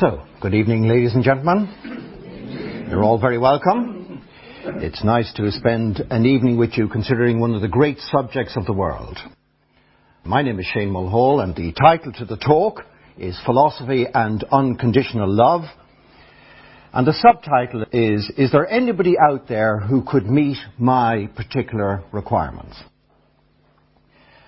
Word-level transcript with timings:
So, 0.00 0.22
good 0.40 0.54
evening, 0.54 0.86
ladies 0.86 1.14
and 1.16 1.24
gentlemen. 1.24 2.86
You're 2.88 3.02
all 3.02 3.18
very 3.18 3.36
welcome. 3.36 4.22
It's 4.64 5.02
nice 5.02 5.32
to 5.34 5.50
spend 5.50 6.00
an 6.10 6.24
evening 6.24 6.56
with 6.56 6.78
you 6.78 6.86
considering 6.86 7.40
one 7.40 7.52
of 7.52 7.62
the 7.62 7.68
great 7.68 7.98
subjects 7.98 8.56
of 8.56 8.64
the 8.64 8.72
world. 8.72 9.18
My 10.24 10.42
name 10.42 10.60
is 10.60 10.66
Shane 10.66 10.90
Mulhall, 10.90 11.40
and 11.40 11.56
the 11.56 11.72
title 11.72 12.12
to 12.12 12.24
the 12.24 12.36
talk 12.36 12.82
is 13.18 13.36
Philosophy 13.44 14.06
and 14.14 14.44
Unconditional 14.52 15.28
Love. 15.28 15.62
And 16.92 17.04
the 17.04 17.12
subtitle 17.14 17.84
is 17.90 18.30
Is 18.36 18.52
there 18.52 18.70
anybody 18.70 19.16
out 19.18 19.48
there 19.48 19.80
who 19.80 20.04
could 20.04 20.26
meet 20.26 20.58
my 20.78 21.28
particular 21.34 22.04
requirements? 22.12 22.76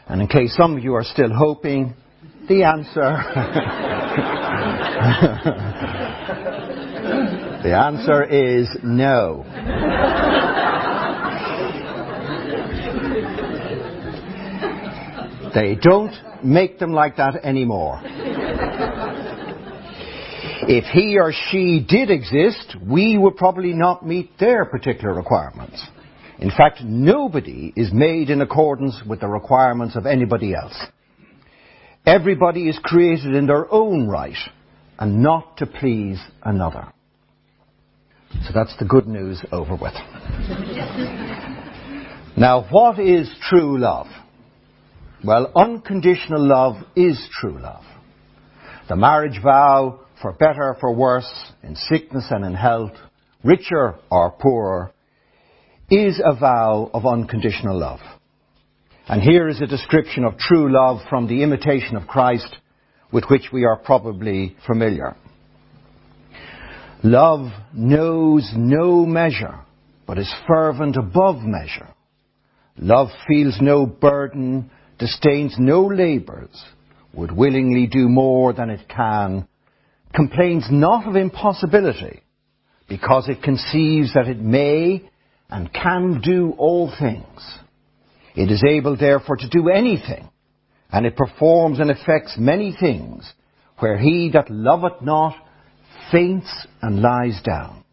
And 0.07 0.23
in 0.23 0.29
case 0.29 0.55
some 0.55 0.77
of 0.77 0.85
you 0.85 0.95
are 0.95 1.03
still 1.03 1.33
hoping, 1.35 1.95
the 2.49 2.65
answer. 2.65 3.17
the 7.63 7.75
answer 7.75 8.25
is 8.25 8.69
no. 8.83 9.45
they 15.55 15.77
don't 15.81 16.15
make 16.45 16.79
them 16.79 16.93
like 16.93 17.17
that 17.17 17.37
anymore. 17.43 18.01
If 20.73 20.85
he 20.93 21.19
or 21.19 21.33
she 21.51 21.85
did 21.89 22.11
exist, 22.11 22.77
we 22.87 23.17
would 23.17 23.37
probably 23.37 23.73
not 23.73 24.07
meet 24.07 24.39
their 24.39 24.65
particular 24.65 25.15
requirements. 25.15 25.85
In 26.39 26.51
fact, 26.51 26.83
nobody 26.83 27.73
is 27.77 27.93
made 27.93 28.31
in 28.31 28.41
accordance 28.41 29.01
with 29.07 29.21
the 29.21 29.29
requirements 29.29 29.97
of 29.97 30.07
anybody 30.07 30.55
else. 30.55 30.75
Everybody 32.11 32.69
is 32.69 32.77
created 32.83 33.37
in 33.37 33.47
their 33.47 33.73
own 33.73 34.09
right 34.09 34.37
and 34.99 35.23
not 35.23 35.59
to 35.59 35.67
please 35.67 36.19
another. 36.43 36.93
So 38.33 38.51
that's 38.53 38.77
the 38.81 38.85
good 38.85 39.07
news 39.07 39.41
over 39.53 39.77
with. 39.77 39.95
now, 42.37 42.67
what 42.69 42.99
is 42.99 43.33
true 43.49 43.79
love? 43.79 44.09
Well, 45.25 45.53
unconditional 45.55 46.45
love 46.45 46.83
is 46.97 47.17
true 47.41 47.61
love. 47.61 47.85
The 48.89 48.97
marriage 48.97 49.41
vow, 49.41 50.01
for 50.21 50.33
better, 50.33 50.77
for 50.81 50.93
worse, 50.93 51.31
in 51.63 51.77
sickness 51.77 52.27
and 52.31 52.45
in 52.45 52.55
health, 52.55 52.97
richer 53.45 53.95
or 54.11 54.33
poorer, 54.33 54.91
is 55.89 56.21
a 56.25 56.35
vow 56.35 56.91
of 56.93 57.07
unconditional 57.07 57.79
love. 57.79 58.01
And 59.11 59.23
here 59.23 59.49
is 59.49 59.61
a 59.61 59.67
description 59.67 60.23
of 60.23 60.39
true 60.39 60.73
love 60.73 61.01
from 61.09 61.27
the 61.27 61.43
imitation 61.43 61.97
of 61.97 62.07
Christ 62.07 62.47
with 63.11 63.25
which 63.25 63.47
we 63.53 63.65
are 63.65 63.75
probably 63.75 64.55
familiar. 64.69 65.17
Love 67.03 67.51
knows 67.75 68.49
no 68.55 69.05
measure, 69.05 69.59
but 70.07 70.17
is 70.17 70.33
fervent 70.47 70.95
above 70.95 71.43
measure. 71.43 71.89
Love 72.79 73.09
feels 73.27 73.59
no 73.61 73.85
burden, 73.85 74.71
disdains 75.01 75.57
no 75.59 75.87
labours, 75.87 76.65
would 77.13 77.33
willingly 77.33 77.89
do 77.89 78.09
more 78.09 78.53
than 78.53 78.71
it 78.71 78.89
can, 78.89 79.49
complains 80.15 80.69
not 80.71 81.09
of 81.09 81.17
impossibility, 81.17 82.23
because 82.89 83.29
it 83.29 83.43
conceives 83.43 84.15
that 84.15 84.29
it 84.29 84.39
may 84.39 85.03
and 85.49 85.73
can 85.73 86.21
do 86.21 86.55
all 86.59 86.95
things. 86.97 87.59
It 88.35 88.51
is 88.51 88.63
able, 88.69 88.97
therefore, 88.97 89.37
to 89.37 89.49
do 89.49 89.69
anything 89.69 90.29
and 90.93 91.07
it 91.07 91.17
performs 91.17 91.79
and 91.79 91.91
effects 91.91 92.37
many 92.39 92.75
things, 92.79 93.31
where 93.79 93.99
he 93.99 94.31
that 94.33 94.51
loveth 94.51 95.03
not 95.03 95.35
faints 96.11 96.67
and 96.83 97.01
lies 97.01 97.41
down. 97.43 97.85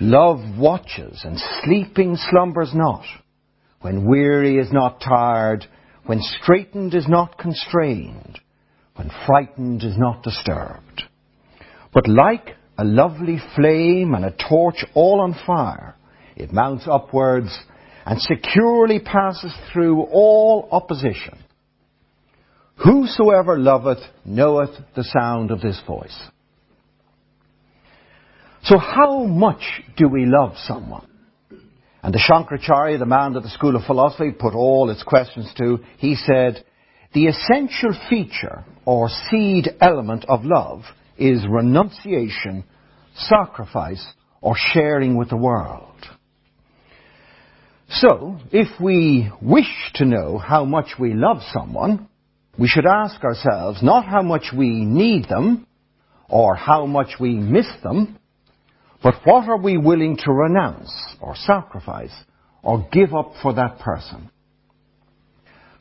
Love 0.00 0.58
watches, 0.58 1.20
and 1.24 1.38
sleeping 1.62 2.16
slumbers 2.30 2.72
not, 2.74 3.04
when 3.82 4.08
weary 4.08 4.58
is 4.58 4.72
not 4.72 5.00
tired, 5.00 5.64
when 6.06 6.20
straitened 6.20 6.94
is 6.94 7.06
not 7.06 7.38
constrained, 7.38 8.40
when 8.96 9.10
frightened 9.26 9.84
is 9.84 9.96
not 9.96 10.22
disturbed. 10.22 11.02
But 11.92 12.08
like 12.08 12.56
a 12.78 12.84
lovely 12.84 13.38
flame 13.54 14.14
and 14.14 14.24
a 14.24 14.34
torch 14.48 14.84
all 14.94 15.20
on 15.20 15.36
fire, 15.46 15.94
it 16.34 16.52
mounts 16.52 16.84
upwards 16.90 17.56
and 18.04 18.20
securely 18.20 18.98
passes 18.98 19.52
through 19.72 20.02
all 20.02 20.68
opposition 20.72 21.38
Whosoever 22.84 23.58
loveth 23.58 24.02
knoweth 24.24 24.70
the 24.96 25.04
sound 25.04 25.50
of 25.50 25.60
this 25.60 25.80
voice. 25.86 26.18
So 28.64 28.78
how 28.78 29.24
much 29.24 29.82
do 29.96 30.08
we 30.08 30.24
love 30.26 30.54
someone? 30.66 31.06
And 32.02 32.12
the 32.12 32.18
Shankaracharya, 32.18 32.98
the 32.98 33.06
man 33.06 33.36
of 33.36 33.44
the 33.44 33.50
School 33.50 33.76
of 33.76 33.84
Philosophy, 33.84 34.32
put 34.32 34.54
all 34.54 34.90
its 34.90 35.02
questions 35.04 35.52
to, 35.58 35.78
he 35.98 36.16
said, 36.16 36.64
the 37.12 37.26
essential 37.26 37.92
feature 38.08 38.64
or 38.84 39.08
seed 39.30 39.68
element 39.80 40.24
of 40.26 40.44
love 40.44 40.82
is 41.16 41.46
renunciation, 41.48 42.64
sacrifice, 43.14 44.04
or 44.40 44.56
sharing 44.56 45.16
with 45.16 45.28
the 45.28 45.36
world. 45.36 45.94
So, 47.96 48.38
if 48.50 48.80
we 48.80 49.30
wish 49.42 49.68
to 49.96 50.06
know 50.06 50.38
how 50.38 50.64
much 50.64 50.94
we 50.98 51.12
love 51.12 51.42
someone, 51.52 52.08
we 52.58 52.66
should 52.66 52.86
ask 52.86 53.22
ourselves 53.22 53.82
not 53.82 54.06
how 54.06 54.22
much 54.22 54.46
we 54.56 54.84
need 54.84 55.28
them 55.28 55.66
or 56.30 56.54
how 56.54 56.86
much 56.86 57.20
we 57.20 57.34
miss 57.34 57.66
them, 57.82 58.18
but 59.02 59.16
what 59.24 59.46
are 59.46 59.58
we 59.58 59.76
willing 59.76 60.16
to 60.24 60.32
renounce 60.32 60.90
or 61.20 61.36
sacrifice 61.36 62.14
or 62.62 62.88
give 62.90 63.14
up 63.14 63.34
for 63.42 63.52
that 63.54 63.78
person? 63.80 64.30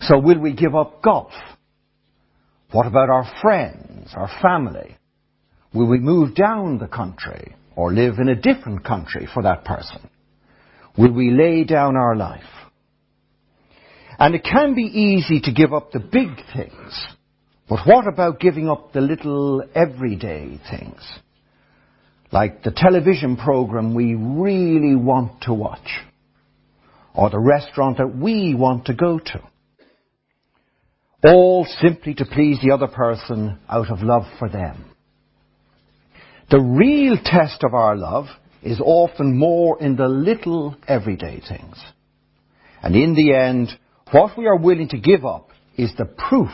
So 0.02 0.20
will 0.20 0.40
we 0.40 0.54
give 0.54 0.76
up 0.76 1.02
golf? 1.02 1.32
What 2.72 2.88
about 2.88 3.10
our 3.10 3.32
friends, 3.42 4.12
our 4.16 4.30
family? 4.42 4.98
Will 5.74 5.88
we 5.88 6.00
move 6.00 6.36
down 6.36 6.78
the 6.78 6.88
country 6.88 7.56
or 7.78 7.94
live 7.94 8.20
in 8.20 8.28
a 8.28 8.36
different 8.36 8.84
country 8.84 9.30
for 9.34 9.44
that 9.44 9.64
person? 9.64 10.10
Will 10.98 11.12
we 11.12 11.32
lay 11.32 11.64
down 11.64 11.96
our 11.96 12.16
life? 12.16 12.44
And 14.20 14.36
it 14.36 14.44
can 14.44 14.76
be 14.76 14.84
easy 14.84 15.42
to 15.42 15.54
give 15.54 15.74
up 15.74 15.92
the 15.92 16.00
big 16.00 16.30
things. 16.54 17.06
But 17.68 17.88
what 17.88 18.08
about 18.08 18.40
giving 18.40 18.70
up 18.70 18.94
the 18.94 19.02
little 19.02 19.64
everyday 19.74 20.60
things? 20.70 21.02
Like 22.32 22.64
the 22.64 22.72
television 22.76 23.38
program 23.38 23.96
we 23.96 24.14
really 24.16 24.96
want 24.96 25.42
to 25.44 25.54
watch. 25.54 25.90
Or 27.16 27.30
the 27.30 27.40
restaurant 27.40 27.98
that 27.98 28.16
we 28.16 28.54
want 28.54 28.86
to 28.86 28.94
go 28.94 29.20
to. 29.20 29.42
All 31.24 31.66
simply 31.82 32.14
to 32.16 32.26
please 32.26 32.60
the 32.62 32.74
other 32.74 32.88
person 32.88 33.60
out 33.70 33.90
of 33.92 34.02
love 34.02 34.24
for 34.40 34.50
them. 34.50 34.86
The 36.50 36.60
real 36.60 37.18
test 37.24 37.64
of 37.64 37.74
our 37.74 37.96
love 37.96 38.26
is 38.64 38.80
often 38.80 39.38
more 39.38 39.82
in 39.82 39.96
the 39.96 40.08
little 40.08 40.76
everyday 40.88 41.42
things. 41.48 41.76
And 42.84 42.96
in 42.96 43.14
the 43.16 43.34
end, 43.34 43.70
what 44.12 44.38
we 44.38 44.48
are 44.48 44.58
willing 44.58 44.90
to 44.90 45.00
give 45.00 45.26
up 45.26 45.50
is 45.78 45.92
the 45.98 46.06
proof 46.06 46.52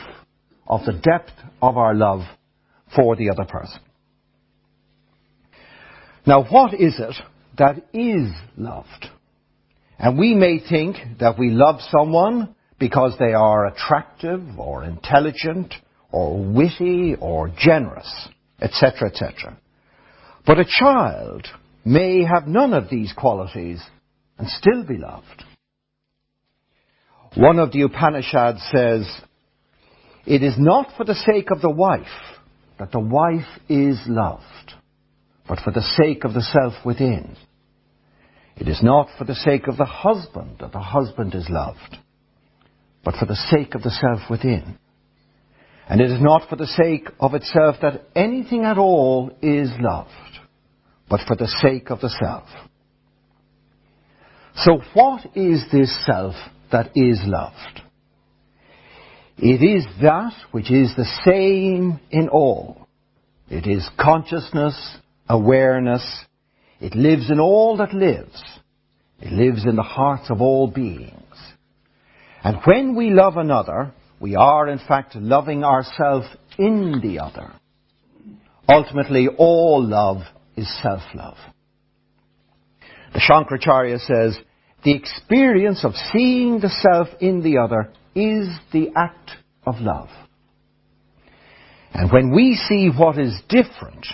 of 0.66 0.84
the 0.84 0.92
depth 0.92 1.32
of 1.60 1.76
our 1.76 1.94
love 1.94 2.20
for 2.94 3.16
the 3.16 3.30
other 3.30 3.44
person. 3.44 3.80
Now, 6.26 6.44
what 6.44 6.74
is 6.74 6.98
it 6.98 7.14
that 7.56 7.76
is 7.92 8.30
loved? 8.56 9.06
And 9.98 10.18
we 10.18 10.34
may 10.34 10.60
think 10.60 10.96
that 11.20 11.38
we 11.38 11.50
love 11.50 11.80
someone 11.90 12.54
because 12.78 13.14
they 13.18 13.32
are 13.32 13.66
attractive 13.66 14.42
or 14.58 14.84
intelligent 14.84 15.74
or 16.12 16.38
witty 16.38 17.16
or 17.20 17.50
generous, 17.58 18.28
etc., 18.60 19.10
etc. 19.10 19.58
But 20.46 20.60
a 20.60 20.64
child 20.66 21.48
may 21.84 22.24
have 22.24 22.46
none 22.46 22.74
of 22.74 22.90
these 22.90 23.12
qualities 23.16 23.82
and 24.38 24.48
still 24.48 24.84
be 24.84 24.96
loved. 24.96 25.44
One 27.34 27.58
of 27.58 27.72
the 27.72 27.82
Upanishads 27.82 28.60
says, 28.72 29.06
It 30.26 30.42
is 30.42 30.54
not 30.58 30.88
for 30.96 31.04
the 31.04 31.14
sake 31.14 31.50
of 31.50 31.60
the 31.60 31.70
wife 31.70 32.06
that 32.78 32.92
the 32.92 33.00
wife 33.00 33.46
is 33.68 33.98
loved, 34.06 34.72
but 35.48 35.58
for 35.60 35.72
the 35.72 35.82
sake 35.82 36.24
of 36.24 36.34
the 36.34 36.42
self 36.42 36.74
within. 36.84 37.36
It 38.56 38.68
is 38.68 38.82
not 38.82 39.08
for 39.16 39.24
the 39.24 39.34
sake 39.34 39.68
of 39.68 39.76
the 39.76 39.84
husband 39.84 40.56
that 40.60 40.72
the 40.72 40.80
husband 40.80 41.34
is 41.34 41.48
loved, 41.48 41.98
but 43.04 43.14
for 43.14 43.26
the 43.26 43.36
sake 43.36 43.74
of 43.74 43.82
the 43.82 43.90
self 43.90 44.28
within. 44.28 44.78
And 45.88 46.00
it 46.00 46.10
is 46.10 46.20
not 46.20 46.48
for 46.48 46.56
the 46.56 46.66
sake 46.66 47.08
of 47.20 47.34
itself 47.34 47.76
that 47.82 48.02
anything 48.14 48.64
at 48.64 48.78
all 48.78 49.30
is 49.40 49.70
loved, 49.78 50.10
but 51.08 51.20
for 51.26 51.36
the 51.36 51.48
sake 51.62 51.90
of 51.90 52.00
the 52.00 52.10
self. 52.10 52.48
So 54.56 54.80
what 54.94 55.24
is 55.36 55.64
this 55.72 55.94
self 56.04 56.34
that 56.70 56.90
is 56.94 57.20
loved. 57.24 57.82
It 59.38 59.62
is 59.62 59.86
that 60.02 60.32
which 60.50 60.70
is 60.70 60.94
the 60.96 61.08
same 61.24 62.00
in 62.10 62.28
all, 62.28 62.86
It 63.50 63.66
is 63.66 63.88
consciousness, 63.98 64.98
awareness. 65.28 66.04
It 66.80 66.94
lives 66.94 67.30
in 67.30 67.40
all 67.40 67.78
that 67.78 67.94
lives. 67.94 68.42
It 69.20 69.32
lives 69.32 69.64
in 69.64 69.74
the 69.74 69.82
hearts 69.82 70.28
of 70.28 70.42
all 70.42 70.68
beings. 70.68 71.14
And 72.44 72.58
when 72.64 72.94
we 72.94 73.10
love 73.10 73.36
another, 73.36 73.92
we 74.20 74.36
are 74.36 74.68
in 74.68 74.78
fact 74.78 75.16
loving 75.16 75.64
ourselves 75.64 76.26
in 76.58 77.00
the 77.02 77.20
other. 77.20 77.52
Ultimately, 78.68 79.28
all 79.38 79.82
love 79.82 80.18
is 80.58 80.82
self-love. 80.82 81.36
The 83.12 83.20
Shankaracharya 83.20 84.00
says, 84.00 84.38
the 84.84 84.94
experience 84.94 85.84
of 85.84 85.94
seeing 86.12 86.60
the 86.60 86.68
self 86.68 87.08
in 87.20 87.42
the 87.42 87.58
other 87.58 87.92
is 88.14 88.48
the 88.72 88.90
act 88.96 89.30
of 89.66 89.76
love. 89.80 90.08
And 91.92 92.12
when 92.12 92.34
we 92.34 92.54
see 92.54 92.90
what 92.96 93.18
is 93.18 93.40
different, 93.48 94.06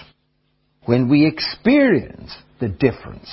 when 0.85 1.09
we 1.09 1.27
experience 1.27 2.35
the 2.61 2.69
difference, 2.69 3.31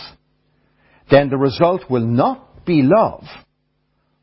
then 1.10 1.30
the 1.30 1.38
result 1.38 1.90
will 1.90 2.06
not 2.06 2.66
be 2.66 2.82
love, 2.82 3.24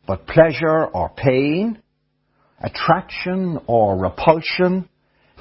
but 0.06 0.26
pleasure 0.26 0.86
or 0.86 1.10
pain, 1.10 1.80
attraction 2.60 3.58
or 3.66 3.96
repulsion, 3.96 4.88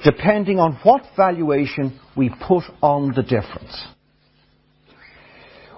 depending 0.04 0.60
on 0.60 0.80
what 0.84 1.04
valuation 1.16 2.00
we 2.16 2.30
put 2.30 2.64
on 2.82 3.14
the 3.16 3.24
difference. 3.24 3.88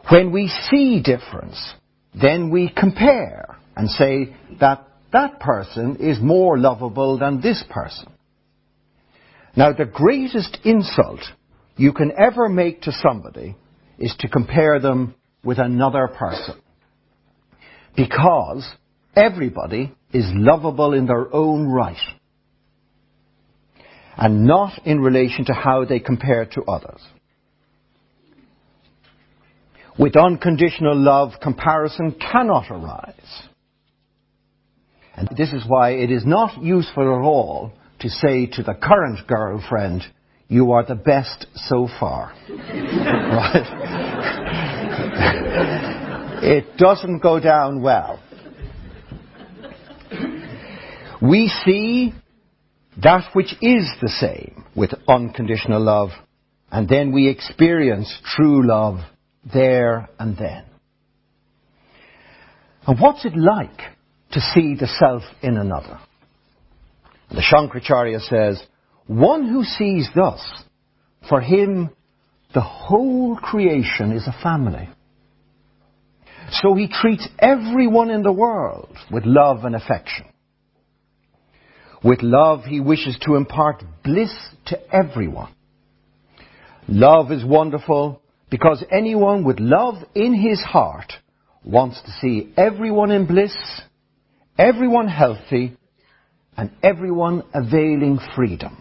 When 0.10 0.31
we 0.31 0.48
see 0.69 1.01
difference, 1.01 1.74
then 2.19 2.50
we 2.50 2.74
compare 2.75 3.57
and 3.75 3.89
say 3.89 4.36
that 4.60 4.88
that 5.13 5.39
person 5.39 5.98
is 5.98 6.19
more 6.19 6.57
lovable 6.57 7.18
than 7.18 7.42
this 7.42 7.63
person. 7.69 8.07
Now, 9.56 9.74
the 9.74 9.86
greatest 9.86 10.57
insult 10.63 11.22
you 11.75 11.94
can 11.94 12.12
ever 12.18 12.50
make 12.50 12.81
to 12.83 12.92
somebody 12.92 13.56
is 13.98 14.15
to 14.19 14.27
compare 14.27 14.80
them 14.80 15.15
with 15.44 15.60
another 15.60 16.07
person. 16.07 16.56
Because 17.95 18.68
everybody 19.15 19.94
is 20.13 20.25
lovable 20.33 20.94
in 20.94 21.06
their 21.06 21.33
own 21.33 21.68
right. 21.68 21.98
And 24.21 24.45
not 24.45 24.86
in 24.86 25.00
relation 25.00 25.45
to 25.45 25.54
how 25.54 25.86
they 25.86 26.00
compare 26.00 26.45
to 26.45 26.63
others. 26.63 27.01
With 29.98 30.18
unconditional 30.18 30.98
love, 30.98 31.33
comparison 31.42 32.16
cannot 32.19 32.69
arise. 32.69 33.44
And 35.16 35.30
this 35.38 35.54
is 35.54 35.63
why 35.66 35.92
it 35.92 36.12
is 36.12 36.25
not 36.25 36.62
useful 36.62 37.04
at 37.04 37.21
all 37.21 37.71
to 38.00 38.10
say 38.10 38.45
to 38.45 38.63
the 38.63 38.74
current 38.74 39.25
girlfriend, 39.25 40.04
you 40.50 40.74
are 40.74 40.86
the 40.86 40.95
best 40.95 41.45
so 41.56 41.88
far. 42.00 42.33
right? 42.50 43.63
it 46.44 46.77
doesn't 46.77 47.19
go 47.19 47.39
down 47.39 47.81
well. 47.81 48.22
We 51.22 51.50
see 51.65 52.13
that 53.01 53.30
which 53.34 53.54
is 53.62 53.90
the 54.01 54.10
same 54.10 54.66
with 54.75 54.92
unconditional 55.07 55.81
love, 55.81 56.10
and 56.72 56.88
then 56.88 57.12
we 57.12 57.28
experience 57.30 58.13
true 58.36 58.68
love 58.68 59.00
there 59.51 60.10
and 60.19 60.38
then. 60.38 60.66
And 62.86 63.00
what's 63.00 63.25
it 63.25 63.36
like 63.36 63.80
to 64.31 64.40
see 64.40 64.75
the 64.80 64.88
self 64.88 65.24
in 65.42 65.57
another? 65.57 66.00
The 67.30 67.42
Shankaracharya 67.42 68.22
says, 68.22 68.62
one 69.06 69.48
who 69.48 69.63
sees 69.63 70.10
thus, 70.16 70.42
for 71.28 71.42
him 71.42 71.90
the 72.54 72.62
whole 72.62 73.36
creation 73.36 74.12
is 74.12 74.28
a 74.28 74.44
family. 74.44 74.90
So 76.51 76.74
he 76.74 76.88
treats 76.88 77.28
everyone 77.38 78.10
in 78.10 78.24
the 78.24 78.31
world 78.31 78.96
with 79.12 79.24
love 79.25 79.66
and 79.66 79.75
affection. 79.75 80.25
With 82.04 82.22
love, 82.22 82.63
he 82.63 82.80
wishes 82.80 83.18
to 83.25 83.36
impart 83.36 83.84
bliss 84.04 84.34
to 84.68 84.80
everyone. 84.94 85.54
Love 86.88 87.31
is 87.31 87.44
wonderful 87.44 88.22
because 88.50 88.84
anyone 88.92 89.44
with 89.44 89.60
love 89.60 89.96
in 90.16 90.34
his 90.34 90.62
heart 90.62 91.13
wants 91.63 92.01
to 92.01 92.12
see 92.22 92.54
everyone 92.57 93.12
in 93.12 93.28
bliss, 93.28 93.56
everyone 94.57 95.07
healthy, 95.07 95.78
and 96.57 96.72
everyone 96.81 97.44
availing 97.54 98.19
freedom. 98.36 98.78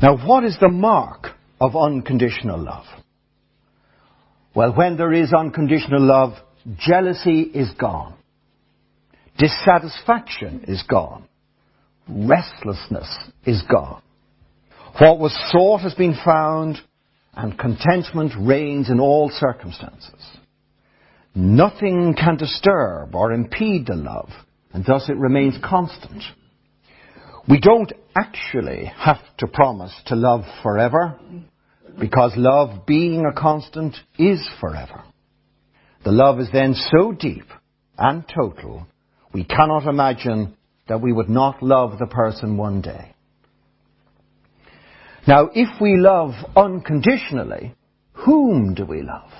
Now, 0.00 0.16
what 0.26 0.44
is 0.44 0.56
the 0.60 0.68
mark 0.68 1.28
of 1.60 1.76
unconditional 1.76 2.58
love? 2.58 2.86
Well, 4.54 4.74
when 4.74 4.96
there 4.96 5.12
is 5.12 5.32
unconditional 5.32 6.02
love, 6.02 6.32
jealousy 6.78 7.42
is 7.42 7.70
gone. 7.78 8.14
Dissatisfaction 9.38 10.64
is 10.68 10.82
gone. 10.88 11.26
Restlessness 12.08 13.08
is 13.44 13.62
gone. 13.70 14.02
What 14.98 15.18
was 15.18 15.36
sought 15.50 15.80
has 15.80 15.94
been 15.94 16.16
found 16.24 16.78
and 17.34 17.58
contentment 17.58 18.32
reigns 18.38 18.90
in 18.90 19.00
all 19.00 19.30
circumstances. 19.30 20.20
Nothing 21.34 22.14
can 22.14 22.36
disturb 22.36 23.14
or 23.14 23.32
impede 23.32 23.86
the 23.86 23.96
love, 23.96 24.28
and 24.72 24.84
thus 24.84 25.08
it 25.08 25.16
remains 25.16 25.54
constant. 25.64 26.22
We 27.48 27.58
don't 27.58 27.92
actually 28.14 28.84
have 28.84 29.20
to 29.38 29.46
promise 29.46 29.94
to 30.06 30.14
love 30.14 30.44
forever, 30.62 31.18
because 31.98 32.32
love 32.36 32.86
being 32.86 33.24
a 33.24 33.32
constant 33.32 33.96
is 34.18 34.46
forever. 34.60 35.02
The 36.04 36.12
love 36.12 36.38
is 36.38 36.48
then 36.52 36.74
so 36.74 37.12
deep 37.12 37.46
and 37.96 38.24
total, 38.28 38.86
we 39.32 39.44
cannot 39.44 39.86
imagine 39.86 40.56
that 40.88 41.00
we 41.00 41.12
would 41.12 41.28
not 41.28 41.62
love 41.62 41.98
the 41.98 42.06
person 42.06 42.56
one 42.56 42.80
day. 42.80 43.14
Now, 45.26 45.50
if 45.54 45.80
we 45.80 45.96
love 45.96 46.32
unconditionally, 46.56 47.74
whom 48.12 48.74
do 48.74 48.84
we 48.84 49.02
love? 49.02 49.30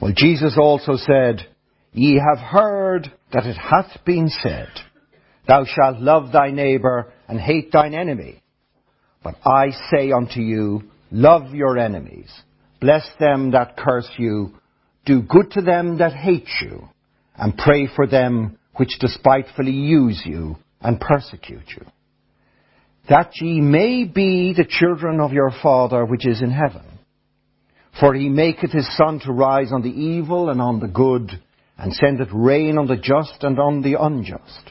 Well, 0.00 0.12
Jesus 0.14 0.56
also 0.60 0.96
said, 0.96 1.46
Ye 1.92 2.20
have 2.20 2.38
heard 2.38 3.12
that 3.32 3.46
it 3.46 3.56
hath 3.56 4.04
been 4.04 4.28
said, 4.28 4.68
Thou 5.48 5.64
shalt 5.64 6.00
love 6.00 6.32
thy 6.32 6.50
neighbour 6.50 7.12
and 7.28 7.40
hate 7.40 7.72
thine 7.72 7.94
enemy. 7.94 8.42
But 9.24 9.34
I 9.44 9.70
say 9.90 10.12
unto 10.12 10.40
you, 10.40 10.82
Love 11.10 11.54
your 11.54 11.76
enemies, 11.76 12.30
bless 12.80 13.08
them 13.18 13.50
that 13.50 13.76
curse 13.76 14.08
you, 14.16 14.52
do 15.04 15.22
good 15.22 15.50
to 15.52 15.60
them 15.60 15.98
that 15.98 16.12
hate 16.12 16.48
you, 16.60 16.88
and 17.40 17.58
pray 17.58 17.88
for 17.96 18.06
them 18.06 18.56
which 18.76 19.00
despitefully 19.00 19.72
use 19.72 20.22
you 20.24 20.56
and 20.80 21.00
persecute 21.00 21.68
you 21.76 21.84
that 23.10 23.32
ye 23.40 23.60
may 23.60 24.04
be 24.04 24.54
the 24.56 24.64
children 24.64 25.20
of 25.20 25.32
your 25.32 25.50
Father 25.62 26.04
which 26.04 26.26
is 26.26 26.40
in 26.42 26.50
heaven. 26.50 26.84
For 27.98 28.14
he 28.14 28.28
maketh 28.28 28.70
his 28.70 28.96
sun 28.96 29.18
to 29.24 29.32
rise 29.32 29.72
on 29.72 29.82
the 29.82 29.88
evil 29.88 30.48
and 30.48 30.62
on 30.62 30.78
the 30.78 30.86
good, 30.86 31.28
and 31.76 31.92
sendeth 31.92 32.28
rain 32.32 32.78
on 32.78 32.86
the 32.86 32.96
just 32.96 33.42
and 33.42 33.58
on 33.58 33.82
the 33.82 34.00
unjust. 34.00 34.70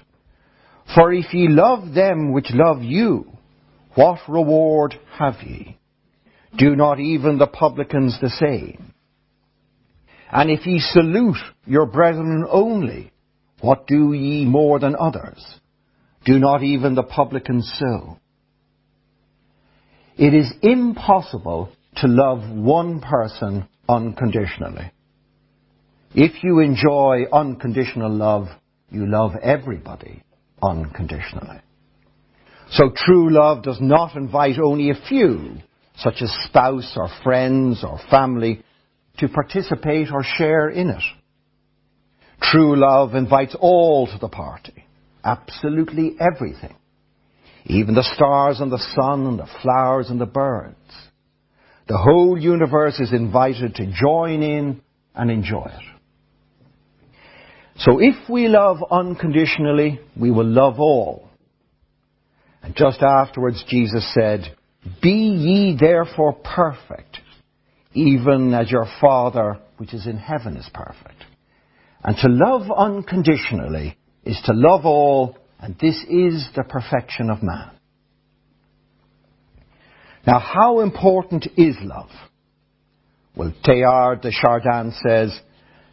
For 0.96 1.12
if 1.12 1.34
ye 1.34 1.50
love 1.50 1.94
them 1.94 2.32
which 2.32 2.50
love 2.52 2.82
you, 2.82 3.26
what 3.96 4.20
reward 4.28 4.98
have 5.18 5.36
ye? 5.44 5.78
Do 6.58 6.76
not 6.78 7.00
even 7.00 7.38
the 7.38 7.48
publicans 7.48 8.18
the 8.22 8.30
same? 8.30 8.94
And 10.32 10.52
if 10.52 10.66
ye 10.66 10.80
salute 10.80 11.38
your 11.66 11.86
brethren 11.86 12.46
only, 12.50 13.12
what 13.62 13.88
do 13.88 14.14
ye 14.14 14.46
more 14.46 14.80
than 14.80 14.96
others? 14.96 15.44
Do 16.26 16.38
not 16.38 16.64
even 16.64 16.96
the 16.96 17.04
publicans 17.04 17.72
so? 17.80 18.18
It 20.18 20.34
is 20.34 20.54
impossible 20.62 21.72
to 21.98 22.08
love 22.08 22.50
one 22.56 23.02
person 23.02 23.68
unconditionally. 23.88 24.92
If 26.14 26.44
you 26.44 26.60
enjoy 26.60 27.26
unconditional 27.32 28.12
love, 28.12 28.48
you 28.90 29.08
love 29.08 29.32
everybody 29.42 30.24
unconditionally. 30.62 31.62
So 32.72 32.92
true 32.96 33.32
love 33.32 33.64
does 33.64 33.80
not 33.82 34.16
invite 34.16 34.60
only 34.60 34.92
a 34.92 35.02
few, 35.08 35.56
such 35.96 36.22
as 36.22 36.32
spouse 36.46 36.94
or 36.96 37.10
friends 37.24 37.84
or 37.84 38.00
family, 38.12 38.64
to 39.20 39.28
participate 39.28 40.10
or 40.12 40.24
share 40.24 40.70
in 40.70 40.90
it. 40.90 41.04
True 42.42 42.80
love 42.80 43.16
invites 43.16 43.56
all 43.60 44.08
to 44.08 44.18
the 44.20 44.30
party, 44.30 44.86
absolutely 45.24 46.16
everything 46.20 46.76
even 47.66 47.94
the 47.94 48.04
stars 48.16 48.60
and 48.60 48.72
the 48.72 48.84
sun 48.96 49.28
and 49.28 49.40
the 49.40 49.50
flowers 49.62 50.10
and 50.10 50.20
the 50.20 50.26
birds. 50.26 50.76
The 51.88 51.98
whole 51.98 52.38
universe 52.38 53.00
is 53.00 53.14
invited 53.14 53.76
to 53.76 53.92
join 53.92 54.42
in 54.42 54.82
and 55.16 55.32
enjoy 55.32 55.66
it. 55.66 55.86
So 57.78 58.00
if 58.00 58.30
we 58.30 58.48
love 58.48 58.78
unconditionally, 58.90 60.00
we 60.20 60.32
will 60.32 60.48
love 60.48 60.80
all. 60.80 61.30
And 62.62 62.76
just 62.76 63.02
afterwards, 63.02 63.64
Jesus 63.68 64.14
said, 64.14 64.56
Be 65.02 65.12
ye 65.12 65.78
therefore 65.80 66.34
perfect, 66.34 67.20
even 67.94 68.54
as 68.54 68.72
your 68.72 68.88
Father 69.02 69.60
which 69.78 69.94
is 69.94 70.06
in 70.06 70.18
heaven 70.18 70.58
is 70.58 70.70
perfect. 70.74 71.24
And 72.04 72.16
to 72.18 72.28
love 72.30 72.70
unconditionally 72.76 73.98
is 74.24 74.40
to 74.46 74.54
love 74.54 74.86
all, 74.86 75.38
and 75.60 75.76
this 75.80 75.96
is 76.10 76.48
the 76.56 76.64
perfection 76.64 77.30
of 77.30 77.42
man. 77.42 77.72
Now, 80.28 80.40
how 80.40 80.82
important 80.82 81.48
is 81.58 81.76
love? 81.82 82.10
Well, 83.36 83.54
Teilhard 83.66 84.22
de 84.22 84.32
Chardin 84.32 84.94
says, 85.08 85.40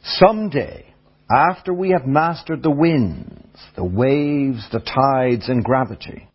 someday, 0.02 0.86
after 1.30 1.72
we 1.72 1.90
have 1.90 2.06
mastered 2.06 2.62
the 2.62 2.70
winds, 2.70 3.58
the 3.74 3.84
waves, 3.84 4.66
the 4.72 4.80
tides, 4.80 5.48
and 5.48 5.64
gravity, 5.64 6.28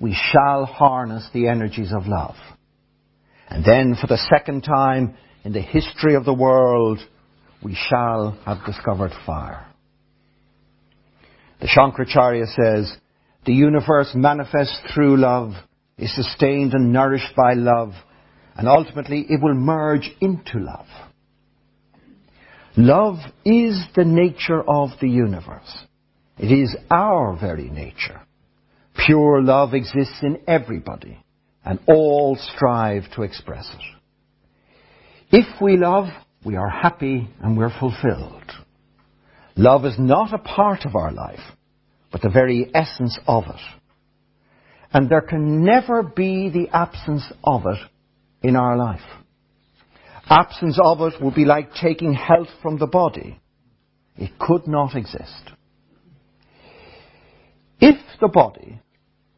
we 0.00 0.14
shall 0.14 0.66
harness 0.66 1.28
the 1.32 1.48
energies 1.48 1.92
of 1.92 2.06
love. 2.06 2.36
And 3.48 3.64
then, 3.64 3.96
for 4.00 4.06
the 4.06 4.26
second 4.34 4.62
time 4.62 5.16
in 5.44 5.52
the 5.52 5.60
history 5.60 6.14
of 6.14 6.24
the 6.24 6.34
world, 6.34 6.98
we 7.62 7.74
shall 7.88 8.38
have 8.44 8.64
discovered 8.66 9.12
fire. 9.26 9.66
The 11.60 11.68
Shankaracharya 11.68 12.46
says, 12.54 12.96
the 13.46 13.52
universe 13.52 14.10
manifests 14.14 14.80
through 14.94 15.18
love, 15.18 15.52
is 15.98 16.14
sustained 16.14 16.74
and 16.74 16.92
nourished 16.92 17.34
by 17.36 17.54
love, 17.54 17.92
and 18.56 18.68
ultimately 18.68 19.26
it 19.28 19.40
will 19.42 19.54
merge 19.54 20.10
into 20.20 20.58
love. 20.58 20.86
Love 22.76 23.18
is 23.44 23.80
the 23.94 24.04
nature 24.04 24.62
of 24.62 24.90
the 25.00 25.08
universe. 25.08 25.84
It 26.38 26.50
is 26.50 26.76
our 26.90 27.38
very 27.38 27.70
nature. 27.70 28.20
Pure 29.06 29.42
love 29.42 29.74
exists 29.74 30.18
in 30.22 30.40
everybody, 30.48 31.23
and 31.64 31.78
all 31.86 32.36
strive 32.54 33.04
to 33.14 33.22
express 33.22 33.68
it. 33.74 35.36
If 35.36 35.60
we 35.60 35.76
love, 35.76 36.06
we 36.44 36.56
are 36.56 36.68
happy 36.68 37.28
and 37.40 37.56
we're 37.56 37.76
fulfilled. 37.78 38.52
Love 39.56 39.84
is 39.84 39.98
not 39.98 40.34
a 40.34 40.38
part 40.38 40.84
of 40.84 40.94
our 40.94 41.12
life, 41.12 41.40
but 42.12 42.20
the 42.22 42.28
very 42.28 42.70
essence 42.74 43.18
of 43.26 43.44
it. 43.44 43.60
And 44.92 45.08
there 45.08 45.22
can 45.22 45.64
never 45.64 46.02
be 46.02 46.50
the 46.50 46.68
absence 46.72 47.24
of 47.42 47.62
it 47.66 47.78
in 48.46 48.56
our 48.56 48.76
life. 48.76 49.00
Absence 50.28 50.78
of 50.82 51.00
it 51.00 51.22
would 51.22 51.34
be 51.34 51.44
like 51.44 51.74
taking 51.74 52.14
health 52.14 52.48
from 52.62 52.78
the 52.78 52.86
body. 52.86 53.40
It 54.16 54.38
could 54.38 54.66
not 54.66 54.94
exist. 54.94 55.50
If 57.80 57.96
the 58.20 58.28
body 58.28 58.80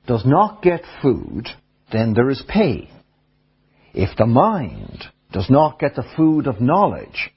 does 0.07 0.25
not 0.25 0.63
get 0.63 0.83
food, 1.03 1.49
then 1.93 2.15
there 2.15 2.31
is 2.31 2.43
pain. 2.49 2.89
If 3.95 4.17
the 4.17 4.27
mind 4.27 5.05
does 5.33 5.49
not 5.49 5.79
get 5.79 5.95
the 5.95 6.09
food 6.17 6.47
of 6.47 6.61
knowledge, 6.61 7.31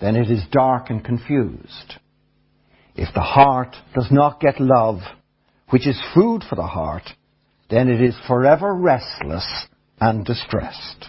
then 0.00 0.16
it 0.16 0.30
is 0.30 0.42
dark 0.50 0.90
and 0.90 1.04
confused. 1.04 1.94
If 2.94 3.12
the 3.14 3.20
heart 3.20 3.76
does 3.94 4.08
not 4.10 4.40
get 4.40 4.60
love, 4.60 5.00
which 5.70 5.86
is 5.86 6.00
food 6.14 6.42
for 6.48 6.56
the 6.56 6.66
heart, 6.66 7.04
then 7.68 7.88
it 7.88 8.00
is 8.00 8.16
forever 8.26 8.74
restless 8.74 9.66
and 10.00 10.24
distressed. 10.24 11.06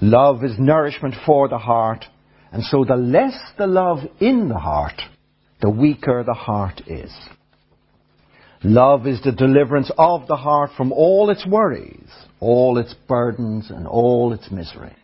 Love 0.00 0.42
is 0.42 0.58
nourishment 0.58 1.14
for 1.26 1.48
the 1.48 1.58
heart, 1.58 2.06
and 2.52 2.64
so 2.64 2.84
the 2.84 2.96
less 2.96 3.36
the 3.58 3.66
love 3.66 3.98
in 4.18 4.48
the 4.48 4.58
heart, 4.58 5.00
the 5.60 5.70
weaker 5.70 6.24
the 6.24 6.34
heart 6.34 6.80
is. 6.86 7.12
Love 8.62 9.06
is 9.06 9.22
the 9.22 9.32
deliverance 9.32 9.90
of 9.96 10.26
the 10.26 10.36
heart 10.36 10.70
from 10.76 10.92
all 10.92 11.30
its 11.30 11.46
worries, 11.46 12.10
all 12.40 12.76
its 12.76 12.94
burdens, 13.08 13.70
and 13.70 13.86
all 13.86 14.32
its 14.34 14.50
misery. 14.50 14.94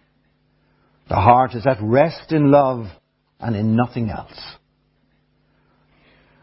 The 1.08 1.14
heart 1.14 1.54
is 1.54 1.66
at 1.66 1.78
rest 1.80 2.32
in 2.32 2.50
love 2.50 2.86
and 3.40 3.56
in 3.56 3.74
nothing 3.74 4.10
else. 4.10 4.38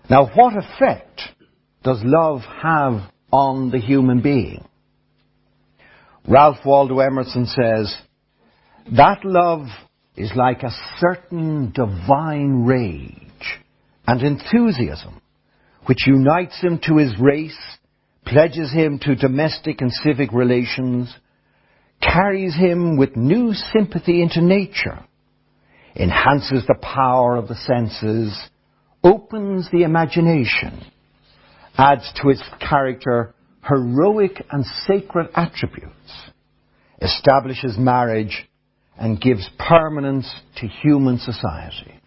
Now, 0.10 0.26
what 0.34 0.54
effect 0.56 1.22
does 1.84 2.02
love 2.04 2.42
have 2.62 3.12
on 3.32 3.70
the 3.70 3.80
human 3.80 4.22
being? 4.22 4.66
Ralph 6.28 6.66
Waldo 6.66 7.00
Emerson 7.00 7.46
says, 7.46 7.96
that 8.92 9.24
love 9.24 9.68
is 10.16 10.32
like 10.36 10.64
a 10.64 10.76
certain 11.00 11.72
divine 11.72 12.66
rage 12.66 13.20
and 14.08 14.22
enthusiasm 14.22 15.22
which 15.86 16.08
unites 16.08 16.60
him 16.62 16.80
to 16.88 16.98
his 16.98 17.14
race, 17.20 17.58
pledges 18.26 18.72
him 18.72 19.00
to 19.00 19.16
domestic 19.16 19.82
and 19.82 19.92
civic 19.92 20.32
relations, 20.32 21.14
carries 22.02 22.56
him 22.56 22.98
with 22.98 23.16
new 23.16 23.54
sympathy 23.54 24.22
into 24.22 24.42
nature, 24.42 25.00
enhances 25.96 26.66
the 26.68 26.76
power 26.82 27.36
of 27.36 27.48
the 27.48 27.56
senses, 27.56 28.50
opens 29.04 29.70
the 29.72 29.84
imagination, 29.84 30.86
adds 31.78 32.12
to 32.22 32.30
its 32.30 32.44
character 32.60 33.34
heroic 33.68 34.46
and 34.52 34.66
sacred 34.88 35.28
attributes, 35.36 36.32
establishes 37.02 37.78
marriage 37.78 38.48
and 38.98 39.22
gives 39.22 39.50
permanence 39.58 40.30
to 40.58 40.68
human 40.68 41.18
society. 41.18 42.00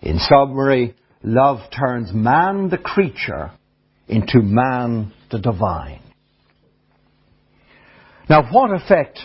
In 0.00 0.18
summary, 0.18 0.94
love 1.22 1.58
turns 1.76 2.12
man 2.12 2.68
the 2.68 2.78
creature 2.78 3.50
into 4.08 4.40
man 4.42 5.12
the 5.30 5.38
divine. 5.38 6.02
Now, 8.28 8.50
what 8.50 8.70
effect 8.70 9.18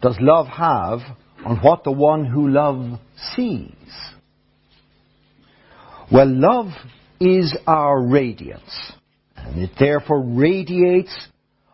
does 0.00 0.16
love 0.20 0.46
have 0.46 1.00
on 1.44 1.58
what 1.62 1.84
the 1.84 1.92
one 1.92 2.24
who 2.24 2.48
loves 2.48 2.98
sees? 3.34 3.66
Well, 6.10 6.28
love 6.28 6.72
is 7.20 7.56
our 7.66 8.02
radiance, 8.02 8.92
and 9.36 9.62
it 9.62 9.70
therefore 9.78 10.22
radiates 10.22 11.14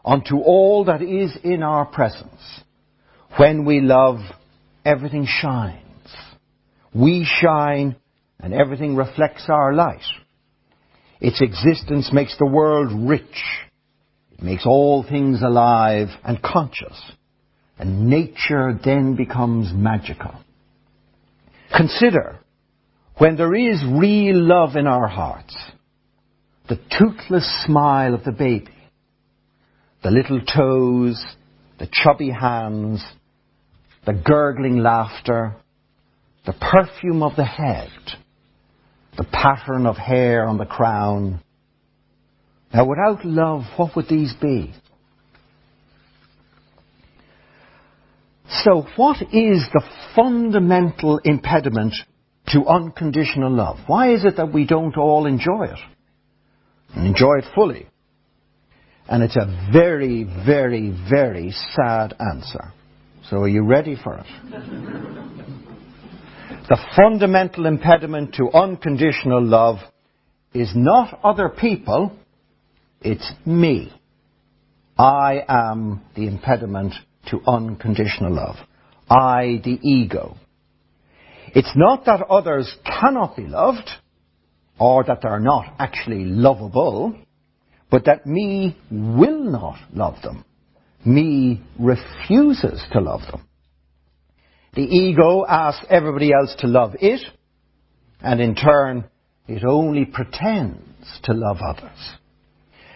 onto 0.05 0.39
all 0.39 0.85
that 0.85 1.03
is 1.03 1.37
in 1.43 1.63
our 1.63 1.87
presence. 1.87 2.63
When 3.37 3.65
we 3.65 3.81
love, 3.81 4.21
everything 4.85 5.27
shines. 5.27 5.83
We 6.95 7.27
shine, 7.41 7.97
and 8.41 8.55
everything 8.55 8.97
reflects 8.97 9.47
our 9.49 9.73
light. 9.75 10.05
Its 11.21 11.41
existence 11.41 12.11
makes 12.13 12.37
the 12.39 12.47
world 12.47 13.09
rich. 13.09 13.45
It 14.33 14.43
makes 14.43 14.65
all 14.65 15.03
things 15.03 15.43
alive 15.43 16.09
and 16.25 16.41
conscious. 16.43 17.13
And 17.79 18.09
nature 18.09 18.79
then 18.85 19.17
becomes 19.17 19.73
magical. 19.73 20.35
Consider 21.77 22.39
when 23.19 23.37
there 23.37 23.55
is 23.55 23.83
real 23.85 24.41
love 24.41 24.77
in 24.77 24.87
our 24.87 25.09
hearts, 25.09 25.57
the 26.69 26.79
toothless 26.99 27.65
smile 27.67 28.15
of 28.15 28.25
the 28.25 28.33
baby, 28.33 28.75
the 30.03 30.11
little 30.11 30.41
toes, 30.41 31.25
the 31.79 31.89
chubby 31.91 32.31
hands, 32.31 33.05
the 34.07 34.13
gurgling 34.13 34.79
laughter, 34.79 35.57
the 36.47 36.53
perfume 36.53 37.23
of 37.23 37.37
the 37.37 37.45
head, 37.45 37.91
the 39.19 39.25
pattern 39.25 39.85
of 39.85 39.97
hair 39.97 40.47
on 40.47 40.57
the 40.57 40.65
crown. 40.65 41.43
Now, 42.73 42.87
without 42.87 43.25
love, 43.25 43.63
what 43.77 43.97
would 43.97 44.09
these 44.09 44.33
be? 44.41 44.73
So, 48.63 48.87
what 48.97 49.21
is 49.21 49.67
the 49.73 49.83
fundamental 50.15 51.19
impediment 51.25 51.95
to 52.49 52.65
unconditional 52.67 53.51
love? 53.51 53.79
Why 53.87 54.15
is 54.15 54.25
it 54.25 54.37
that 54.37 54.53
we 54.53 54.65
don't 54.67 54.97
all 54.97 55.27
enjoy 55.27 55.65
it? 55.65 55.79
And 56.95 57.09
enjoy 57.09 57.39
it 57.39 57.45
fully? 57.55 57.89
And 59.09 59.23
it's 59.23 59.37
a 59.37 59.71
very, 59.73 60.25
very, 60.47 60.97
very 61.11 61.53
sad 61.75 62.15
answer. 62.21 62.73
So 63.29 63.39
are 63.39 63.49
you 63.49 63.65
ready 63.65 63.97
for 64.03 64.19
it? 64.19 65.65
the 66.69 66.79
fundamental 66.97 67.67
impediment 67.67 68.35
to 68.35 68.51
unconditional 68.51 69.45
love 69.45 69.79
is 70.55 70.73
not 70.75 71.21
other 71.23 71.49
people, 71.49 72.13
it's 73.01 73.31
me. 73.45 73.93
I 74.99 75.45
am 75.49 76.03
the 76.17 76.27
impediment 76.27 76.95
to 77.27 77.41
unconditional 77.47 78.35
love. 78.35 78.57
I, 79.09 79.61
the 79.65 79.79
ego. 79.83 80.37
It's 81.55 81.73
not 81.77 82.05
that 82.07 82.23
others 82.29 82.75
cannot 82.85 83.37
be 83.37 83.47
loved, 83.47 83.89
or 84.79 85.05
that 85.05 85.21
they're 85.23 85.41
not 85.41 85.75
actually 85.79 86.25
lovable, 86.25 87.17
but 87.91 88.05
that 88.05 88.27
me 88.27 88.77
will 88.91 89.45
not 89.45 89.79
love 89.93 90.21
them 90.23 90.45
me 91.05 91.63
refuses 91.79 92.83
to 92.93 93.01
love 93.01 93.21
them. 93.31 93.48
The 94.79 94.85
ego 94.85 95.45
asks 95.45 95.85
everybody 95.91 96.31
else 96.33 96.55
to 96.61 96.69
love 96.69 96.95
it, 97.01 97.21
and 98.21 98.41
in 98.41 98.55
turn, 98.55 99.07
it 99.49 99.65
only 99.65 100.05
pretends 100.05 101.19
to 101.25 101.33
love 101.33 101.57
others. 101.61 101.99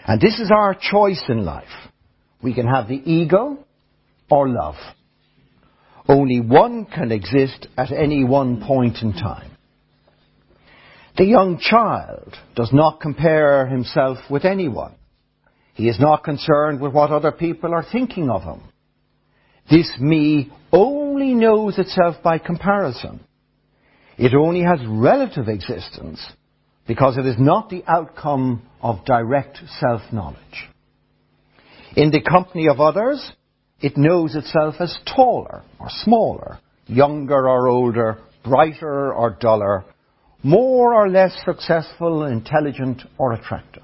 And 0.07 0.21
this 0.21 0.39
is 0.39 0.53
our 0.53 0.77
choice 0.81 1.25
in 1.29 1.45
life. 1.45 1.65
We 2.41 2.55
can 2.55 2.69
have 2.69 2.87
the 2.87 3.03
ego 3.05 3.59
or 4.31 4.49
love. 4.49 4.77
Only 6.09 6.39
one 6.39 6.85
can 6.85 7.11
exist 7.11 7.67
at 7.77 7.91
any 7.91 8.23
one 8.23 8.63
point 8.65 8.99
in 9.03 9.13
time. 9.13 9.51
The 11.17 11.25
young 11.25 11.59
child 11.59 12.37
does 12.55 12.71
not 12.73 13.01
compare 13.01 13.67
himself 13.67 14.19
with 14.31 14.45
anyone. 14.45 14.95
He 15.75 15.89
is 15.89 15.99
not 15.99 16.23
concerned 16.23 16.81
with 16.81 16.93
what 16.93 17.11
other 17.11 17.33
people 17.33 17.75
are 17.75 17.85
thinking 17.91 18.31
of 18.31 18.43
him. 18.43 18.63
This 19.69 19.93
me 19.99 20.53
only 20.73 21.35
knows 21.35 21.79
itself 21.79 22.17
by 22.23 22.39
comparison. 22.39 23.21
It 24.19 24.35
only 24.35 24.63
has 24.63 24.81
relative 24.87 25.49
existence 25.49 26.25
because 26.87 27.17
it 27.17 27.27
is 27.27 27.37
not 27.39 27.71
the 27.71 27.85
outcome 27.87 28.63
of 28.81 29.05
direct 29.05 29.59
self-knowledge. 29.81 30.69
In 31.97 32.11
the 32.11 32.23
company 32.23 32.69
of 32.69 32.81
others, 32.81 33.33
it 33.81 33.97
knows 33.97 34.35
itself 34.35 34.77
as 34.81 34.99
taller 35.07 35.63
or 35.79 35.89
smaller, 36.05 36.59
younger 36.87 37.49
or 37.49 37.69
older, 37.69 38.19
brighter 38.45 39.13
or 39.13 39.37
duller, 39.41 39.85
more 40.43 40.95
or 40.95 41.09
less 41.09 41.33
successful, 41.45 42.25
intelligent 42.25 43.03
or 43.19 43.33
attractive. 43.33 43.83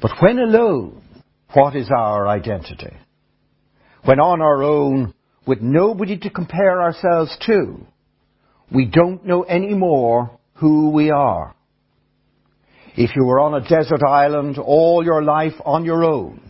But 0.00 0.12
when 0.20 0.38
alone, 0.38 1.02
what 1.52 1.76
is 1.76 1.90
our 1.94 2.26
identity? 2.26 2.96
When 4.04 4.18
on 4.18 4.40
our 4.40 4.62
own, 4.62 5.14
with 5.46 5.60
nobody 5.60 6.16
to 6.18 6.30
compare 6.30 6.80
ourselves 6.80 7.36
to, 7.46 7.86
we 8.72 8.86
don't 8.86 9.26
know 9.26 9.42
any 9.42 9.74
more 9.74 10.38
who 10.54 10.90
we 10.90 11.10
are. 11.10 11.54
If 12.96 13.16
you 13.16 13.24
were 13.24 13.40
on 13.40 13.54
a 13.54 13.68
desert 13.68 14.02
island 14.02 14.58
all 14.58 15.04
your 15.04 15.22
life 15.22 15.54
on 15.64 15.84
your 15.84 16.04
own, 16.04 16.40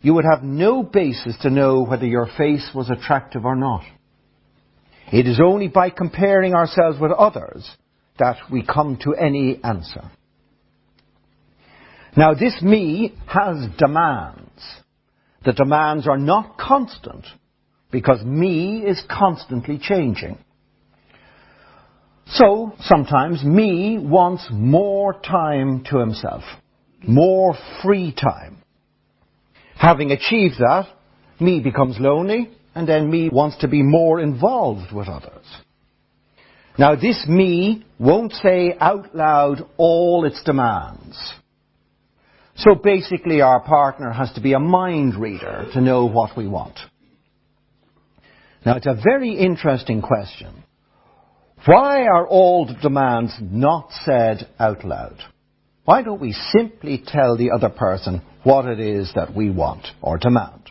you 0.00 0.14
would 0.14 0.24
have 0.24 0.42
no 0.42 0.82
basis 0.82 1.36
to 1.42 1.50
know 1.50 1.84
whether 1.84 2.06
your 2.06 2.28
face 2.36 2.70
was 2.74 2.90
attractive 2.90 3.44
or 3.44 3.56
not. 3.56 3.82
It 5.12 5.26
is 5.26 5.40
only 5.42 5.68
by 5.68 5.90
comparing 5.90 6.54
ourselves 6.54 6.98
with 7.00 7.12
others 7.12 7.68
that 8.18 8.36
we 8.50 8.64
come 8.64 8.98
to 9.02 9.14
any 9.14 9.60
answer. 9.62 10.10
Now 12.16 12.34
this 12.34 12.60
me 12.62 13.14
has 13.26 13.68
demands. 13.78 14.45
The 15.46 15.52
demands 15.52 16.08
are 16.08 16.18
not 16.18 16.58
constant 16.58 17.24
because 17.92 18.20
me 18.24 18.82
is 18.84 19.00
constantly 19.08 19.78
changing. 19.78 20.38
So 22.26 22.72
sometimes 22.80 23.44
me 23.44 23.96
wants 23.96 24.48
more 24.50 25.14
time 25.14 25.84
to 25.84 25.98
himself, 25.98 26.42
more 27.06 27.54
free 27.80 28.12
time. 28.12 28.58
Having 29.76 30.10
achieved 30.10 30.56
that, 30.58 30.88
me 31.38 31.60
becomes 31.60 32.00
lonely 32.00 32.50
and 32.74 32.88
then 32.88 33.08
me 33.08 33.28
wants 33.28 33.58
to 33.58 33.68
be 33.68 33.84
more 33.84 34.18
involved 34.18 34.92
with 34.92 35.06
others. 35.06 35.46
Now 36.76 36.96
this 36.96 37.24
me 37.28 37.86
won't 38.00 38.32
say 38.32 38.74
out 38.80 39.14
loud 39.14 39.64
all 39.76 40.24
its 40.24 40.42
demands. 40.42 41.16
So 42.58 42.74
basically 42.74 43.42
our 43.42 43.60
partner 43.60 44.10
has 44.10 44.32
to 44.32 44.40
be 44.40 44.54
a 44.54 44.58
mind 44.58 45.14
reader 45.14 45.66
to 45.74 45.80
know 45.80 46.06
what 46.06 46.36
we 46.36 46.48
want. 46.48 46.78
Now 48.64 48.76
it's 48.76 48.86
a 48.86 48.98
very 49.02 49.34
interesting 49.34 50.00
question. 50.00 50.64
Why 51.66 52.04
are 52.04 52.26
all 52.26 52.72
demands 52.82 53.36
not 53.40 53.90
said 54.04 54.48
out 54.58 54.84
loud? 54.84 55.18
Why 55.84 56.02
don't 56.02 56.20
we 56.20 56.32
simply 56.32 57.02
tell 57.04 57.36
the 57.36 57.50
other 57.50 57.68
person 57.68 58.22
what 58.42 58.66
it 58.66 58.80
is 58.80 59.12
that 59.14 59.34
we 59.34 59.50
want 59.50 59.86
or 60.00 60.18
demand? 60.18 60.70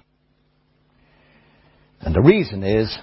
And 2.01 2.13
the 2.13 2.21
reason 2.21 2.63
is 2.63 2.95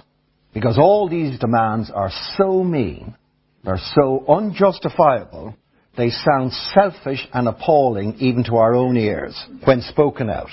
because 0.53 0.77
all 0.77 1.09
these 1.09 1.39
demands 1.39 1.89
are 1.89 2.11
so 2.37 2.63
mean, 2.63 3.15
they're 3.63 3.79
so 3.95 4.23
unjustifiable, 4.27 5.55
they 5.95 6.09
sound 6.09 6.51
selfish 6.73 7.27
and 7.33 7.47
appalling 7.47 8.15
even 8.19 8.43
to 8.45 8.55
our 8.55 8.73
own 8.73 8.97
ears 8.97 9.41
when 9.63 9.81
spoken 9.81 10.29
out. 10.29 10.49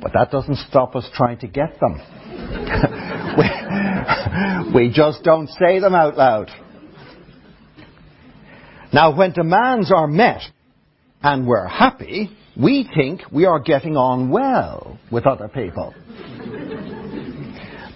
But 0.00 0.12
that 0.14 0.30
doesn't 0.30 0.56
stop 0.56 0.96
us 0.96 1.08
trying 1.14 1.38
to 1.40 1.46
get 1.46 1.78
them. 1.78 2.00
we, 4.74 4.74
we 4.74 4.92
just 4.92 5.22
don't 5.22 5.48
say 5.48 5.78
them 5.80 5.94
out 5.94 6.16
loud. 6.16 6.50
Now, 8.92 9.16
when 9.16 9.32
demands 9.32 9.92
are 9.94 10.06
met 10.06 10.42
and 11.22 11.46
we're 11.46 11.66
happy, 11.66 12.30
we 12.60 12.88
think 12.94 13.22
we 13.32 13.46
are 13.46 13.60
getting 13.60 13.96
on 13.96 14.30
well 14.30 14.98
with 15.10 15.26
other 15.26 15.48
people. 15.48 15.94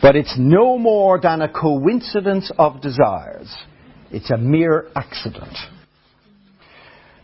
But 0.00 0.16
it's 0.16 0.34
no 0.38 0.78
more 0.78 1.20
than 1.20 1.42
a 1.42 1.48
coincidence 1.52 2.50
of 2.58 2.80
desires. 2.80 3.54
It's 4.16 4.30
a 4.30 4.38
mere 4.38 4.86
accident. 4.96 5.54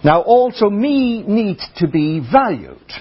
Now 0.05 0.21
also 0.21 0.69
me 0.69 1.23
needs 1.23 1.67
to 1.77 1.89
be 1.89 2.21
valued. 2.21 2.93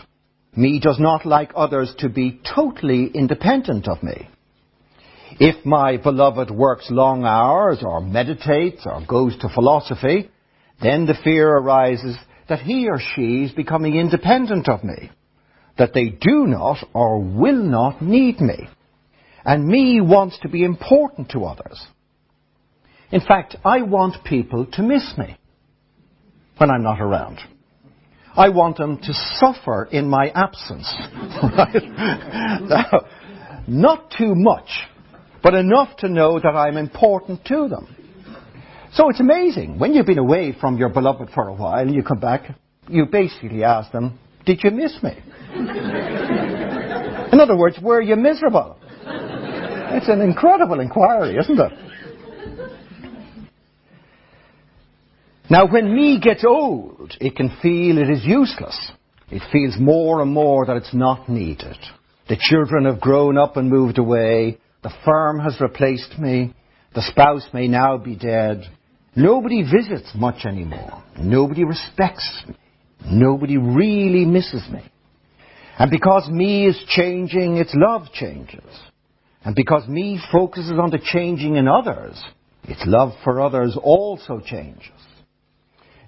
Me 0.55 0.79
does 0.79 0.97
not 0.97 1.25
like 1.25 1.51
others 1.57 1.93
to 1.97 2.07
be 2.07 2.39
totally 2.55 3.07
independent 3.13 3.89
of 3.89 4.01
me. 4.01 4.29
If 5.41 5.65
my 5.65 5.97
beloved 5.97 6.49
works 6.51 6.87
long 6.89 7.25
hours 7.25 7.79
or 7.83 7.99
meditates 7.99 8.83
or 8.85 9.05
goes 9.05 9.37
to 9.39 9.49
philosophy, 9.49 10.31
then 10.81 11.05
the 11.05 11.19
fear 11.21 11.49
arises 11.49 12.15
that 12.47 12.61
he 12.61 12.87
or 12.87 12.99
she 13.13 13.43
is 13.43 13.51
becoming 13.51 13.97
independent 13.97 14.69
of 14.69 14.85
me, 14.85 15.11
that 15.77 15.93
they 15.93 16.05
do 16.05 16.47
not 16.47 16.77
or 16.93 17.19
will 17.19 17.61
not 17.61 18.01
need 18.01 18.39
me. 18.39 18.69
And 19.43 19.67
me 19.67 19.99
wants 19.99 20.39
to 20.43 20.47
be 20.47 20.63
important 20.63 21.31
to 21.31 21.43
others. 21.43 21.85
In 23.11 23.21
fact, 23.21 23.57
I 23.65 23.81
want 23.81 24.23
people 24.23 24.65
to 24.73 24.81
miss 24.81 25.13
me 25.17 25.37
when 26.57 26.69
I'm 26.69 26.83
not 26.83 27.01
around. 27.01 27.39
I 28.35 28.49
want 28.49 28.77
them 28.77 28.97
to 28.97 29.13
suffer 29.39 29.89
in 29.91 30.07
my 30.09 30.29
absence. 30.29 30.91
Now, 32.69 33.05
not 33.67 34.11
too 34.17 34.33
much, 34.35 34.69
but 35.43 35.53
enough 35.53 35.97
to 35.97 36.07
know 36.07 36.39
that 36.39 36.55
I'm 36.55 36.77
important 36.77 37.43
to 37.45 37.67
them. 37.67 37.95
So 38.93 39.09
it's 39.09 39.19
amazing. 39.19 39.79
When 39.79 39.93
you've 39.93 40.05
been 40.05 40.17
away 40.17 40.55
from 40.59 40.77
your 40.77 40.89
beloved 40.89 41.29
for 41.33 41.47
a 41.47 41.53
while 41.53 41.79
and 41.79 41.93
you 41.93 42.03
come 42.03 42.19
back, 42.19 42.55
you 42.87 43.05
basically 43.05 43.63
ask 43.63 43.91
them, 43.91 44.19
Did 44.45 44.63
you 44.63 44.71
miss 44.71 44.97
me? 45.03 45.11
in 45.55 47.39
other 47.39 47.55
words, 47.57 47.77
were 47.81 48.01
you 48.01 48.15
miserable? 48.15 48.77
It's 49.93 50.07
an 50.07 50.21
incredible 50.21 50.79
inquiry, 50.79 51.35
isn't 51.37 51.59
it? 51.59 51.71
Now, 55.51 55.67
when 55.67 55.93
me 55.93 56.17
gets 56.17 56.45
old, 56.45 57.13
it 57.19 57.35
can 57.35 57.49
feel 57.61 57.97
it 57.97 58.09
is 58.09 58.23
useless. 58.23 58.93
It 59.29 59.41
feels 59.51 59.75
more 59.77 60.21
and 60.21 60.31
more 60.31 60.65
that 60.65 60.77
it's 60.77 60.93
not 60.93 61.27
needed. 61.27 61.75
The 62.29 62.37
children 62.39 62.85
have 62.85 63.01
grown 63.01 63.37
up 63.37 63.57
and 63.57 63.69
moved 63.69 63.97
away. 63.97 64.59
The 64.81 64.93
firm 65.03 65.39
has 65.39 65.59
replaced 65.59 66.17
me. 66.17 66.55
The 66.95 67.01
spouse 67.01 67.45
may 67.53 67.67
now 67.67 67.97
be 67.97 68.15
dead. 68.15 68.63
Nobody 69.13 69.63
visits 69.63 70.09
much 70.15 70.45
anymore. 70.45 71.03
Nobody 71.19 71.65
respects 71.65 72.43
me. 72.47 72.55
Nobody 73.05 73.57
really 73.57 74.23
misses 74.23 74.65
me. 74.71 74.89
And 75.77 75.91
because 75.91 76.29
me 76.29 76.65
is 76.65 76.81
changing, 76.87 77.57
its 77.57 77.75
love 77.75 78.03
changes. 78.13 78.63
And 79.43 79.53
because 79.53 79.85
me 79.89 80.17
focuses 80.31 80.79
on 80.81 80.91
the 80.91 81.01
changing 81.03 81.57
in 81.57 81.67
others, 81.67 82.23
its 82.63 82.83
love 82.85 83.11
for 83.25 83.41
others 83.41 83.77
also 83.83 84.39
changes. 84.39 85.00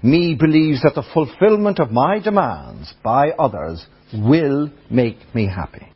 Me 0.03 0.35
believes 0.37 0.81
that 0.81 0.95
the 0.95 1.09
fulfillment 1.13 1.79
of 1.79 1.89
my 1.89 2.19
demands 2.19 2.93
by 3.03 3.29
others 3.29 3.85
will 4.13 4.69
make 4.91 5.17
me 5.33 5.47
happy. 5.47 5.87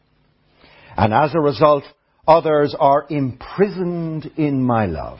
And 0.95 1.13
as 1.13 1.35
a 1.35 1.41
result, 1.41 1.83
others 2.25 2.73
are 2.79 3.05
imprisoned 3.09 4.31
in 4.37 4.63
my 4.63 4.85
love. 4.85 5.19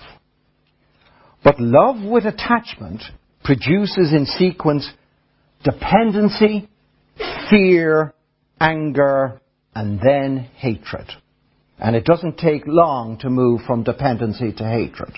But 1.43 1.59
love 1.59 2.01
with 2.01 2.25
attachment 2.25 3.03
produces 3.43 4.13
in 4.13 4.25
sequence 4.25 4.89
dependency, 5.63 6.69
fear, 7.49 8.13
anger, 8.59 9.41
and 9.75 9.99
then 9.99 10.49
hatred. 10.55 11.07
And 11.77 11.95
it 11.95 12.05
doesn't 12.05 12.37
take 12.37 12.63
long 12.65 13.17
to 13.19 13.29
move 13.29 13.61
from 13.67 13.83
dependency 13.83 14.53
to 14.53 14.63
hatred. 14.63 15.13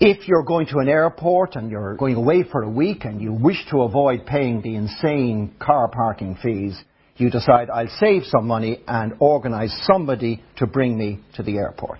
If 0.00 0.28
you're 0.28 0.44
going 0.44 0.66
to 0.68 0.78
an 0.78 0.88
airport 0.88 1.56
and 1.56 1.72
you're 1.72 1.96
going 1.96 2.14
away 2.14 2.44
for 2.44 2.62
a 2.62 2.70
week 2.70 3.04
and 3.04 3.20
you 3.20 3.32
wish 3.32 3.66
to 3.70 3.82
avoid 3.82 4.26
paying 4.26 4.62
the 4.62 4.76
insane 4.76 5.56
car 5.58 5.88
parking 5.88 6.36
fees, 6.40 6.80
you 7.16 7.30
decide 7.30 7.68
I'll 7.68 7.88
save 7.98 8.22
some 8.26 8.46
money 8.46 8.84
and 8.86 9.14
organize 9.18 9.76
somebody 9.90 10.40
to 10.58 10.68
bring 10.68 10.96
me 10.96 11.18
to 11.34 11.42
the 11.42 11.56
airport. 11.56 11.98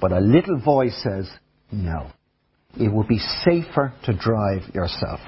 But 0.00 0.10
a 0.10 0.18
little 0.18 0.58
voice 0.58 1.00
says, 1.04 1.30
no. 1.70 2.10
it 2.76 2.92
would 2.92 3.06
be 3.06 3.20
safer 3.44 3.94
to 4.04 4.12
drive 4.12 4.74
yourself. 4.74 5.20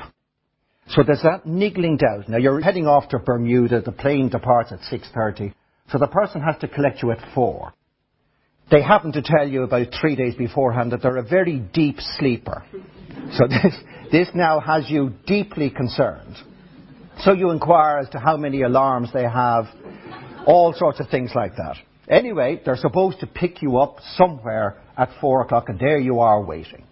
So 0.89 1.05
there's 1.05 1.23
that 1.23 1.47
niggling 1.47 1.99
doubt. 1.99 2.29
Now 2.29 2.39
you're 2.39 2.61
heading 2.61 2.89
off 2.89 3.09
to 3.11 3.21
Bermuda, 3.21 3.81
the 3.81 3.93
plane 3.93 4.29
departs 4.29 4.73
at 4.73 4.81
6.30, 4.81 5.55
so 5.93 5.99
the 5.99 6.09
person 6.09 6.41
has 6.41 6.59
to 6.63 6.69
collect 6.69 7.01
you 7.01 7.13
at 7.13 7.19
4. 7.33 7.73
They 8.71 8.83
happen 8.83 9.13
to 9.13 9.23
tell 9.23 9.47
you 9.47 9.63
about 9.63 9.89
three 10.01 10.17
days 10.17 10.35
beforehand 10.35 10.93
that 10.93 11.03
they're 11.03 11.19
a 11.19 11.23
very 11.23 11.59
deep 11.59 11.97
sleeper. 12.19 12.65
So 13.33 13.47
this, 13.49 13.75
this 14.11 14.29
now 14.35 14.61
has 14.61 14.89
you 14.89 15.13
deeply 15.27 15.71
concerned. 15.71 16.37
So 17.21 17.33
you 17.33 17.51
inquire 17.51 17.99
as 17.99 18.09
to 18.11 18.19
how 18.19 18.37
many 18.37 18.63
alarms 18.63 19.11
they 19.13 19.23
have, 19.23 19.67
all 20.47 20.75
sorts 20.77 21.01
of 21.01 21.09
things 21.09 21.31
like 21.35 21.57
that. 21.57 21.77
Anyway, 22.09 22.61
they're 22.65 22.77
supposed 22.77 23.21
to 23.21 23.27
pick 23.27 23.63
you 23.63 23.79
up 23.79 23.97
somewhere 24.17 24.83
at 24.97 25.09
four 25.21 25.43
o'clock, 25.43 25.69
and 25.69 25.79
there 25.79 25.99
you 25.99 26.21
are 26.21 26.43
waiting. 26.43 26.85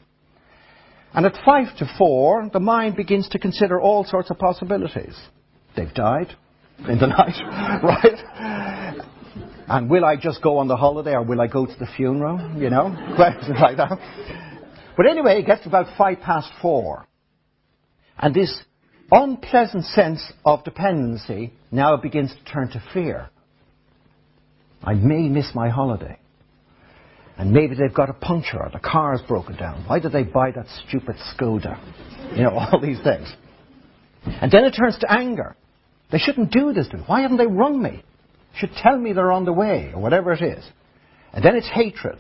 And 1.15 1.27
at 1.27 1.35
five 1.45 1.77
to 1.79 1.95
four, 1.99 2.49
the 2.53 2.61
mind 2.61 2.97
begins 2.97 3.29
to 3.31 3.39
consider 3.39 3.81
all 3.81 4.05
sorts 4.05 4.31
of 4.31 4.39
possibilities. 4.39 5.19
They've 5.77 5.93
died 5.93 6.29
in 6.89 6.99
the 6.99 7.07
night, 7.09 7.37
right? 7.83 9.05
And 9.73 9.89
will 9.89 10.05
I 10.05 10.17
just 10.17 10.43
go 10.43 10.59
on 10.59 10.69
the 10.69 10.77
holiday 10.77 11.13
or 11.13 11.23
will 11.23 11.41
I 11.41 11.47
go 11.47 11.65
to 11.65 11.75
the 11.79 11.87
funeral? 11.97 12.39
You 12.59 12.69
know, 12.69 12.95
questions 13.17 13.57
like 13.59 13.79
that. 13.79 13.99
But 14.99 15.07
anyway, 15.07 15.41
it 15.41 15.47
gets 15.47 15.65
about 15.65 15.97
five 15.97 16.21
past 16.21 16.51
four. 16.61 17.07
And 18.19 18.35
this 18.35 18.55
unpleasant 19.11 19.87
sense 19.87 20.31
of 20.45 20.63
dependency 20.65 21.55
now 21.71 21.97
begins 21.97 22.35
to 22.35 22.53
turn 22.53 22.69
to 22.73 22.83
fear. 22.93 23.31
I 24.85 24.93
may 24.93 25.31
miss 25.31 25.53
my 25.55 25.71
holiday. 25.71 26.19
And 27.39 27.53
maybe 27.53 27.75
they've 27.75 27.95
got 27.95 28.11
a 28.11 28.13
puncture 28.13 28.63
or 28.63 28.69
the 28.71 28.79
car's 28.79 29.23
broken 29.27 29.57
down. 29.57 29.87
Why 29.87 30.01
did 30.01 30.13
they 30.13 30.25
buy 30.25 30.51
that 30.51 30.67
stupid 30.87 31.17
Skoda? 31.35 31.81
You 32.33 32.45
know, 32.45 32.59
all 32.59 32.81
these 32.81 32.99
things. 33.03 33.31
And 34.25 34.51
then 34.51 34.65
it 34.65 34.71
turns 34.71 34.97
to 35.01 35.13
anger. 35.13 35.55
They 36.11 36.17
shouldn't 36.17 36.51
do 36.51 36.73
this 36.73 36.89
to 36.89 36.97
me. 36.97 37.03
Why 37.07 37.21
haven't 37.21 37.37
they 37.37 37.47
rung 37.47 37.83
me? 37.83 38.03
Should 38.57 38.73
tell 38.77 38.99
me 38.99 39.13
they're 39.13 39.33
on 39.33 39.45
the 39.45 39.53
way, 39.53 39.93
or 39.95 40.01
whatever 40.01 40.33
it 40.33 40.43
is. 40.43 40.65
And 41.33 41.45
then 41.45 41.57
it's 41.57 41.69
hatred. 41.69 42.19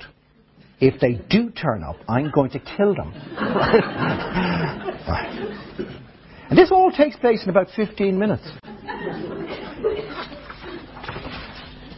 If 0.80 1.00
they 1.00 1.20
do 1.30 1.50
turn 1.50 1.84
up, 1.84 1.96
I'm 2.08 2.30
going 2.30 2.50
to 2.50 2.58
kill 2.58 2.94
them. 2.94 3.12
And 6.52 6.58
this 6.58 6.70
all 6.70 6.92
takes 6.92 7.16
place 7.16 7.42
in 7.44 7.48
about 7.48 7.68
15 7.74 8.18
minutes. 8.18 8.46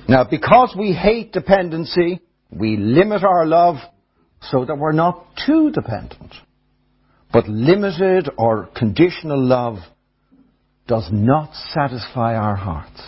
Now, 0.06 0.28
because 0.30 0.76
we 0.78 0.92
hate 0.92 1.32
dependency, 1.32 2.20
we 2.52 2.76
limit 2.76 3.24
our 3.24 3.46
love 3.46 3.78
so 4.42 4.64
that 4.64 4.76
we're 4.76 4.92
not 4.92 5.26
too 5.44 5.72
dependent. 5.72 6.32
But 7.32 7.48
limited 7.48 8.30
or 8.38 8.68
conditional 8.76 9.44
love 9.44 9.78
does 10.86 11.08
not 11.10 11.52
satisfy 11.72 12.36
our 12.36 12.54
hearts. 12.54 13.02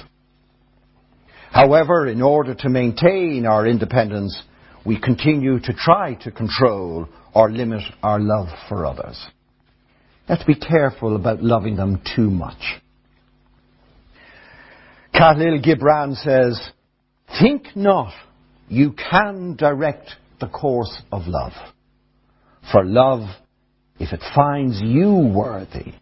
However, 1.56 2.06
in 2.06 2.20
order 2.20 2.54
to 2.54 2.68
maintain 2.68 3.46
our 3.46 3.66
independence, 3.66 4.38
we 4.84 5.00
continue 5.00 5.58
to 5.60 5.72
try 5.72 6.12
to 6.22 6.30
control 6.30 7.08
or 7.34 7.50
limit 7.50 7.80
our 8.02 8.20
love 8.20 8.48
for 8.68 8.84
others. 8.84 9.18
Let's 10.28 10.44
be 10.44 10.54
careful 10.54 11.16
about 11.16 11.42
loving 11.42 11.76
them 11.76 12.02
too 12.14 12.28
much. 12.28 12.60
Khalil 15.14 15.62
Gibran 15.62 16.14
says, 16.16 16.60
Think 17.40 17.74
not 17.74 18.12
you 18.68 18.92
can 18.92 19.56
direct 19.56 20.10
the 20.40 20.48
course 20.48 21.00
of 21.10 21.22
love. 21.26 21.52
For 22.70 22.84
love, 22.84 23.30
if 23.98 24.12
it 24.12 24.20
finds 24.34 24.82
you 24.82 25.32
worthy, 25.34 25.94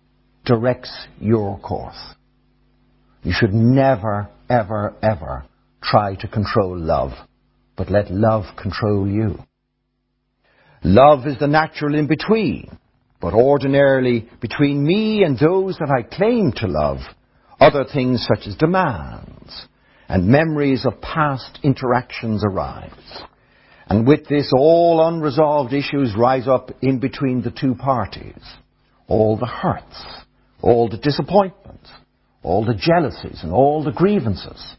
directs 0.44 0.92
your 1.20 1.60
course. 1.60 2.14
You 3.22 3.32
should 3.32 3.54
never, 3.54 4.28
ever, 4.54 4.94
ever 5.02 5.44
try 5.82 6.14
to 6.16 6.28
control 6.28 6.78
love, 6.78 7.12
but 7.76 7.90
let 7.90 8.10
love 8.10 8.44
control 8.60 9.08
you. 9.08 9.38
Love 10.82 11.26
is 11.26 11.38
the 11.38 11.46
natural 11.46 11.94
in 11.94 12.06
between, 12.06 12.78
but 13.20 13.34
ordinarily 13.34 14.28
between 14.40 14.84
me 14.84 15.24
and 15.24 15.38
those 15.38 15.76
that 15.78 15.90
I 15.90 16.02
claim 16.02 16.52
to 16.56 16.66
love, 16.66 16.98
other 17.60 17.84
things 17.84 18.26
such 18.26 18.46
as 18.46 18.56
demands, 18.56 19.66
and 20.08 20.28
memories 20.28 20.84
of 20.86 21.00
past 21.00 21.58
interactions 21.62 22.44
arise. 22.44 23.22
And 23.88 24.06
with 24.06 24.28
this, 24.28 24.52
all 24.56 25.06
unresolved 25.06 25.72
issues 25.72 26.14
rise 26.16 26.48
up 26.48 26.70
in 26.80 27.00
between 27.00 27.42
the 27.42 27.50
two 27.50 27.74
parties. 27.74 28.42
All 29.08 29.36
the 29.36 29.46
hurts, 29.46 30.04
all 30.62 30.88
the 30.88 30.96
disappointments, 30.96 31.90
all 32.44 32.64
the 32.64 32.74
jealousies, 32.74 33.40
and 33.42 33.52
all 33.52 33.82
the 33.82 33.92
grievances. 33.92 34.76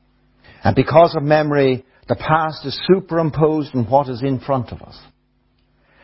And 0.64 0.76
because 0.76 1.16
of 1.16 1.24
memory, 1.24 1.84
the 2.08 2.16
past 2.16 2.66
is 2.66 2.80
superimposed 2.88 3.76
on 3.76 3.90
what 3.90 4.08
is 4.08 4.22
in 4.24 4.40
front 4.40 4.72
of 4.72 4.82
us. 4.82 4.98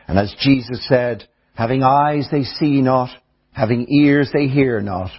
And 0.08 0.20
as 0.20 0.36
Jesus 0.40 0.86
said, 0.88 1.28
having 1.54 1.84
eyes 1.84 2.28
they 2.32 2.44
see 2.44 2.82
not, 2.82 3.10
having 3.54 3.88
ears 3.90 4.30
they 4.34 4.48
hear 4.48 4.82
not, 4.82 5.12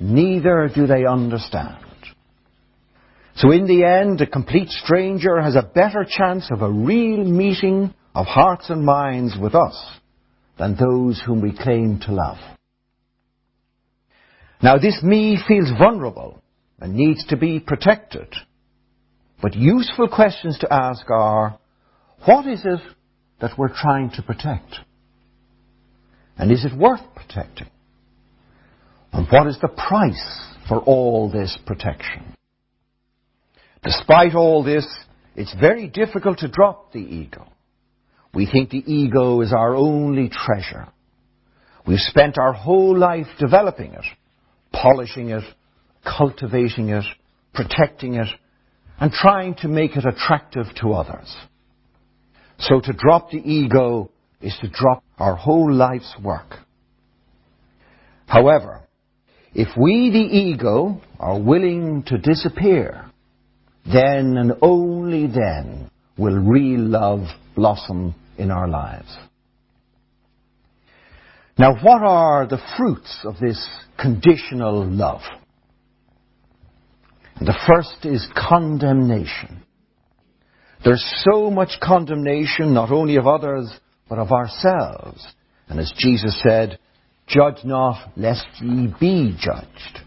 neither 0.00 0.70
do 0.74 0.86
they 0.86 1.04
understand. 1.04 1.84
So 3.36 3.52
in 3.52 3.66
the 3.66 3.84
end, 3.84 4.20
a 4.20 4.26
complete 4.26 4.68
stranger 4.68 5.40
has 5.40 5.56
a 5.56 5.62
better 5.62 6.06
chance 6.08 6.48
of 6.50 6.62
a 6.62 6.70
real 6.70 7.24
meeting 7.24 7.94
of 8.14 8.26
hearts 8.26 8.70
and 8.70 8.84
minds 8.84 9.34
with 9.40 9.54
us 9.54 9.76
than 10.58 10.76
those 10.76 11.22
whom 11.24 11.40
we 11.40 11.56
claim 11.56 12.00
to 12.00 12.12
love. 12.12 12.38
Now 14.62 14.78
this 14.78 15.02
me 15.02 15.38
feels 15.46 15.70
vulnerable 15.78 16.42
and 16.78 16.94
needs 16.94 17.24
to 17.26 17.36
be 17.36 17.60
protected. 17.60 18.28
But 19.42 19.54
useful 19.54 20.08
questions 20.08 20.58
to 20.58 20.72
ask 20.72 21.08
are, 21.10 21.58
what 22.26 22.46
is 22.46 22.60
it 22.64 22.80
that 23.40 23.56
we're 23.56 23.74
trying 23.74 24.10
to 24.16 24.22
protect? 24.22 24.76
And 26.36 26.50
is 26.50 26.64
it 26.64 26.76
worth 26.76 27.00
protecting? 27.14 27.68
And 29.12 29.26
what 29.30 29.46
is 29.46 29.58
the 29.60 29.68
price 29.68 30.54
for 30.68 30.78
all 30.78 31.30
this 31.30 31.58
protection? 31.66 32.36
Despite 33.82 34.34
all 34.34 34.62
this, 34.62 34.86
it's 35.36 35.54
very 35.58 35.88
difficult 35.88 36.38
to 36.38 36.48
drop 36.48 36.92
the 36.92 37.00
ego. 37.00 37.46
We 38.34 38.46
think 38.46 38.70
the 38.70 38.84
ego 38.86 39.40
is 39.40 39.52
our 39.52 39.74
only 39.74 40.28
treasure. 40.28 40.88
We've 41.86 41.98
spent 41.98 42.38
our 42.38 42.52
whole 42.52 42.96
life 42.96 43.26
developing 43.38 43.94
it, 43.94 44.04
polishing 44.72 45.30
it, 45.30 45.44
cultivating 46.04 46.90
it, 46.90 47.04
protecting 47.54 48.14
it, 48.14 48.28
and 48.98 49.12
trying 49.12 49.54
to 49.56 49.68
make 49.68 49.96
it 49.96 50.04
attractive 50.04 50.66
to 50.80 50.92
others. 50.92 51.34
So 52.58 52.80
to 52.80 52.92
drop 52.92 53.30
the 53.30 53.38
ego 53.38 54.10
is 54.40 54.56
to 54.60 54.68
drop 54.68 55.02
our 55.18 55.34
whole 55.34 55.72
life's 55.72 56.14
work. 56.22 56.56
However, 58.26 58.82
if 59.54 59.68
we, 59.76 60.10
the 60.10 60.18
ego, 60.18 61.00
are 61.18 61.40
willing 61.40 62.04
to 62.06 62.18
disappear, 62.18 63.06
then 63.84 64.36
and 64.36 64.52
only 64.62 65.26
then 65.26 65.90
will 66.16 66.38
real 66.38 66.80
love 66.80 67.26
blossom 67.56 68.14
in 68.38 68.50
our 68.50 68.68
lives. 68.68 69.16
Now, 71.60 71.74
what 71.74 72.00
are 72.00 72.46
the 72.46 72.58
fruits 72.78 73.18
of 73.22 73.38
this 73.38 73.68
conditional 74.00 74.82
love? 74.86 75.20
The 77.38 77.54
first 77.66 78.06
is 78.06 78.26
condemnation. 78.34 79.62
There's 80.82 81.04
so 81.30 81.50
much 81.50 81.72
condemnation, 81.82 82.72
not 82.72 82.90
only 82.90 83.16
of 83.16 83.26
others, 83.26 83.70
but 84.08 84.18
of 84.18 84.32
ourselves. 84.32 85.22
And 85.68 85.78
as 85.78 85.92
Jesus 85.98 86.40
said, 86.42 86.78
judge 87.26 87.62
not 87.62 88.10
lest 88.16 88.46
ye 88.62 88.94
be 88.98 89.36
judged. 89.38 90.00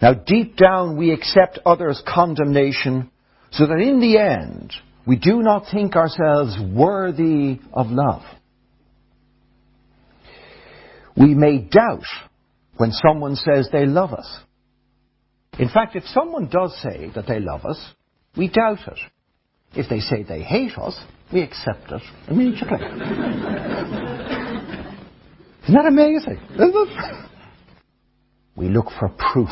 Now, 0.00 0.14
deep 0.14 0.56
down, 0.56 0.96
we 0.96 1.12
accept 1.12 1.58
others' 1.66 2.02
condemnation 2.08 3.10
so 3.50 3.66
that 3.66 3.82
in 3.82 4.00
the 4.00 4.16
end, 4.16 4.72
we 5.06 5.16
do 5.16 5.42
not 5.42 5.66
think 5.70 5.94
ourselves 5.94 6.56
worthy 6.74 7.60
of 7.74 7.88
love. 7.90 8.22
We 11.20 11.34
may 11.34 11.58
doubt 11.58 12.06
when 12.78 12.92
someone 12.92 13.36
says 13.36 13.68
they 13.70 13.84
love 13.84 14.14
us. 14.14 14.26
In 15.58 15.68
fact, 15.68 15.94
if 15.94 16.04
someone 16.06 16.48
does 16.48 16.74
say 16.82 17.10
that 17.14 17.26
they 17.28 17.40
love 17.40 17.66
us, 17.66 17.78
we 18.38 18.48
doubt 18.48 18.78
it. 18.86 18.98
If 19.74 19.90
they 19.90 20.00
say 20.00 20.22
they 20.22 20.40
hate 20.40 20.78
us, 20.78 20.98
we 21.30 21.42
accept 21.42 21.92
it 21.92 22.00
immediately. 22.28 22.78
Isn't 25.64 25.74
that 25.74 25.84
amazing? 25.86 26.40
Isn't 26.54 26.74
it? 26.74 27.26
We 28.56 28.70
look 28.70 28.86
for 28.98 29.10
proof. 29.10 29.50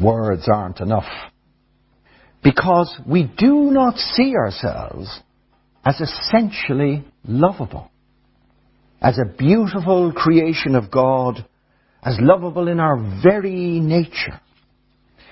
Words 0.00 0.48
aren't 0.52 0.80
enough. 0.80 1.08
Because 2.42 2.92
we 3.06 3.32
do 3.38 3.70
not 3.70 3.96
see 3.98 4.34
ourselves 4.34 5.20
as 5.84 6.00
essentially 6.00 7.04
lovable. 7.24 7.91
As 9.02 9.18
a 9.18 9.36
beautiful 9.36 10.12
creation 10.12 10.76
of 10.76 10.90
God, 10.90 11.44
as 12.04 12.16
lovable 12.20 12.68
in 12.68 12.78
our 12.78 13.20
very 13.22 13.80
nature. 13.80 14.40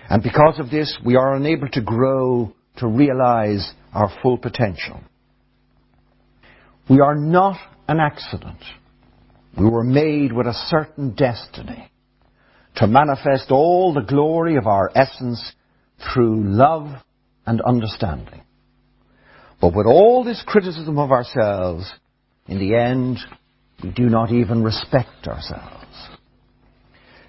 And 0.08 0.22
because 0.22 0.58
of 0.58 0.70
this, 0.70 0.98
we 1.06 1.14
are 1.14 1.36
unable 1.36 1.68
to 1.68 1.80
grow 1.80 2.52
to 2.78 2.88
realize 2.88 3.72
our 3.94 4.10
full 4.22 4.38
potential. 4.38 5.00
We 6.88 7.00
are 7.00 7.14
not 7.14 7.58
an 7.88 8.00
accident. 8.00 8.58
We 9.56 9.68
were 9.68 9.84
made 9.84 10.32
with 10.32 10.48
a 10.48 10.64
certain 10.68 11.14
destiny 11.14 11.90
to 12.76 12.88
manifest 12.88 13.50
all 13.50 13.94
the 13.94 14.00
glory 14.00 14.56
of 14.56 14.66
our 14.66 14.90
essence 14.96 15.52
through 16.12 16.42
love 16.44 16.88
and 17.46 17.60
understanding. 17.60 18.42
But 19.60 19.76
with 19.76 19.86
all 19.86 20.24
this 20.24 20.42
criticism 20.44 20.98
of 20.98 21.12
ourselves, 21.12 21.92
in 22.48 22.58
the 22.58 22.74
end, 22.74 23.18
we 23.82 23.90
do 23.90 24.08
not 24.08 24.32
even 24.32 24.62
respect 24.62 25.26
ourselves. 25.26 25.86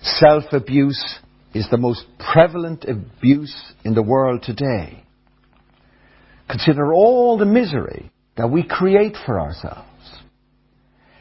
Self-abuse 0.01 1.19
is 1.53 1.67
the 1.69 1.77
most 1.77 2.05
prevalent 2.19 2.85
abuse 2.85 3.73
in 3.83 3.93
the 3.93 4.01
world 4.01 4.43
today. 4.43 5.03
Consider 6.49 6.93
all 6.93 7.37
the 7.37 7.45
misery 7.45 8.11
that 8.35 8.49
we 8.49 8.63
create 8.63 9.15
for 9.25 9.39
ourselves. 9.39 9.87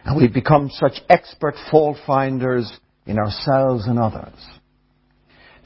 And 0.04 0.16
we've 0.16 0.32
become 0.32 0.70
such 0.70 1.00
expert 1.08 1.54
fault 1.70 1.98
finders 2.06 2.70
in 3.06 3.18
ourselves 3.18 3.86
and 3.86 3.98
others. 3.98 4.34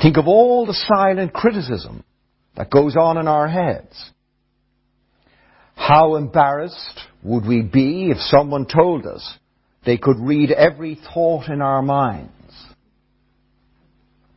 Think 0.03 0.17
of 0.17 0.27
all 0.27 0.67
the 0.67 0.75
silent 0.75 1.33
criticism 1.33 2.03
that 2.57 2.71
goes 2.71 2.97
on 2.97 3.17
in 3.17 3.29
our 3.29 3.49
heads. 3.49 4.11
How 5.77 6.17
embarrassed 6.17 7.01
would 7.23 7.47
we 7.47 7.63
be 7.63 8.11
if 8.11 8.19
someone 8.19 8.67
told 8.67 9.07
us 9.07 9.39
they 9.85 9.99
could 9.99 10.19
read 10.19 10.51
every 10.51 10.99
thought 11.13 11.49
in 11.49 11.61
our 11.61 11.83
minds? 11.83 12.31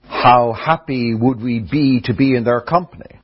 How 0.03 0.53
happy 0.53 1.13
would 1.13 1.41
we 1.41 1.59
be 1.59 2.01
to 2.05 2.13
be 2.13 2.35
in 2.35 2.43
their 2.43 2.61
company? 2.61 3.19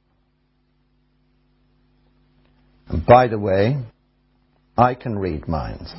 And 2.88 3.05
by 3.05 3.27
the 3.27 3.39
way, 3.39 3.77
I 4.77 4.95
can 4.95 5.17
read 5.17 5.47
minds. 5.47 5.93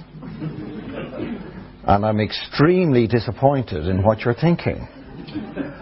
and 1.87 2.07
I'm 2.07 2.21
extremely 2.21 3.07
disappointed 3.07 3.87
in 3.87 4.03
what 4.03 4.21
you're 4.21 4.35
thinking. 4.35 4.89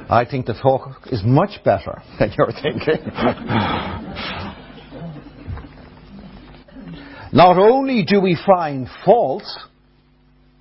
I 0.08 0.24
think 0.28 0.46
the 0.46 0.54
talk 0.54 1.08
is 1.10 1.22
much 1.24 1.62
better 1.64 2.02
than 2.18 2.32
you're 2.36 2.52
thinking. 2.52 3.04
Not 7.32 7.56
only 7.58 8.04
do 8.04 8.20
we 8.20 8.38
find 8.46 8.86
faults, 9.04 9.58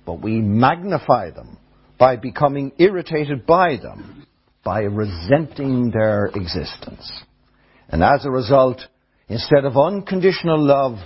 but 0.04 0.20
we 0.20 0.40
magnify 0.40 1.30
them 1.30 1.58
by 1.98 2.16
becoming 2.16 2.72
irritated 2.78 3.46
by 3.46 3.76
them, 3.76 4.26
by 4.64 4.80
resenting 4.80 5.90
their 5.90 6.26
existence. 6.26 7.10
And 7.88 8.02
as 8.02 8.24
a 8.24 8.30
result, 8.30 8.80
instead 9.28 9.64
of 9.64 9.76
unconditional 9.76 10.60
love, 10.60 10.98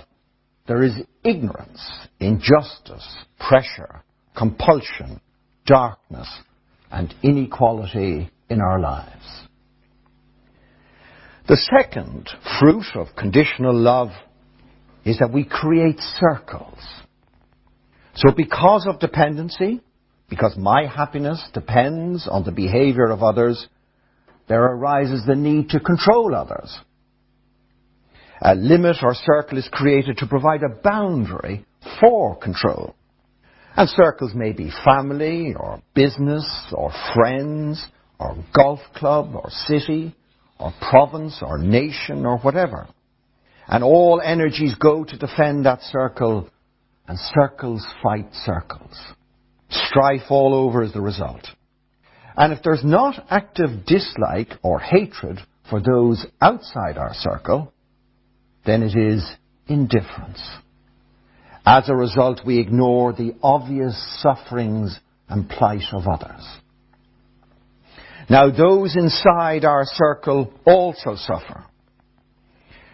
there 0.67 0.83
is 0.83 0.93
ignorance, 1.23 1.81
injustice, 2.19 3.07
pressure, 3.39 4.03
compulsion, 4.35 5.21
darkness, 5.65 6.27
and 6.91 7.13
inequality 7.23 8.29
in 8.49 8.61
our 8.61 8.79
lives. 8.79 9.47
The 11.47 11.57
second 11.79 12.29
fruit 12.59 12.85
of 12.95 13.15
conditional 13.15 13.73
love 13.73 14.09
is 15.05 15.19
that 15.19 15.31
we 15.31 15.45
create 15.45 15.99
circles. 16.19 16.79
So 18.17 18.31
because 18.35 18.87
of 18.87 18.99
dependency, 18.99 19.79
because 20.27 20.55
my 20.57 20.87
happiness 20.87 21.43
depends 21.53 22.27
on 22.27 22.43
the 22.43 22.51
behavior 22.51 23.11
of 23.11 23.21
others, 23.21 23.67
there 24.49 24.63
arises 24.63 25.23
the 25.25 25.35
need 25.35 25.69
to 25.69 25.79
control 25.79 26.33
others. 26.33 26.79
A 28.41 28.55
limit 28.55 28.97
or 29.03 29.13
circle 29.13 29.59
is 29.59 29.69
created 29.71 30.17
to 30.17 30.27
provide 30.27 30.61
a 30.63 30.81
boundary 30.81 31.65
for 31.99 32.35
control. 32.37 32.95
And 33.75 33.87
circles 33.87 34.33
may 34.33 34.51
be 34.51 34.71
family 34.83 35.53
or 35.53 35.83
business 35.93 36.47
or 36.71 36.91
friends 37.13 37.85
or 38.19 38.35
golf 38.55 38.79
club 38.95 39.35
or 39.35 39.49
city 39.49 40.15
or 40.59 40.73
province 40.89 41.43
or 41.43 41.59
nation 41.59 42.25
or 42.25 42.39
whatever. 42.39 42.87
And 43.67 43.83
all 43.83 44.21
energies 44.23 44.73
go 44.75 45.03
to 45.03 45.17
defend 45.17 45.65
that 45.65 45.81
circle 45.83 46.49
and 47.07 47.17
circles 47.33 47.85
fight 48.03 48.27
circles. 48.45 48.97
Strife 49.69 50.29
all 50.29 50.53
over 50.53 50.83
is 50.83 50.93
the 50.93 51.01
result. 51.01 51.47
And 52.35 52.53
if 52.53 52.61
there's 52.63 52.83
not 52.83 53.25
active 53.29 53.85
dislike 53.85 54.53
or 54.61 54.79
hatred 54.79 55.39
for 55.69 55.81
those 55.81 56.25
outside 56.41 56.97
our 56.97 57.13
circle, 57.13 57.73
then 58.65 58.83
it 58.83 58.95
is 58.95 59.27
indifference. 59.67 60.41
As 61.65 61.89
a 61.89 61.95
result, 61.95 62.41
we 62.45 62.59
ignore 62.59 63.11
the 63.11 63.35
obvious 63.41 63.95
sufferings 64.21 64.97
and 65.27 65.49
plight 65.49 65.83
of 65.91 66.07
others. 66.07 66.45
Now, 68.29 68.49
those 68.51 68.95
inside 68.95 69.65
our 69.65 69.83
circle 69.85 70.53
also 70.65 71.15
suffer. 71.15 71.65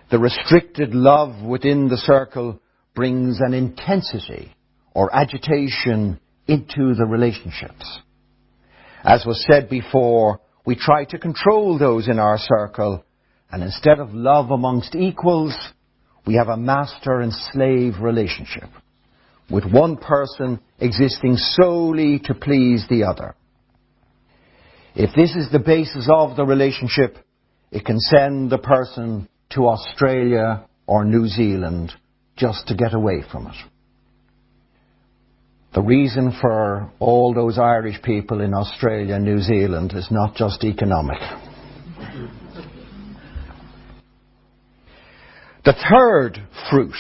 The 0.10 0.20
restricted 0.20 0.94
love 0.94 1.44
within 1.44 1.88
the 1.88 1.98
circle 1.98 2.60
brings 2.96 3.40
an 3.40 3.54
intensity 3.54 4.56
or 4.94 5.14
agitation 5.16 6.20
into 6.48 6.94
the 6.94 7.06
relationships. 7.08 8.00
As 9.04 9.26
was 9.26 9.44
said 9.50 9.70
before, 9.70 10.40
we 10.66 10.76
try 10.76 11.06
to 11.06 11.18
control 11.18 11.78
those 11.78 12.08
in 12.08 12.20
our 12.20 12.38
circle, 12.38 13.04
and 13.52 13.64
instead 13.64 14.00
of 14.00 14.14
love 14.14 14.52
amongst 14.52 14.96
equals, 14.96 15.56
we 16.26 16.36
have 16.36 16.48
a 16.48 16.58
master 16.58 17.20
and 17.20 17.34
slave 17.52 17.96
relationship, 18.02 18.70
with 19.50 19.66
one 19.66 19.98
person 19.98 20.60
existing 20.80 21.36
solely 21.38 22.20
to 22.26 22.34
please 22.34 22.86
the 22.90 23.04
other. 23.04 23.36
If 24.96 25.16
this 25.16 25.36
is 25.36 25.52
the 25.52 25.60
basis 25.60 26.08
of 26.10 26.38
the 26.38 26.46
relationship, 26.46 27.18
it 27.72 27.84
can 27.84 28.00
send 28.00 28.52
the 28.52 28.60
person 28.60 29.28
to 29.52 29.68
Australia 29.68 30.66
or 30.86 31.04
New 31.04 31.28
Zealand 31.28 31.92
just 32.44 32.68
to 32.68 32.76
get 32.76 32.94
away 32.94 33.24
from 33.32 33.48
it. 33.48 33.56
The 35.74 35.82
reason 35.82 36.38
for 36.42 36.92
all 37.00 37.34
those 37.34 37.58
Irish 37.58 38.02
people 38.02 38.42
in 38.42 38.54
Australia 38.54 39.16
and 39.16 39.24
New 39.24 39.40
Zealand 39.40 39.94
is 39.96 40.10
not 40.12 40.36
just 40.36 40.62
economic. 40.66 41.20
The 45.64 45.74
third 45.90 46.46
fruit 46.70 46.98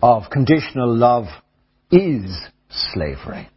of 0.00 0.30
conditional 0.30 0.96
love 0.96 1.24
is 1.90 2.30
slavery. 2.70 3.48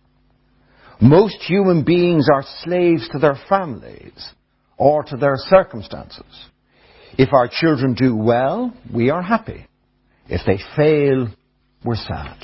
Most 1.00 1.38
human 1.44 1.84
beings 1.84 2.28
are 2.34 2.44
slaves 2.64 3.08
to 3.10 3.20
their 3.20 3.38
families 3.48 4.32
or 4.76 5.04
to 5.04 5.18
their 5.18 5.36
circumstances. 5.38 6.50
If 7.16 7.32
our 7.32 7.48
children 7.48 7.94
do 7.94 8.16
well, 8.16 8.74
we 8.92 9.12
are 9.12 9.22
happy. 9.22 9.68
If 10.32 10.46
they 10.46 10.60
fail, 10.78 11.28
we're 11.84 11.96
sad. 11.98 12.38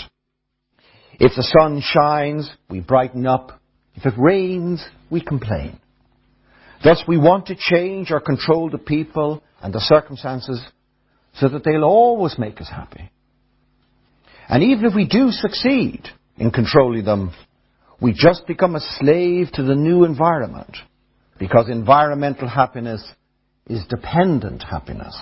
If 1.22 1.32
the 1.38 1.54
sun 1.58 1.82
shines, 1.82 2.52
we 2.70 2.82
brighten 2.82 3.26
up. 3.26 3.62
If 3.96 4.06
it 4.06 4.14
rains, 4.18 4.86
we 5.10 5.22
complain. 5.22 5.80
Thus, 6.84 7.02
we 7.08 7.18
want 7.18 7.48
to 7.48 7.56
change 7.56 8.12
or 8.12 8.20
control 8.20 8.70
the 8.70 8.78
people 8.78 9.42
and 9.64 9.74
the 9.74 9.80
circumstances 9.80 10.62
so 11.36 11.48
that 11.48 11.64
they'll 11.64 11.86
always 11.86 12.38
make 12.38 12.60
us 12.60 12.70
happy. 12.70 13.10
And 14.50 14.64
even 14.64 14.84
if 14.84 14.94
we 14.94 15.08
do 15.08 15.32
succeed 15.32 16.04
in 16.38 16.52
controlling 16.52 17.06
them, 17.06 17.32
we 18.02 18.12
just 18.12 18.46
become 18.48 18.76
a 18.76 18.98
slave 19.00 19.48
to 19.54 19.64
the 19.64 19.76
new 19.76 20.04
environment 20.04 20.76
because 21.40 21.70
environmental 21.70 22.50
happiness 22.50 23.02
is 23.66 23.86
dependent 23.88 24.62
happiness. 24.62 25.18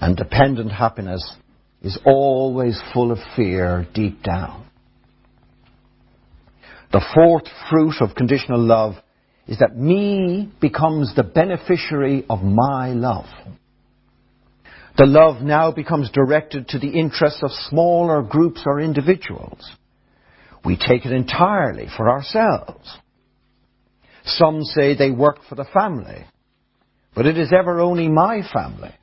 And 0.00 0.16
dependent 0.16 0.72
happiness 0.72 1.36
is 1.82 1.98
always 2.04 2.80
full 2.92 3.10
of 3.10 3.18
fear 3.36 3.86
deep 3.94 4.22
down. 4.22 4.66
The 6.92 7.04
fourth 7.14 7.44
fruit 7.70 7.94
of 8.00 8.16
conditional 8.16 8.60
love 8.60 8.94
is 9.46 9.58
that 9.58 9.76
me 9.76 10.50
becomes 10.60 11.14
the 11.14 11.22
beneficiary 11.22 12.24
of 12.28 12.42
my 12.42 12.88
love. 12.90 13.26
The 14.96 15.06
love 15.06 15.40
now 15.40 15.70
becomes 15.70 16.10
directed 16.10 16.68
to 16.68 16.78
the 16.78 16.88
interests 16.90 17.42
of 17.42 17.50
smaller 17.68 18.22
groups 18.22 18.62
or 18.66 18.80
individuals. 18.80 19.70
We 20.64 20.76
take 20.76 21.06
it 21.06 21.12
entirely 21.12 21.86
for 21.96 22.10
ourselves. 22.10 22.98
Some 24.24 24.62
say 24.62 24.94
they 24.94 25.10
work 25.10 25.38
for 25.48 25.54
the 25.54 25.64
family, 25.64 26.26
but 27.14 27.26
it 27.26 27.38
is 27.38 27.52
ever 27.58 27.80
only 27.80 28.08
my 28.08 28.42
family. 28.52 28.94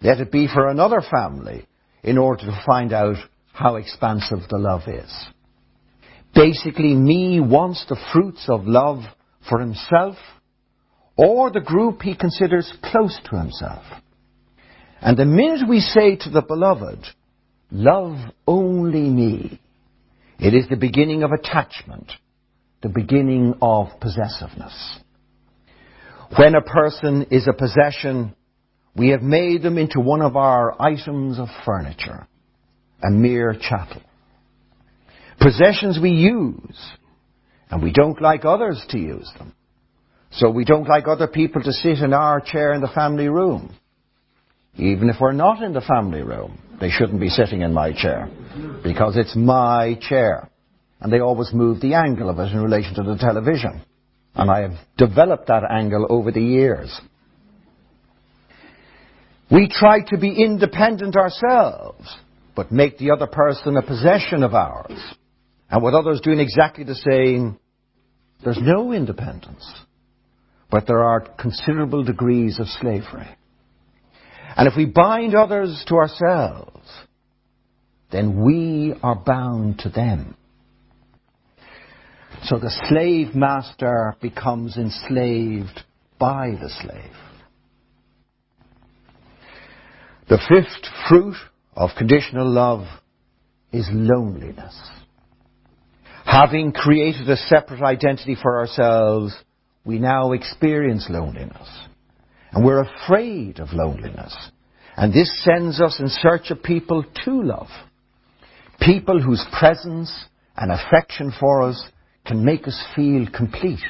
Let 0.00 0.20
it 0.20 0.32
be 0.32 0.48
for 0.48 0.68
another 0.68 1.02
family 1.02 1.66
in 2.04 2.18
order 2.18 2.44
to 2.44 2.62
find 2.66 2.92
out 2.92 3.16
how 3.52 3.76
expansive 3.76 4.40
the 4.50 4.58
love 4.58 4.82
is. 4.86 5.26
Basically, 6.34 6.94
me 6.94 7.40
wants 7.40 7.84
the 7.88 7.98
fruits 8.12 8.44
of 8.48 8.66
love 8.66 9.02
for 9.48 9.58
himself 9.58 10.16
or 11.16 11.50
the 11.50 11.60
group 11.60 12.02
he 12.02 12.16
considers 12.16 12.72
close 12.82 13.18
to 13.30 13.38
himself. 13.38 13.84
And 15.00 15.16
the 15.16 15.24
minute 15.24 15.68
we 15.68 15.80
say 15.80 16.16
to 16.16 16.30
the 16.30 16.42
beloved, 16.42 17.06
love 17.70 18.16
only 18.46 19.08
me, 19.08 19.60
it 20.38 20.54
is 20.54 20.68
the 20.68 20.76
beginning 20.76 21.22
of 21.22 21.30
attachment, 21.30 22.10
the 22.82 22.88
beginning 22.88 23.54
of 23.62 23.88
possessiveness. 24.00 24.98
When 26.36 26.54
a 26.54 26.62
person 26.62 27.26
is 27.30 27.46
a 27.46 27.52
possession, 27.52 28.34
we 28.96 29.08
have 29.08 29.22
made 29.22 29.62
them 29.62 29.78
into 29.78 30.00
one 30.00 30.22
of 30.22 30.36
our 30.36 30.80
items 30.80 31.38
of 31.38 31.48
furniture, 31.64 32.26
a 33.02 33.10
mere 33.10 33.54
chattel. 33.60 34.02
Possessions 35.40 35.98
we 36.00 36.10
use, 36.10 36.78
and 37.70 37.82
we 37.82 37.92
don't 37.92 38.20
like 38.22 38.44
others 38.44 38.84
to 38.90 38.98
use 38.98 39.30
them. 39.36 39.52
So 40.30 40.50
we 40.50 40.64
don't 40.64 40.88
like 40.88 41.06
other 41.06 41.28
people 41.28 41.62
to 41.62 41.72
sit 41.72 41.98
in 41.98 42.12
our 42.12 42.40
chair 42.40 42.72
in 42.72 42.80
the 42.80 42.88
family 42.88 43.28
room. 43.28 43.74
Even 44.76 45.08
if 45.08 45.16
we're 45.20 45.32
not 45.32 45.62
in 45.62 45.72
the 45.72 45.80
family 45.80 46.22
room, 46.22 46.58
they 46.80 46.90
shouldn't 46.90 47.20
be 47.20 47.28
sitting 47.28 47.62
in 47.62 47.72
my 47.72 47.92
chair. 47.92 48.28
Because 48.82 49.16
it's 49.16 49.36
my 49.36 49.96
chair. 50.00 50.50
And 51.00 51.12
they 51.12 51.20
always 51.20 51.52
move 51.52 51.80
the 51.80 51.94
angle 51.94 52.30
of 52.30 52.38
it 52.38 52.52
in 52.52 52.60
relation 52.60 52.94
to 52.94 53.02
the 53.02 53.16
television. 53.16 53.82
And 54.34 54.50
I 54.50 54.62
have 54.62 54.74
developed 54.96 55.46
that 55.48 55.62
angle 55.70 56.06
over 56.08 56.32
the 56.32 56.42
years. 56.42 57.00
We 59.50 59.68
try 59.68 60.00
to 60.08 60.18
be 60.18 60.42
independent 60.42 61.16
ourselves, 61.16 62.16
but 62.56 62.72
make 62.72 62.98
the 62.98 63.10
other 63.10 63.26
person 63.26 63.76
a 63.76 63.82
possession 63.82 64.42
of 64.42 64.54
ours. 64.54 64.98
And 65.70 65.82
with 65.82 65.94
others 65.94 66.20
doing 66.22 66.40
exactly 66.40 66.84
the 66.84 66.94
same, 66.94 67.58
there's 68.42 68.60
no 68.60 68.92
independence. 68.92 69.70
But 70.70 70.86
there 70.86 71.04
are 71.04 71.20
considerable 71.20 72.04
degrees 72.04 72.58
of 72.58 72.66
slavery. 72.68 73.28
And 74.56 74.68
if 74.68 74.74
we 74.76 74.86
bind 74.86 75.34
others 75.34 75.84
to 75.88 75.96
ourselves, 75.96 76.88
then 78.12 78.44
we 78.44 78.94
are 79.02 79.16
bound 79.16 79.80
to 79.80 79.88
them. 79.88 80.36
So 82.44 82.58
the 82.58 82.70
slave 82.88 83.34
master 83.34 84.14
becomes 84.20 84.76
enslaved 84.76 85.80
by 86.18 86.50
the 86.50 86.68
slave. 86.68 87.23
The 90.28 90.38
fifth 90.48 90.90
fruit 91.08 91.36
of 91.76 91.90
conditional 91.98 92.48
love 92.48 92.86
is 93.72 93.86
loneliness. 93.92 94.74
Having 96.24 96.72
created 96.72 97.28
a 97.28 97.36
separate 97.36 97.82
identity 97.82 98.34
for 98.40 98.58
ourselves, 98.58 99.34
we 99.84 99.98
now 99.98 100.32
experience 100.32 101.06
loneliness. 101.10 101.68
And 102.52 102.64
we're 102.64 102.84
afraid 102.84 103.58
of 103.58 103.74
loneliness. 103.74 104.34
And 104.96 105.12
this 105.12 105.30
sends 105.44 105.80
us 105.80 106.00
in 106.00 106.08
search 106.08 106.50
of 106.50 106.62
people 106.62 107.04
to 107.24 107.42
love. 107.42 107.68
People 108.80 109.20
whose 109.20 109.44
presence 109.58 110.26
and 110.56 110.72
affection 110.72 111.32
for 111.38 111.62
us 111.62 111.84
can 112.24 112.44
make 112.44 112.66
us 112.66 112.82
feel 112.96 113.26
complete. 113.30 113.84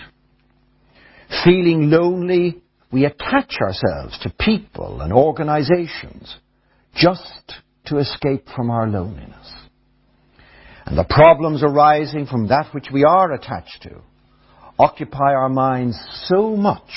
Feeling 1.45 1.91
lonely, 1.91 2.63
we 2.95 3.07
attach 3.07 3.57
ourselves 3.61 4.17
to 4.21 4.33
people 4.39 5.01
and 5.01 5.13
organizations 5.13 6.37
just 6.95 7.55
to 7.87 7.99
escape 7.99 8.47
from 8.55 8.71
our 8.71 8.87
loneliness. 8.87 9.53
And 10.87 10.97
the 10.97 11.03
problems 11.03 11.65
arising 11.65 12.27
from 12.27 12.47
that 12.49 12.73
which 12.73 12.87
we 12.93 13.03
are 13.03 13.33
attached 13.33 13.83
to 13.83 14.01
occupy 14.79 15.33
our 15.35 15.49
minds 15.49 15.99
so 16.27 16.55
much 16.55 16.89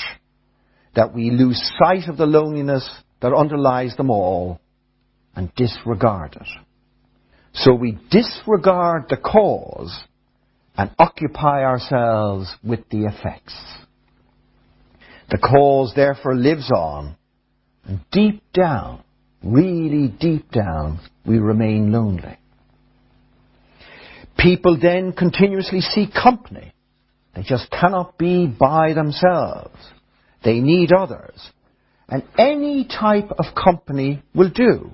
that 0.94 1.12
we 1.12 1.32
lose 1.32 1.60
sight 1.82 2.08
of 2.08 2.16
the 2.16 2.26
loneliness 2.26 2.88
that 3.20 3.34
underlies 3.34 3.96
them 3.96 4.08
all 4.08 4.60
and 5.34 5.52
disregard 5.56 6.36
it. 6.36 6.48
So 7.54 7.74
we 7.74 7.98
disregard 8.12 9.06
the 9.08 9.16
cause 9.16 9.98
and 10.76 10.92
occupy 10.96 11.64
ourselves 11.64 12.54
with 12.62 12.88
the 12.88 13.06
effects. 13.06 13.54
The 15.30 15.38
cause 15.38 15.92
therefore 15.94 16.34
lives 16.34 16.70
on, 16.70 17.16
and 17.84 18.00
deep 18.10 18.42
down, 18.52 19.02
really 19.42 20.08
deep 20.08 20.50
down, 20.50 21.00
we 21.26 21.38
remain 21.38 21.92
lonely. 21.92 22.38
People 24.38 24.78
then 24.80 25.12
continuously 25.12 25.80
seek 25.80 26.14
company. 26.14 26.72
They 27.34 27.42
just 27.42 27.70
cannot 27.70 28.16
be 28.16 28.46
by 28.46 28.94
themselves. 28.94 29.76
They 30.44 30.60
need 30.60 30.92
others. 30.92 31.38
And 32.08 32.22
any 32.38 32.86
type 32.86 33.30
of 33.38 33.54
company 33.54 34.22
will 34.34 34.50
do, 34.50 34.90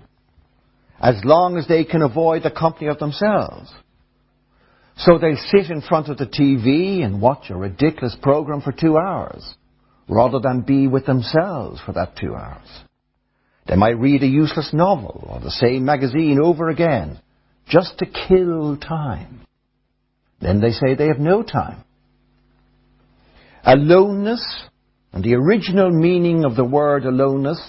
as 1.00 1.16
long 1.24 1.56
as 1.58 1.68
they 1.68 1.84
can 1.84 2.02
avoid 2.02 2.42
the 2.42 2.50
company 2.50 2.88
of 2.88 2.98
themselves. 2.98 3.72
So 4.96 5.18
they'll 5.18 5.36
sit 5.36 5.70
in 5.70 5.82
front 5.82 6.08
of 6.08 6.18
the 6.18 6.26
TV 6.26 7.04
and 7.04 7.20
watch 7.20 7.50
a 7.50 7.56
ridiculous 7.56 8.16
program 8.20 8.62
for 8.62 8.72
two 8.72 8.96
hours, 8.96 9.54
rather 10.08 10.38
than 10.38 10.60
be 10.62 10.86
with 10.86 11.06
themselves 11.06 11.80
for 11.84 11.92
that 11.92 12.16
two 12.16 12.34
hours. 12.34 12.68
They 13.66 13.76
might 13.76 13.98
read 13.98 14.22
a 14.22 14.26
useless 14.26 14.70
novel 14.72 15.26
or 15.28 15.40
the 15.40 15.50
same 15.50 15.84
magazine 15.84 16.38
over 16.42 16.68
again, 16.68 17.20
just 17.66 17.98
to 17.98 18.06
kill 18.06 18.76
time. 18.76 19.40
Then 20.40 20.60
they 20.60 20.70
say 20.70 20.94
they 20.94 21.06
have 21.06 21.18
no 21.18 21.42
time. 21.42 21.82
Aloneness, 23.64 24.44
and 25.12 25.24
the 25.24 25.34
original 25.34 25.90
meaning 25.90 26.44
of 26.44 26.56
the 26.56 26.64
word 26.64 27.06
aloneness, 27.06 27.60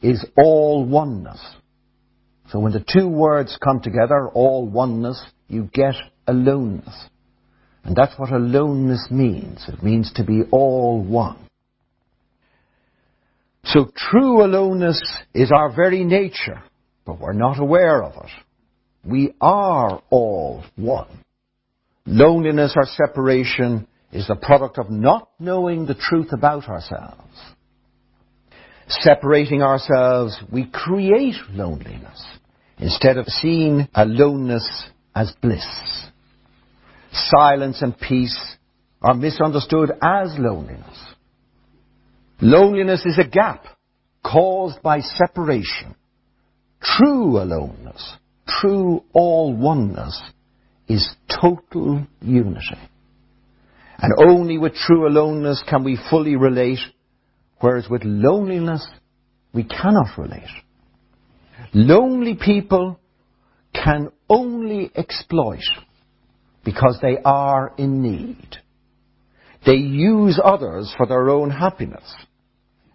is 0.00 0.24
all 0.38 0.86
oneness. 0.86 1.40
So 2.50 2.60
when 2.60 2.72
the 2.72 2.84
two 2.90 3.08
words 3.08 3.58
come 3.62 3.80
together, 3.80 4.28
all 4.32 4.66
oneness, 4.66 5.22
you 5.48 5.68
get 5.72 5.94
aloneness. 6.26 6.94
And 7.86 7.94
that's 7.94 8.18
what 8.18 8.32
aloneness 8.32 9.06
means. 9.12 9.64
It 9.68 9.80
means 9.80 10.12
to 10.14 10.24
be 10.24 10.42
all 10.50 11.00
one. 11.00 11.38
So 13.62 13.88
true 13.94 14.44
aloneness 14.44 15.00
is 15.32 15.52
our 15.54 15.72
very 15.74 16.04
nature, 16.04 16.62
but 17.04 17.20
we're 17.20 17.32
not 17.32 17.60
aware 17.60 18.02
of 18.02 18.24
it. 18.24 18.30
We 19.04 19.34
are 19.40 20.02
all 20.10 20.64
one. 20.74 21.24
Loneliness 22.06 22.74
or 22.76 22.86
separation 22.86 23.86
is 24.10 24.26
the 24.26 24.34
product 24.34 24.78
of 24.78 24.90
not 24.90 25.30
knowing 25.38 25.86
the 25.86 25.94
truth 25.94 26.32
about 26.32 26.68
ourselves. 26.68 27.38
Separating 28.88 29.62
ourselves, 29.62 30.36
we 30.52 30.66
create 30.72 31.36
loneliness 31.50 32.24
instead 32.78 33.16
of 33.16 33.26
seeing 33.26 33.88
aloneness 33.94 34.88
as 35.14 35.32
bliss. 35.40 36.05
Silence 37.16 37.80
and 37.80 37.98
peace 37.98 38.38
are 39.00 39.14
misunderstood 39.14 39.90
as 40.02 40.34
loneliness. 40.38 40.98
Loneliness 42.42 43.06
is 43.06 43.18
a 43.18 43.26
gap 43.26 43.64
caused 44.22 44.82
by 44.82 45.00
separation. 45.00 45.94
True 46.82 47.38
aloneness, 47.38 48.16
true 48.46 49.02
all 49.14 49.56
oneness 49.56 50.20
is 50.88 51.08
total 51.40 52.06
unity. 52.20 52.78
And 53.98 54.12
only 54.28 54.58
with 54.58 54.74
true 54.74 55.08
aloneness 55.08 55.64
can 55.66 55.84
we 55.84 55.98
fully 56.10 56.36
relate, 56.36 56.80
whereas 57.60 57.88
with 57.88 58.02
loneliness 58.04 58.86
we 59.54 59.64
cannot 59.64 60.18
relate. 60.18 60.42
Lonely 61.72 62.34
people 62.34 63.00
can 63.72 64.10
only 64.28 64.90
exploit 64.94 65.64
because 66.66 66.98
they 67.00 67.16
are 67.24 67.72
in 67.78 68.02
need. 68.02 68.56
They 69.64 69.76
use 69.76 70.38
others 70.42 70.92
for 70.96 71.06
their 71.06 71.30
own 71.30 71.48
happiness. 71.48 72.04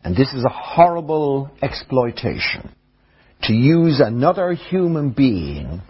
And 0.04 0.14
this 0.16 0.34
is 0.34 0.44
a 0.44 0.50
horrible 0.50 1.50
exploitation. 1.62 2.76
To 3.44 3.54
use 3.54 4.02
another 4.02 4.52
human 4.52 5.12
being 5.12 5.82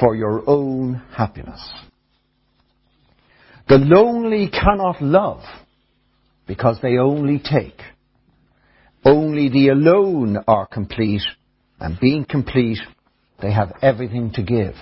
for 0.00 0.16
your 0.16 0.42
own 0.50 1.00
happiness. 1.16 1.66
The 3.68 3.78
lonely 3.78 4.50
cannot 4.50 5.00
love 5.00 5.42
because 6.46 6.78
they 6.82 6.98
only 6.98 7.38
take. 7.38 7.80
Only 9.04 9.48
the 9.48 9.68
alone 9.68 10.38
are 10.48 10.66
complete, 10.66 11.22
and 11.78 12.00
being 12.00 12.24
complete, 12.24 12.78
they 13.40 13.52
have 13.52 13.72
everything 13.80 14.32
to 14.32 14.42
give. 14.42 14.74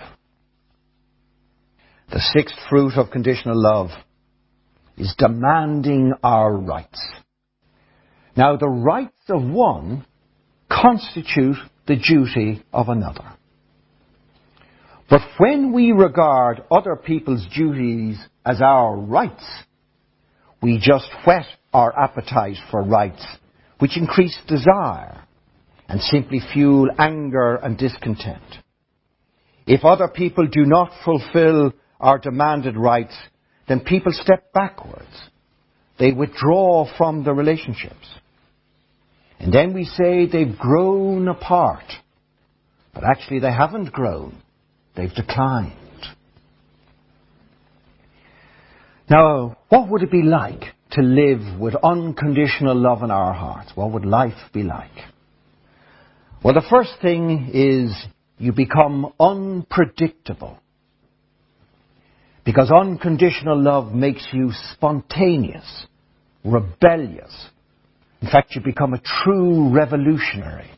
The 2.11 2.20
sixth 2.20 2.57
fruit 2.70 2.92
of 2.96 3.11
conditional 3.11 3.61
love 3.61 3.90
is 4.96 5.14
demanding 5.18 6.12
our 6.22 6.52
rights. 6.54 7.04
Now, 8.36 8.57
the 8.57 8.68
rights 8.68 9.12
of 9.28 9.42
one 9.42 10.07
constitute 10.70 11.57
the 11.86 11.96
duty 11.96 12.62
of 12.72 12.88
another. 12.88 13.24
But 15.09 15.22
when 15.38 15.72
we 15.72 15.92
regard 15.92 16.62
other 16.70 16.96
people's 16.96 17.46
duties 17.54 18.18
as 18.44 18.61
our 18.61 18.96
rights, 18.96 19.44
we 20.62 20.78
just 20.80 21.09
whet 21.26 21.46
our 21.72 21.96
appetite 21.98 22.57
for 22.70 22.82
rights, 22.82 23.24
which 23.78 23.96
increase 23.96 24.36
desire 24.48 25.22
and 25.88 26.00
simply 26.00 26.40
fuel 26.52 26.88
anger 26.98 27.57
and 27.57 27.78
discontent. 27.78 28.42
If 29.66 29.84
other 29.84 30.09
people 30.09 30.46
do 30.46 30.64
not 30.64 30.90
fulfill 31.04 31.72
our 32.01 32.18
demanded 32.18 32.76
rights, 32.76 33.14
then 33.68 33.80
people 33.80 34.12
step 34.12 34.53
backwards. 34.53 35.07
They 35.99 36.12
withdraw 36.12 36.86
from 36.97 37.24
the 37.24 37.32
relationships. 37.32 38.07
And 39.38 39.53
then 39.53 39.74
we 39.74 39.84
say 39.84 40.26
they've 40.26 40.59
grown 40.59 41.28
apart. 41.28 41.84
But 42.94 43.05
actually 43.05 43.40
they 43.40 43.53
haven't 43.53 43.92
grown. 43.92 44.42
They've 44.94 45.14
declined. 45.14 45.72
Now, 49.09 49.57
what 49.68 49.88
would 49.88 50.03
it 50.03 50.11
be 50.11 50.22
like 50.22 50.62
to 50.92 51.03
live 51.03 51.61
with 51.61 51.74
unconditional 51.76 52.74
love 52.74 53.03
in 53.03 53.11
our 53.11 53.32
hearts? 53.32 53.72
What 53.74 53.92
would 53.92 54.05
life 54.05 54.34
be 54.53 54.62
like? 54.62 54.90
Well, 56.42 56.55
the 56.55 56.66
first 56.68 56.94
thing 57.01 57.51
is 57.53 57.94
you 58.38 58.53
become 58.53 59.12
unpredictable. 59.20 60.59
Because 62.47 62.70
unconditional 62.70 63.61
love 63.61 63.92
makes 63.92 64.26
you 64.32 64.53
spontaneous, 64.72 65.86
rebellious. 66.44 67.49
In 68.22 68.28
fact, 68.28 68.55
you 68.55 68.62
become 68.62 68.94
a 68.94 69.03
true 69.24 69.74
revolutionary. 69.74 70.70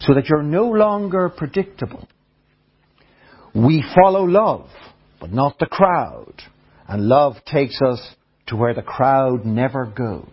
So 0.00 0.14
that 0.14 0.28
you're 0.30 0.42
no 0.42 0.64
longer 0.64 1.28
predictable. 1.28 2.08
We 3.54 3.84
follow 3.94 4.24
love, 4.24 4.68
but 5.20 5.30
not 5.30 5.58
the 5.58 5.66
crowd. 5.66 6.34
And 6.88 7.06
love 7.06 7.34
takes 7.46 7.80
us 7.82 8.00
to 8.46 8.56
where 8.56 8.74
the 8.74 8.82
crowd 8.82 9.44
never 9.44 9.84
goes. 9.84 10.26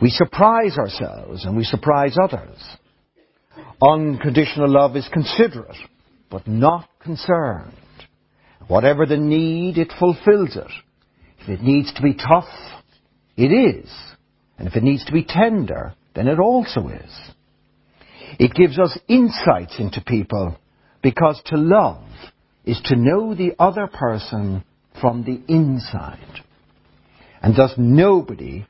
We 0.00 0.10
surprise 0.10 0.78
ourselves 0.78 1.44
and 1.44 1.56
we 1.56 1.64
surprise 1.64 2.16
others. 2.22 2.58
Unconditional 3.82 4.70
love 4.70 4.96
is 4.96 5.08
considerate, 5.12 5.76
but 6.30 6.46
not 6.46 6.88
concerned. 7.02 7.74
Whatever 8.68 9.06
the 9.06 9.16
need, 9.16 9.78
it 9.78 9.92
fulfills 9.98 10.56
it. 10.56 10.70
If 11.40 11.48
it 11.48 11.62
needs 11.62 11.92
to 11.94 12.02
be 12.02 12.14
tough, 12.14 12.48
it 13.36 13.48
is. 13.48 13.90
And 14.58 14.68
if 14.68 14.76
it 14.76 14.82
needs 14.82 15.04
to 15.06 15.12
be 15.12 15.24
tender, 15.24 15.94
then 16.14 16.28
it 16.28 16.38
also 16.38 16.88
is. 16.88 17.20
It 18.38 18.54
gives 18.54 18.78
us 18.78 18.96
insights 19.08 19.76
into 19.78 20.02
people 20.06 20.56
because 21.02 21.40
to 21.46 21.56
love 21.56 22.02
is 22.64 22.80
to 22.84 22.96
know 22.96 23.34
the 23.34 23.52
other 23.58 23.86
person 23.86 24.64
from 25.00 25.24
the 25.24 25.40
inside. 25.52 26.42
And 27.40 27.56
thus 27.56 27.72
nobody 27.78 28.66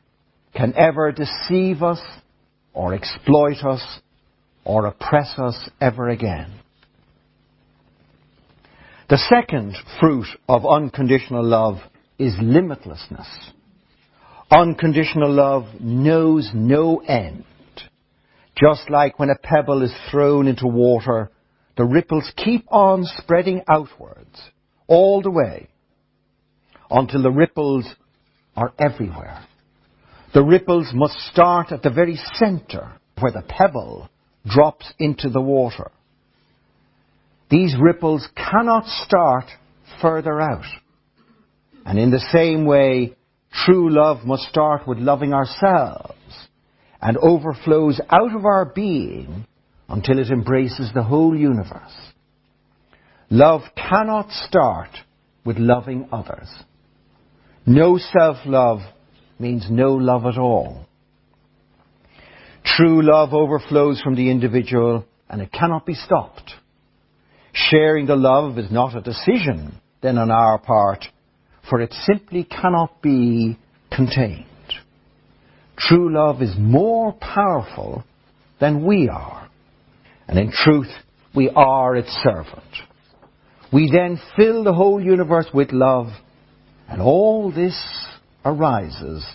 can 0.54 0.74
ever 0.76 1.10
deceive 1.10 1.82
us 1.82 2.00
or 2.72 2.94
exploit 2.94 3.64
us 3.64 3.82
or 4.64 4.86
oppress 4.86 5.38
us 5.38 5.68
ever 5.80 6.08
again. 6.08 6.52
The 9.08 9.16
second 9.16 9.74
fruit 9.98 10.26
of 10.50 10.66
unconditional 10.66 11.42
love 11.42 11.76
is 12.18 12.34
limitlessness. 12.34 13.26
Unconditional 14.50 15.32
love 15.32 15.64
knows 15.80 16.50
no 16.52 16.98
end. 16.98 17.44
Just 18.54 18.90
like 18.90 19.18
when 19.18 19.30
a 19.30 19.38
pebble 19.42 19.82
is 19.82 19.94
thrown 20.10 20.46
into 20.46 20.66
water, 20.66 21.30
the 21.78 21.86
ripples 21.86 22.30
keep 22.36 22.66
on 22.70 23.04
spreading 23.16 23.62
outwards 23.66 24.42
all 24.88 25.22
the 25.22 25.30
way 25.30 25.68
until 26.90 27.22
the 27.22 27.30
ripples 27.30 27.86
are 28.56 28.74
everywhere. 28.78 29.42
The 30.34 30.44
ripples 30.44 30.90
must 30.92 31.18
start 31.32 31.72
at 31.72 31.82
the 31.82 31.90
very 31.90 32.18
center 32.34 32.92
where 33.18 33.32
the 33.32 33.44
pebble 33.48 34.10
drops 34.44 34.92
into 34.98 35.30
the 35.30 35.40
water. 35.40 35.92
These 37.50 37.74
ripples 37.80 38.28
cannot 38.36 38.86
start 38.86 39.44
further 40.02 40.40
out. 40.40 40.66
And 41.84 41.98
in 41.98 42.10
the 42.10 42.24
same 42.32 42.66
way, 42.66 43.16
true 43.64 43.90
love 43.90 44.24
must 44.26 44.44
start 44.44 44.86
with 44.86 44.98
loving 44.98 45.32
ourselves 45.32 46.14
and 47.00 47.16
overflows 47.16 48.00
out 48.10 48.34
of 48.34 48.44
our 48.44 48.66
being 48.66 49.46
until 49.88 50.18
it 50.18 50.30
embraces 50.30 50.90
the 50.94 51.02
whole 51.02 51.36
universe. 51.36 51.94
Love 53.30 53.62
cannot 53.76 54.30
start 54.30 54.90
with 55.44 55.56
loving 55.58 56.08
others. 56.12 56.48
No 57.64 57.98
self-love 57.98 58.80
means 59.38 59.66
no 59.70 59.94
love 59.94 60.26
at 60.26 60.38
all. 60.38 60.86
True 62.64 63.02
love 63.02 63.32
overflows 63.32 64.00
from 64.02 64.14
the 64.14 64.30
individual 64.30 65.04
and 65.28 65.40
it 65.40 65.52
cannot 65.52 65.86
be 65.86 65.94
stopped. 65.94 66.52
Sharing 67.66 68.06
the 68.06 68.16
love 68.16 68.56
is 68.56 68.70
not 68.70 68.96
a 68.96 69.00
decision 69.00 69.80
then 70.00 70.16
on 70.16 70.30
our 70.30 70.58
part, 70.58 71.04
for 71.68 71.80
it 71.80 71.92
simply 71.92 72.44
cannot 72.44 73.02
be 73.02 73.58
contained. 73.90 74.44
True 75.76 76.12
love 76.14 76.40
is 76.40 76.54
more 76.56 77.12
powerful 77.14 78.04
than 78.60 78.86
we 78.86 79.08
are. 79.08 79.50
And 80.28 80.38
in 80.38 80.52
truth, 80.52 80.90
we 81.34 81.50
are 81.50 81.96
its 81.96 82.10
servant. 82.22 82.62
We 83.72 83.90
then 83.92 84.20
fill 84.36 84.62
the 84.62 84.72
whole 84.72 85.02
universe 85.02 85.46
with 85.52 85.72
love, 85.72 86.08
and 86.88 87.02
all 87.02 87.50
this 87.50 87.76
arises 88.44 89.26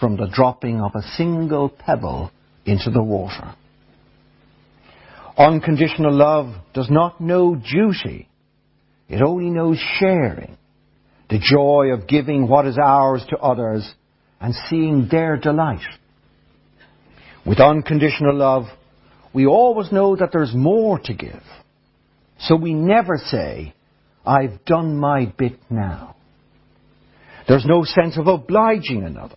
from 0.00 0.16
the 0.16 0.28
dropping 0.32 0.80
of 0.80 0.92
a 0.94 1.02
single 1.16 1.68
pebble 1.68 2.32
into 2.66 2.90
the 2.90 3.02
water. 3.02 3.54
Unconditional 5.38 6.12
love 6.12 6.52
does 6.74 6.90
not 6.90 7.20
know 7.20 7.54
duty. 7.54 8.28
It 9.08 9.22
only 9.22 9.50
knows 9.50 9.78
sharing. 9.98 10.58
The 11.30 11.38
joy 11.38 11.92
of 11.92 12.08
giving 12.08 12.48
what 12.48 12.66
is 12.66 12.76
ours 12.76 13.24
to 13.30 13.38
others 13.38 13.88
and 14.40 14.52
seeing 14.68 15.06
their 15.08 15.36
delight. 15.36 15.86
With 17.46 17.60
unconditional 17.60 18.34
love, 18.34 18.64
we 19.32 19.46
always 19.46 19.92
know 19.92 20.16
that 20.16 20.30
there's 20.32 20.54
more 20.54 20.98
to 21.04 21.14
give. 21.14 21.42
So 22.40 22.56
we 22.56 22.74
never 22.74 23.16
say, 23.16 23.74
I've 24.26 24.64
done 24.64 24.98
my 24.98 25.32
bit 25.38 25.58
now. 25.70 26.16
There's 27.46 27.64
no 27.64 27.84
sense 27.84 28.18
of 28.18 28.26
obliging 28.26 29.04
another. 29.04 29.36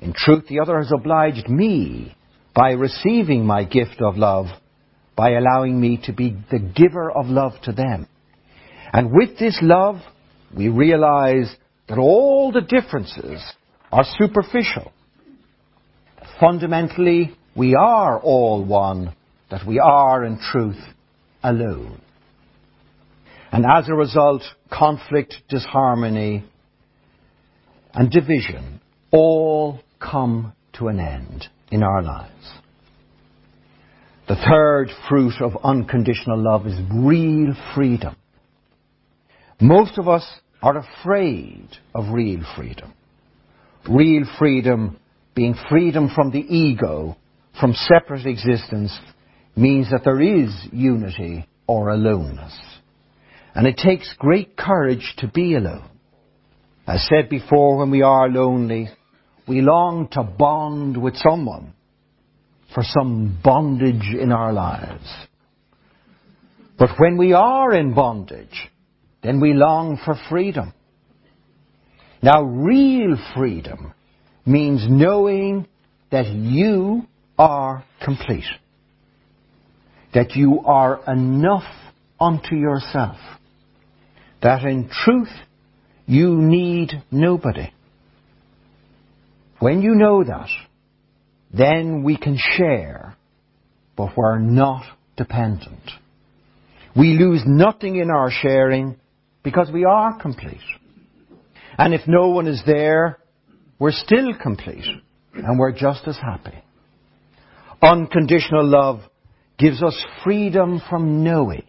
In 0.00 0.12
truth, 0.12 0.46
the 0.48 0.60
other 0.60 0.78
has 0.78 0.92
obliged 0.92 1.48
me 1.48 2.14
by 2.54 2.72
receiving 2.72 3.46
my 3.46 3.64
gift 3.64 4.00
of 4.00 4.16
love, 4.16 4.46
by 5.16 5.30
allowing 5.30 5.80
me 5.80 6.00
to 6.04 6.12
be 6.12 6.36
the 6.50 6.58
giver 6.58 7.10
of 7.10 7.26
love 7.26 7.52
to 7.64 7.72
them. 7.72 8.06
And 8.92 9.12
with 9.12 9.38
this 9.38 9.58
love, 9.62 9.96
we 10.56 10.68
realize 10.68 11.54
that 11.88 11.98
all 11.98 12.52
the 12.52 12.60
differences 12.60 13.42
are 13.92 14.04
superficial. 14.18 14.92
Fundamentally, 16.40 17.36
we 17.56 17.74
are 17.74 18.18
all 18.20 18.64
one, 18.64 19.14
that 19.50 19.66
we 19.66 19.78
are 19.78 20.24
in 20.24 20.38
truth 20.38 20.82
alone. 21.42 22.00
And 23.52 23.64
as 23.64 23.88
a 23.88 23.94
result, 23.94 24.42
conflict, 24.72 25.34
disharmony, 25.48 26.44
and 27.92 28.10
division 28.10 28.80
all 29.12 29.80
come 30.00 30.52
to 30.72 30.88
an 30.88 30.98
end 30.98 31.46
in 31.70 31.84
our 31.84 32.02
lives. 32.02 32.63
The 34.26 34.36
third 34.36 34.88
fruit 35.06 35.34
of 35.40 35.52
unconditional 35.62 36.42
love 36.42 36.66
is 36.66 36.78
real 36.90 37.54
freedom. 37.74 38.16
Most 39.60 39.98
of 39.98 40.08
us 40.08 40.26
are 40.62 40.78
afraid 40.78 41.68
of 41.94 42.08
real 42.08 42.40
freedom. 42.56 42.94
Real 43.86 44.24
freedom 44.38 44.98
being 45.34 45.54
freedom 45.68 46.10
from 46.14 46.30
the 46.30 46.38
ego, 46.38 47.18
from 47.60 47.74
separate 47.74 48.24
existence, 48.24 48.98
means 49.56 49.90
that 49.90 50.04
there 50.04 50.22
is 50.22 50.50
unity 50.72 51.46
or 51.66 51.90
aloneness. 51.90 52.58
And 53.54 53.66
it 53.66 53.76
takes 53.76 54.14
great 54.18 54.56
courage 54.56 55.14
to 55.18 55.28
be 55.28 55.54
alone. 55.54 55.88
As 56.86 57.06
said 57.08 57.28
before, 57.28 57.76
when 57.76 57.90
we 57.90 58.00
are 58.00 58.28
lonely, 58.30 58.88
we 59.46 59.60
long 59.60 60.08
to 60.12 60.22
bond 60.22 60.96
with 60.96 61.14
someone 61.16 61.74
for 62.74 62.82
some 62.82 63.38
bondage 63.42 64.14
in 64.20 64.32
our 64.32 64.52
lives. 64.52 65.08
But 66.78 66.90
when 66.98 67.16
we 67.16 67.32
are 67.32 67.72
in 67.72 67.94
bondage, 67.94 68.68
then 69.22 69.40
we 69.40 69.54
long 69.54 69.98
for 70.04 70.16
freedom. 70.28 70.74
Now, 72.20 72.42
real 72.42 73.16
freedom 73.36 73.94
means 74.44 74.84
knowing 74.88 75.68
that 76.10 76.26
you 76.26 77.02
are 77.38 77.84
complete. 78.04 78.44
That 80.14 80.32
you 80.34 80.60
are 80.64 81.00
enough 81.06 81.64
unto 82.20 82.56
yourself, 82.56 83.16
that 84.42 84.62
in 84.62 84.88
truth 84.88 85.32
you 86.06 86.36
need 86.36 87.02
nobody. 87.10 87.72
When 89.58 89.82
you 89.82 89.94
know 89.94 90.24
that, 90.24 90.48
then 91.56 92.02
we 92.02 92.16
can 92.16 92.36
share, 92.56 93.16
but 93.96 94.16
we're 94.16 94.38
not 94.38 94.84
dependent. 95.16 95.90
We 96.96 97.18
lose 97.18 97.42
nothing 97.46 97.96
in 97.96 98.10
our 98.10 98.30
sharing 98.30 98.96
because 99.42 99.70
we 99.72 99.84
are 99.84 100.18
complete. 100.20 100.60
And 101.78 101.92
if 101.94 102.02
no 102.06 102.28
one 102.28 102.46
is 102.46 102.62
there, 102.66 103.18
we're 103.78 103.92
still 103.92 104.32
complete 104.40 104.84
and 105.34 105.58
we're 105.58 105.72
just 105.72 106.06
as 106.06 106.16
happy. 106.16 106.56
Unconditional 107.82 108.66
love 108.66 109.00
gives 109.58 109.82
us 109.82 110.00
freedom 110.22 110.80
from 110.88 111.22
knowing. 111.24 111.64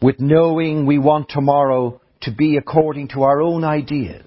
With 0.00 0.16
knowing, 0.18 0.86
we 0.86 0.98
want 0.98 1.28
tomorrow 1.28 2.00
to 2.22 2.32
be 2.32 2.56
according 2.56 3.08
to 3.08 3.22
our 3.22 3.40
own 3.40 3.64
ideas. 3.64 4.24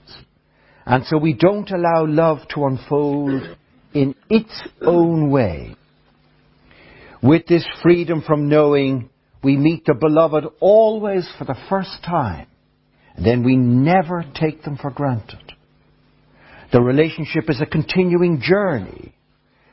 And 0.86 1.05
so 1.05 1.18
we 1.18 1.34
don't 1.34 1.70
allow 1.72 2.05
love 2.05 2.39
to 2.53 2.66
unfold 2.66 3.57
in 3.93 4.15
its 4.29 4.53
own 4.81 5.29
way. 5.29 5.75
With 7.21 7.45
this 7.47 7.65
freedom 7.81 8.21
from 8.25 8.49
knowing, 8.49 9.09
we 9.43 9.57
meet 9.57 9.85
the 9.85 9.93
beloved 9.93 10.45
always 10.59 11.29
for 11.37 11.45
the 11.45 11.57
first 11.69 12.03
time. 12.05 12.47
And 13.15 13.25
then 13.25 13.43
we 13.43 13.55
never 13.55 14.25
take 14.35 14.63
them 14.63 14.77
for 14.77 14.89
granted. 14.89 15.53
The 16.71 16.81
relationship 16.81 17.49
is 17.49 17.61
a 17.61 17.65
continuing 17.65 18.41
journey, 18.41 19.13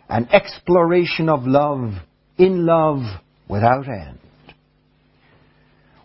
an 0.08 0.28
exploration 0.30 1.28
of 1.28 1.46
love 1.46 1.94
in 2.36 2.66
love 2.66 3.00
without 3.48 3.88
end. 3.88 4.18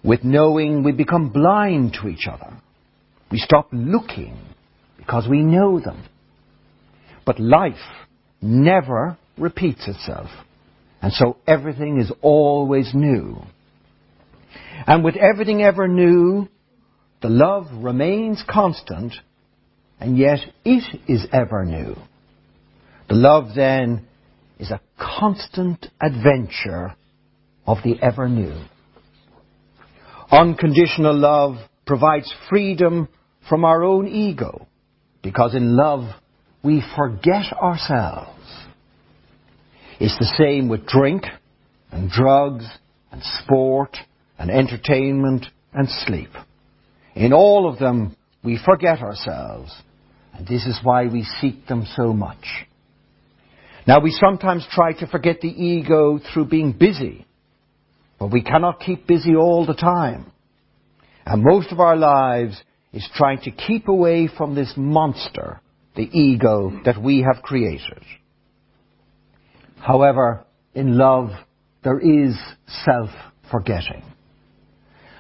With 0.03 0.24
knowing, 0.24 0.84
we 0.84 0.91
become 0.91 1.30
blind 1.30 1.97
to 2.01 2.07
each 2.07 2.28
other. 2.32 2.53
We 3.32 3.39
stop 3.39 3.70
looking 3.72 4.38
because 4.97 5.28
we 5.28 5.41
know 5.41 5.80
them. 5.80 6.03
But 7.26 7.39
life 7.39 7.74
never 8.42 9.18
repeats 9.38 9.88
itself. 9.88 10.30
And 11.02 11.14
so 11.14 11.38
everything 11.48 12.00
is 12.00 12.12
always 12.22 12.92
new. 12.94 13.42
And 14.88 15.04
with 15.04 15.16
everything 15.16 15.62
ever 15.62 15.88
new, 15.88 16.48
the 17.22 17.30
love 17.30 17.68
remains 17.74 18.44
constant, 18.48 19.14
and 20.00 20.18
yet 20.18 20.40
it 20.64 21.00
is 21.08 21.26
ever 21.32 21.66
new. 21.66 21.96
The 23.08 23.16
love 23.16 23.56
then 23.56 24.06
is 24.60 24.72
a 24.72 24.82
constant 25.00 25.88
adventure 26.02 26.96
of 27.66 27.78
the 27.84 27.96
ever 28.02 28.28
new. 28.28 28.56
Unconditional 30.32 31.16
love 31.16 31.58
provides 31.86 32.34
freedom 32.50 33.08
from 33.48 33.64
our 33.64 33.84
own 33.84 34.08
ego 34.08 34.68
because 35.22 35.54
in 35.54 35.76
love 35.76 36.10
we 36.66 36.84
forget 36.95 37.53
ourselves. 37.53 38.32
It's 39.99 40.18
the 40.18 40.34
same 40.38 40.68
with 40.68 40.88
drink 40.88 41.24
and 41.91 42.09
drugs 42.09 42.66
and 43.11 43.22
sport 43.43 43.95
and 44.39 44.49
entertainment 44.49 45.45
and 45.74 45.88
sleep. 45.88 46.32
In 47.13 47.34
all 47.34 47.70
of 47.72 47.78
them 47.78 48.18
we 48.43 48.59
forget 48.66 48.99
ourselves 48.99 49.72
and 50.34 50.47
this 50.47 50.66
is 50.66 50.80
why 50.84 51.05
we 51.05 51.24
seek 51.39 51.68
them 51.68 51.86
so 51.95 52.11
much. 52.11 52.66
Now 53.88 53.99
we 54.01 54.09
sometimes 54.11 54.68
try 54.72 54.93
to 54.93 55.07
forget 55.07 55.41
the 55.41 55.47
ego 55.47 56.20
through 56.34 56.45
being 56.45 56.74
busy, 56.74 57.28
but 58.20 58.32
we 58.32 58.41
cannot 58.41 58.80
keep 58.80 59.05
busy 59.05 59.36
all 59.36 59.68
the 59.68 59.76
time. 59.76 60.32
And 61.28 61.43
most 61.43 61.72
of 61.72 61.80
our 61.80 61.95
lives 61.95 62.59
is 62.91 63.07
trying 63.13 63.41
to 63.41 63.51
keep 63.51 63.88
away 63.88 64.28
from 64.36 64.55
this 64.55 64.74
monster, 64.76 65.61
the 65.96 66.10
ego 66.12 66.82
that 66.86 67.02
we 67.02 67.22
have 67.22 67.41
created. 67.43 68.04
However, 69.78 70.46
in 70.74 70.98
love, 70.98 71.30
there 71.84 72.00
is 72.00 72.36
self-forgetting. 72.86 74.04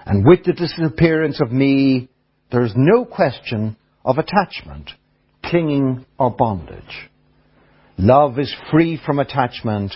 And 0.05 0.25
with 0.25 0.43
the 0.43 0.53
disappearance 0.53 1.39
of 1.41 1.51
me, 1.51 2.09
there 2.51 2.63
is 2.63 2.73
no 2.75 3.05
question 3.05 3.77
of 4.03 4.17
attachment, 4.17 4.91
clinging 5.43 6.05
or 6.19 6.31
bondage. 6.31 7.09
Love 7.97 8.37
is 8.39 8.53
free 8.71 8.99
from 9.03 9.19
attachment, 9.19 9.93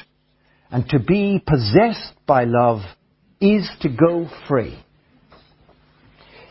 and 0.71 0.87
to 0.89 0.99
be 0.99 1.43
possessed 1.45 2.13
by 2.25 2.45
love 2.45 2.81
is 3.41 3.69
to 3.81 3.89
go 3.89 4.29
free. 4.47 4.77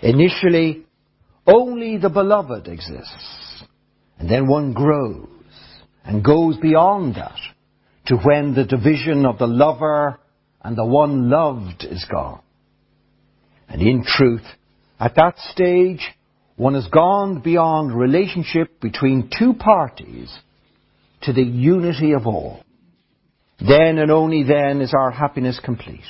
Initially, 0.02 0.84
only 1.46 1.98
the 1.98 2.10
beloved 2.10 2.68
exists, 2.68 3.47
and 4.18 4.28
then 4.28 4.46
one 4.46 4.72
grows 4.72 5.28
and 6.04 6.24
goes 6.24 6.56
beyond 6.56 7.14
that 7.16 7.38
to 8.06 8.16
when 8.16 8.54
the 8.54 8.64
division 8.64 9.26
of 9.26 9.38
the 9.38 9.46
lover 9.46 10.18
and 10.62 10.76
the 10.76 10.84
one 10.84 11.30
loved 11.30 11.84
is 11.84 12.04
gone. 12.10 12.40
And 13.68 13.82
in 13.82 14.04
truth, 14.04 14.44
at 14.98 15.14
that 15.16 15.38
stage, 15.38 16.00
one 16.56 16.74
has 16.74 16.88
gone 16.88 17.40
beyond 17.40 17.94
relationship 17.94 18.80
between 18.80 19.30
two 19.38 19.54
parties 19.54 20.36
to 21.22 21.32
the 21.32 21.42
unity 21.42 22.12
of 22.12 22.26
all. 22.26 22.64
Then 23.60 23.98
and 23.98 24.10
only 24.10 24.42
then 24.44 24.80
is 24.80 24.94
our 24.96 25.10
happiness 25.10 25.60
complete. 25.62 26.00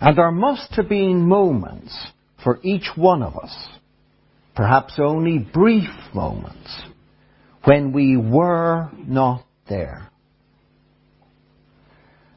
And 0.00 0.18
there 0.18 0.30
must 0.32 0.74
have 0.74 0.88
been 0.88 1.26
moments 1.28 1.96
for 2.42 2.58
each 2.62 2.90
one 2.96 3.22
of 3.22 3.36
us, 3.36 3.68
perhaps 4.54 4.98
only 4.98 5.38
brief 5.38 5.88
moments, 6.14 6.82
when 7.64 7.92
we 7.92 8.16
were 8.16 8.90
not 8.96 9.44
there. 9.68 10.10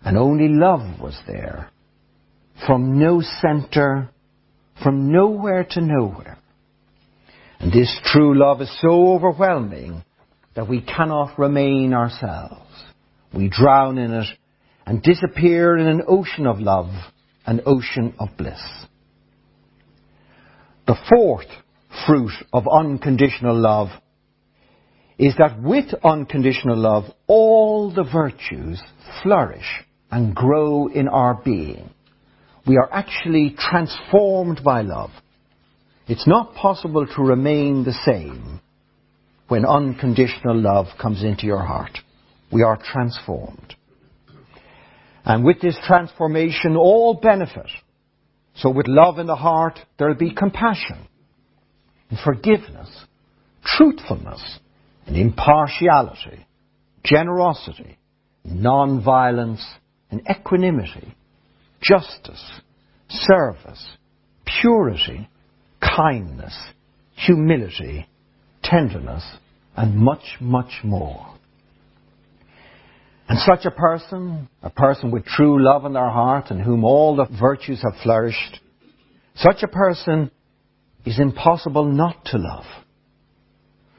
And 0.03 0.17
only 0.17 0.47
love 0.49 0.99
was 0.99 1.19
there, 1.27 1.71
from 2.65 2.99
no 2.99 3.21
centre, 3.21 4.09
from 4.81 5.11
nowhere 5.11 5.65
to 5.71 5.81
nowhere. 5.81 6.37
And 7.59 7.71
this 7.71 7.99
true 8.05 8.37
love 8.37 8.61
is 8.61 8.71
so 8.81 9.13
overwhelming 9.13 10.03
that 10.55 10.69
we 10.69 10.81
cannot 10.81 11.39
remain 11.39 11.93
ourselves. 11.93 12.61
We 13.33 13.49
drown 13.49 13.97
in 13.97 14.13
it 14.13 14.27
and 14.85 15.01
disappear 15.01 15.77
in 15.77 15.87
an 15.87 16.03
ocean 16.07 16.45
of 16.45 16.59
love, 16.59 16.91
an 17.45 17.61
ocean 17.65 18.13
of 18.19 18.29
bliss. 18.37 18.61
The 20.87 20.95
fourth 21.09 21.47
fruit 22.05 22.31
of 22.53 22.67
unconditional 22.67 23.55
love 23.55 23.89
is 25.17 25.35
that 25.37 25.61
with 25.61 25.93
unconditional 26.03 26.77
love, 26.77 27.05
all 27.27 27.91
the 27.93 28.03
virtues 28.03 28.81
flourish 29.23 29.83
and 30.11 30.35
grow 30.35 30.87
in 30.87 31.07
our 31.07 31.41
being. 31.43 31.89
We 32.67 32.77
are 32.77 32.91
actually 32.91 33.55
transformed 33.57 34.61
by 34.63 34.81
love. 34.81 35.11
It's 36.07 36.27
not 36.27 36.53
possible 36.55 37.07
to 37.07 37.23
remain 37.23 37.83
the 37.83 37.95
same 38.05 38.59
when 39.47 39.65
unconditional 39.65 40.59
love 40.59 40.87
comes 41.01 41.23
into 41.23 41.45
your 41.45 41.63
heart. 41.63 41.97
We 42.51 42.63
are 42.63 42.77
transformed. 42.77 43.75
And 45.23 45.43
with 45.43 45.61
this 45.61 45.77
transformation, 45.85 46.75
all 46.75 47.15
benefit. 47.15 47.69
So 48.55 48.69
with 48.69 48.87
love 48.87 49.17
in 49.17 49.27
the 49.27 49.35
heart, 49.35 49.79
there'll 49.97 50.15
be 50.15 50.33
compassion 50.33 51.07
and 52.09 52.19
forgiveness, 52.23 52.89
truthfulness 53.63 54.59
and 55.05 55.15
impartiality, 55.15 56.45
generosity, 57.03 57.97
non-violence 58.43 59.65
and 60.11 60.21
equanimity, 60.29 61.15
justice, 61.81 62.43
service, 63.09 63.87
purity, 64.61 65.27
kindness, 65.81 66.55
humility, 67.15 68.07
tenderness, 68.63 69.23
and 69.75 69.95
much, 69.95 70.37
much 70.39 70.81
more. 70.83 71.33
And 73.27 73.39
such 73.39 73.65
a 73.65 73.71
person, 73.71 74.47
a 74.61 74.69
person 74.69 75.11
with 75.11 75.25
true 75.25 75.63
love 75.63 75.85
in 75.85 75.93
their 75.93 76.09
heart 76.09 76.51
and 76.51 76.61
whom 76.61 76.83
all 76.83 77.15
the 77.15 77.25
virtues 77.39 77.81
have 77.81 77.99
flourished, 78.03 78.59
such 79.35 79.63
a 79.63 79.67
person 79.67 80.29
is 81.05 81.19
impossible 81.19 81.85
not 81.85 82.25
to 82.25 82.37
love. 82.37 82.65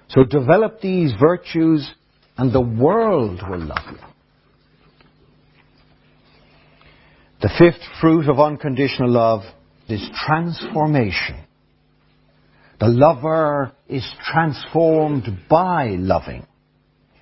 So 0.08 0.24
develop 0.24 0.80
these 0.80 1.12
virtues 1.20 1.90
and 2.36 2.52
the 2.52 2.60
world 2.60 3.40
will 3.48 3.64
love 3.64 3.84
you. 3.90 3.98
The 7.42 7.50
fifth 7.58 7.82
fruit 8.00 8.28
of 8.28 8.40
unconditional 8.40 9.10
love 9.10 9.42
is 9.88 10.08
transformation. 10.26 11.44
The 12.80 12.88
lover 12.88 13.72
is 13.88 14.06
transformed 14.24 15.24
by 15.48 15.96
loving. 15.98 16.46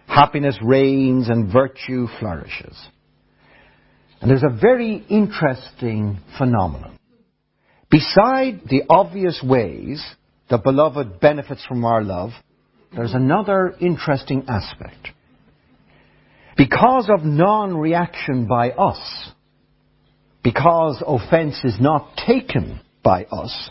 Happiness 0.07 0.59
reigns 0.62 1.28
and 1.28 1.53
virtue 1.53 2.07
flourishes. 2.18 2.76
And 4.20 4.30
there's 4.30 4.43
a 4.43 4.57
very 4.61 5.05
interesting 5.09 6.18
phenomenon. 6.39 6.93
Beside 7.95 8.62
the 8.68 8.82
obvious 8.90 9.40
ways 9.40 10.05
the 10.51 10.59
beloved 10.59 11.20
benefits 11.20 11.64
from 11.64 11.84
our 11.84 12.03
love, 12.03 12.30
there's 12.92 13.14
another 13.14 13.72
interesting 13.80 14.47
aspect. 14.49 15.11
Because 16.57 17.09
of 17.09 17.24
non-reaction 17.24 18.49
by 18.49 18.70
us, 18.70 19.30
because 20.42 21.05
offense 21.07 21.61
is 21.62 21.76
not 21.80 22.16
taken 22.26 22.80
by 23.05 23.26
us, 23.26 23.70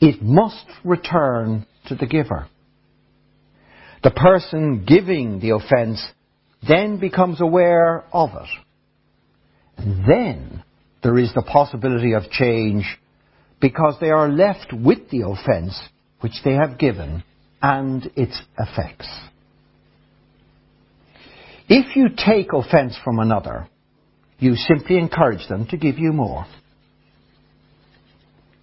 it 0.00 0.22
must 0.22 0.64
return 0.82 1.66
to 1.88 1.94
the 1.94 2.06
giver. 2.06 2.46
The 4.02 4.12
person 4.12 4.86
giving 4.86 5.40
the 5.40 5.50
offense 5.50 6.02
then 6.66 7.00
becomes 7.00 7.42
aware 7.42 8.04
of 8.14 8.30
it 8.30 8.48
And 9.76 10.08
then 10.08 10.62
there 11.06 11.18
is 11.18 11.32
the 11.34 11.42
possibility 11.42 12.14
of 12.14 12.28
change 12.32 12.98
because 13.60 13.94
they 14.00 14.10
are 14.10 14.28
left 14.28 14.72
with 14.72 15.08
the 15.10 15.22
offence 15.22 15.80
which 16.18 16.32
they 16.44 16.54
have 16.54 16.80
given 16.80 17.22
and 17.62 18.10
its 18.16 18.42
effects. 18.58 19.08
If 21.68 21.94
you 21.94 22.08
take 22.08 22.52
offence 22.52 22.98
from 23.04 23.20
another, 23.20 23.68
you 24.40 24.56
simply 24.56 24.98
encourage 24.98 25.46
them 25.48 25.68
to 25.68 25.76
give 25.76 25.96
you 25.96 26.12
more. 26.12 26.44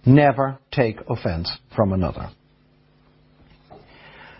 Never 0.04 0.58
take 0.70 0.98
offence 1.08 1.50
from 1.74 1.94
another. 1.94 2.28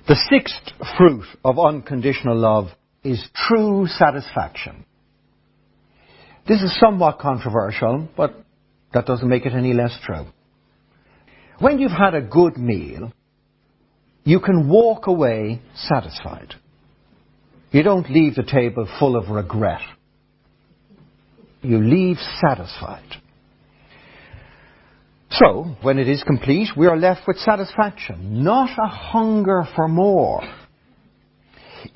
The 0.07 0.21
sixth 0.29 0.75
fruit 0.99 1.25
of 1.43 1.59
unconditional 1.59 2.37
love 2.37 2.67
is 3.03 3.27
true 3.35 3.87
satisfaction. 3.87 4.85
This 6.47 6.61
is 6.61 6.79
somewhat 6.79 7.19
controversial, 7.19 8.09
but 8.17 8.35
that 8.93 9.07
doesn't 9.07 9.29
make 9.29 9.47
it 9.47 9.55
any 9.55 9.73
less 9.73 9.97
true. 10.05 10.27
When 11.59 11.79
you've 11.79 11.91
had 11.91 12.15
a 12.15 12.21
good 12.21 12.59
meal, 12.59 13.13
you 14.25 14.41
can 14.41 14.69
walk 14.69 15.07
away 15.07 15.63
satisfied. 15.75 16.55
You 17.71 17.83
don't 17.83 18.11
leave 18.11 18.35
the 18.35 18.43
table 18.43 18.87
full 18.99 19.17
of 19.17 19.31
regret. 19.31 19.81
You 21.63 21.79
leave 21.79 22.19
satisfied. 22.41 23.17
So, 25.31 25.77
when 25.83 25.99
it 25.99 26.09
is 26.09 26.23
complete, 26.23 26.69
we 26.77 26.87
are 26.87 26.97
left 26.97 27.23
with 27.27 27.39
satisfaction, 27.39 28.45
not 28.45 28.71
a 28.79 28.87
hunger 28.87 29.65
for 29.75 29.89
more. 29.89 30.43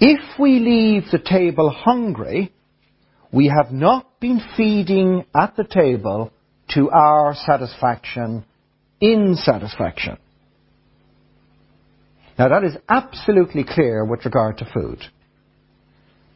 If 0.00 0.38
we 0.38 0.58
leave 0.58 1.04
the 1.12 1.18
table 1.18 1.70
hungry, 1.70 2.52
we 3.32 3.48
have 3.48 3.72
not 3.72 4.20
been 4.20 4.40
feeding 4.56 5.24
at 5.38 5.56
the 5.56 5.64
table 5.64 6.32
to 6.70 6.90
our 6.90 7.34
satisfaction 7.34 8.44
in 9.00 9.36
satisfaction. 9.36 10.18
Now 12.38 12.48
that 12.48 12.64
is 12.64 12.76
absolutely 12.88 13.64
clear 13.64 14.04
with 14.04 14.24
regard 14.24 14.58
to 14.58 14.70
food. 14.72 15.00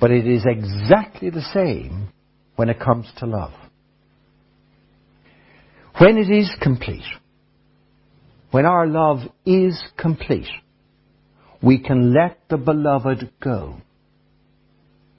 But 0.01 0.11
it 0.11 0.26
is 0.26 0.45
exactly 0.45 1.30
the 1.30 1.47
same 1.55 2.09
when 2.57 2.68
it 2.68 2.80
comes 2.80 3.07
to 3.18 3.26
love. 3.26 3.53
When 5.99 6.16
it 6.18 6.30
is 6.30 6.51
complete, 6.61 7.05
when 8.51 8.66
our 8.66 8.86
love 8.86 9.20
is 9.47 9.80
complete, 9.97 10.49
we 11.62 11.78
can 11.78 12.12
let 12.12 12.40
the 12.51 12.57
beloved 12.57 13.30
go 13.40 13.76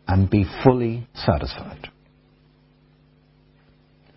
and 0.07 0.29
be 0.29 0.45
fully 0.63 1.07
satisfied. 1.13 1.89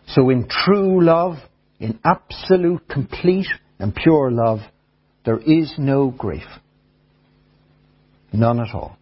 So 0.09 0.31
in 0.31 0.49
true 0.49 1.05
love, 1.05 1.37
in 1.79 1.99
absolute, 2.05 2.89
complete 2.89 3.49
and 3.79 3.95
pure 3.95 4.31
love, 4.31 4.61
there 5.25 5.39
is 5.39 5.75
no 5.79 6.11
grief. 6.11 6.47
None 8.33 8.61
at 8.61 8.75
all. 8.75 8.97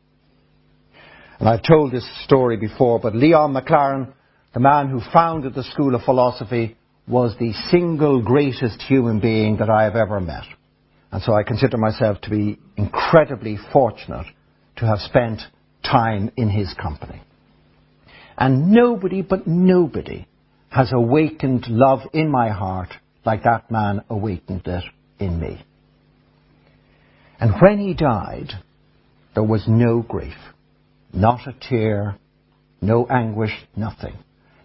And 1.39 1.49
I've 1.49 1.63
told 1.63 1.93
this 1.93 2.09
story 2.25 2.57
before, 2.57 3.01
but 3.01 3.15
Leon 3.15 3.53
Maclaren, 3.53 4.13
the 4.55 4.61
man 4.61 4.89
who 4.89 5.01
founded 5.13 5.55
the 5.55 5.65
School 5.65 5.95
of 5.95 6.03
Philosophy, 6.03 6.77
was 7.07 7.35
the 7.39 7.53
single 7.71 8.23
greatest 8.23 8.81
human 8.83 9.21
being 9.21 9.59
that 9.59 9.69
I 9.69 9.85
have 9.85 9.97
ever 9.97 10.21
met. 10.21 10.45
And 11.13 11.23
so 11.23 11.35
I 11.35 11.43
consider 11.43 11.77
myself 11.77 12.21
to 12.23 12.31
be 12.31 12.59
incredibly 12.77 13.59
fortunate 13.73 14.27
to 14.77 14.87
have 14.87 15.01
spent 15.01 15.43
time 15.85 16.31
in 16.37 16.49
his 16.49 16.73
company. 16.75 17.23
And 18.37 18.73
nobody 18.73 19.23
but 19.23 19.47
nobody 19.47 20.27
has 20.71 20.93
awakened 20.93 21.67
love 21.69 22.01
in 22.13 22.31
my 22.31 22.51
heart 22.51 22.89
like 23.25 23.45
that 23.45 23.71
man 23.71 24.03
awakened 24.11 24.67
it 24.67 24.85
in 25.19 25.39
me. 25.39 25.65
And 27.39 27.55
when 27.61 27.79
he 27.79 27.95
died, 27.95 28.53
there 29.35 29.45
was 29.45 29.65
no 29.69 30.01
grief, 30.01 30.35
not 31.13 31.47
a 31.47 31.55
tear, 31.69 32.17
no 32.81 33.07
anguish, 33.07 33.53
nothing. 33.77 34.15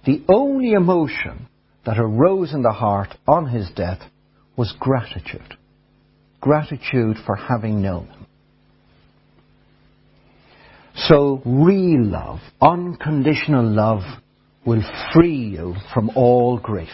The 0.06 0.24
only 0.30 0.74
emotion 0.74 1.48
that 1.86 2.00
arose 2.00 2.54
in 2.54 2.62
the 2.62 2.72
heart 2.72 3.10
on 3.28 3.48
his 3.48 3.70
death 3.76 4.00
was 4.56 4.74
gratitude. 4.80 5.58
Gratitude 6.42 7.18
for 7.26 7.36
having 7.36 7.82
known. 7.82 8.19
So 11.08 11.42
real 11.46 12.04
love, 12.04 12.40
unconditional 12.62 13.66
love, 13.66 14.02
will 14.66 14.84
free 15.14 15.50
you 15.50 15.76
from 15.94 16.12
all 16.16 16.60
grief. 16.60 16.90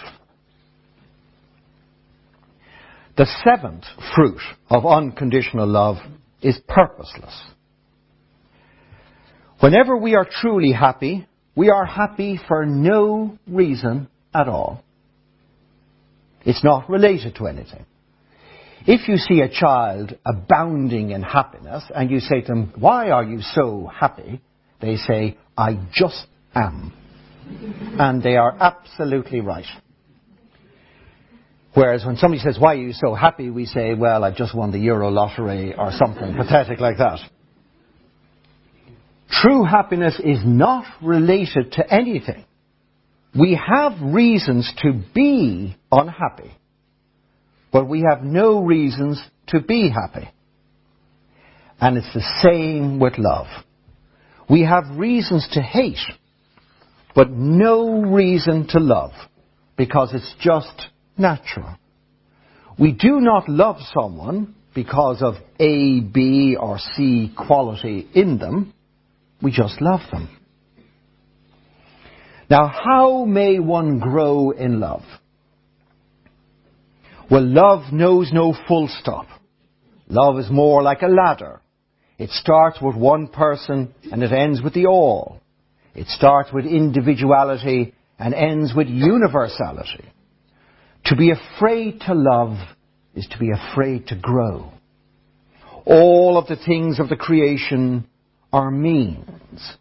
The 3.17 3.25
seventh 3.43 3.85
fruit 4.15 4.41
of 4.69 4.85
unconditional 4.85 5.67
love 5.67 5.97
is 6.41 6.59
purposeless. 6.67 7.33
Whenever 9.59 9.97
we 9.97 10.15
are 10.15 10.27
truly 10.29 10.71
happy, 10.71 11.25
we 11.55 11.69
are 11.69 11.85
happy 11.85 12.39
for 12.47 12.65
no 12.65 13.37
reason 13.47 14.09
at 14.33 14.47
all. 14.47 14.83
It's 16.45 16.63
not 16.63 16.89
related 16.89 17.35
to 17.35 17.47
anything. 17.47 17.85
If 18.87 19.07
you 19.07 19.17
see 19.17 19.41
a 19.41 19.49
child 19.49 20.15
abounding 20.25 21.09
in 21.09 21.23
happiness 21.23 21.83
and 21.93 22.11
you 22.11 22.19
say 22.19 22.41
to 22.41 22.47
them, 22.47 22.73
why 22.77 23.09
are 23.09 23.23
you 23.23 23.41
so 23.41 23.89
happy? 23.91 24.41
They 24.79 24.97
say, 24.97 25.37
I 25.57 25.79
just 25.91 26.27
am. 26.53 26.93
And 27.97 28.21
they 28.21 28.35
are 28.37 28.55
absolutely 28.59 29.41
right. 29.41 29.65
Whereas 31.73 32.05
when 32.05 32.17
somebody 32.17 32.41
says, 32.41 32.57
why 32.59 32.75
are 32.75 32.77
you 32.77 32.93
so 32.93 33.15
happy? 33.15 33.49
We 33.49 33.65
say, 33.65 33.95
well, 33.95 34.23
I've 34.23 34.35
just 34.35 34.55
won 34.55 34.71
the 34.71 34.79
Euro 34.79 35.09
lottery 35.09 35.73
or 35.75 35.91
something 35.91 36.35
pathetic 36.37 36.79
like 36.79 36.97
that. 36.99 37.19
True 39.31 39.63
happiness 39.63 40.19
is 40.23 40.39
not 40.45 40.85
related 41.01 41.73
to 41.73 41.93
anything. 41.93 42.45
We 43.37 43.59
have 43.67 43.93
reasons 44.01 44.71
to 44.83 45.01
be 45.13 45.75
unhappy 45.91 46.51
but 47.75 47.89
we 47.89 48.05
have 48.09 48.23
no 48.23 48.63
reasons 48.63 49.21
to 49.47 49.59
be 49.59 49.89
happy. 49.89 50.29
And 51.77 51.97
it's 51.97 52.13
the 52.13 52.23
same 52.41 53.01
with 53.01 53.17
love. 53.17 53.47
We 54.49 54.61
have 54.61 54.97
reasons 54.97 55.45
to 55.51 55.61
hate, 55.61 55.99
but 57.13 57.31
no 57.31 58.01
reason 58.03 58.67
to 58.69 58.79
love, 58.79 59.11
because 59.75 60.13
it's 60.13 60.35
just 60.39 60.87
natural. 61.17 61.75
We 62.79 62.93
do 62.93 63.19
not 63.19 63.49
love 63.49 63.75
someone 63.93 64.55
because 64.73 65.21
of 65.21 65.33
A, 65.59 65.99
B, 65.99 66.55
or 66.57 66.79
C 66.79 67.33
quality 67.35 68.07
in 68.13 68.37
them. 68.37 68.73
We 69.41 69.51
just 69.51 69.81
love 69.81 69.99
them. 70.13 70.29
Now, 72.49 72.69
how 72.69 73.25
may 73.25 73.59
one 73.59 73.99
grow 73.99 74.51
in 74.51 74.79
love? 74.79 75.03
Well, 77.29 77.45
love 77.45 77.91
knows 77.91 78.31
no 78.31 78.55
full 78.67 78.87
stop. 79.01 79.27
Love 80.07 80.37
is 80.39 80.49
more 80.51 80.83
like 80.83 81.01
a 81.01 81.07
ladder. 81.07 81.61
It 82.17 82.29
starts 82.29 82.79
with 82.81 82.95
one 82.95 83.27
person 83.27 83.93
and 84.11 84.23
it 84.23 84.31
ends 84.31 84.61
with 84.61 84.73
the 84.73 84.85
all. 84.85 85.41
It 85.95 86.07
starts 86.07 86.51
with 86.53 86.65
individuality 86.65 87.93
and 88.19 88.33
ends 88.33 88.73
with 88.75 88.87
universality. 88.87 90.05
To 91.05 91.15
be 91.15 91.31
afraid 91.31 92.01
to 92.01 92.13
love 92.13 92.57
is 93.15 93.27
to 93.31 93.39
be 93.39 93.51
afraid 93.51 94.07
to 94.07 94.15
grow. 94.15 94.71
All 95.85 96.37
of 96.37 96.47
the 96.47 96.55
things 96.55 96.99
of 96.99 97.09
the 97.09 97.15
creation 97.15 98.07
are 98.51 98.71
means. 98.71 99.77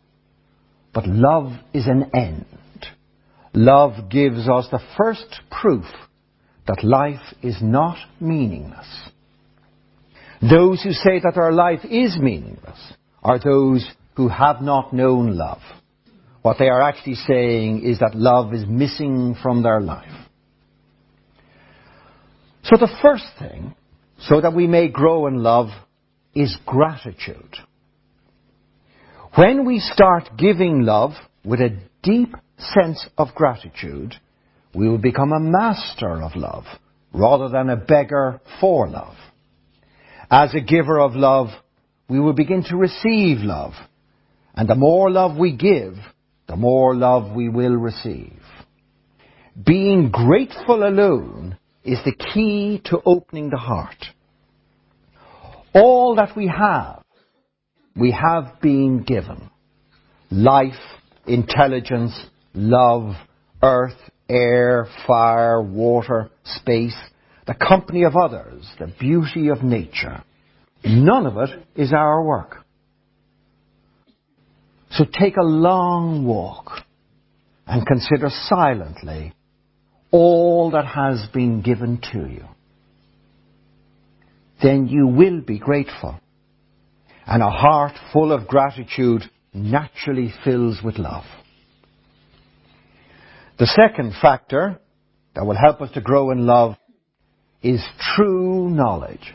But 0.93 1.07
love 1.07 1.53
is 1.73 1.87
an 1.87 2.11
end. 2.15 2.47
Love 3.53 4.11
gives 4.11 4.49
us 4.49 4.67
the 4.71 4.83
first 4.97 5.41
proof 5.51 5.85
that 6.67 6.83
life 6.83 7.21
is 7.43 7.57
not 7.61 7.97
meaningless. 8.21 8.87
Those 10.41 10.83
who 10.83 10.93
say 10.93 11.21
that 11.23 11.37
our 11.37 11.53
life 11.53 11.85
is 11.85 12.19
meaningless 12.19 12.79
are 13.23 13.39
those 13.39 13.87
who 14.17 14.29
have 14.29 14.61
not 14.61 14.93
known 14.93 15.37
love. 15.37 15.63
what 16.43 16.59
they 16.59 16.69
are 16.69 16.83
actually 16.83 17.15
saying 17.15 17.83
is 17.83 18.01
that 18.01 18.15
love 18.15 18.53
is 18.53 18.67
missing 18.69 19.35
from 19.43 19.63
their 19.63 19.81
life. 19.81 20.13
So 22.65 22.77
the 22.77 22.95
first 23.01 23.25
thing, 23.39 23.75
so 24.19 24.43
that 24.43 24.55
we 24.55 24.67
may 24.67 24.89
grow 24.89 25.27
in 25.27 25.43
love, 25.43 25.69
is 26.35 26.55
gratitude. 26.67 27.57
When 29.37 29.65
we 29.65 29.79
start 29.79 30.37
giving 30.37 30.83
love 30.83 31.13
with 31.47 31.61
a 31.61 31.79
deep 32.03 32.35
sense 32.59 33.07
of 33.17 33.29
gratitude, 33.35 34.15
we 34.75 34.89
will 34.89 34.99
become 34.99 35.33
a 35.33 35.41
master 35.41 36.23
of 36.23 36.35
love 36.37 36.65
rather 37.13 37.49
than 37.49 37.71
a 37.71 37.77
beggar 37.77 38.41
for 38.61 38.89
love. 38.89 39.17
As 40.31 40.55
a 40.55 40.61
giver 40.61 41.01
of 41.01 41.15
love, 41.15 41.49
we 42.09 42.19
will 42.19 42.33
begin 42.33 42.65
to 42.65 42.77
receive 42.77 43.39
love. 43.39 43.73
And 44.55 44.69
the 44.69 44.75
more 44.75 45.11
love 45.11 45.37
we 45.37 45.57
give, 45.57 45.95
the 46.49 46.57
more 46.57 46.95
love 46.95 47.35
we 47.35 47.49
will 47.49 47.77
receive. 47.77 48.41
Being 49.65 50.11
grateful 50.11 50.87
alone 50.87 51.57
is 51.85 51.99
the 52.05 52.15
key 52.15 52.81
to 52.87 53.01
opening 53.05 53.51
the 53.51 53.57
heart. 53.57 54.05
All 55.73 56.17
that 56.17 56.37
we 56.37 56.49
have, 56.49 57.03
we 57.97 58.11
have 58.11 58.61
been 58.61 59.03
given. 59.03 59.51
Life, 60.31 60.73
intelligence, 61.27 62.13
love, 62.55 63.15
earth, 63.63 63.99
air, 64.29 64.87
fire, 65.07 65.61
water, 65.63 66.31
space, 66.45 66.97
the 67.47 67.55
company 67.55 68.05
of 68.05 68.17
others, 68.17 68.67
the 68.79 68.93
beauty 68.99 69.49
of 69.49 69.63
nature. 69.63 70.23
None 70.85 71.27
of 71.27 71.37
it 71.37 71.67
is 71.77 71.93
our 71.93 72.23
work. 72.23 72.65
So 74.93 75.05
take 75.05 75.37
a 75.37 75.43
long 75.43 76.25
walk 76.25 76.71
and 77.67 77.87
consider 77.87 78.29
silently 78.31 79.35
all 80.11 80.71
that 80.71 80.87
has 80.87 81.27
been 81.33 81.63
given 81.63 82.01
to 82.13 82.19
you. 82.29 82.45
Then 84.63 84.87
you 84.87 85.09
will 85.09 85.41
be 85.41 85.59
grateful. 85.59 86.21
And 87.27 87.43
a 87.43 87.51
heart 87.51 87.95
full 88.13 88.33
of 88.33 88.47
gratitude 88.47 89.23
naturally 89.53 90.33
fills 90.45 90.81
with 90.85 90.99
love. 90.99 91.25
The 93.59 93.67
second 93.67 94.15
factor 94.21 94.81
that 95.35 95.47
will 95.47 95.57
help 95.57 95.81
us 95.81 95.91
to 95.93 96.01
grow 96.01 96.31
in 96.33 96.47
love 96.47 96.77
is 97.63 97.83
true 98.17 98.69
knowledge. 98.69 99.35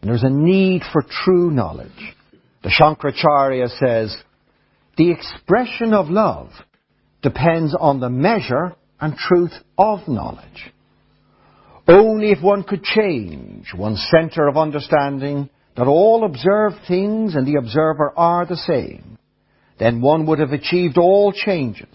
And 0.00 0.10
there's 0.10 0.22
a 0.22 0.30
need 0.30 0.82
for 0.92 1.02
true 1.02 1.50
knowledge. 1.50 2.14
The 2.62 2.70
Shankaracharya 2.70 3.68
says, 3.78 4.16
the 4.96 5.10
expression 5.10 5.92
of 5.92 6.08
love 6.08 6.50
depends 7.22 7.74
on 7.78 8.00
the 8.00 8.08
measure 8.08 8.74
and 8.98 9.16
truth 9.16 9.52
of 9.78 10.08
knowledge. 10.08 10.72
Only 11.86 12.30
if 12.30 12.42
one 12.42 12.62
could 12.62 12.82
change 12.82 13.72
one's 13.76 14.06
center 14.10 14.46
of 14.46 14.56
understanding 14.56 15.50
that 15.76 15.86
all 15.86 16.24
observed 16.24 16.76
things 16.86 17.34
and 17.34 17.46
the 17.46 17.58
observer 17.58 18.12
are 18.16 18.46
the 18.46 18.56
same, 18.56 19.18
then 19.78 20.00
one 20.00 20.26
would 20.26 20.38
have 20.38 20.52
achieved 20.52 20.98
all 20.98 21.32
changes. 21.32 21.88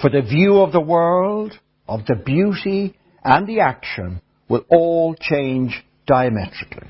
For 0.00 0.10
the 0.10 0.22
view 0.22 0.60
of 0.60 0.72
the 0.72 0.80
world, 0.80 1.52
of 1.86 2.06
the 2.06 2.14
beauty 2.14 2.96
and 3.22 3.46
the 3.46 3.60
action 3.60 4.22
will 4.48 4.64
all 4.70 5.14
change 5.18 5.84
diametrically. 6.06 6.88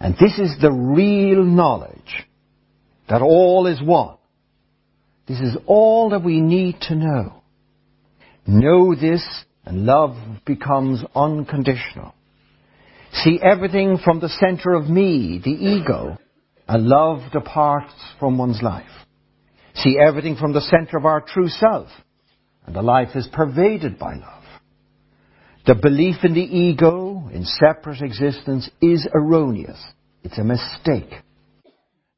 And 0.00 0.14
this 0.14 0.38
is 0.38 0.56
the 0.60 0.70
real 0.70 1.42
knowledge 1.44 2.26
that 3.08 3.22
all 3.22 3.66
is 3.66 3.80
one. 3.82 4.16
This 5.26 5.40
is 5.40 5.56
all 5.66 6.10
that 6.10 6.24
we 6.24 6.40
need 6.40 6.80
to 6.82 6.94
know. 6.94 7.42
Know 8.46 8.94
this 8.94 9.24
and 9.64 9.84
love 9.84 10.16
becomes 10.46 11.02
unconditional. 11.14 12.14
See 13.12 13.38
everything 13.42 13.98
from 14.02 14.20
the 14.20 14.28
center 14.28 14.74
of 14.74 14.88
me, 14.88 15.40
the 15.42 15.50
ego, 15.50 16.18
and 16.66 16.86
love 16.86 17.32
departs 17.32 17.92
from 18.18 18.38
one's 18.38 18.62
life. 18.62 18.86
See 19.78 19.96
everything 19.98 20.36
from 20.36 20.52
the 20.52 20.60
center 20.60 20.96
of 20.96 21.06
our 21.06 21.20
true 21.20 21.48
self, 21.48 21.88
and 22.66 22.74
the 22.74 22.82
life 22.82 23.14
is 23.14 23.28
pervaded 23.32 23.98
by 23.98 24.14
love. 24.14 24.44
The 25.66 25.74
belief 25.74 26.16
in 26.24 26.34
the 26.34 26.40
ego, 26.40 27.28
in 27.32 27.44
separate 27.44 28.00
existence, 28.00 28.68
is 28.80 29.06
erroneous. 29.14 29.78
It's 30.24 30.38
a 30.38 30.44
mistake. 30.44 31.12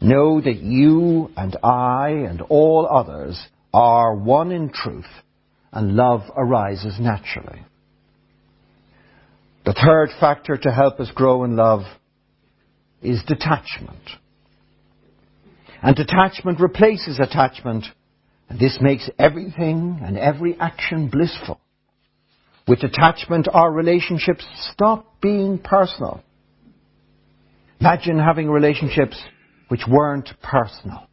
Know 0.00 0.40
that 0.40 0.56
you 0.56 1.30
and 1.36 1.56
I 1.62 2.10
and 2.28 2.40
all 2.42 2.88
others 2.90 3.38
are 3.74 4.14
one 4.14 4.52
in 4.52 4.70
truth, 4.70 5.10
and 5.72 5.96
love 5.96 6.22
arises 6.36 6.96
naturally. 6.98 7.62
The 9.66 9.74
third 9.74 10.08
factor 10.18 10.56
to 10.56 10.70
help 10.70 10.98
us 11.00 11.10
grow 11.14 11.44
in 11.44 11.56
love 11.56 11.82
is 13.02 13.22
detachment. 13.26 14.00
And 15.82 15.96
detachment 15.96 16.60
replaces 16.60 17.18
attachment, 17.18 17.86
and 18.48 18.58
this 18.58 18.78
makes 18.80 19.08
everything 19.18 20.00
and 20.02 20.18
every 20.18 20.56
action 20.60 21.08
blissful. 21.08 21.60
With 22.68 22.80
detachment, 22.80 23.48
our 23.52 23.72
relationships 23.72 24.46
stop 24.72 25.20
being 25.20 25.58
personal. 25.58 26.22
Imagine 27.80 28.18
having 28.18 28.50
relationships 28.50 29.20
which 29.68 29.80
weren't 29.88 30.28
personal. 30.42 31.06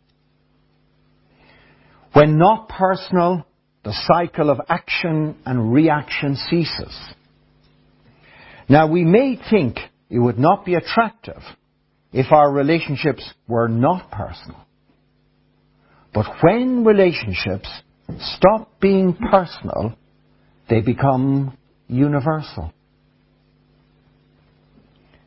When 2.14 2.38
not 2.38 2.68
personal, 2.68 3.46
the 3.84 3.94
cycle 4.06 4.50
of 4.50 4.60
action 4.68 5.38
and 5.46 5.72
reaction 5.72 6.36
ceases. 6.50 6.96
Now 8.68 8.88
we 8.88 9.06
may 9.06 9.40
think 9.50 9.78
it 10.10 10.20
would 10.20 10.38
not 10.38 10.66
be 10.66 10.74
attractive 10.74 11.42
if 12.18 12.32
our 12.32 12.52
relationships 12.52 13.24
were 13.48 13.68
not 13.68 14.10
personal. 14.10 14.66
But 16.16 16.26
when 16.42 16.84
relationships 16.84 17.70
stop 18.20 18.80
being 18.82 19.14
personal, 19.14 19.96
they 20.68 20.82
become 20.82 21.56
universal. 21.88 22.74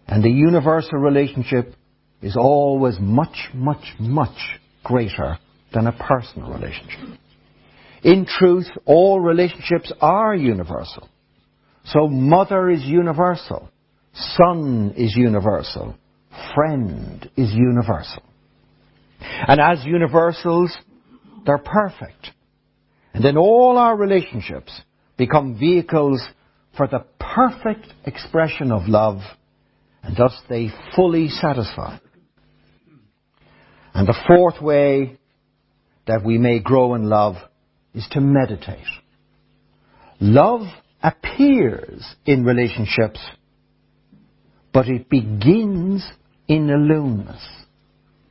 And 0.08 0.24
the 0.24 0.30
universal 0.30 0.98
relationship 0.98 1.76
is 2.22 2.36
always 2.36 2.96
much, 2.98 3.50
much, 3.54 3.94
much 4.00 4.58
greater 4.82 5.38
than 5.72 5.86
a 5.86 5.92
personal 5.92 6.52
relationship. 6.52 7.20
In 8.02 8.26
truth, 8.26 8.66
all 8.84 9.20
relationships 9.20 9.92
are 10.00 10.34
universal. 10.34 11.08
So 11.84 12.08
mother 12.08 12.68
is 12.68 12.82
universal. 12.82 13.70
Son 14.12 14.92
is 14.96 15.14
universal. 15.14 15.94
Friend 16.54 17.30
is 17.36 17.52
universal. 17.52 18.22
And 19.20 19.60
as 19.60 19.84
universals, 19.84 20.76
they're 21.44 21.58
perfect. 21.58 22.30
And 23.12 23.24
then 23.24 23.36
all 23.36 23.76
our 23.78 23.96
relationships 23.96 24.72
become 25.16 25.58
vehicles 25.58 26.22
for 26.76 26.86
the 26.86 27.04
perfect 27.18 27.86
expression 28.04 28.72
of 28.72 28.88
love, 28.88 29.20
and 30.02 30.16
thus 30.16 30.34
they 30.48 30.70
fully 30.94 31.28
satisfy. 31.28 31.98
And 33.92 34.06
the 34.06 34.18
fourth 34.26 34.62
way 34.62 35.18
that 36.06 36.24
we 36.24 36.38
may 36.38 36.60
grow 36.60 36.94
in 36.94 37.08
love 37.08 37.36
is 37.94 38.06
to 38.12 38.20
meditate. 38.20 38.86
Love 40.20 40.62
appears 41.02 42.14
in 42.24 42.44
relationships, 42.44 43.20
but 44.72 44.86
it 44.88 45.08
begins 45.08 46.06
in 46.50 46.68
aloneness. 46.68 47.46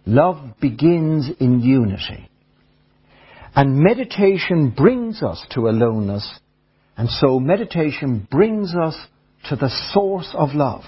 Love 0.05 0.59
begins 0.59 1.29
in 1.39 1.61
unity. 1.61 2.29
And 3.55 3.79
meditation 3.79 4.69
brings 4.75 5.23
us 5.23 5.43
to 5.51 5.69
aloneness 5.69 6.39
and 6.99 7.09
so 7.09 7.39
meditation 7.39 8.27
brings 8.29 8.75
us 8.75 8.93
to 9.45 9.55
the 9.55 9.69
source 9.93 10.35
of 10.37 10.49
love. 10.53 10.83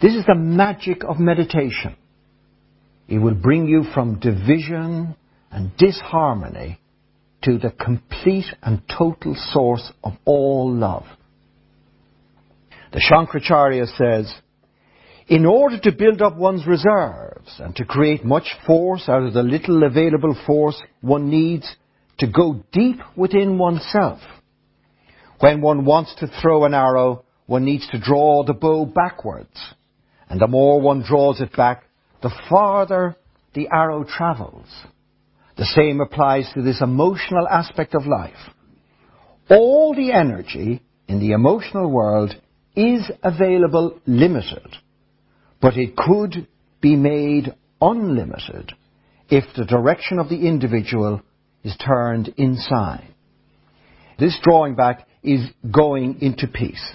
This 0.00 0.14
is 0.14 0.24
the 0.24 0.34
magic 0.34 1.04
of 1.04 1.20
meditation. 1.20 1.94
It 3.06 3.18
will 3.18 3.34
bring 3.34 3.66
you 3.66 3.84
from 3.92 4.18
division 4.18 5.14
and 5.50 5.76
disharmony 5.76 6.80
to 7.42 7.58
the 7.58 7.70
complete 7.70 8.46
and 8.62 8.80
total 8.88 9.36
source 9.52 9.92
of 10.02 10.14
all 10.24 10.72
love. 10.72 11.04
The 12.94 13.00
Shankaracharya 13.00 13.94
says, 13.98 14.34
in 15.30 15.46
order 15.46 15.78
to 15.78 15.92
build 15.92 16.20
up 16.20 16.36
one's 16.36 16.66
reserves 16.66 17.60
and 17.60 17.74
to 17.76 17.84
create 17.84 18.24
much 18.24 18.56
force 18.66 19.08
out 19.08 19.22
of 19.22 19.32
the 19.32 19.44
little 19.44 19.84
available 19.84 20.36
force, 20.44 20.82
one 21.02 21.30
needs 21.30 21.76
to 22.18 22.26
go 22.26 22.64
deep 22.72 22.98
within 23.14 23.56
oneself. 23.56 24.18
When 25.38 25.60
one 25.60 25.84
wants 25.84 26.16
to 26.16 26.26
throw 26.26 26.64
an 26.64 26.74
arrow, 26.74 27.24
one 27.46 27.64
needs 27.64 27.88
to 27.90 28.00
draw 28.00 28.42
the 28.42 28.54
bow 28.54 28.84
backwards. 28.84 29.56
And 30.28 30.40
the 30.40 30.48
more 30.48 30.80
one 30.80 31.04
draws 31.04 31.40
it 31.40 31.56
back, 31.56 31.84
the 32.22 32.34
farther 32.50 33.14
the 33.54 33.68
arrow 33.72 34.02
travels. 34.02 34.66
The 35.56 35.64
same 35.64 36.00
applies 36.00 36.50
to 36.54 36.62
this 36.62 36.80
emotional 36.82 37.46
aspect 37.46 37.94
of 37.94 38.04
life. 38.04 38.34
All 39.48 39.94
the 39.94 40.10
energy 40.10 40.82
in 41.06 41.20
the 41.20 41.32
emotional 41.32 41.88
world 41.88 42.34
is 42.74 43.08
available 43.22 44.00
limited, 44.06 44.76
but 45.60 45.76
it 45.76 45.96
could 45.96 46.46
be 46.80 46.96
made 46.96 47.54
unlimited 47.80 48.72
if 49.28 49.44
the 49.56 49.64
direction 49.64 50.18
of 50.18 50.28
the 50.28 50.46
individual 50.46 51.22
is 51.62 51.76
turned 51.76 52.28
inside. 52.36 53.06
This 54.18 54.38
drawing 54.42 54.74
back 54.74 55.06
is 55.22 55.40
going 55.70 56.20
into 56.20 56.46
peace, 56.46 56.94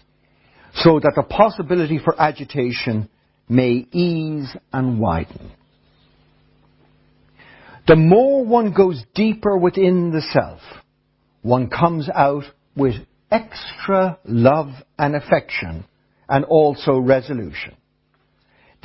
so 0.73 0.99
that 0.99 1.13
the 1.15 1.23
possibility 1.23 1.99
for 2.03 2.19
agitation 2.19 3.09
may 3.47 3.87
ease 3.91 4.55
and 4.73 4.99
widen. 4.99 5.51
The 7.87 7.95
more 7.95 8.43
one 8.43 8.73
goes 8.73 9.03
deeper 9.13 9.55
within 9.57 10.11
the 10.11 10.21
self, 10.21 10.59
one 11.43 11.69
comes 11.69 12.09
out 12.09 12.45
with 12.75 12.95
extra 13.29 14.17
love 14.25 14.69
and 14.97 15.15
affection 15.15 15.85
and 16.27 16.45
also 16.45 16.97
resolution. 16.97 17.75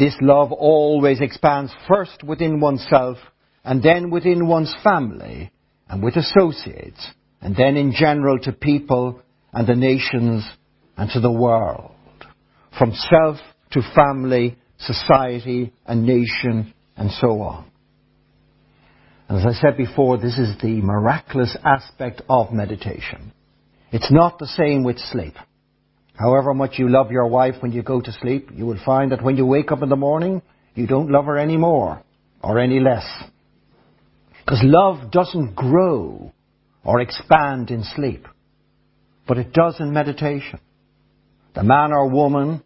This 0.00 0.16
love 0.22 0.50
always 0.50 1.20
expands 1.20 1.70
first 1.86 2.24
within 2.24 2.58
oneself 2.58 3.18
and 3.62 3.82
then 3.82 4.10
within 4.10 4.46
one's 4.48 4.74
family 4.82 5.52
and 5.90 6.02
with 6.02 6.16
associates 6.16 7.06
and 7.42 7.54
then 7.54 7.76
in 7.76 7.92
general 7.92 8.38
to 8.40 8.52
people 8.52 9.20
and 9.52 9.66
the 9.66 9.74
nations 9.74 10.42
and 10.96 11.10
to 11.10 11.20
the 11.20 11.30
world. 11.30 11.92
From 12.78 12.94
self 12.94 13.36
to 13.72 13.82
family, 13.94 14.56
society 14.78 15.70
and 15.84 16.06
nation 16.06 16.72
and 16.96 17.10
so 17.10 17.42
on. 17.42 17.70
And 19.28 19.38
as 19.38 19.44
I 19.44 19.60
said 19.60 19.76
before, 19.76 20.16
this 20.16 20.38
is 20.38 20.56
the 20.62 20.80
miraculous 20.80 21.54
aspect 21.62 22.22
of 22.26 22.54
meditation. 22.54 23.34
It's 23.92 24.10
not 24.10 24.38
the 24.38 24.46
same 24.46 24.82
with 24.82 24.98
sleep. 24.98 25.34
However 26.20 26.52
much 26.52 26.78
you 26.78 26.90
love 26.90 27.10
your 27.10 27.28
wife 27.28 27.54
when 27.60 27.72
you 27.72 27.82
go 27.82 28.02
to 28.02 28.12
sleep, 28.12 28.50
you 28.54 28.66
will 28.66 28.78
find 28.84 29.10
that 29.10 29.22
when 29.22 29.38
you 29.38 29.46
wake 29.46 29.72
up 29.72 29.82
in 29.82 29.88
the 29.88 29.96
morning, 29.96 30.42
you 30.74 30.86
don't 30.86 31.10
love 31.10 31.24
her 31.24 31.38
any 31.38 31.56
more 31.56 32.02
or 32.42 32.58
any 32.58 32.78
less. 32.78 33.06
Because 34.44 34.60
love 34.62 35.10
doesn't 35.10 35.56
grow 35.56 36.30
or 36.84 37.00
expand 37.00 37.70
in 37.70 37.84
sleep, 37.84 38.28
but 39.26 39.38
it 39.38 39.54
does 39.54 39.80
in 39.80 39.94
meditation. 39.94 40.60
The 41.54 41.62
man 41.62 41.90
or 41.90 42.10
woman 42.10 42.62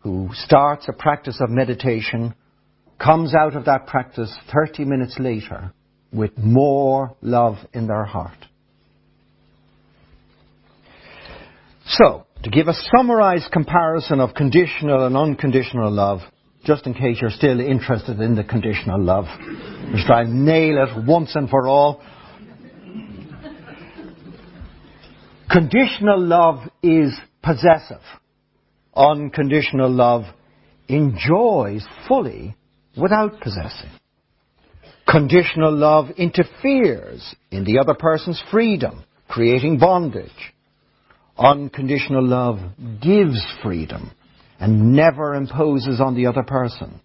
who 0.00 0.28
starts 0.34 0.86
a 0.86 0.92
practice 0.92 1.38
of 1.40 1.48
meditation 1.48 2.34
comes 3.02 3.34
out 3.34 3.56
of 3.56 3.64
that 3.64 3.86
practice 3.86 4.30
30 4.52 4.84
minutes 4.84 5.16
later 5.18 5.72
with 6.12 6.36
more 6.36 7.16
love 7.22 7.56
in 7.72 7.86
their 7.86 8.04
heart. 8.04 8.36
So, 11.86 12.26
to 12.42 12.50
give 12.50 12.68
a 12.68 12.74
summarized 12.96 13.50
comparison 13.52 14.20
of 14.20 14.34
conditional 14.34 15.06
and 15.06 15.16
unconditional 15.16 15.90
love, 15.90 16.20
just 16.64 16.86
in 16.86 16.94
case 16.94 17.18
you're 17.20 17.30
still 17.30 17.60
interested 17.60 18.18
in 18.20 18.34
the 18.34 18.44
conditional 18.44 19.00
love, 19.00 19.26
just 19.92 20.06
try 20.06 20.22
and 20.22 20.44
nail 20.44 20.84
it 20.84 21.06
once 21.06 21.34
and 21.34 21.48
for 21.48 21.68
all. 21.68 22.02
Conditional 25.50 26.20
love 26.20 26.68
is 26.82 27.12
possessive. 27.42 28.02
Unconditional 28.94 29.90
love 29.90 30.24
enjoys 30.88 31.86
fully 32.08 32.56
without 33.00 33.40
possessing. 33.40 33.90
Conditional 35.08 35.74
love 35.74 36.10
interferes 36.16 37.34
in 37.50 37.64
the 37.64 37.78
other 37.78 37.94
person's 37.94 38.42
freedom, 38.50 39.04
creating 39.28 39.78
bondage. 39.78 40.51
Unconditional 41.42 42.24
love 42.24 42.60
gives 43.02 43.44
freedom 43.62 44.12
and 44.60 44.92
never 44.92 45.34
imposes 45.34 46.00
on 46.00 46.14
the 46.14 46.26
other 46.26 46.44
person. 46.44 47.00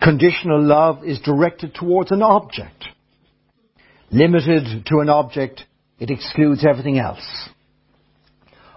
Conditional 0.00 0.62
love 0.62 1.04
is 1.04 1.18
directed 1.20 1.74
towards 1.74 2.12
an 2.12 2.22
object. 2.22 2.84
Limited 4.10 4.86
to 4.86 4.98
an 4.98 5.08
object, 5.08 5.64
it 5.98 6.10
excludes 6.10 6.64
everything 6.64 6.98
else. 6.98 7.48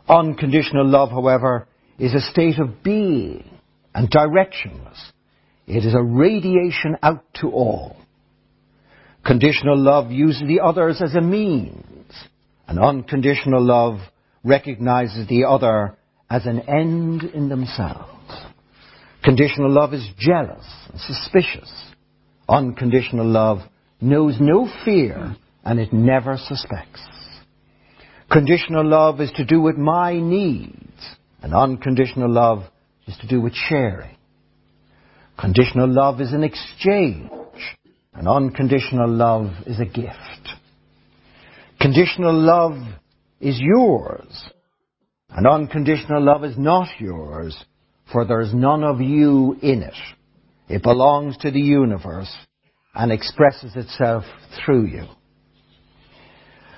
Unconditional 0.10 0.88
love, 0.88 1.10
however, 1.10 1.68
is 2.00 2.14
a 2.14 2.20
state 2.20 2.58
of 2.60 2.84
being 2.84 3.48
and 3.94 4.10
directionless 4.10 5.12
it 5.68 5.84
is 5.84 5.96
a 5.96 6.02
radiation 6.02 6.98
out 7.02 7.24
to 7.42 7.50
all. 7.50 7.98
Conditional 9.26 9.78
love 9.78 10.12
uses 10.12 10.44
the 10.48 10.60
others 10.60 11.02
as 11.02 11.16
a 11.16 11.22
means. 11.22 11.82
and 12.68 12.80
unconditional 12.80 13.64
love 13.64 14.00
recognizes 14.46 15.28
the 15.28 15.44
other 15.44 15.98
as 16.30 16.46
an 16.46 16.62
end 16.62 17.24
in 17.24 17.50
themselves. 17.50 18.12
Conditional 19.24 19.72
love 19.72 19.94
is 19.94 20.08
jealous 20.18 20.66
and 20.92 21.02
suspicious. 21.02 21.72
Unconditional 22.48 23.26
love 23.26 23.60
knows 24.00 24.36
no 24.40 24.70
fear 24.86 25.36
and 25.64 25.80
it 25.80 25.92
never 25.92 26.38
suspects. 26.38 27.02
Conditional 28.32 28.88
love 28.88 29.20
is 29.20 29.32
to 29.36 29.46
do 29.46 29.62
with 29.62 29.78
my 29.78 30.14
needs, 30.20 30.76
and 31.42 31.54
unconditional 31.54 32.30
love 32.30 32.64
is 33.08 33.16
to 33.18 33.28
do 33.28 33.40
with 33.40 33.54
sharing. 33.54 34.16
Conditional 35.40 35.88
love 35.88 36.22
is 36.22 36.34
an 36.34 36.44
exchange, 36.44 37.30
and 38.14 38.28
unconditional 38.28 39.10
love 39.10 39.52
is 39.66 39.80
a 39.80 39.86
gift. 39.86 40.50
Conditional 41.80 42.34
love 42.34 42.78
is 43.40 43.60
yours, 43.60 44.50
and 45.30 45.48
unconditional 45.48 46.24
love 46.24 46.44
is 46.44 46.58
not 46.58 46.88
yours, 47.00 47.58
for 48.12 48.26
there 48.26 48.42
is 48.42 48.54
none 48.54 48.84
of 48.84 49.02
you 49.02 49.58
in 49.62 49.84
it. 49.84 49.94
It 50.68 50.84
belongs 50.84 51.38
to 51.38 51.52
the 51.52 51.60
universe 51.60 52.34
and 52.94 53.12
expresses 53.12 53.76
itself 53.76 54.24
through 54.64 54.86
you. 54.86 55.06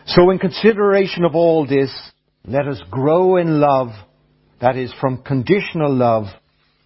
So 0.08 0.30
in 0.32 0.40
consideration 0.40 1.24
of 1.24 1.36
all 1.36 1.68
this, 1.68 1.92
let 2.46 2.68
us 2.68 2.82
grow 2.90 3.38
in 3.38 3.60
love 3.60 3.90
that 4.62 4.78
is 4.78 4.94
from 5.00 5.22
conditional 5.22 5.94
love 5.94 6.26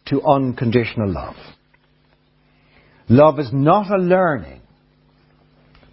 to 0.07 0.21
unconditional 0.23 1.11
love. 1.11 1.35
Love 3.07 3.39
is 3.39 3.49
not 3.53 3.91
a 3.91 3.97
learning, 3.97 4.61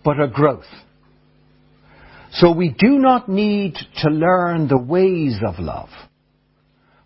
but 0.04 0.20
a 0.20 0.28
growth. 0.28 0.64
So 2.32 2.52
we 2.52 2.74
do 2.76 2.98
not 2.98 3.28
need 3.28 3.76
to 4.02 4.10
learn 4.10 4.68
the 4.68 4.78
ways 4.78 5.36
of 5.46 5.58
love, 5.58 5.88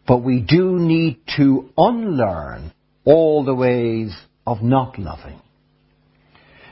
but 0.06 0.18
we 0.18 0.40
do 0.40 0.78
need 0.78 1.20
to 1.36 1.70
unlearn 1.76 2.72
all 3.04 3.44
the 3.44 3.54
ways 3.54 4.14
of 4.46 4.62
not 4.62 4.98
loving. 4.98 5.40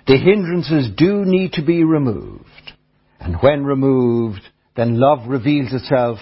The 0.07 0.17
hindrances 0.17 0.91
do 0.97 1.25
need 1.25 1.53
to 1.53 1.63
be 1.63 1.85
removed, 1.85 2.45
and 3.21 3.37
when 3.41 3.65
removed, 3.65 4.41
then 4.77 4.99
love 4.99 5.29
reveals 5.29 5.73
itself 5.73 6.19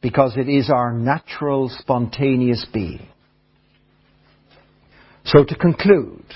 because 0.00 0.36
it 0.36 0.48
is 0.48 0.70
our 0.70 0.92
natural, 0.92 1.70
spontaneous 1.78 2.64
being. 2.72 3.08
So 5.24 5.42
to 5.42 5.56
conclude, 5.56 6.26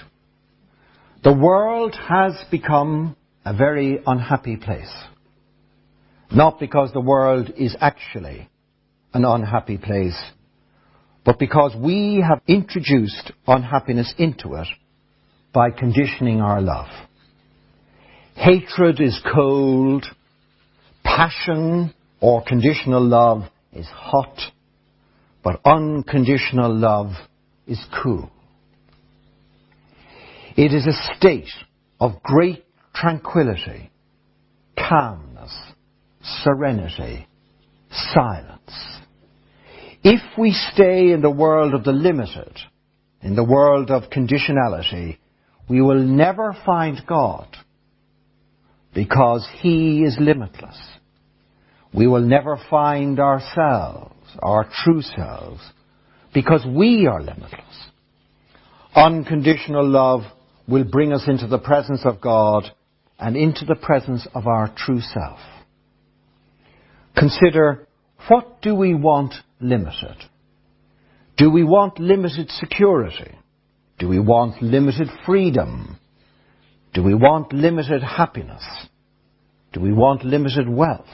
the 1.23 1.35
world 1.35 1.95
has 2.09 2.33
become 2.51 3.17
a 3.45 3.55
very 3.55 4.01
unhappy 4.07 4.57
place. 4.57 4.93
Not 6.31 6.61
because 6.61 6.93
the 6.93 7.01
world 7.01 7.53
is 7.57 7.77
actually 7.81 8.49
an 9.15 9.25
unhappy 9.25 9.79
place, 9.79 10.19
but 11.25 11.39
because 11.39 11.75
we 11.77 12.23
have 12.27 12.41
introduced 12.47 13.33
unhappiness 13.47 14.15
into 14.19 14.55
it 14.55 14.69
by 15.53 15.71
conditioning 15.71 16.41
our 16.41 16.61
love. 16.61 16.89
Hatred 18.35 19.01
is 19.01 19.21
cold, 19.35 20.05
passion 21.03 21.93
or 22.21 22.43
conditional 22.45 23.05
love 23.05 23.43
is 23.73 23.87
hot, 23.87 24.39
but 25.43 25.61
unconditional 25.65 26.75
love 26.75 27.13
is 27.67 27.81
cool. 28.03 28.31
It 30.57 30.73
is 30.73 30.87
a 30.87 31.17
state 31.17 31.51
of 32.01 32.23
great 32.23 32.65
tranquility, 32.95 33.91
calmness, 34.77 35.28
serenity, 36.43 37.27
silence. 37.91 38.73
If 40.03 40.21
we 40.39 40.53
stay 40.73 41.11
in 41.11 41.21
the 41.23 41.31
world 41.31 41.75
of 41.75 41.85
the 41.85 41.93
limited, 41.93 42.57
in 43.23 43.35
the 43.35 43.45
world 43.45 43.91
of 43.91 44.11
conditionality, 44.11 45.19
we 45.69 45.83
will 45.83 46.03
never 46.03 46.57
find 46.65 47.01
God 47.07 47.49
because 48.95 49.47
He 49.61 50.03
is 50.03 50.17
limitless. 50.21 50.79
We 51.93 52.07
will 52.07 52.23
never 52.23 52.59
find 52.71 53.19
ourselves, 53.19 54.15
our 54.41 54.69
true 54.85 55.03
selves, 55.03 55.61
because 56.35 56.65
we 56.67 57.07
are 57.07 57.21
limitless. 57.21 57.89
Unconditional 58.95 59.89
love 59.89 60.23
will 60.67 60.85
bring 60.85 61.13
us 61.13 61.25
into 61.27 61.47
the 61.47 61.59
presence 61.59 62.03
of 62.05 62.21
God 62.21 62.65
and 63.19 63.37
into 63.37 63.65
the 63.65 63.75
presence 63.75 64.27
of 64.35 64.47
our 64.47 64.73
true 64.77 65.01
self. 65.01 65.39
Consider 67.19 67.87
what 68.29 68.63
do 68.63 68.75
we 68.75 68.95
want 68.95 69.35
limited? 69.61 70.17
Do 71.37 71.51
we 71.51 71.65
want 71.65 71.99
limited 71.99 72.51
security? 72.51 73.37
Do 73.99 74.09
we 74.09 74.21
want 74.21 74.63
limited 74.63 75.09
freedom? 75.27 75.99
Do 76.95 77.03
we 77.03 77.15
want 77.15 77.53
limited 77.53 78.03
happiness? 78.03 78.63
Do 79.73 79.81
we 79.81 79.93
want 79.93 80.25
limited 80.25 80.69
wealth? 80.69 81.07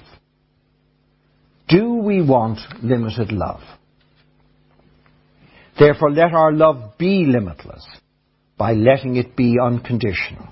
Do 1.68 1.94
we 1.94 2.22
want 2.22 2.58
limited 2.82 3.32
love? 3.32 3.60
Therefore, 5.78 6.10
let 6.10 6.32
our 6.32 6.52
love 6.52 6.98
be 6.98 7.24
limitless 7.26 7.84
by 8.56 8.74
letting 8.74 9.16
it 9.16 9.36
be 9.36 9.56
unconditional. 9.60 10.48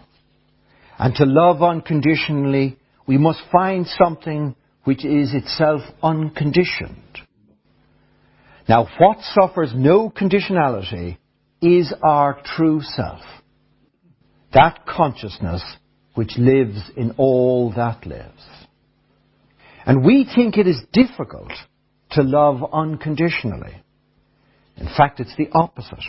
And 0.98 1.14
to 1.16 1.24
love 1.24 1.62
unconditionally, 1.62 2.78
we 3.07 3.18
must 3.18 3.40
find 3.53 3.86
something 3.86 4.57
which 4.85 5.05
is 5.05 5.35
itself 5.35 5.83
unconditioned. 6.03 6.97
Now, 8.68 8.89
what 8.99 9.18
suffers 9.35 9.72
no 9.74 10.11
conditionality 10.11 11.18
is 11.61 11.93
our 12.03 12.41
true 12.45 12.80
self. 12.83 13.20
That 14.53 14.87
consciousness 14.87 15.62
which 16.14 16.37
lives 16.37 16.80
in 16.97 17.12
all 17.16 17.72
that 17.76 18.07
lives. 18.07 18.43
And 19.87 20.05
we 20.05 20.28
think 20.33 20.57
it 20.57 20.66
is 20.66 20.80
difficult 20.93 21.53
to 22.12 22.22
love 22.22 22.62
unconditionally. 22.72 23.83
In 24.76 24.87
fact, 24.97 25.20
it's 25.20 25.35
the 25.37 25.49
opposite. 25.53 26.05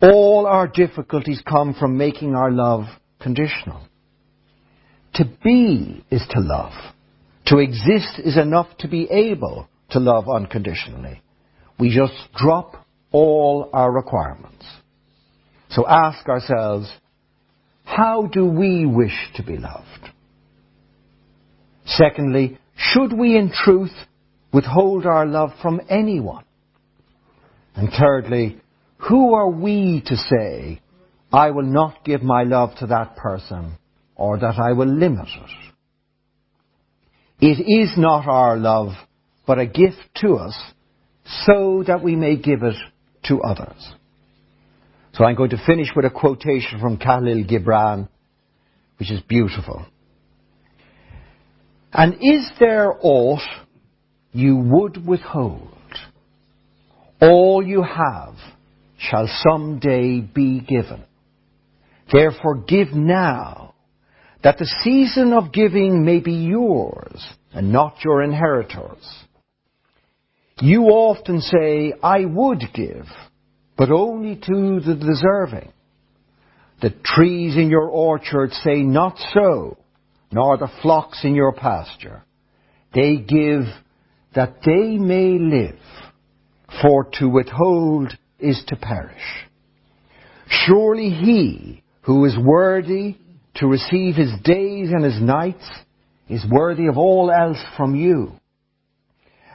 All 0.00 0.46
our 0.46 0.68
difficulties 0.68 1.42
come 1.48 1.74
from 1.74 1.96
making 1.96 2.34
our 2.34 2.50
love 2.50 2.84
conditional. 3.20 3.82
To 5.14 5.24
be 5.42 6.04
is 6.10 6.24
to 6.30 6.40
love. 6.40 6.72
To 7.48 7.58
exist 7.58 8.18
is 8.18 8.36
enough 8.36 8.66
to 8.80 8.88
be 8.88 9.08
able 9.10 9.68
to 9.90 10.00
love 10.00 10.28
unconditionally. 10.28 11.22
We 11.78 11.94
just 11.94 12.12
drop 12.36 12.86
all 13.10 13.70
our 13.72 13.90
requirements. 13.90 14.66
So 15.70 15.86
ask 15.86 16.28
ourselves, 16.28 16.92
how 17.84 18.26
do 18.26 18.44
we 18.44 18.84
wish 18.84 19.16
to 19.36 19.42
be 19.42 19.56
loved? 19.56 20.10
Secondly, 21.86 22.58
should 22.76 23.14
we 23.14 23.36
in 23.36 23.50
truth 23.50 23.94
withhold 24.52 25.06
our 25.06 25.24
love 25.24 25.50
from 25.62 25.80
anyone? 25.88 26.44
And 27.74 27.88
thirdly, 27.98 28.60
who 28.98 29.32
are 29.34 29.48
we 29.48 30.02
to 30.04 30.16
say, 30.16 30.82
I 31.32 31.50
will 31.50 31.62
not 31.62 32.04
give 32.04 32.22
my 32.22 32.42
love 32.42 32.70
to 32.80 32.88
that 32.88 33.16
person 33.16 33.78
or 34.16 34.38
that 34.38 34.58
I 34.58 34.72
will 34.72 34.88
limit 34.88 35.28
it? 35.28 35.67
It 37.40 37.60
is 37.60 37.96
not 37.96 38.26
our 38.26 38.56
love, 38.56 38.92
but 39.46 39.58
a 39.58 39.66
gift 39.66 39.98
to 40.22 40.34
us 40.34 40.58
so 41.46 41.84
that 41.86 42.02
we 42.02 42.16
may 42.16 42.36
give 42.36 42.62
it 42.62 42.76
to 43.24 43.40
others. 43.42 43.92
So 45.14 45.24
I'm 45.24 45.36
going 45.36 45.50
to 45.50 45.62
finish 45.66 45.88
with 45.94 46.04
a 46.04 46.10
quotation 46.10 46.80
from 46.80 46.98
Kahlil 46.98 47.48
Gibran, 47.48 48.08
which 48.98 49.10
is 49.10 49.20
beautiful. 49.22 49.86
And 51.92 52.14
is 52.20 52.48
there 52.60 52.94
aught 53.00 53.42
you 54.32 54.56
would 54.56 55.06
withhold? 55.06 55.68
All 57.20 57.64
you 57.64 57.82
have 57.82 58.34
shall 58.98 59.28
some 59.48 59.78
day 59.78 60.20
be 60.20 60.60
given. 60.60 61.04
Therefore 62.12 62.56
give 62.56 62.92
now, 62.92 63.67
that 64.42 64.58
the 64.58 64.70
season 64.82 65.32
of 65.32 65.52
giving 65.52 66.04
may 66.04 66.20
be 66.20 66.32
yours 66.32 67.26
and 67.52 67.72
not 67.72 68.04
your 68.04 68.22
inheritors. 68.22 69.04
You 70.60 70.84
often 70.84 71.40
say, 71.40 71.92
I 72.02 72.24
would 72.24 72.62
give, 72.74 73.06
but 73.76 73.90
only 73.90 74.36
to 74.36 74.80
the 74.80 74.94
deserving. 74.94 75.72
The 76.80 76.94
trees 77.04 77.56
in 77.56 77.70
your 77.70 77.88
orchard 77.88 78.52
say, 78.52 78.82
Not 78.82 79.16
so, 79.32 79.78
nor 80.30 80.56
the 80.56 80.70
flocks 80.82 81.24
in 81.24 81.34
your 81.34 81.52
pasture. 81.52 82.22
They 82.94 83.16
give 83.16 83.62
that 84.34 84.58
they 84.64 84.96
may 84.96 85.38
live, 85.38 85.78
for 86.82 87.08
to 87.18 87.28
withhold 87.28 88.16
is 88.38 88.62
to 88.68 88.76
perish. 88.76 89.46
Surely 90.48 91.10
he 91.10 91.82
who 92.02 92.24
is 92.24 92.36
worthy 92.38 93.16
to 93.58 93.66
receive 93.66 94.14
his 94.14 94.32
days 94.42 94.90
and 94.90 95.04
his 95.04 95.20
nights 95.20 95.68
is 96.28 96.44
worthy 96.50 96.86
of 96.86 96.96
all 96.96 97.30
else 97.30 97.62
from 97.76 97.94
you. 97.94 98.32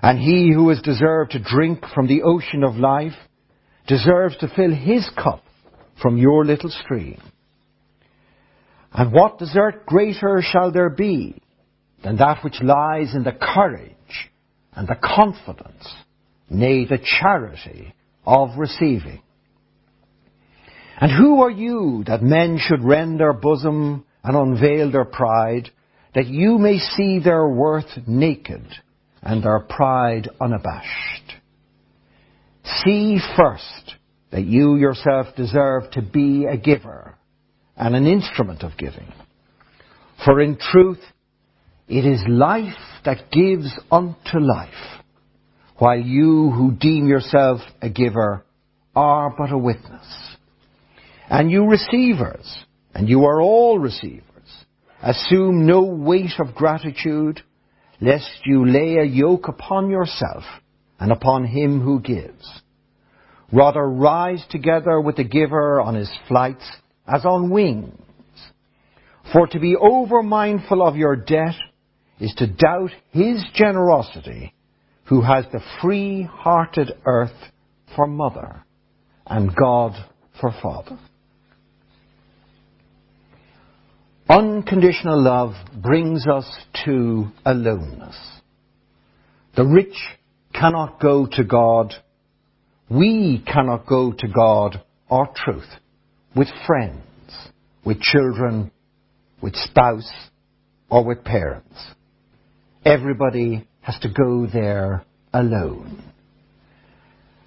And 0.01 0.19
he 0.19 0.51
who 0.53 0.69
is 0.69 0.81
deserved 0.81 1.31
to 1.31 1.39
drink 1.39 1.85
from 1.95 2.07
the 2.07 2.23
ocean 2.23 2.63
of 2.63 2.75
life 2.75 3.13
deserves 3.87 4.35
to 4.37 4.51
fill 4.53 4.73
his 4.73 5.09
cup 5.15 5.43
from 6.01 6.17
your 6.17 6.43
little 6.45 6.69
stream. 6.69 7.21
And 8.91 9.11
what 9.11 9.39
desert 9.39 9.85
greater 9.85 10.41
shall 10.41 10.71
there 10.71 10.89
be 10.89 11.41
than 12.03 12.17
that 12.17 12.43
which 12.43 12.61
lies 12.61 13.15
in 13.15 13.23
the 13.23 13.31
courage 13.31 13.93
and 14.73 14.87
the 14.87 14.97
confidence, 15.01 15.91
nay, 16.49 16.85
the 16.85 16.99
charity 17.19 17.93
of 18.25 18.57
receiving? 18.57 19.22
And 20.99 21.11
who 21.11 21.41
are 21.41 21.51
you 21.51 22.03
that 22.07 22.21
men 22.21 22.59
should 22.59 22.83
rend 22.83 23.19
their 23.19 23.33
bosom 23.33 24.05
and 24.23 24.35
unveil 24.35 24.91
their 24.91 25.05
pride, 25.05 25.69
that 26.15 26.27
you 26.27 26.57
may 26.57 26.77
see 26.77 27.19
their 27.19 27.47
worth 27.47 27.97
naked 28.07 28.65
and 29.21 29.43
their 29.43 29.59
pride 29.59 30.29
unabashed? 30.39 31.33
See 32.85 33.19
first 33.35 33.95
that 34.31 34.45
you 34.45 34.75
yourself 34.77 35.35
deserve 35.35 35.91
to 35.91 36.01
be 36.01 36.45
a 36.45 36.57
giver 36.57 37.15
and 37.75 37.95
an 37.95 38.07
instrument 38.07 38.63
of 38.63 38.77
giving. 38.77 39.11
For 40.25 40.39
in 40.41 40.57
truth, 40.57 41.01
it 41.87 42.05
is 42.05 42.23
life 42.27 42.73
that 43.03 43.31
gives 43.31 43.67
unto 43.91 44.39
life, 44.39 45.01
while 45.77 45.99
you 45.99 46.49
who 46.51 46.71
deem 46.71 47.07
yourself 47.07 47.59
a 47.81 47.89
giver 47.89 48.45
are 48.95 49.33
but 49.37 49.51
a 49.51 49.57
witness. 49.57 50.32
And 51.30 51.49
you 51.49 51.65
receivers, 51.65 52.57
and 52.93 53.07
you 53.07 53.26
are 53.26 53.41
all 53.41 53.80
receivers, 53.80 54.24
assume 55.01 55.65
no 55.65 55.84
weight 55.84 56.39
of 56.39 56.55
gratitude, 56.55 57.41
lest 58.01 58.41
you 58.45 58.65
lay 58.65 58.97
a 58.97 59.03
yoke 59.03 59.47
upon 59.47 59.89
yourself 59.89 60.43
and 60.99 61.11
upon 61.11 61.45
him 61.45 61.82
who 61.82 61.99
gives. 61.99 62.61
Rather 63.51 63.88
rise 63.88 64.43
together 64.49 64.99
with 64.99 65.15
the 65.15 65.24
giver 65.24 65.80
on 65.80 65.95
his 65.95 66.11
flights 66.28 66.69
as 67.07 67.26
on 67.26 67.49
wings. 67.49 67.99
For 69.32 69.47
to 69.47 69.59
be 69.59 69.76
over 69.76 70.21
mindful 70.24 70.86
of 70.86 70.95
your 70.95 71.15
debt 71.15 71.55
is 72.19 72.34
to 72.38 72.47
doubt 72.47 72.91
his 73.11 73.43
generosity 73.53 74.53
who 75.05 75.21
has 75.21 75.45
the 75.51 75.61
free 75.82 76.24
hearted 76.24 76.91
earth 77.05 77.32
for 77.95 78.07
mother 78.07 78.63
and 79.26 79.55
God 79.55 79.93
for 80.39 80.53
father. 80.61 80.97
Unconditional 84.30 85.21
love 85.21 85.53
brings 85.76 86.26
us 86.28 86.45
to 86.86 87.28
aloneness. 87.45 88.15
The 89.55 89.65
rich 89.65 89.95
cannot 90.53 91.01
go 91.01 91.28
to 91.34 91.43
God. 91.43 91.93
We 92.89 93.43
cannot 93.45 93.86
go 93.86 94.13
to 94.13 94.28
God 94.28 94.82
or 95.09 95.28
truth 95.36 95.67
with 96.36 96.47
friends, 96.65 97.03
with 97.86 97.99
children, 97.99 98.71
with 99.41 99.55
spouse, 99.55 100.11
or 100.89 101.03
with 101.03 101.26
parents. 101.26 101.78
Everybody 102.86 103.67
has 103.82 103.99
to 103.99 104.09
go 104.09 104.47
there 104.47 105.03
alone. 105.34 106.01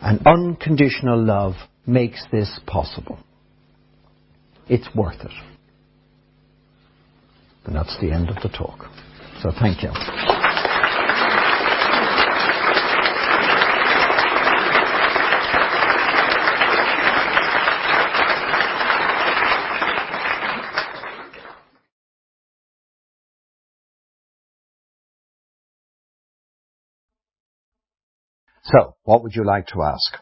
And 0.01 0.27
unconditional 0.27 1.25
love 1.25 1.55
makes 1.87 2.23
this 2.31 2.61
possible. 2.67 3.19
It's 4.69 4.89
worth 4.95 5.21
it. 5.21 5.56
And 7.67 7.75
that's 7.75 7.97
the 8.01 8.13
end 8.13 8.29
of 8.29 8.37
the 8.43 8.49
talk. 8.49 8.87
So 9.43 9.51
thank 9.61 9.83
you. 9.83 9.91
So, 28.63 28.97
what 29.05 29.23
would 29.23 29.35
you 29.35 29.45
like 29.45 29.67
to 29.69 29.83
ask? 29.83 30.19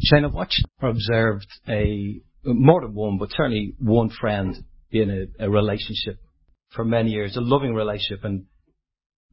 Shane, 0.00 0.24
I've 0.24 0.32
watched 0.34 0.62
or 0.80 0.90
observed 0.90 1.46
a 1.68 2.20
more 2.44 2.82
than 2.82 2.94
one, 2.94 3.18
but 3.18 3.30
certainly 3.30 3.74
one 3.78 4.10
friend 4.10 4.56
in 5.00 5.28
a, 5.38 5.46
a 5.46 5.50
relationship 5.50 6.18
for 6.74 6.84
many 6.84 7.10
years, 7.10 7.36
a 7.36 7.40
loving 7.40 7.74
relationship, 7.74 8.24
and 8.24 8.44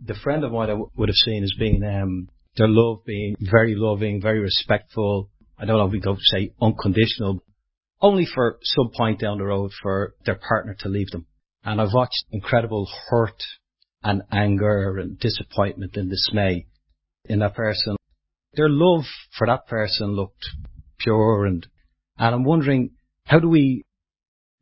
the 0.03 0.16
friend 0.16 0.43
of 0.43 0.51
mine 0.51 0.70
I 0.70 0.74
w- 0.74 0.89
would 0.95 1.09
have 1.09 1.16
seen 1.16 1.43
as 1.43 1.53
being 1.57 1.84
um, 1.84 2.30
their 2.55 2.68
love 2.68 3.05
being 3.05 3.36
very 3.39 3.76
loving, 3.76 4.22
very 4.22 4.39
respectful. 4.39 5.30
I 5.57 5.66
don't 5.66 5.78
know 5.78 5.86
if 5.86 5.91
we 5.91 5.99
go 5.99 6.18
say 6.20 6.53
unconditional, 6.61 7.43
only 8.01 8.26
for 8.26 8.59
some 8.64 8.91
point 8.95 9.20
down 9.20 9.38
the 9.38 9.45
road 9.45 9.72
for 9.82 10.14
their 10.26 10.36
partner 10.36 10.76
to 10.80 10.89
leave 10.89 11.09
them. 11.11 11.26
And 11.64 11.80
I've 11.80 11.93
watched 11.93 12.26
incredible 12.32 12.89
hurt 13.09 13.41
and 14.03 14.24
anger 14.32 14.97
and 14.97 15.18
disappointment 15.18 15.95
and 15.95 16.09
dismay 16.09 16.68
in 17.26 17.39
that 17.39 17.55
person. 17.55 17.95
Their 18.55 18.70
love 18.70 19.05
for 19.38 19.47
that 19.47 19.68
person 19.68 20.07
looked 20.07 20.45
pure 20.99 21.45
and, 21.45 21.66
and 22.18 22.36
I'm 22.36 22.43
wondering, 22.43 22.91
how 23.26 23.39
do 23.39 23.47
we 23.47 23.84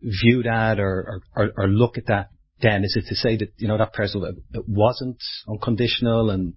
view 0.02 0.44
that 0.44 0.80
or, 0.80 1.22
or, 1.36 1.52
or 1.58 1.68
look 1.68 1.98
at 1.98 2.08
that 2.08 2.30
then? 2.62 2.84
Is 2.84 2.96
it 2.96 3.08
to 3.10 3.16
say 3.16 3.38
that, 3.38 3.54
you 3.58 3.68
know, 3.68 3.78
that 3.78 3.94
person 3.94 4.24
it 4.54 4.64
wasn't 4.68 5.18
unconditional 5.48 6.30
and 6.30 6.54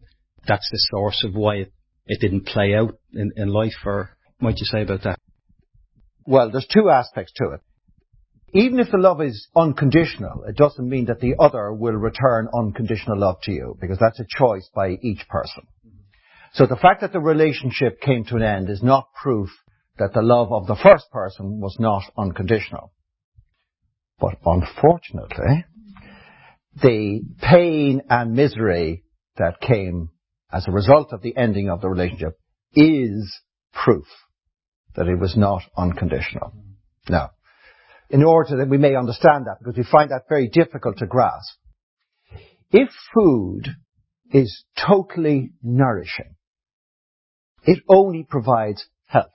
that's 0.46 0.68
the 0.70 0.78
source 0.90 1.24
of 1.24 1.34
why 1.34 1.56
it, 1.56 1.72
it 2.06 2.20
didn't 2.20 2.46
play 2.46 2.74
out 2.74 2.98
in, 3.12 3.32
in 3.36 3.48
life 3.48 3.74
or 3.84 4.10
might 4.40 4.58
you 4.58 4.66
say 4.66 4.82
about 4.82 5.04
that? 5.04 5.18
Well, 6.26 6.50
there's 6.50 6.66
two 6.66 6.88
aspects 6.90 7.32
to 7.36 7.50
it. 7.50 7.60
Even 8.56 8.78
if 8.78 8.90
the 8.90 8.98
love 8.98 9.20
is 9.20 9.48
unconditional, 9.56 10.44
it 10.48 10.56
doesn't 10.56 10.88
mean 10.88 11.06
that 11.06 11.20
the 11.20 11.34
other 11.40 11.72
will 11.72 11.94
return 11.94 12.48
unconditional 12.54 13.18
love 13.18 13.40
to 13.42 13.52
you 13.52 13.76
because 13.80 13.98
that's 13.98 14.20
a 14.20 14.26
choice 14.38 14.70
by 14.74 14.90
each 15.02 15.26
person. 15.28 15.64
So 16.52 16.66
the 16.66 16.76
fact 16.76 17.00
that 17.00 17.12
the 17.12 17.20
relationship 17.20 18.00
came 18.00 18.24
to 18.26 18.36
an 18.36 18.42
end 18.42 18.70
is 18.70 18.80
not 18.80 19.12
proof 19.20 19.50
that 19.98 20.12
the 20.14 20.22
love 20.22 20.52
of 20.52 20.68
the 20.68 20.76
first 20.76 21.10
person 21.10 21.60
was 21.60 21.76
not 21.80 22.04
unconditional. 22.16 22.92
But 24.18 24.36
unfortunately, 24.44 25.64
the 26.80 27.22
pain 27.40 28.02
and 28.08 28.34
misery 28.34 29.04
that 29.36 29.60
came 29.60 30.10
as 30.52 30.66
a 30.66 30.72
result 30.72 31.12
of 31.12 31.22
the 31.22 31.36
ending 31.36 31.68
of 31.68 31.80
the 31.80 31.88
relationship 31.88 32.38
is 32.74 33.40
proof 33.72 34.06
that 34.96 35.08
it 35.08 35.18
was 35.18 35.36
not 35.36 35.62
unconditional. 35.76 36.52
Now, 37.08 37.30
in 38.10 38.22
order 38.22 38.58
that 38.58 38.68
we 38.68 38.78
may 38.78 38.94
understand 38.94 39.46
that, 39.46 39.58
because 39.58 39.76
we 39.76 39.84
find 39.84 40.10
that 40.10 40.28
very 40.28 40.48
difficult 40.48 40.98
to 40.98 41.06
grasp, 41.06 41.54
if 42.70 42.88
food 43.14 43.68
is 44.30 44.64
totally 44.76 45.52
nourishing, 45.62 46.36
it 47.64 47.82
only 47.88 48.26
provides 48.28 48.86
health. 49.06 49.32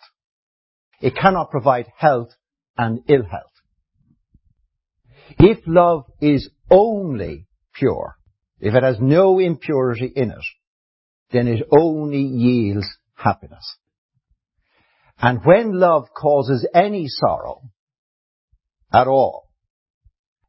It 1.01 1.15
cannot 1.15 1.51
provide 1.51 1.87
health 1.97 2.29
and 2.77 3.01
ill 3.07 3.23
health. 3.23 3.51
If 5.37 5.59
love 5.67 6.05
is 6.21 6.49
only 6.69 7.47
pure, 7.73 8.15
if 8.59 8.73
it 8.73 8.83
has 8.83 8.97
no 8.99 9.39
impurity 9.39 10.11
in 10.15 10.31
it, 10.31 10.45
then 11.31 11.47
it 11.47 11.67
only 11.71 12.21
yields 12.21 12.87
happiness. 13.15 13.77
And 15.21 15.43
when 15.43 15.79
love 15.79 16.07
causes 16.15 16.67
any 16.73 17.07
sorrow 17.07 17.61
at 18.91 19.07
all, 19.07 19.49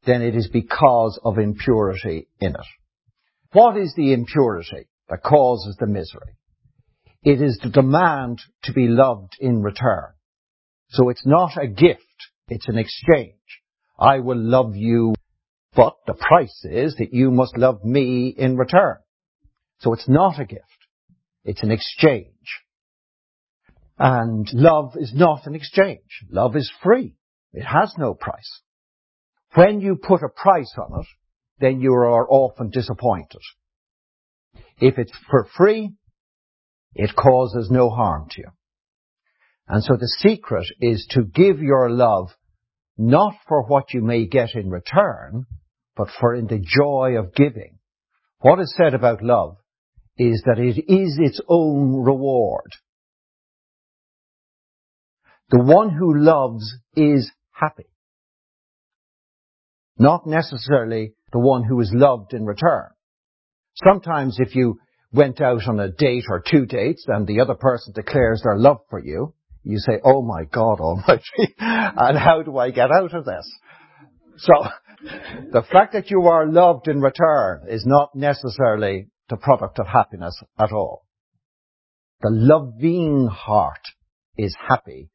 then 0.07 0.22
it 0.22 0.35
is 0.35 0.49
because 0.49 1.20
of 1.22 1.39
impurity 1.39 2.28
in 2.41 2.55
it. 2.55 2.66
What 3.53 3.76
is 3.76 3.95
the 3.97 4.12
impurity 4.12 4.89
that 5.09 5.22
causes 5.22 5.76
the 5.78 5.87
misery? 5.87 6.37
It 7.22 7.43
is 7.43 7.59
the 7.62 7.68
demand 7.68 8.41
to 8.64 8.72
be 8.72 8.87
loved 8.87 9.35
in 9.41 9.62
return. 9.62 10.12
So 10.89 11.11
it's 11.11 11.26
not 11.26 11.57
a 11.61 11.66
gift, 11.66 12.01
it's 12.49 12.68
an 12.68 12.78
exchange. 12.78 13.35
I 14.01 14.20
will 14.20 14.38
love 14.38 14.74
you, 14.76 15.14
but 15.74 15.94
the 16.07 16.14
price 16.14 16.64
is 16.64 16.96
that 16.96 17.12
you 17.12 17.30
must 17.30 17.57
love 17.59 17.84
me 17.84 18.34
in 18.36 18.57
return. 18.57 18.96
So 19.80 19.92
it's 19.92 20.09
not 20.09 20.40
a 20.40 20.44
gift. 20.44 20.64
It's 21.44 21.62
an 21.62 21.70
exchange. 21.70 22.26
And 23.98 24.48
love 24.55 24.94
is 24.98 25.12
not 25.14 25.46
an 25.46 25.55
exchange. 25.55 26.24
Love 26.30 26.57
is 26.57 26.72
free. 26.82 27.14
It 27.53 27.64
has 27.64 27.92
no 27.98 28.14
price. 28.14 28.62
When 29.55 29.80
you 29.80 29.96
put 29.96 30.22
a 30.22 30.28
price 30.28 30.72
on 30.78 31.01
it, 31.01 31.07
then 31.59 31.80
you 31.80 31.92
are 31.92 32.28
often 32.30 32.70
disappointed. 32.70 33.42
If 34.78 34.98
it's 34.98 35.12
for 35.30 35.46
free, 35.57 35.92
it 36.94 37.14
causes 37.14 37.68
no 37.70 37.90
harm 37.90 38.28
to 38.30 38.40
you. 38.40 38.48
And 39.68 39.84
so 39.84 39.96
the 39.96 40.09
secret 40.18 40.66
is 40.80 41.07
to 41.11 41.22
give 41.22 41.61
your 41.61 41.90
love 41.90 42.30
not 43.01 43.32
for 43.48 43.62
what 43.62 43.94
you 43.94 44.03
may 44.03 44.26
get 44.26 44.55
in 44.55 44.68
return, 44.68 45.46
but 45.96 46.09
for 46.20 46.34
in 46.34 46.46
the 46.46 46.59
joy 46.59 47.16
of 47.18 47.34
giving. 47.34 47.78
What 48.40 48.61
is 48.61 48.74
said 48.76 48.92
about 48.92 49.22
love 49.22 49.57
is 50.18 50.42
that 50.44 50.59
it 50.59 50.78
is 50.86 51.18
its 51.18 51.40
own 51.48 52.05
reward. 52.05 52.70
The 55.48 55.62
one 55.62 55.88
who 55.88 56.18
loves 56.18 56.74
is 56.94 57.32
happy. 57.53 57.86
Not 59.98 60.26
necessarily 60.26 61.14
the 61.32 61.38
one 61.38 61.64
who 61.64 61.80
is 61.80 61.90
loved 61.94 62.34
in 62.34 62.44
return. 62.44 62.90
Sometimes 63.82 64.36
if 64.38 64.55
you 64.55 64.78
went 65.11 65.40
out 65.40 65.66
on 65.66 65.80
a 65.80 65.90
date 65.90 66.24
or 66.28 66.42
two 66.46 66.66
dates 66.66 67.07
and 67.09 67.26
the 67.26 67.40
other 67.40 67.55
person 67.55 67.94
declares 67.94 68.42
their 68.44 68.59
love 68.59 68.80
for 68.90 69.01
you, 69.03 69.32
you 69.63 69.79
say, 69.79 70.01
oh 70.05 70.23
my 70.23 70.45
God 70.45 70.81
almighty, 70.81 71.23
and 71.59 72.19
how 72.19 72.43
do 72.43 72.57
I 72.59 72.71
get 72.71 72.91
out 72.91 73.15
of 73.15 73.25
this? 73.25 73.51
So, 74.39 74.53
the 75.53 75.63
fact 75.71 75.93
that 75.93 76.11
you 76.11 76.23
are 76.23 76.47
loved 76.47 76.89
in 76.89 77.01
return 77.01 77.67
is 77.69 77.85
not 77.87 78.15
necessarily 78.15 79.09
the 79.29 79.37
product 79.37 79.79
of 79.79 79.87
happiness 79.87 80.41
at 80.59 80.73
all. 80.73 81.05
The 82.21 82.31
loving 82.31 83.29
heart 83.29 83.81
is 84.37 84.55
happy, 84.69 85.11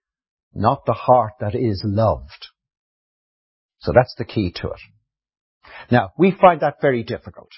not 0.53 0.85
the 0.85 0.93
heart 0.93 1.33
that 1.39 1.55
is 1.55 1.83
loved. 1.85 2.47
So 3.79 3.91
that's 3.93 4.15
the 4.17 4.25
key 4.25 4.51
to 4.61 4.69
it. 4.69 4.79
Now, 5.91 6.11
we 6.17 6.31
find 6.31 6.61
that 6.61 6.81
very 6.81 7.03
difficult 7.03 7.49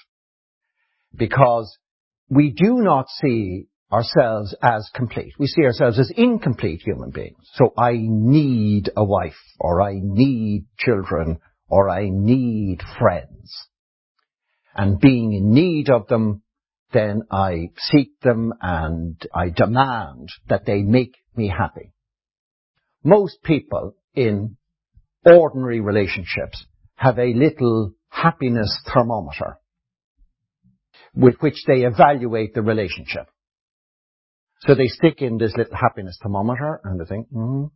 because 1.14 1.78
we 2.28 2.50
do 2.50 2.82
not 2.82 3.06
see 3.20 3.68
ourselves 3.92 4.54
as 4.62 4.88
complete. 4.94 5.32
We 5.38 5.46
see 5.46 5.64
ourselves 5.64 5.98
as 5.98 6.12
incomplete 6.16 6.82
human 6.82 7.10
beings. 7.10 7.48
So 7.54 7.72
I 7.76 7.92
need 7.96 8.90
a 8.96 9.04
wife, 9.04 9.38
or 9.58 9.80
I 9.80 9.94
need 10.00 10.66
children, 10.78 11.38
or 11.68 11.88
I 11.88 12.08
need 12.10 12.78
friends. 12.98 13.54
And 14.74 15.00
being 15.00 15.32
in 15.32 15.52
need 15.52 15.90
of 15.90 16.06
them, 16.08 16.42
then 16.92 17.22
I 17.30 17.70
seek 17.76 18.20
them 18.20 18.52
and 18.60 19.20
I 19.34 19.50
demand 19.50 20.28
that 20.48 20.64
they 20.64 20.82
make 20.82 21.16
me 21.36 21.48
happy. 21.48 21.92
Most 23.04 23.42
people 23.42 23.94
in 24.14 24.56
ordinary 25.24 25.80
relationships 25.80 26.64
have 26.94 27.18
a 27.18 27.34
little 27.34 27.92
happiness 28.08 28.80
thermometer 28.92 29.58
with 31.14 31.36
which 31.40 31.64
they 31.66 31.82
evaluate 31.82 32.54
the 32.54 32.62
relationship. 32.62 33.28
So 34.60 34.74
they 34.74 34.88
stick 34.88 35.22
in 35.22 35.38
this 35.38 35.54
little 35.56 35.76
happiness 35.76 36.18
thermometer 36.22 36.80
and 36.84 37.00
they 37.00 37.04
think, 37.04 37.28
hmm, 37.28 37.66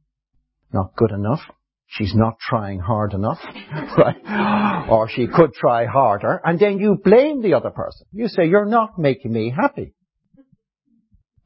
not 0.72 0.96
good 0.96 1.12
enough. 1.12 1.40
She's 1.86 2.14
not 2.14 2.38
trying 2.40 2.80
hard 2.80 3.12
enough, 3.12 3.38
right? 3.98 4.88
Or 4.88 5.08
she 5.08 5.26
could 5.26 5.52
try 5.52 5.84
harder. 5.84 6.40
And 6.42 6.58
then 6.58 6.78
you 6.78 6.96
blame 7.02 7.42
the 7.42 7.54
other 7.54 7.70
person. 7.70 8.06
You 8.12 8.28
say, 8.28 8.46
you're 8.46 8.64
not 8.64 8.98
making 8.98 9.32
me 9.32 9.52
happy. 9.54 9.94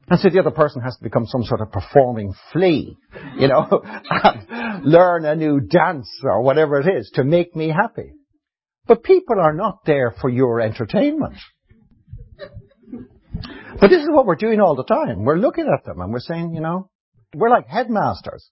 And 0.09 0.19
so 0.19 0.29
the 0.29 0.39
other 0.39 0.51
person 0.51 0.81
has 0.81 0.95
to 0.95 1.03
become 1.03 1.25
some 1.25 1.43
sort 1.43 1.59
of 1.59 1.71
performing 1.71 2.33
flea, 2.53 2.95
you 3.37 3.49
know, 3.49 3.83
learn 4.83 5.25
a 5.25 5.35
new 5.35 5.59
dance 5.59 6.09
or 6.23 6.41
whatever 6.41 6.79
it 6.79 6.87
is 6.97 7.11
to 7.15 7.25
make 7.25 7.53
me 7.55 7.67
happy. 7.67 8.13
But 8.87 9.03
people 9.03 9.35
are 9.41 9.53
not 9.53 9.79
there 9.85 10.15
for 10.21 10.29
your 10.29 10.61
entertainment. 10.61 11.35
But 13.79 13.89
this 13.89 14.01
is 14.01 14.09
what 14.09 14.25
we're 14.25 14.35
doing 14.35 14.59
all 14.59 14.75
the 14.75 14.83
time. 14.83 15.23
We're 15.23 15.37
looking 15.37 15.71
at 15.71 15.85
them 15.85 16.01
and 16.01 16.11
we're 16.11 16.19
saying, 16.19 16.53
you 16.53 16.61
know, 16.61 16.89
we're 17.35 17.49
like 17.49 17.67
headmasters. 17.67 18.49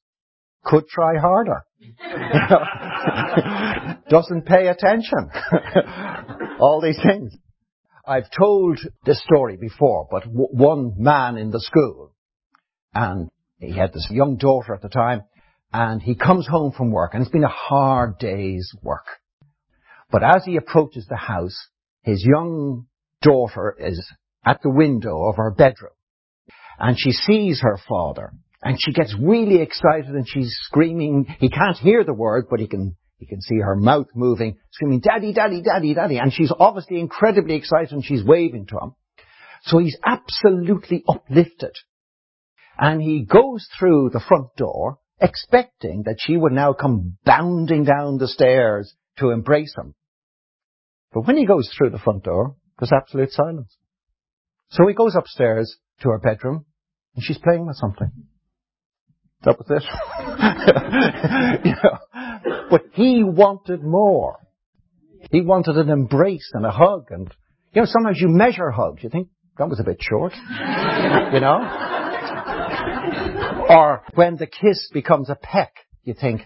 Could 0.64 0.88
try 0.88 1.18
harder. 1.20 1.64
Doesn't 4.10 4.45
pay 4.45 4.68
attention. 4.68 5.30
all 6.60 6.82
these 6.82 6.99
things. 7.02 7.36
I've 8.07 8.30
told 8.38 8.80
this 9.06 9.22
story 9.24 9.57
before, 9.57 10.07
but 10.10 10.24
w- 10.24 10.49
one 10.52 10.94
man 10.98 11.38
in 11.38 11.52
the 11.52 11.60
school, 11.60 12.14
and 12.94 13.30
he 13.60 13.76
had 13.76 13.94
this 13.94 14.07
young 14.12 14.38
daughter 14.38 14.76
at 14.76 14.82
the 14.82 14.90
time, 14.90 15.24
and 15.74 16.02
he 16.02 16.16
comes 16.16 16.48
home 16.48 16.72
from 16.72 16.91
work, 16.91 17.14
and 17.14 17.24
it's 17.24 17.32
been 17.32 17.44
a 17.44 17.48
hard 17.48 18.20
day's 18.20 18.72
work. 18.84 19.06
But 20.12 20.24
as 20.24 20.45
he 20.45 20.56
approaches 20.56 21.07
the 21.07 21.16
house, 21.16 21.57
his 22.03 22.24
young 22.24 22.86
daughter 23.22 23.76
is 23.80 24.07
at 24.46 24.62
the 24.62 24.70
window 24.70 25.24
of 25.24 25.38
her 25.38 25.52
bedroom. 25.52 25.94
And 26.78 26.98
she 27.00 27.12
sees 27.12 27.62
her 27.62 27.80
father. 27.90 28.34
And 28.62 28.78
she 28.80 28.94
gets 28.94 29.16
really 29.20 29.62
excited 29.62 30.10
and 30.10 30.28
she's 30.28 30.56
screaming. 30.64 31.26
He 31.40 31.50
can't 31.50 31.78
hear 31.78 32.04
the 32.04 32.14
word, 32.14 32.46
but 32.50 32.60
he 32.60 32.68
can 32.68 32.96
You 33.20 33.28
can 33.28 33.42
see 33.42 33.60
her 33.60 33.76
mouth 33.76 34.08
moving, 34.14 34.58
screaming, 34.72 35.00
Daddy, 35.00 35.34
Daddy, 35.34 35.62
Daddy, 35.62 35.94
Daddy. 35.94 36.18
And 36.18 36.34
she's 36.34 36.52
obviously 36.58 37.00
incredibly 37.00 37.56
excited 37.56 37.92
and 37.92 38.04
she's 38.04 38.24
waving 38.24 38.66
to 38.68 38.78
him. 38.78 38.96
So 39.64 39.80
he's 39.80 39.98
absolutely 40.06 41.04
uplifted. 41.08 41.76
And 42.78 43.02
he 43.02 43.24
goes 43.24 43.68
through 43.80 44.10
the 44.12 44.20
front 44.20 44.56
door, 44.58 45.00
expecting 45.22 46.04
that 46.06 46.18
she 46.20 46.36
would 46.36 46.52
now 46.52 46.74
come 46.74 47.18
bounding 47.24 47.86
down 47.86 48.18
the 48.18 48.28
stairs 48.28 48.94
to 49.18 49.30
embrace 49.30 49.74
him. 49.78 49.96
But 51.14 51.26
when 51.26 51.38
he 51.38 51.46
goes 51.46 51.72
through 51.76 51.92
the 51.92 52.00
front 52.00 52.24
door, 52.26 52.58
there's 52.78 52.92
absolute 52.92 53.32
silence. 53.32 53.78
So 54.70 54.88
he 54.88 54.94
goes 54.94 55.16
upstairs 55.16 55.78
to 56.02 56.10
her 56.10 56.20
bedroom, 56.20 56.66
and 57.16 57.24
she's 57.24 57.38
playing 57.38 57.66
with 57.66 57.78
something. 57.78 58.12
That 59.44 59.58
was 59.60 59.68
it. 59.70 59.84
but 62.70 62.82
he 62.94 63.24
wanted 63.24 63.84
more. 63.84 64.40
He 65.32 65.42
wanted 65.42 65.78
an 65.78 65.90
embrace 65.90 66.52
and 66.54 66.66
a 66.66 66.72
hug, 66.72 67.08
and 67.10 67.34
you 67.74 67.82
know, 67.82 67.86
sometimes 67.86 68.20
you 68.20 68.28
measure 68.28 68.72
hugs. 68.72 69.04
You 69.04 69.10
think 69.10 69.30
that 69.58 69.70
was 69.70 69.80
a 69.80 69.84
bit 69.84 69.98
short, 70.00 70.34
you 70.34 71.40
know. 71.40 71.60
Or 73.70 74.04
when 74.16 74.36
the 74.36 74.48
kiss 74.48 74.90
becomes 74.94 75.30
a 75.30 75.36
peck, 75.36 75.74
you 76.04 76.14
think, 76.14 76.42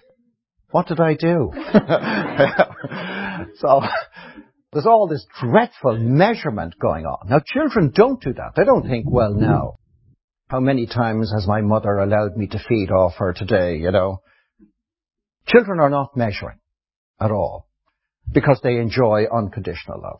what 0.72 0.88
did 0.88 1.00
I 1.00 1.16
do? 1.16 1.52
so 3.58 3.82
there's 4.72 4.86
all 4.86 5.08
this 5.08 5.26
dreadful 5.40 5.98
measurement 5.98 6.76
going 6.80 7.06
on. 7.06 7.30
Now 7.30 7.42
children 7.46 7.92
don't 7.94 8.22
do 8.22 8.34
that. 8.34 8.52
They 8.56 8.66
don't 8.66 8.88
think, 8.88 9.06
well 9.10 9.34
now, 9.34 9.80
how 10.48 10.60
many 10.60 10.86
times 10.88 11.32
has 11.34 11.48
my 11.48 11.62
mother 11.62 11.98
allowed 11.98 12.36
me 12.36 12.48
to 12.48 12.60
feed 12.68 12.92
off 12.92 13.14
her 13.18 13.34
today, 13.34 13.78
you 13.78 13.92
know? 13.92 14.22
Children 15.48 15.80
are 15.80 15.90
not 15.90 16.16
measuring 16.16 16.60
at 17.20 17.32
all 17.32 17.68
because 18.32 18.60
they 18.64 18.78
enjoy 18.78 19.26
unconditional 19.32 20.02
love. 20.02 20.20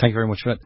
Thank 0.00 0.12
you 0.12 0.16
very 0.16 0.28
much 0.28 0.40
for 0.42 0.54
that. 0.54 0.60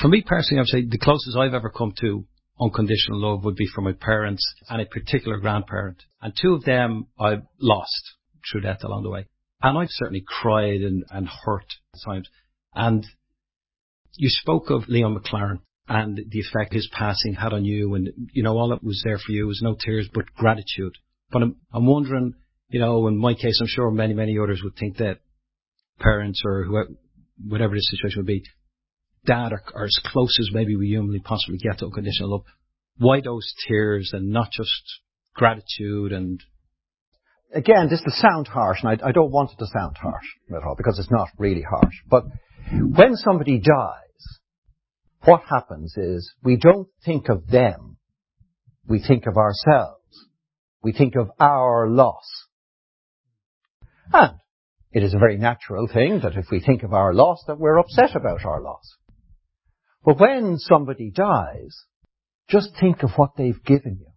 For 0.00 0.08
me 0.08 0.24
personally, 0.26 0.58
I 0.58 0.62
would 0.62 0.68
say 0.68 0.84
the 0.88 0.98
closest 0.98 1.36
I've 1.36 1.54
ever 1.54 1.70
come 1.70 1.92
to 2.00 2.24
unconditional 2.60 3.20
love 3.20 3.44
would 3.44 3.56
be 3.56 3.68
from 3.72 3.84
my 3.84 3.92
parents 3.92 4.44
and 4.68 4.80
a 4.80 4.86
particular 4.86 5.38
grandparent. 5.38 6.02
And 6.20 6.32
two 6.40 6.54
of 6.54 6.64
them 6.64 7.06
I've 7.18 7.42
lost 7.60 8.14
through 8.50 8.62
death 8.62 8.82
along 8.82 9.04
the 9.04 9.10
way. 9.10 9.26
And 9.64 9.78
I've 9.78 9.88
certainly 9.88 10.22
cried 10.26 10.82
and, 10.82 11.04
and 11.10 11.26
hurt 11.26 11.64
at 11.94 12.00
times. 12.04 12.28
And 12.74 13.06
you 14.12 14.28
spoke 14.28 14.68
of 14.68 14.88
Leon 14.88 15.16
MacLaren 15.16 15.60
and 15.88 16.18
the 16.18 16.40
effect 16.40 16.74
his 16.74 16.86
passing 16.92 17.32
had 17.32 17.54
on 17.54 17.64
you. 17.64 17.94
And, 17.94 18.10
you 18.34 18.42
know, 18.42 18.58
all 18.58 18.68
that 18.68 18.84
was 18.84 19.00
there 19.02 19.16
for 19.16 19.32
you 19.32 19.46
was 19.46 19.62
no 19.62 19.74
tears, 19.74 20.06
but 20.12 20.26
gratitude. 20.36 20.92
But 21.30 21.42
I'm, 21.42 21.56
I'm 21.72 21.86
wondering, 21.86 22.34
you 22.68 22.78
know, 22.78 23.08
in 23.08 23.16
my 23.16 23.32
case, 23.32 23.58
I'm 23.58 23.66
sure 23.66 23.90
many, 23.90 24.12
many 24.12 24.38
others 24.38 24.60
would 24.62 24.76
think 24.76 24.98
that 24.98 25.20
parents 25.98 26.42
or 26.44 26.64
whoever, 26.64 26.90
whatever 27.42 27.74
the 27.74 27.80
situation 27.80 28.18
would 28.18 28.26
be, 28.26 28.44
dad 29.24 29.54
are, 29.54 29.62
are 29.74 29.84
as 29.86 29.98
close 30.04 30.36
as 30.40 30.50
maybe 30.52 30.76
we 30.76 30.88
humanly 30.88 31.20
possibly 31.20 31.56
get 31.56 31.78
to 31.78 31.86
unconditional 31.86 32.32
love. 32.32 32.44
Why 32.98 33.22
those 33.22 33.50
tears 33.66 34.10
and 34.12 34.28
not 34.28 34.50
just 34.50 35.00
gratitude 35.34 36.12
and 36.12 36.42
again, 37.54 37.88
this 37.88 38.02
will 38.04 38.12
sound 38.16 38.48
harsh, 38.48 38.78
and 38.82 38.90
I, 38.90 39.08
I, 39.08 39.12
don't 39.12 39.30
want 39.30 39.52
it 39.52 39.58
to 39.58 39.66
sound 39.66 39.96
harsh 39.96 40.26
at 40.54 40.64
all, 40.64 40.74
because 40.76 40.98
it's 40.98 41.10
not 41.10 41.28
really 41.38 41.62
harsh. 41.62 41.94
But 42.08 42.24
when 42.70 43.16
somebody 43.16 43.58
dies, 43.58 44.40
what 45.24 45.42
happens 45.48 45.96
is 45.96 46.34
we 46.42 46.56
don't 46.56 46.88
think 47.04 47.28
of 47.28 47.46
them. 47.46 47.96
We 48.86 49.00
think 49.00 49.26
of 49.26 49.36
ourselves. 49.36 50.02
We 50.82 50.92
think 50.92 51.14
of 51.16 51.30
our 51.40 51.88
loss. 51.88 52.28
And 54.12 54.38
it 54.92 55.02
is 55.02 55.14
a 55.14 55.18
very 55.18 55.38
natural 55.38 55.88
thing 55.88 56.20
that 56.22 56.36
if 56.36 56.46
we 56.50 56.60
think 56.60 56.82
of 56.82 56.92
our 56.92 57.14
loss, 57.14 57.42
that 57.46 57.58
we're 57.58 57.78
upset 57.78 58.14
about 58.14 58.44
our 58.44 58.60
loss. 58.60 58.96
But 60.04 60.20
when 60.20 60.58
somebody 60.58 61.10
dies, 61.10 61.84
just 62.48 62.70
think 62.78 63.02
of 63.02 63.10
what 63.16 63.30
they've 63.36 63.62
given 63.64 63.98
you. 64.00 64.13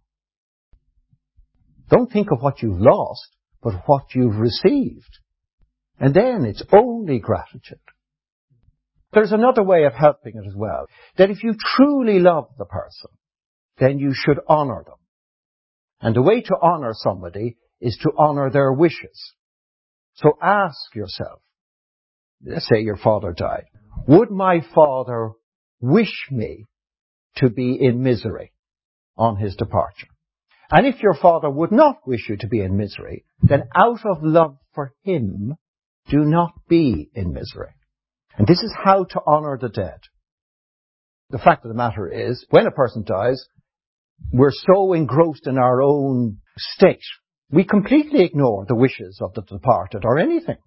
Don't 1.90 2.10
think 2.10 2.30
of 2.30 2.40
what 2.40 2.62
you've 2.62 2.80
lost, 2.80 3.28
but 3.62 3.82
what 3.86 4.14
you've 4.14 4.36
received. 4.36 5.18
And 5.98 6.14
then 6.14 6.44
it's 6.44 6.62
only 6.72 7.18
gratitude. 7.18 7.78
There's 9.12 9.32
another 9.32 9.62
way 9.62 9.84
of 9.84 9.94
helping 9.94 10.34
it 10.36 10.46
as 10.46 10.54
well. 10.54 10.86
That 11.16 11.30
if 11.30 11.42
you 11.42 11.54
truly 11.76 12.18
love 12.18 12.48
the 12.58 12.66
person, 12.66 13.10
then 13.78 13.98
you 13.98 14.12
should 14.14 14.38
honour 14.48 14.84
them. 14.84 14.98
And 16.00 16.14
the 16.14 16.22
way 16.22 16.42
to 16.42 16.56
honour 16.60 16.92
somebody 16.94 17.56
is 17.80 17.98
to 18.02 18.12
honour 18.18 18.50
their 18.50 18.72
wishes. 18.72 19.34
So 20.14 20.32
ask 20.42 20.94
yourself, 20.94 21.40
say 22.58 22.80
your 22.80 22.96
father 22.96 23.32
died, 23.32 23.64
would 24.06 24.30
my 24.30 24.60
father 24.74 25.30
wish 25.80 26.28
me 26.30 26.66
to 27.36 27.50
be 27.50 27.78
in 27.80 28.02
misery 28.02 28.52
on 29.16 29.36
his 29.36 29.56
departure? 29.56 30.08
And 30.70 30.86
if 30.86 31.02
your 31.02 31.14
father 31.14 31.48
would 31.48 31.72
not 31.72 32.06
wish 32.06 32.28
you 32.28 32.36
to 32.38 32.46
be 32.46 32.60
in 32.60 32.76
misery, 32.76 33.24
then 33.40 33.64
out 33.74 34.04
of 34.04 34.22
love 34.22 34.58
for 34.74 34.92
him, 35.02 35.56
do 36.08 36.18
not 36.18 36.52
be 36.68 37.10
in 37.14 37.32
misery. 37.32 37.74
And 38.36 38.46
this 38.46 38.62
is 38.62 38.74
how 38.76 39.04
to 39.04 39.20
honor 39.26 39.58
the 39.60 39.70
dead. 39.70 40.00
The 41.30 41.38
fact 41.38 41.64
of 41.64 41.70
the 41.70 41.76
matter 41.76 42.08
is, 42.08 42.44
when 42.50 42.66
a 42.66 42.70
person 42.70 43.02
dies, 43.04 43.46
we're 44.32 44.52
so 44.52 44.92
engrossed 44.92 45.46
in 45.46 45.58
our 45.58 45.82
own 45.82 46.38
state, 46.56 47.02
we 47.50 47.64
completely 47.64 48.24
ignore 48.24 48.64
the 48.66 48.74
wishes 48.74 49.20
of 49.22 49.32
the 49.34 49.42
departed 49.42 50.04
or 50.04 50.18
anything. 50.18 50.58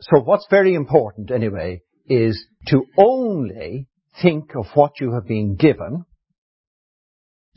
So 0.00 0.20
what's 0.20 0.46
very 0.50 0.74
important 0.74 1.30
anyway 1.30 1.82
is 2.06 2.44
to 2.68 2.84
only 2.96 3.88
think 4.22 4.54
of 4.56 4.66
what 4.74 5.00
you 5.00 5.12
have 5.12 5.26
been 5.26 5.56
given 5.56 6.04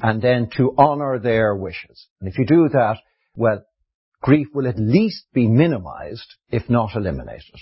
and 0.01 0.21
then 0.21 0.49
to 0.57 0.73
honor 0.77 1.19
their 1.19 1.55
wishes. 1.55 2.07
And 2.19 2.29
if 2.29 2.37
you 2.37 2.45
do 2.45 2.69
that, 2.69 2.97
well, 3.35 3.63
grief 4.21 4.47
will 4.53 4.67
at 4.67 4.79
least 4.79 5.25
be 5.33 5.47
minimized, 5.47 6.35
if 6.49 6.69
not 6.69 6.95
eliminated. 6.95 7.59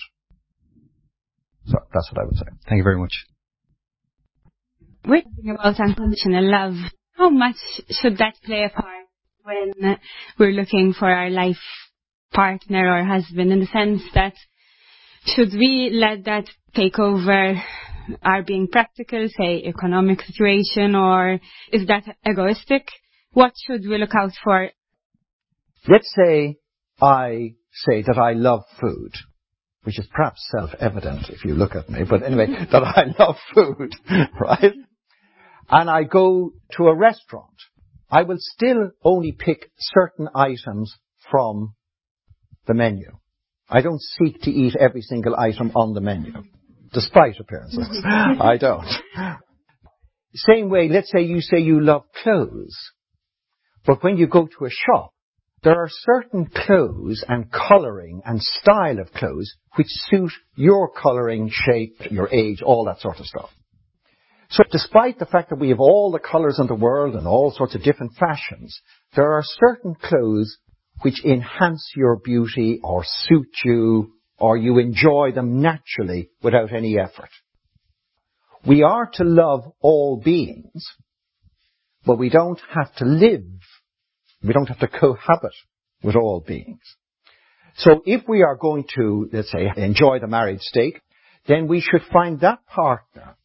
So 1.65 1.77
that's 1.93 2.11
what 2.11 2.21
I 2.21 2.25
would 2.25 2.37
say. 2.37 2.45
Thank 2.67 2.79
you 2.79 2.83
very 2.83 2.97
much. 2.97 3.13
We're 5.05 5.21
talking 5.21 5.49
about 5.49 5.79
unconditional 5.79 6.51
love. 6.51 6.75
How 7.13 7.29
much 7.29 7.55
should 7.89 8.17
that 8.17 8.35
play 8.45 8.63
a 8.63 8.69
part 8.69 9.05
when 9.43 9.97
we're 10.39 10.51
looking 10.51 10.93
for 10.97 11.09
our 11.09 11.29
life 11.29 11.57
partner 12.31 12.95
or 12.95 13.03
husband 13.03 13.51
in 13.51 13.59
the 13.59 13.65
sense 13.67 14.01
that 14.13 14.33
should 15.25 15.51
we 15.53 15.89
let 15.93 16.25
that 16.25 16.45
take 16.75 16.97
over 16.99 17.61
are 18.21 18.43
being 18.43 18.67
practical, 18.67 19.27
say 19.37 19.63
economic 19.63 20.21
situation, 20.21 20.95
or 20.95 21.39
is 21.71 21.87
that 21.87 22.03
egoistic? 22.27 22.87
What 23.33 23.53
should 23.65 23.81
we 23.87 23.97
look 23.97 24.15
out 24.15 24.31
for? 24.43 24.69
Let's 25.87 26.13
say 26.15 26.57
I 27.01 27.55
say 27.71 28.03
that 28.03 28.17
I 28.17 28.33
love 28.33 28.63
food, 28.79 29.13
which 29.83 29.97
is 29.97 30.07
perhaps 30.13 30.47
self-evident 30.51 31.29
if 31.29 31.45
you 31.45 31.55
look 31.55 31.75
at 31.75 31.89
me, 31.89 32.01
but 32.07 32.23
anyway, 32.23 32.47
that 32.71 32.83
I 32.83 33.05
love 33.17 33.37
food, 33.55 33.93
right? 34.39 34.73
And 35.69 35.89
I 35.89 36.03
go 36.03 36.51
to 36.77 36.87
a 36.87 36.95
restaurant. 36.95 37.55
I 38.09 38.23
will 38.23 38.37
still 38.39 38.91
only 39.03 39.31
pick 39.31 39.71
certain 39.79 40.27
items 40.35 40.93
from 41.31 41.75
the 42.67 42.73
menu. 42.73 43.17
I 43.69 43.81
don't 43.81 44.01
seek 44.01 44.41
to 44.41 44.51
eat 44.51 44.75
every 44.75 45.01
single 45.01 45.35
item 45.35 45.71
on 45.75 45.93
the 45.93 46.01
menu 46.01 46.33
despite 46.93 47.39
appearances. 47.39 47.87
Mm-hmm. 48.05 48.41
I 48.41 48.57
don't. 48.57 48.87
Same 50.33 50.69
way, 50.69 50.87
let's 50.89 51.11
say 51.11 51.21
you 51.21 51.41
say 51.41 51.59
you 51.59 51.81
love 51.81 52.03
clothes, 52.23 52.77
but 53.85 54.03
when 54.03 54.17
you 54.17 54.27
go 54.27 54.47
to 54.47 54.65
a 54.65 54.69
shop, 54.69 55.13
there 55.63 55.75
are 55.75 55.89
certain 55.89 56.47
clothes 56.47 57.23
and 57.27 57.51
colouring 57.51 58.21
and 58.25 58.41
style 58.41 58.99
of 58.99 59.11
clothes 59.13 59.53
which 59.75 59.87
suit 59.89 60.31
your 60.55 60.89
colouring, 60.89 61.51
shape, 61.51 61.97
your 62.09 62.33
age, 62.33 62.61
all 62.61 62.85
that 62.85 62.99
sort 62.99 63.19
of 63.19 63.25
stuff. 63.25 63.49
So 64.49 64.63
despite 64.69 65.19
the 65.19 65.25
fact 65.25 65.49
that 65.49 65.59
we 65.59 65.69
have 65.69 65.79
all 65.79 66.11
the 66.11 66.19
colours 66.19 66.59
in 66.59 66.67
the 66.67 66.75
world 66.75 67.15
and 67.15 67.27
all 67.27 67.51
sorts 67.51 67.75
of 67.75 67.83
different 67.83 68.13
fashions, 68.19 68.81
there 69.15 69.33
are 69.33 69.43
certain 69.43 69.95
clothes 69.95 70.57
which 71.03 71.23
enhance 71.23 71.91
your 71.95 72.17
beauty 72.17 72.79
or 72.83 73.03
suit 73.05 73.49
you 73.63 74.11
or 74.41 74.57
you 74.57 74.79
enjoy 74.79 75.31
them 75.33 75.61
naturally 75.61 76.31
without 76.41 76.73
any 76.73 76.97
effort. 76.97 77.29
We 78.65 78.81
are 78.81 79.07
to 79.13 79.23
love 79.23 79.71
all 79.81 80.19
beings, 80.19 80.83
but 82.07 82.17
we 82.17 82.29
don't 82.29 82.59
have 82.73 82.93
to 82.95 83.05
live, 83.05 83.45
we 84.43 84.51
don't 84.51 84.67
have 84.67 84.79
to 84.79 84.87
cohabit 84.87 85.53
with 86.03 86.15
all 86.15 86.43
beings. 86.45 86.81
So 87.77 88.01
if 88.03 88.27
we 88.27 88.41
are 88.41 88.55
going 88.55 88.85
to, 88.95 89.29
let's 89.31 89.51
say, 89.51 89.71
enjoy 89.77 90.17
the 90.19 90.27
married 90.27 90.61
state, 90.61 90.99
then 91.47 91.67
we 91.67 91.79
should 91.79 92.01
find 92.11 92.39
that 92.39 92.65
partner 92.65 93.35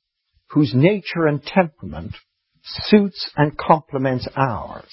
whose 0.49 0.73
nature 0.75 1.27
and 1.27 1.43
temperament 1.43 2.15
suits 2.63 3.31
and 3.37 3.57
complements 3.57 4.27
ours. 4.35 4.91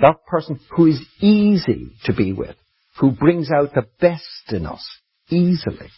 That 0.00 0.24
person 0.26 0.60
who 0.74 0.86
is 0.86 1.04
easy 1.20 1.90
to 2.04 2.14
be 2.14 2.32
with, 2.32 2.56
who 2.98 3.10
brings 3.10 3.50
out 3.50 3.74
the 3.74 3.86
best 4.00 4.52
in 4.52 4.66
us 4.66 4.84
easily. 5.30 5.88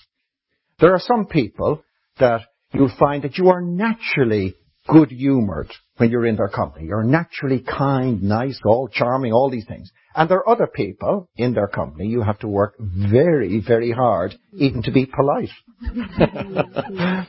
There 0.79 0.93
are 0.93 1.01
some 1.01 1.27
people 1.27 1.83
that 2.19 2.43
you'll 2.73 2.93
find 2.99 3.23
that 3.25 3.39
you 3.39 3.49
are 3.49 3.61
naturally 3.61 4.55
good 4.89 5.11
humoured 5.11 5.73
when 5.97 6.11
you're 6.11 6.27
in 6.27 6.37
their 6.37 6.49
company. 6.49 6.87
You're 6.87 7.03
naturally 7.03 7.61
kind, 7.61 8.23
nice, 8.23 8.61
all 8.65 8.89
charming, 8.89 9.33
all 9.33 9.51
these 9.51 9.67
things. 9.67 9.91
And 10.15 10.31
there 10.31 10.39
are 10.39 10.49
other 10.49 10.67
people 10.67 11.29
in 11.37 11.53
their 11.55 11.69
company 11.69 12.07
you 12.09 12.23
have 12.23 12.39
to 12.41 12.49
work 12.49 12.75
very, 12.79 13.63
very 13.67 13.91
hard 13.91 14.35
even 14.55 14.83
to 14.85 14.93
be 14.93 15.07
polite. 15.07 15.51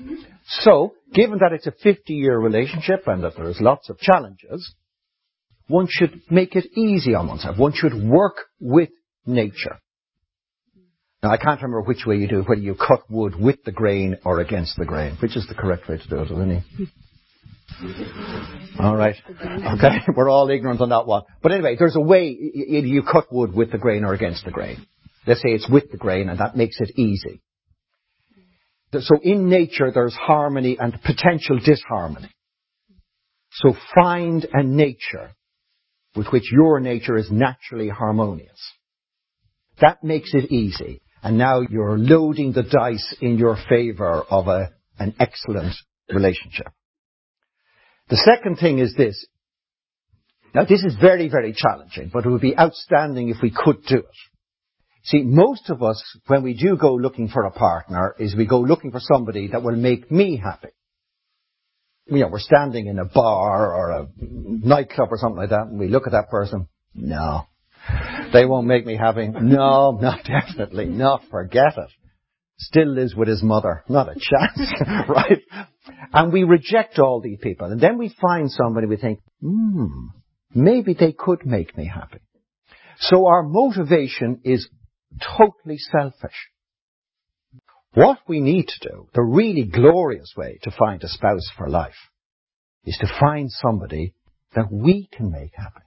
so, 0.47 0.93
given 1.13 1.39
that 1.39 1.51
it's 1.53 1.67
a 1.67 1.71
50 1.71 2.13
year 2.13 2.37
relationship 2.37 3.03
and 3.07 3.23
that 3.23 3.35
there's 3.35 3.59
lots 3.59 3.89
of 3.89 3.97
challenges, 3.99 4.73
one 5.67 5.87
should 5.89 6.21
make 6.29 6.55
it 6.55 6.65
easy 6.77 7.13
on 7.13 7.27
oneself. 7.27 7.57
One 7.57 7.73
should 7.73 7.93
work 7.93 8.37
with 8.59 8.89
nature. 9.27 9.79
Now, 11.23 11.31
I 11.31 11.37
can't 11.37 11.61
remember 11.61 11.81
which 11.81 12.05
way 12.05 12.17
you 12.17 12.27
do 12.27 12.39
it, 12.39 12.49
whether 12.49 12.61
you 12.61 12.75
cut 12.75 13.09
wood 13.09 13.35
with 13.35 13.63
the 13.63 13.71
grain 13.71 14.17
or 14.23 14.39
against 14.39 14.77
the 14.77 14.85
grain. 14.85 15.17
Which 15.21 15.35
is 15.35 15.47
the 15.47 15.55
correct 15.55 15.89
way 15.89 15.97
to 15.97 16.07
do 16.07 16.19
it, 16.19 16.31
isn't 16.31 16.51
it? 16.51 16.63
All 18.79 18.95
right. 18.95 19.15
Okay. 19.29 19.97
We're 20.15 20.29
all 20.29 20.49
ignorant 20.49 20.81
on 20.81 20.89
that 20.89 21.05
one. 21.05 21.23
But 21.41 21.51
anyway, 21.51 21.75
there's 21.77 21.95
a 21.95 22.01
way 22.01 22.29
you 22.29 23.03
cut 23.03 23.31
wood 23.31 23.53
with 23.53 23.71
the 23.71 23.77
grain 23.77 24.03
or 24.03 24.13
against 24.13 24.45
the 24.45 24.51
grain. 24.51 24.85
Let's 25.25 25.41
say 25.41 25.49
it's 25.49 25.69
with 25.69 25.91
the 25.91 25.97
grain 25.97 26.29
and 26.29 26.39
that 26.39 26.55
makes 26.55 26.79
it 26.79 26.97
easy. 26.97 27.41
So 28.93 29.19
in 29.21 29.49
nature, 29.49 29.91
there's 29.91 30.15
harmony 30.15 30.77
and 30.79 30.93
potential 31.03 31.59
disharmony. 31.63 32.29
So 33.51 33.75
find 33.93 34.47
a 34.53 34.63
nature 34.63 35.31
with 36.15 36.27
which 36.27 36.51
your 36.51 36.79
nature 36.79 37.17
is 37.17 37.29
naturally 37.29 37.89
harmonious. 37.89 38.59
That 39.81 40.03
makes 40.03 40.33
it 40.33 40.51
easy. 40.51 41.01
And 41.23 41.37
now 41.37 41.61
you're 41.61 41.97
loading 41.97 42.53
the 42.53 42.63
dice 42.63 43.15
in 43.21 43.37
your 43.37 43.57
favor 43.69 44.23
of 44.29 44.47
an 44.47 45.15
excellent 45.19 45.75
relationship. 46.09 46.67
The 48.09 48.17
second 48.17 48.57
thing 48.57 48.79
is 48.79 48.93
this. 48.95 49.25
Now 50.53 50.63
this 50.63 50.83
is 50.83 50.95
very, 50.99 51.29
very 51.29 51.53
challenging, 51.53 52.09
but 52.13 52.25
it 52.25 52.29
would 52.29 52.41
be 52.41 52.57
outstanding 52.57 53.29
if 53.29 53.37
we 53.41 53.51
could 53.51 53.83
do 53.87 53.97
it. 53.97 54.05
See, 55.03 55.23
most 55.23 55.69
of 55.69 55.83
us, 55.83 56.01
when 56.27 56.43
we 56.43 56.53
do 56.53 56.75
go 56.75 56.93
looking 56.93 57.29
for 57.29 57.43
a 57.43 57.51
partner, 57.51 58.15
is 58.19 58.35
we 58.35 58.45
go 58.45 58.59
looking 58.59 58.91
for 58.91 58.99
somebody 58.99 59.47
that 59.49 59.63
will 59.63 59.75
make 59.75 60.11
me 60.11 60.37
happy. 60.41 60.69
You 62.07 62.19
know, 62.19 62.27
we're 62.29 62.39
standing 62.39 62.87
in 62.87 62.99
a 62.99 63.05
bar 63.05 63.73
or 63.73 63.91
a 63.91 64.07
nightclub 64.19 65.09
or 65.11 65.17
something 65.17 65.37
like 65.37 65.49
that, 65.49 65.67
and 65.67 65.79
we 65.79 65.87
look 65.87 66.07
at 66.07 66.11
that 66.11 66.29
person. 66.29 66.67
No. 66.93 67.43
They 68.33 68.45
won't 68.45 68.67
make 68.67 68.85
me 68.85 68.97
happy. 68.97 69.27
No, 69.27 69.91
not 69.91 70.25
definitely. 70.25 70.85
No, 70.85 71.19
forget 71.29 71.77
it 71.77 71.89
still 72.57 72.87
lives 72.87 73.15
with 73.15 73.27
his 73.27 73.43
mother. 73.43 73.83
Not 73.87 74.09
a 74.09 74.15
chance, 74.15 74.73
right? 75.09 75.41
And 76.13 76.33
we 76.33 76.43
reject 76.43 76.99
all 76.99 77.21
these 77.21 77.39
people. 77.41 77.67
And 77.67 77.79
then 77.79 77.97
we 77.97 78.13
find 78.19 78.51
somebody 78.51 78.87
we 78.87 78.97
think, 78.97 79.19
hmm, 79.41 80.07
maybe 80.53 80.93
they 80.93 81.13
could 81.13 81.45
make 81.45 81.77
me 81.77 81.89
happy. 81.93 82.19
So 82.99 83.27
our 83.27 83.43
motivation 83.43 84.41
is 84.43 84.67
totally 85.37 85.77
selfish. 85.77 86.35
What 87.93 88.19
we 88.27 88.41
need 88.41 88.67
to 88.67 88.89
do, 88.89 89.07
the 89.13 89.23
really 89.23 89.63
glorious 89.63 90.33
way 90.35 90.59
to 90.63 90.71
find 90.71 91.03
a 91.03 91.07
spouse 91.07 91.49
for 91.57 91.69
life, 91.69 91.95
is 92.85 92.97
to 93.01 93.19
find 93.19 93.49
somebody 93.51 94.13
that 94.55 94.71
we 94.71 95.07
can 95.11 95.31
make 95.31 95.51
happy. 95.55 95.86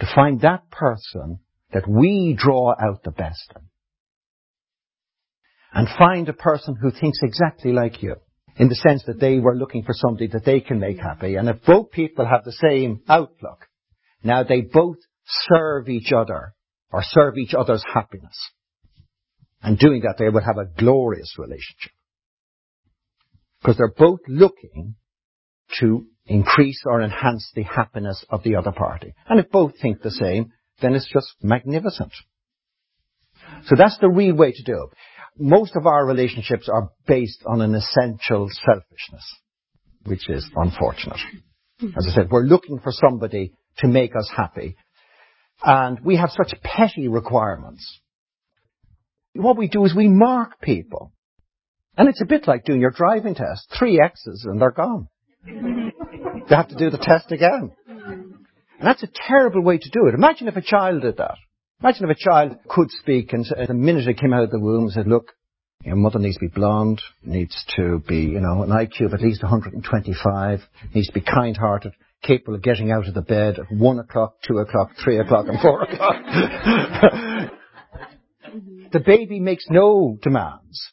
To 0.00 0.06
find 0.14 0.40
that 0.40 0.70
person 0.70 1.38
that 1.72 1.88
we 1.88 2.36
draw 2.38 2.74
out 2.80 3.02
the 3.04 3.10
best 3.10 3.52
in 3.54 3.62
and 5.72 5.88
find 5.98 6.28
a 6.28 6.32
person 6.32 6.76
who 6.80 6.90
thinks 6.90 7.18
exactly 7.22 7.72
like 7.72 8.02
you 8.02 8.16
in 8.56 8.68
the 8.68 8.74
sense 8.76 9.02
that 9.06 9.18
they 9.18 9.40
were 9.40 9.56
looking 9.56 9.82
for 9.82 9.92
somebody 9.92 10.28
that 10.28 10.44
they 10.44 10.60
can 10.60 10.78
make 10.78 10.98
happy. 10.98 11.34
And 11.34 11.48
if 11.48 11.64
both 11.64 11.90
people 11.90 12.24
have 12.24 12.44
the 12.44 12.52
same 12.52 13.02
outlook, 13.08 13.66
now 14.22 14.44
they 14.44 14.60
both 14.60 14.98
serve 15.26 15.88
each 15.88 16.12
other 16.12 16.54
or 16.92 17.02
serve 17.02 17.36
each 17.36 17.54
other's 17.54 17.84
happiness. 17.92 18.38
And 19.62 19.78
doing 19.78 20.02
that, 20.02 20.16
they 20.18 20.28
would 20.28 20.44
have 20.44 20.58
a 20.58 20.66
glorious 20.78 21.34
relationship. 21.38 21.92
Because 23.60 23.78
they're 23.78 23.88
both 23.88 24.20
looking 24.28 24.94
to 25.80 26.06
increase 26.26 26.82
or 26.86 27.02
enhance 27.02 27.50
the 27.54 27.62
happiness 27.62 28.24
of 28.30 28.42
the 28.42 28.56
other 28.56 28.72
party. 28.72 29.14
And 29.28 29.40
if 29.40 29.50
both 29.50 29.72
think 29.80 30.02
the 30.02 30.10
same, 30.10 30.52
then 30.80 30.94
it's 30.94 31.10
just 31.12 31.34
magnificent. 31.42 32.12
So 33.66 33.74
that's 33.76 33.98
the 33.98 34.08
real 34.08 34.34
way 34.34 34.52
to 34.52 34.62
do 34.62 34.88
it 34.90 34.98
most 35.38 35.74
of 35.76 35.86
our 35.86 36.06
relationships 36.06 36.68
are 36.72 36.90
based 37.06 37.42
on 37.46 37.60
an 37.60 37.74
essential 37.74 38.48
selfishness, 38.50 39.24
which 40.04 40.28
is 40.28 40.48
unfortunate. 40.54 41.18
As 41.82 42.06
I 42.08 42.14
said, 42.14 42.30
we're 42.30 42.44
looking 42.44 42.78
for 42.78 42.92
somebody 42.92 43.52
to 43.78 43.88
make 43.88 44.14
us 44.16 44.30
happy. 44.34 44.76
And 45.62 45.98
we 46.04 46.16
have 46.16 46.30
such 46.30 46.54
petty 46.62 47.08
requirements. 47.08 48.00
What 49.34 49.56
we 49.56 49.68
do 49.68 49.84
is 49.84 49.94
we 49.94 50.08
mark 50.08 50.60
people. 50.60 51.12
And 51.96 52.08
it's 52.08 52.22
a 52.22 52.26
bit 52.26 52.46
like 52.46 52.64
doing 52.64 52.80
your 52.80 52.90
driving 52.90 53.34
test. 53.34 53.72
Three 53.76 54.00
X's 54.00 54.46
and 54.48 54.60
they're 54.60 54.70
gone. 54.70 55.08
They 56.48 56.56
have 56.56 56.68
to 56.68 56.76
do 56.76 56.90
the 56.90 56.98
test 56.98 57.32
again. 57.32 57.72
And 57.88 58.88
that's 58.88 59.02
a 59.02 59.08
terrible 59.28 59.62
way 59.62 59.78
to 59.78 59.90
do 59.90 60.06
it. 60.08 60.14
Imagine 60.14 60.48
if 60.48 60.56
a 60.56 60.62
child 60.62 61.02
did 61.02 61.16
that. 61.18 61.36
Imagine 61.80 62.10
if 62.10 62.16
a 62.16 62.20
child 62.20 62.56
could 62.68 62.90
speak 62.90 63.32
and 63.32 63.44
the 63.44 63.74
minute 63.74 64.08
it 64.08 64.18
came 64.18 64.32
out 64.32 64.44
of 64.44 64.50
the 64.50 64.60
womb 64.60 64.90
said, 64.90 65.06
look, 65.06 65.32
your 65.84 65.96
mother 65.96 66.18
needs 66.18 66.36
to 66.36 66.40
be 66.40 66.48
blonde, 66.48 67.02
needs 67.22 67.62
to 67.76 68.02
be, 68.08 68.20
you 68.20 68.40
know, 68.40 68.62
an 68.62 68.70
IQ 68.70 69.06
of 69.06 69.14
at 69.14 69.20
least 69.20 69.42
125, 69.42 70.60
needs 70.94 71.08
to 71.08 71.12
be 71.12 71.20
kind-hearted, 71.20 71.92
capable 72.22 72.54
of 72.54 72.62
getting 72.62 72.90
out 72.90 73.06
of 73.06 73.12
the 73.12 73.20
bed 73.20 73.58
at 73.58 73.70
1 73.70 73.98
o'clock, 73.98 74.36
2 74.48 74.58
o'clock, 74.58 74.92
3 75.02 75.18
o'clock 75.18 75.46
and 75.46 75.60
4 75.60 75.82
o'clock. 75.82 76.16
the 78.92 79.00
baby 79.00 79.40
makes 79.40 79.66
no 79.68 80.16
demands. 80.22 80.90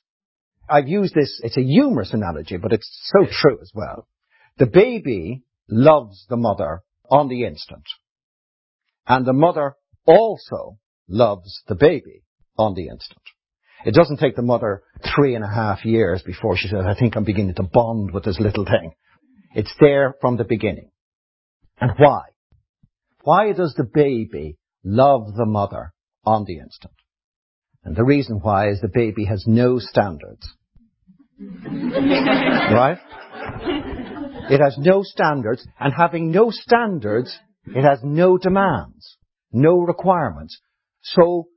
I've 0.69 0.89
used 0.89 1.13
this, 1.15 1.39
it's 1.43 1.57
a 1.57 1.63
humorous 1.63 2.13
analogy, 2.13 2.57
but 2.57 2.73
it's 2.73 2.89
so 3.13 3.25
true 3.31 3.59
as 3.61 3.71
well. 3.73 4.07
The 4.61 4.67
baby 4.67 5.41
loves 5.67 6.27
the 6.29 6.37
mother 6.37 6.83
on 7.09 7.29
the 7.29 7.45
instant. 7.45 7.81
And 9.07 9.25
the 9.25 9.33
mother 9.33 9.73
also 10.05 10.77
loves 11.09 11.63
the 11.67 11.73
baby 11.73 12.21
on 12.59 12.75
the 12.75 12.87
instant. 12.89 13.23
It 13.87 13.95
doesn't 13.95 14.17
take 14.19 14.35
the 14.35 14.43
mother 14.43 14.83
three 15.15 15.33
and 15.33 15.43
a 15.43 15.47
half 15.47 15.83
years 15.83 16.21
before 16.21 16.57
she 16.57 16.67
says, 16.67 16.85
I 16.85 16.93
think 16.93 17.15
I'm 17.15 17.23
beginning 17.23 17.55
to 17.55 17.63
bond 17.63 18.11
with 18.13 18.23
this 18.23 18.39
little 18.39 18.63
thing. 18.63 18.91
It's 19.55 19.73
there 19.79 20.13
from 20.21 20.37
the 20.37 20.43
beginning. 20.43 20.91
And 21.79 21.93
why? 21.97 22.21
Why 23.23 23.53
does 23.53 23.73
the 23.73 23.89
baby 23.91 24.59
love 24.83 25.33
the 25.35 25.47
mother 25.47 25.91
on 26.23 26.45
the 26.45 26.59
instant? 26.59 26.93
And 27.83 27.95
the 27.95 28.05
reason 28.05 28.37
why 28.43 28.69
is 28.69 28.79
the 28.79 28.89
baby 28.93 29.25
has 29.25 29.43
no 29.47 29.79
standards. 29.79 30.47
right? 31.65 32.99
It 34.51 34.59
has 34.59 34.77
no 34.77 35.01
standards, 35.01 35.65
and 35.79 35.93
having 35.93 36.31
no 36.31 36.51
standards, 36.51 37.35
it 37.65 37.83
has 37.83 37.99
no 38.03 38.37
demands 38.37 39.17
no 39.51 39.79
requirements. 39.79 40.59
So 41.01 41.47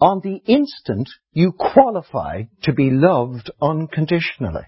on 0.00 0.20
the 0.22 0.40
instant, 0.46 1.08
you 1.32 1.52
qualify 1.52 2.44
to 2.62 2.72
be 2.72 2.90
loved 2.90 3.50
unconditionally. 3.60 4.66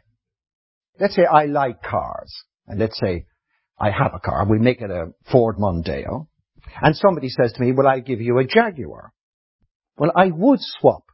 Let's 0.99 1.15
say 1.15 1.25
I 1.25 1.47
like 1.47 1.83
cars, 1.83 2.33
and 2.67 2.79
let's 2.79 2.99
say 2.99 3.27
I 3.79 3.91
have 3.91 4.13
a 4.15 4.21
car, 4.21 4.47
we 4.49 4.59
make 4.59 4.81
it 4.81 4.91
a 4.91 5.09
Ford 5.31 5.57
Mondeo, 5.57 6.29
and 6.81 6.97
somebody 6.97 7.29
says 7.29 7.53
to 7.53 7.63
me, 7.63 7.73
well, 7.73 7.89
I'll 7.89 8.01
give 8.01 8.21
you 8.21 8.39
a 8.39 8.45
Jaguar. 8.45 9.13
Well, 9.97 10.13
I 10.17 10.27
would 10.27 10.61
swap 10.61 11.05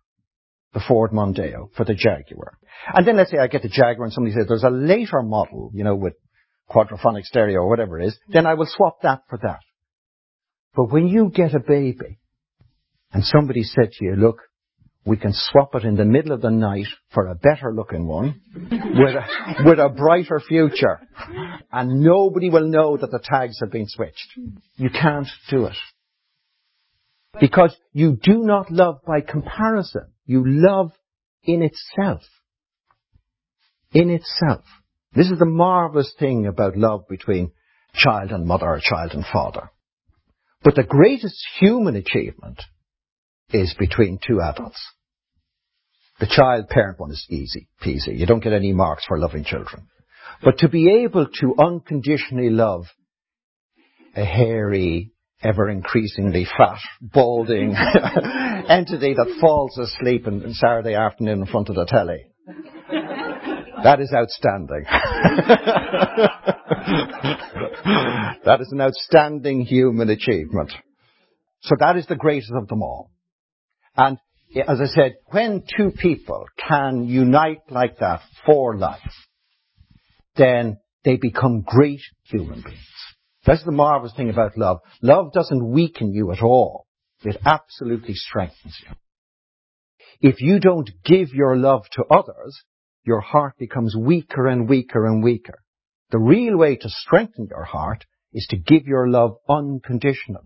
the 0.72 0.82
Ford 0.86 1.10
Mondeo 1.12 1.74
for 1.74 1.84
the 1.84 1.94
Jaguar. 1.94 2.58
And 2.94 3.06
then 3.06 3.16
let's 3.16 3.30
say 3.30 3.38
I 3.38 3.48
get 3.48 3.62
the 3.62 3.68
Jaguar 3.68 4.04
and 4.04 4.12
somebody 4.12 4.34
says 4.34 4.46
there's 4.46 4.62
a 4.62 4.70
later 4.70 5.22
model, 5.22 5.70
you 5.74 5.84
know, 5.84 5.96
with 5.96 6.14
quadraphonic 6.70 7.24
stereo 7.24 7.60
or 7.60 7.68
whatever 7.68 8.00
it 8.00 8.06
is, 8.06 8.18
then 8.28 8.46
I 8.46 8.54
will 8.54 8.68
swap 8.68 9.02
that 9.02 9.22
for 9.28 9.38
that. 9.42 9.60
But 10.74 10.92
when 10.92 11.08
you 11.08 11.30
get 11.34 11.54
a 11.54 11.60
baby 11.60 12.18
and 13.12 13.24
somebody 13.24 13.64
said 13.64 13.92
to 13.92 14.04
you, 14.04 14.14
look, 14.14 14.38
we 15.04 15.16
can 15.16 15.32
swap 15.34 15.74
it 15.74 15.84
in 15.84 15.96
the 15.96 16.04
middle 16.04 16.32
of 16.32 16.42
the 16.42 16.50
night 16.50 16.86
for 17.12 17.26
a 17.26 17.34
better 17.34 17.72
looking 17.74 18.06
one 18.06 18.40
with 18.54 19.14
a, 19.14 19.64
with 19.64 19.78
a 19.78 19.88
brighter 19.88 20.40
future 20.46 21.00
and 21.72 22.00
nobody 22.00 22.50
will 22.50 22.68
know 22.68 22.96
that 22.96 23.10
the 23.10 23.20
tags 23.22 23.58
have 23.60 23.72
been 23.72 23.88
switched. 23.88 24.38
You 24.76 24.90
can't 24.90 25.28
do 25.48 25.66
it. 25.66 25.76
Because 27.40 27.74
you 27.92 28.18
do 28.22 28.40
not 28.40 28.70
love 28.70 29.00
by 29.06 29.20
comparison. 29.20 30.12
You 30.26 30.44
love 30.46 30.92
in 31.44 31.62
itself. 31.62 32.22
In 33.92 34.10
itself. 34.10 34.64
This 35.14 35.30
is 35.30 35.38
the 35.38 35.46
marvelous 35.46 36.12
thing 36.18 36.46
about 36.46 36.76
love 36.76 37.08
between 37.08 37.52
child 37.94 38.30
and 38.30 38.46
mother 38.46 38.66
or 38.66 38.80
child 38.80 39.12
and 39.12 39.24
father. 39.26 39.70
But 40.62 40.76
the 40.76 40.84
greatest 40.84 41.42
human 41.58 41.96
achievement 41.96 42.62
is 43.52 43.74
between 43.78 44.20
two 44.24 44.40
adults. 44.40 44.80
The 46.20 46.26
child 46.26 46.68
parent 46.68 47.00
one 47.00 47.10
is 47.10 47.26
easy 47.28 47.68
peasy. 47.82 48.18
You 48.18 48.26
don't 48.26 48.42
get 48.42 48.52
any 48.52 48.72
marks 48.72 49.06
for 49.06 49.18
loving 49.18 49.44
children. 49.44 49.88
But 50.42 50.58
to 50.58 50.68
be 50.68 51.02
able 51.02 51.26
to 51.40 51.54
unconditionally 51.58 52.50
love 52.50 52.84
a 54.14 54.24
hairy, 54.24 55.12
ever 55.42 55.68
increasingly 55.68 56.44
fat, 56.44 56.78
balding 57.00 57.74
entity 58.68 59.14
that 59.14 59.38
falls 59.40 59.76
asleep 59.78 60.26
on 60.26 60.52
Saturday 60.52 60.94
afternoon 60.94 61.40
in 61.40 61.46
front 61.46 61.68
of 61.68 61.74
the 61.74 61.86
telly. 61.86 62.26
That 63.82 64.00
is 64.00 64.12
outstanding. 64.14 64.84
that 68.44 68.60
is 68.60 68.72
an 68.72 68.80
outstanding 68.80 69.62
human 69.62 70.10
achievement. 70.10 70.72
So 71.62 71.76
that 71.78 71.96
is 71.96 72.06
the 72.06 72.16
greatest 72.16 72.52
of 72.54 72.68
them 72.68 72.82
all. 72.82 73.10
And 73.96 74.18
as 74.66 74.80
I 74.80 74.86
said, 74.86 75.16
when 75.26 75.62
two 75.76 75.90
people 75.90 76.46
can 76.68 77.06
unite 77.06 77.60
like 77.70 77.98
that 77.98 78.22
for 78.44 78.76
life, 78.76 79.00
then 80.36 80.78
they 81.04 81.16
become 81.16 81.62
great 81.62 82.00
human 82.24 82.62
beings. 82.62 82.78
That's 83.46 83.64
the 83.64 83.72
marvelous 83.72 84.12
thing 84.16 84.30
about 84.30 84.58
love. 84.58 84.80
Love 85.02 85.32
doesn't 85.32 85.70
weaken 85.70 86.12
you 86.12 86.32
at 86.32 86.42
all. 86.42 86.86
It 87.22 87.36
absolutely 87.44 88.14
strengthens 88.14 88.78
you. 88.82 88.94
If 90.20 90.40
you 90.40 90.60
don't 90.60 90.90
give 91.04 91.28
your 91.32 91.56
love 91.56 91.84
to 91.92 92.04
others, 92.10 92.62
your 93.04 93.20
heart 93.20 93.54
becomes 93.58 93.96
weaker 93.96 94.46
and 94.46 94.68
weaker 94.68 95.06
and 95.06 95.22
weaker. 95.22 95.62
The 96.10 96.18
real 96.18 96.56
way 96.56 96.76
to 96.76 96.88
strengthen 96.88 97.46
your 97.48 97.64
heart 97.64 98.04
is 98.32 98.46
to 98.50 98.56
give 98.56 98.86
your 98.86 99.08
love 99.08 99.36
unconditionally. 99.48 100.44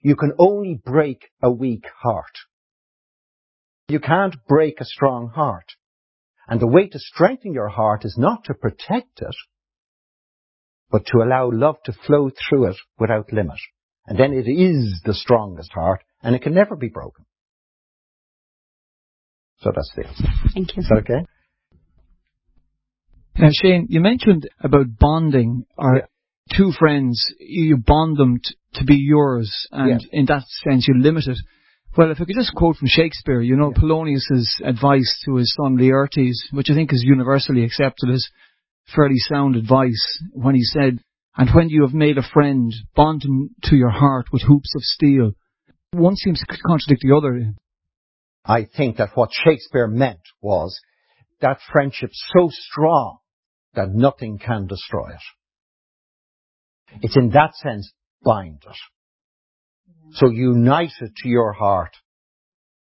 You 0.00 0.16
can 0.16 0.32
only 0.38 0.80
break 0.84 1.30
a 1.42 1.50
weak 1.50 1.84
heart. 2.02 2.38
You 3.88 4.00
can't 4.00 4.36
break 4.46 4.80
a 4.80 4.84
strong 4.84 5.28
heart. 5.28 5.72
And 6.48 6.60
the 6.60 6.66
way 6.66 6.88
to 6.88 6.98
strengthen 6.98 7.52
your 7.52 7.68
heart 7.68 8.04
is 8.04 8.16
not 8.16 8.44
to 8.44 8.54
protect 8.54 9.20
it, 9.20 9.34
but 10.90 11.06
to 11.06 11.18
allow 11.18 11.50
love 11.50 11.76
to 11.84 11.92
flow 11.92 12.30
through 12.30 12.66
it 12.66 12.76
without 12.98 13.32
limit. 13.32 13.58
And 14.06 14.18
then 14.18 14.32
it 14.32 14.48
is 14.48 15.02
the 15.04 15.14
strongest 15.14 15.72
heart, 15.72 16.04
and 16.22 16.36
it 16.36 16.42
can 16.42 16.54
never 16.54 16.76
be 16.76 16.88
broken. 16.88 17.24
So 19.60 19.72
that's 19.74 19.92
the 19.96 20.06
answer. 20.06 20.24
Thank 20.54 20.76
you. 20.76 20.82
Is 20.82 20.88
that 20.88 20.98
okay? 20.98 21.24
Now, 23.38 23.48
Shane, 23.52 23.86
you 23.90 24.00
mentioned 24.00 24.48
about 24.60 24.86
bonding, 24.98 25.64
or 25.76 25.96
Yeah. 25.96 26.06
two 26.56 26.72
friends, 26.72 27.22
you 27.38 27.76
bond 27.76 28.16
them 28.16 28.38
t- 28.40 28.54
to 28.74 28.84
be 28.84 28.96
yours, 28.96 29.66
and 29.72 30.00
Yeah. 30.02 30.08
in 30.20 30.24
that 30.26 30.44
sense 30.64 30.88
you 30.88 30.94
limit 30.98 31.26
it. 31.26 31.38
Well, 31.96 32.10
if 32.10 32.20
I 32.20 32.24
could 32.24 32.34
just 32.36 32.54
quote 32.54 32.76
from 32.76 32.88
Shakespeare, 32.88 33.40
you 33.40 33.56
know, 33.56 33.70
Yeah. 33.74 33.78
Polonius's 33.80 34.60
advice 34.62 35.20
to 35.24 35.36
his 35.36 35.52
son 35.54 35.76
Laertes, 35.76 36.50
which 36.50 36.70
I 36.70 36.74
think 36.74 36.92
is 36.92 37.02
universally 37.02 37.62
accepted 37.64 38.10
as 38.10 38.26
fairly 38.94 39.18
sound 39.18 39.56
advice, 39.56 40.22
when 40.32 40.54
he 40.54 40.62
said, 40.62 41.00
And 41.38 41.50
when 41.50 41.68
you 41.68 41.82
have 41.82 41.92
made 41.92 42.16
a 42.16 42.22
friend, 42.22 42.72
bond 42.94 43.22
him 43.22 43.50
to 43.64 43.76
your 43.76 43.90
heart 43.90 44.32
with 44.32 44.40
hoops 44.42 44.74
of 44.74 44.82
steel. 44.82 45.32
One 45.92 46.16
seems 46.16 46.40
to 46.40 46.46
contradict 46.46 47.02
the 47.02 47.14
other. 47.14 47.52
I 48.46 48.66
think 48.76 48.98
that 48.98 49.10
what 49.14 49.30
Shakespeare 49.32 49.88
meant 49.88 50.20
was 50.40 50.78
that 51.40 51.58
friendship 51.72 52.10
so 52.12 52.48
strong 52.50 53.18
that 53.74 53.90
nothing 53.90 54.38
can 54.38 54.66
destroy 54.66 55.10
it. 55.10 57.00
It's 57.02 57.16
in 57.16 57.30
that 57.30 57.54
sense, 57.56 57.92
bind 58.22 58.62
it. 58.66 58.76
So 60.12 60.30
unite 60.30 60.92
it 61.00 61.12
to 61.22 61.28
your 61.28 61.52
heart 61.52 61.96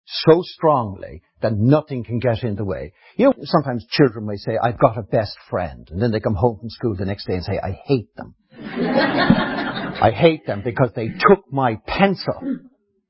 so 0.06 0.42
strongly 0.42 1.22
that 1.42 1.52
nothing 1.54 2.04
can 2.04 2.18
get 2.18 2.42
in 2.42 2.54
the 2.56 2.64
way. 2.64 2.92
You 3.16 3.26
know, 3.26 3.34
sometimes 3.42 3.86
children 3.90 4.26
may 4.26 4.36
say, 4.36 4.56
I've 4.60 4.78
got 4.78 4.98
a 4.98 5.02
best 5.02 5.36
friend, 5.50 5.88
and 5.90 6.00
then 6.00 6.12
they 6.12 6.20
come 6.20 6.34
home 6.34 6.58
from 6.58 6.70
school 6.70 6.94
the 6.96 7.04
next 7.04 7.26
day 7.26 7.34
and 7.34 7.44
say, 7.44 7.58
I 7.58 7.80
hate 7.84 8.14
them. 8.16 8.34
I 8.58 10.10
hate 10.14 10.46
them 10.46 10.62
because 10.64 10.90
they 10.94 11.08
took 11.08 11.50
my 11.50 11.80
pencil 11.86 12.58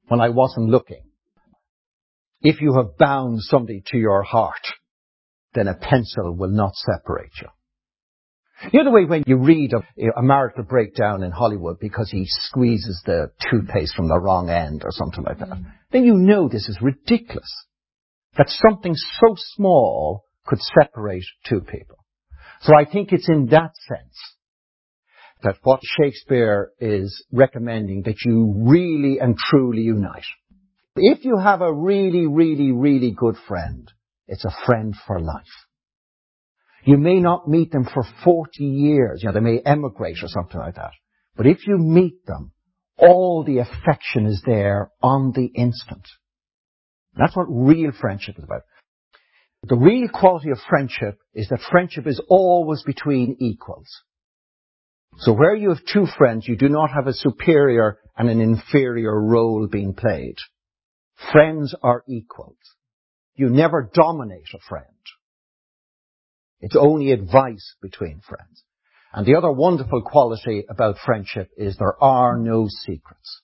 when 0.08 0.20
I 0.20 0.30
wasn't 0.30 0.68
looking. 0.68 1.02
If 2.40 2.60
you 2.60 2.74
have 2.74 2.98
bound 2.98 3.40
somebody 3.42 3.82
to 3.88 3.98
your 3.98 4.22
heart, 4.22 4.66
then 5.54 5.68
a 5.68 5.74
pencil 5.74 6.34
will 6.36 6.50
not 6.50 6.74
separate 6.74 7.32
you. 7.40 7.48
The 8.72 8.80
other 8.80 8.90
way 8.90 9.04
when 9.04 9.24
you 9.26 9.36
read 9.36 9.74
of 9.74 9.82
a 9.98 10.22
marital 10.22 10.64
breakdown 10.64 11.22
in 11.22 11.30
Hollywood 11.30 11.78
because 11.78 12.10
he 12.10 12.24
squeezes 12.26 13.02
the 13.04 13.30
toothpaste 13.50 13.94
from 13.94 14.08
the 14.08 14.18
wrong 14.18 14.48
end 14.48 14.82
or 14.82 14.92
something 14.92 15.24
like 15.24 15.38
that, 15.40 15.48
mm. 15.48 15.64
then 15.92 16.04
you 16.04 16.14
know 16.14 16.48
this 16.48 16.68
is 16.68 16.78
ridiculous. 16.80 17.52
That 18.38 18.48
something 18.48 18.94
so 18.94 19.34
small 19.54 20.24
could 20.46 20.60
separate 20.60 21.24
two 21.46 21.60
people. 21.60 21.96
So 22.62 22.72
I 22.74 22.90
think 22.90 23.12
it's 23.12 23.28
in 23.28 23.46
that 23.46 23.72
sense 23.88 24.16
that 25.42 25.56
what 25.62 25.80
Shakespeare 25.82 26.70
is 26.80 27.24
recommending 27.30 28.02
that 28.02 28.24
you 28.24 28.54
really 28.56 29.18
and 29.20 29.36
truly 29.36 29.82
unite. 29.82 30.24
If 30.96 31.24
you 31.24 31.38
have 31.38 31.60
a 31.60 31.72
really, 31.72 32.26
really, 32.26 32.72
really 32.72 33.10
good 33.10 33.36
friend, 33.46 33.90
it's 34.26 34.44
a 34.44 34.64
friend 34.64 34.94
for 35.06 35.20
life. 35.20 35.44
You 36.84 36.96
may 36.96 37.20
not 37.20 37.48
meet 37.48 37.70
them 37.70 37.84
for 37.84 38.04
40 38.24 38.64
years. 38.64 39.20
You 39.22 39.28
know, 39.28 39.34
they 39.34 39.40
may 39.40 39.60
emigrate 39.60 40.22
or 40.22 40.28
something 40.28 40.58
like 40.58 40.76
that. 40.76 40.92
But 41.36 41.46
if 41.46 41.66
you 41.66 41.76
meet 41.76 42.24
them, 42.26 42.52
all 42.96 43.44
the 43.44 43.58
affection 43.58 44.26
is 44.26 44.42
there 44.46 44.90
on 45.02 45.32
the 45.32 45.46
instant. 45.46 46.06
That's 47.14 47.36
what 47.36 47.46
real 47.48 47.92
friendship 47.92 48.38
is 48.38 48.44
about. 48.44 48.62
The 49.64 49.76
real 49.76 50.08
quality 50.08 50.50
of 50.50 50.58
friendship 50.68 51.18
is 51.34 51.48
that 51.48 51.60
friendship 51.70 52.06
is 52.06 52.20
always 52.28 52.82
between 52.84 53.36
equals. 53.40 53.88
So 55.18 55.32
where 55.32 55.54
you 55.54 55.70
have 55.70 55.84
two 55.92 56.06
friends, 56.16 56.46
you 56.46 56.56
do 56.56 56.68
not 56.68 56.90
have 56.90 57.06
a 57.06 57.12
superior 57.12 57.98
and 58.16 58.30
an 58.30 58.40
inferior 58.40 59.18
role 59.20 59.66
being 59.66 59.94
played. 59.94 60.36
Friends 61.32 61.74
are 61.82 62.04
equals. 62.08 62.56
You 63.34 63.48
never 63.48 63.90
dominate 63.92 64.48
a 64.54 64.58
friend. 64.68 64.86
It's 66.60 66.76
only 66.76 67.12
advice 67.12 67.74
between 67.82 68.20
friends. 68.26 68.62
And 69.12 69.26
the 69.26 69.36
other 69.36 69.50
wonderful 69.50 70.02
quality 70.02 70.64
about 70.68 70.98
friendship 71.04 71.50
is 71.56 71.76
there 71.76 72.02
are 72.02 72.36
no 72.38 72.68
secrets 72.68 73.42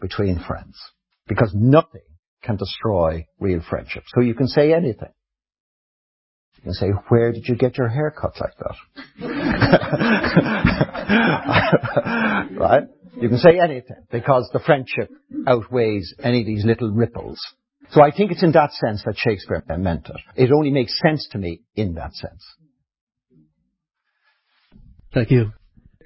between 0.00 0.38
friends. 0.38 0.78
Because 1.26 1.52
nothing 1.54 2.02
can 2.42 2.56
destroy 2.56 3.26
real 3.40 3.60
friendship. 3.68 4.04
So 4.14 4.20
you 4.20 4.34
can 4.34 4.48
say 4.48 4.72
anything. 4.72 5.12
You 6.56 6.62
can 6.62 6.72
say, 6.72 6.88
where 7.08 7.32
did 7.32 7.48
you 7.48 7.56
get 7.56 7.76
your 7.76 7.88
hair 7.88 8.10
cut 8.10 8.40
like 8.40 8.56
that? 8.58 8.76
right? 12.58 12.84
You 13.20 13.28
can 13.28 13.38
say 13.38 13.58
anything 13.62 14.04
because 14.10 14.48
the 14.52 14.58
friendship 14.60 15.10
outweighs 15.46 16.14
any 16.22 16.40
of 16.40 16.46
these 16.46 16.64
little 16.64 16.90
ripples. 16.90 17.40
So 17.90 18.02
I 18.02 18.10
think 18.10 18.32
it's 18.32 18.42
in 18.42 18.52
that 18.52 18.72
sense 18.72 19.02
that 19.04 19.16
Shakespeare 19.16 19.62
meant 19.78 20.08
it. 20.08 20.20
It 20.44 20.52
only 20.52 20.70
makes 20.70 20.98
sense 21.00 21.26
to 21.32 21.38
me 21.38 21.60
in 21.74 21.94
that 21.94 22.12
sense. 22.14 22.44
Thank 25.14 25.30
you. 25.30 25.52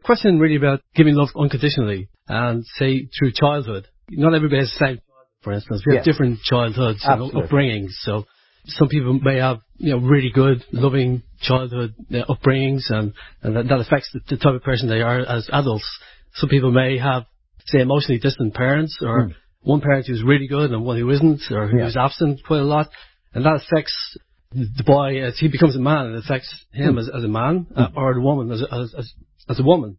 Question 0.05 0.39
really 0.39 0.57
about 0.57 0.81
giving 0.95 1.15
love 1.15 1.31
unconditionally 1.37 2.09
and 2.29 2.65
say 2.79 3.09
through 3.19 3.33
childhood. 3.33 3.89
Not 4.11 4.35
everybody 4.35 4.61
has 4.61 4.73
the 4.79 4.87
same, 4.87 5.01
for 5.43 5.53
instance. 5.53 5.83
We 5.87 5.97
have 5.97 6.07
Yes. 6.07 6.15
different 6.15 6.41
childhoods 6.43 7.05
and 7.05 7.23
Absolutely. 7.23 7.43
upbringings. 7.43 7.91
So 8.03 8.25
some 8.67 8.89
people 8.89 9.15
may 9.15 9.39
have, 9.39 9.61
you 9.79 9.93
know, 9.93 9.99
really 9.99 10.31
good, 10.31 10.65
loving 10.73 11.23
childhood 11.41 11.95
uh, 12.13 12.25
upbringings 12.29 12.91
and, 12.91 13.15
and 13.43 13.57
that, 13.57 13.69
that 13.69 13.81
affects 13.81 14.11
the, 14.13 14.21
the 14.29 14.37
type 14.37 14.55
of 14.55 14.63
person 14.63 14.89
they 14.89 15.03
are 15.03 15.21
as 15.21 15.49
adults. 15.53 15.89
Some 16.35 16.49
people 16.49 16.71
may 16.71 16.99
have, 16.99 17.25
say, 17.67 17.81
emotionally 17.81 18.19
distant 18.21 18.55
parents 18.55 18.99
or 19.03 19.29
Mm. 19.29 19.35
one 19.63 19.81
parent 19.81 20.07
who's 20.07 20.23
really 20.23 20.47
good 20.47 20.71
and 20.71 20.85
one 20.85 20.97
who 20.99 21.11
isn't 21.11 21.51
or 21.51 21.71
Yeah. 21.71 21.85
who's 21.85 21.97
absent 21.97 22.43
quite 22.45 22.61
a 22.61 22.65
lot. 22.65 22.89
And 23.35 23.45
that 23.45 23.57
affects 23.57 24.17
the 24.53 24.83
boy 24.85 25.23
as 25.23 25.39
he 25.39 25.49
becomes 25.49 25.77
a 25.77 25.81
man. 25.81 26.13
It 26.13 26.19
affects 26.25 26.53
him 26.73 26.99
as, 26.99 27.09
as 27.09 27.23
a 27.25 27.29
man 27.29 27.67
uh, 27.77 27.89
or 27.95 28.15
the 28.15 28.21
woman 28.21 28.51
as, 28.51 28.63
as, 28.63 28.95
as, 28.95 29.13
as 29.49 29.61
a 29.61 29.63
woman. 29.63 29.99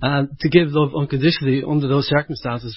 And 0.00 0.30
to 0.40 0.48
give 0.48 0.68
love 0.72 0.94
unconditionally 0.96 1.62
under 1.66 1.86
those 1.86 2.08
circumstances 2.08 2.76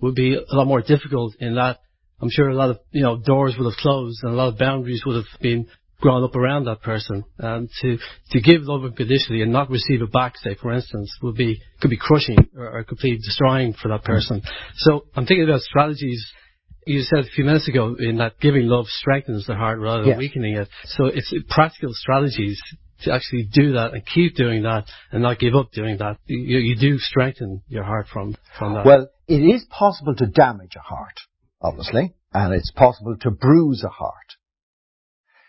would 0.00 0.14
be 0.14 0.34
a 0.34 0.54
lot 0.54 0.66
more 0.66 0.80
difficult 0.80 1.34
in 1.40 1.56
that 1.56 1.78
I'm 2.20 2.30
sure 2.30 2.48
a 2.48 2.54
lot 2.54 2.70
of, 2.70 2.78
you 2.92 3.02
know, 3.02 3.16
doors 3.18 3.54
would 3.58 3.66
have 3.70 3.76
closed 3.78 4.20
and 4.22 4.32
a 4.32 4.36
lot 4.36 4.48
of 4.48 4.58
boundaries 4.58 5.02
would 5.04 5.16
have 5.16 5.40
been 5.42 5.66
grown 6.04 6.22
up 6.22 6.36
around 6.36 6.66
that 6.66 6.82
person. 6.82 7.24
And 7.38 7.70
to, 7.80 7.96
to 8.32 8.40
give 8.40 8.62
love 8.62 8.84
unconditionally 8.84 9.40
and 9.40 9.50
not 9.52 9.70
receive 9.70 10.02
it 10.02 10.12
back, 10.12 10.36
say, 10.36 10.54
for 10.54 10.70
instance, 10.72 11.10
would 11.22 11.34
be, 11.34 11.62
could 11.80 11.90
be 11.90 11.96
crushing 11.96 12.36
or, 12.54 12.78
or 12.78 12.84
completely 12.84 13.18
destroying 13.18 13.72
for 13.72 13.88
that 13.88 14.04
person. 14.04 14.42
So 14.76 15.06
I'm 15.16 15.24
thinking 15.24 15.44
about 15.44 15.62
strategies 15.62 16.22
you 16.86 17.00
said 17.00 17.20
a 17.20 17.28
few 17.34 17.44
minutes 17.44 17.66
ago 17.66 17.96
in 17.98 18.18
that 18.18 18.38
giving 18.40 18.66
love 18.66 18.84
strengthens 18.88 19.46
the 19.46 19.54
heart 19.54 19.78
rather 19.78 20.02
than 20.02 20.10
Yes. 20.10 20.18
weakening 20.18 20.56
it. 20.56 20.68
So 20.84 21.06
it's 21.06 21.32
practical 21.48 21.94
strategies 21.94 22.60
to 23.04 23.12
actually 23.14 23.48
do 23.50 23.72
that 23.72 23.94
and 23.94 24.02
keep 24.04 24.36
doing 24.36 24.64
that 24.64 24.84
and 25.10 25.22
not 25.22 25.38
give 25.38 25.54
up 25.54 25.72
doing 25.72 25.96
that, 25.98 26.18
you, 26.26 26.58
you 26.58 26.76
do 26.76 26.98
strengthen 26.98 27.62
your 27.68 27.84
heart 27.84 28.08
from, 28.12 28.36
from 28.58 28.74
that. 28.74 28.84
Well, 28.84 29.08
it 29.26 29.40
is 29.40 29.64
possible 29.70 30.14
to 30.16 30.26
damage 30.26 30.76
a 30.76 30.80
heart, 30.80 31.18
obviously, 31.62 32.12
and 32.34 32.52
it's 32.52 32.70
possible 32.72 33.16
to 33.22 33.30
bruise 33.30 33.82
a 33.82 33.88
heart. 33.88 34.36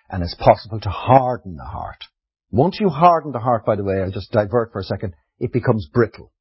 And 0.09 0.23
it's 0.23 0.35
possible 0.35 0.79
to 0.79 0.89
harden 0.89 1.55
the 1.55 1.65
heart. 1.65 2.03
Once 2.51 2.77
you 2.79 2.89
harden 2.89 3.31
the 3.31 3.39
heart, 3.39 3.65
by 3.65 3.75
the 3.75 3.83
way, 3.83 4.01
I'll 4.01 4.11
just 4.11 4.31
divert 4.31 4.71
for 4.71 4.79
a 4.79 4.83
second, 4.83 5.13
it 5.39 5.51
becomes 5.51 5.87
brittle. 5.91 6.31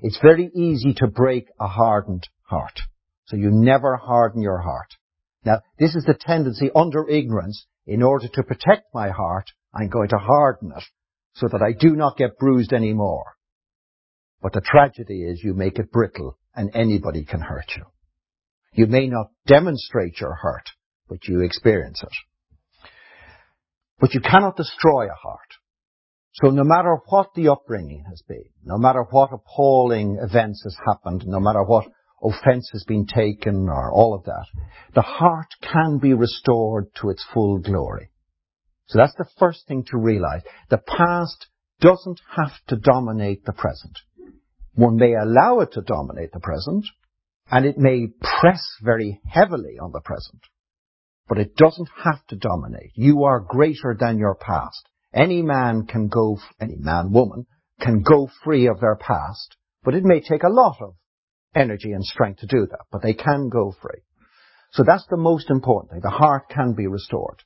It's 0.00 0.18
very 0.22 0.50
easy 0.54 0.94
to 0.94 1.08
break 1.08 1.48
a 1.60 1.66
hardened 1.66 2.28
heart. 2.42 2.80
So 3.26 3.36
you 3.36 3.50
never 3.50 3.96
harden 3.96 4.40
your 4.40 4.58
heart. 4.58 4.94
Now, 5.44 5.60
this 5.78 5.94
is 5.94 6.04
the 6.04 6.14
tendency 6.18 6.70
under 6.74 7.08
ignorance. 7.08 7.66
In 7.86 8.02
order 8.02 8.28
to 8.34 8.42
protect 8.42 8.94
my 8.94 9.10
heart, 9.10 9.46
I'm 9.74 9.88
going 9.88 10.08
to 10.10 10.18
harden 10.18 10.72
it 10.76 10.84
so 11.34 11.48
that 11.48 11.62
I 11.62 11.72
do 11.72 11.96
not 11.96 12.16
get 12.16 12.38
bruised 12.38 12.72
anymore. 12.72 13.34
But 14.42 14.52
the 14.52 14.60
tragedy 14.60 15.24
is 15.24 15.42
you 15.42 15.54
make 15.54 15.78
it 15.78 15.90
brittle 15.90 16.38
and 16.54 16.70
anybody 16.74 17.24
can 17.24 17.40
hurt 17.40 17.72
you. 17.76 17.84
You 18.72 18.86
may 18.86 19.06
not 19.08 19.30
demonstrate 19.46 20.20
your 20.20 20.34
hurt, 20.34 20.70
but 21.08 21.26
you 21.26 21.40
experience 21.40 22.02
it. 22.02 22.12
But 24.00 24.14
you 24.14 24.20
cannot 24.20 24.56
destroy 24.56 25.06
a 25.06 25.14
heart. 25.14 25.54
So 26.34 26.50
no 26.50 26.62
matter 26.62 26.98
what 27.08 27.34
the 27.34 27.48
upbringing 27.48 28.04
has 28.08 28.22
been, 28.28 28.44
no 28.64 28.78
matter 28.78 29.04
what 29.10 29.30
appalling 29.32 30.18
events 30.22 30.62
has 30.62 30.76
happened, 30.86 31.24
no 31.26 31.40
matter 31.40 31.64
what 31.64 31.86
offense 32.22 32.68
has 32.72 32.84
been 32.84 33.06
taken 33.06 33.68
or 33.68 33.92
all 33.92 34.14
of 34.14 34.24
that, 34.24 34.46
the 34.94 35.02
heart 35.02 35.48
can 35.60 35.98
be 35.98 36.14
restored 36.14 36.86
to 37.00 37.10
its 37.10 37.24
full 37.32 37.58
glory. 37.58 38.10
So 38.86 38.98
that's 38.98 39.16
the 39.16 39.28
first 39.38 39.66
thing 39.66 39.84
to 39.90 39.98
realize. 39.98 40.42
The 40.70 40.78
past 40.78 41.48
doesn't 41.80 42.20
have 42.36 42.52
to 42.68 42.76
dominate 42.76 43.44
the 43.44 43.52
present. 43.52 43.98
One 44.74 44.96
may 44.96 45.14
allow 45.14 45.60
it 45.60 45.72
to 45.72 45.82
dominate 45.82 46.32
the 46.32 46.40
present, 46.40 46.86
and 47.50 47.66
it 47.66 47.78
may 47.78 48.08
press 48.40 48.62
very 48.82 49.20
heavily 49.26 49.78
on 49.80 49.92
the 49.92 50.00
present, 50.00 50.42
but 51.28 51.38
it 51.38 51.56
doesn't 51.56 51.88
have 52.04 52.24
to 52.28 52.36
dominate. 52.36 52.92
You 52.94 53.24
are 53.24 53.40
greater 53.40 53.96
than 53.98 54.18
your 54.18 54.34
past. 54.34 54.88
Any 55.14 55.42
man 55.42 55.86
can 55.86 56.08
go, 56.08 56.38
any 56.60 56.76
man, 56.76 57.12
woman, 57.12 57.46
can 57.80 58.02
go 58.02 58.30
free 58.44 58.66
of 58.66 58.80
their 58.80 58.96
past, 58.96 59.56
but 59.84 59.94
it 59.94 60.04
may 60.04 60.20
take 60.20 60.42
a 60.42 60.50
lot 60.50 60.76
of 60.80 60.94
energy 61.54 61.92
and 61.92 62.04
strength 62.04 62.40
to 62.40 62.46
do 62.46 62.66
that, 62.70 62.86
but 62.90 63.02
they 63.02 63.14
can 63.14 63.48
go 63.48 63.74
free. 63.80 64.00
So 64.72 64.84
that's 64.86 65.06
the 65.08 65.16
most 65.16 65.50
important 65.50 65.92
thing. 65.92 66.00
The 66.02 66.10
heart 66.10 66.48
can 66.50 66.74
be 66.74 66.86
restored. 66.86 67.42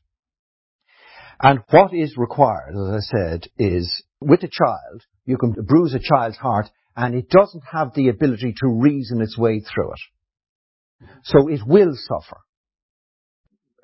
And 1.41 1.61
what 1.71 1.93
is 1.93 2.17
required, 2.17 2.75
as 2.75 3.05
I 3.05 3.17
said, 3.17 3.49
is 3.59 4.03
with 4.21 4.43
a 4.43 4.49
child, 4.49 5.03
you 5.25 5.39
can 5.39 5.53
bruise 5.53 5.95
a 5.95 5.99
child's 5.99 6.37
heart 6.37 6.69
and 6.97 7.15
it 7.15 7.29
doesn't 7.29 7.63
have 7.71 7.95
the 7.95 8.09
ability 8.09 8.55
to 8.59 8.69
reason 8.69 9.21
its 9.21 9.39
way 9.39 9.61
through 9.61 9.93
it. 9.93 11.09
So 11.25 11.49
it 11.49 11.61
will 11.67 11.95
suffer. 11.95 12.39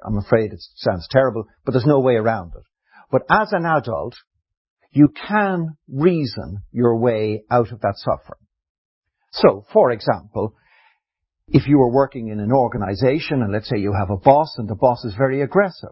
I'm 0.04 0.18
afraid 0.18 0.52
it 0.52 0.62
sounds 0.76 1.08
terrible, 1.10 1.46
but 1.64 1.72
there's 1.72 1.86
no 1.86 2.00
way 2.00 2.14
around 2.14 2.52
it. 2.56 2.62
But 3.10 3.22
as 3.30 3.52
an 3.52 3.64
adult, 3.64 4.14
you 4.92 5.08
can 5.08 5.76
reason 5.88 6.62
your 6.72 6.98
way 6.98 7.44
out 7.50 7.72
of 7.72 7.80
that 7.80 7.96
suffering. 7.96 8.40
So, 9.32 9.64
for 9.72 9.90
example, 9.90 10.54
if 11.48 11.66
you 11.66 11.80
are 11.80 11.92
working 11.92 12.28
in 12.28 12.40
an 12.40 12.52
organization 12.52 13.42
and 13.42 13.52
let's 13.52 13.68
say 13.68 13.78
you 13.78 13.94
have 13.98 14.10
a 14.10 14.16
boss 14.16 14.54
and 14.58 14.68
the 14.68 14.74
boss 14.74 15.04
is 15.04 15.14
very 15.16 15.42
aggressive, 15.42 15.90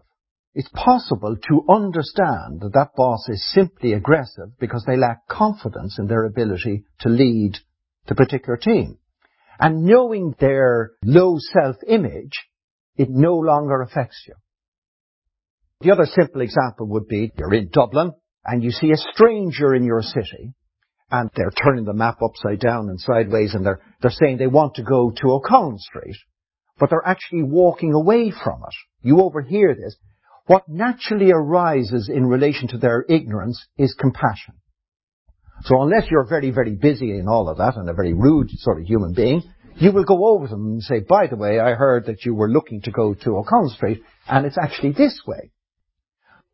it's 0.53 0.69
possible 0.69 1.35
to 1.35 1.65
understand 1.69 2.61
that 2.61 2.73
that 2.73 2.95
boss 2.95 3.27
is 3.29 3.51
simply 3.53 3.93
aggressive 3.93 4.57
because 4.59 4.83
they 4.87 4.97
lack 4.97 5.27
confidence 5.27 5.97
in 5.99 6.07
their 6.07 6.25
ability 6.25 6.83
to 7.01 7.09
lead 7.09 7.57
the 8.07 8.15
particular 8.15 8.57
team. 8.57 8.97
And 9.59 9.85
knowing 9.85 10.35
their 10.39 10.91
low 11.03 11.37
self-image, 11.37 12.33
it 12.97 13.09
no 13.09 13.35
longer 13.35 13.81
affects 13.81 14.23
you. 14.27 14.33
The 15.81 15.91
other 15.91 16.05
simple 16.05 16.41
example 16.41 16.87
would 16.87 17.07
be 17.07 17.31
you're 17.37 17.53
in 17.53 17.69
Dublin 17.71 18.11
and 18.43 18.63
you 18.63 18.71
see 18.71 18.91
a 18.91 18.97
stranger 18.97 19.75
in 19.75 19.83
your 19.83 20.01
city 20.01 20.53
and 21.11 21.29
they're 21.35 21.51
turning 21.51 21.85
the 21.85 21.93
map 21.93 22.17
upside 22.21 22.59
down 22.59 22.89
and 22.89 22.99
sideways 22.99 23.53
and 23.53 23.65
they're, 23.65 23.81
they're 24.01 24.11
saying 24.11 24.37
they 24.37 24.47
want 24.47 24.75
to 24.75 24.83
go 24.83 25.11
to 25.11 25.31
O'Connell 25.31 25.77
Street, 25.77 26.17
but 26.79 26.89
they're 26.89 27.07
actually 27.07 27.43
walking 27.43 27.93
away 27.93 28.31
from 28.31 28.63
it. 28.67 28.73
You 29.07 29.21
overhear 29.21 29.75
this. 29.75 29.95
What 30.47 30.67
naturally 30.67 31.31
arises 31.31 32.09
in 32.09 32.25
relation 32.25 32.69
to 32.69 32.77
their 32.77 33.05
ignorance 33.07 33.63
is 33.77 33.95
compassion. 33.99 34.55
So 35.63 35.81
unless 35.81 36.09
you're 36.09 36.27
very, 36.27 36.51
very 36.51 36.75
busy 36.75 37.11
in 37.17 37.27
all 37.27 37.49
of 37.49 37.57
that 37.57 37.75
and 37.75 37.89
a 37.89 37.93
very 37.93 38.13
rude 38.13 38.49
sort 38.51 38.79
of 38.79 38.85
human 38.85 39.13
being, 39.13 39.43
you 39.79 39.91
will 39.91 40.03
go 40.03 40.27
over 40.27 40.47
them 40.47 40.65
and 40.65 40.83
say, 40.83 40.99
by 40.99 41.27
the 41.27 41.35
way, 41.35 41.59
I 41.59 41.73
heard 41.73 42.07
that 42.07 42.25
you 42.25 42.33
were 42.33 42.49
looking 42.49 42.81
to 42.83 42.91
go 42.91 43.13
to 43.13 43.37
O'Connell 43.37 43.69
Street 43.69 44.01
and 44.27 44.45
it's 44.45 44.57
actually 44.57 44.93
this 44.93 45.21
way. 45.25 45.51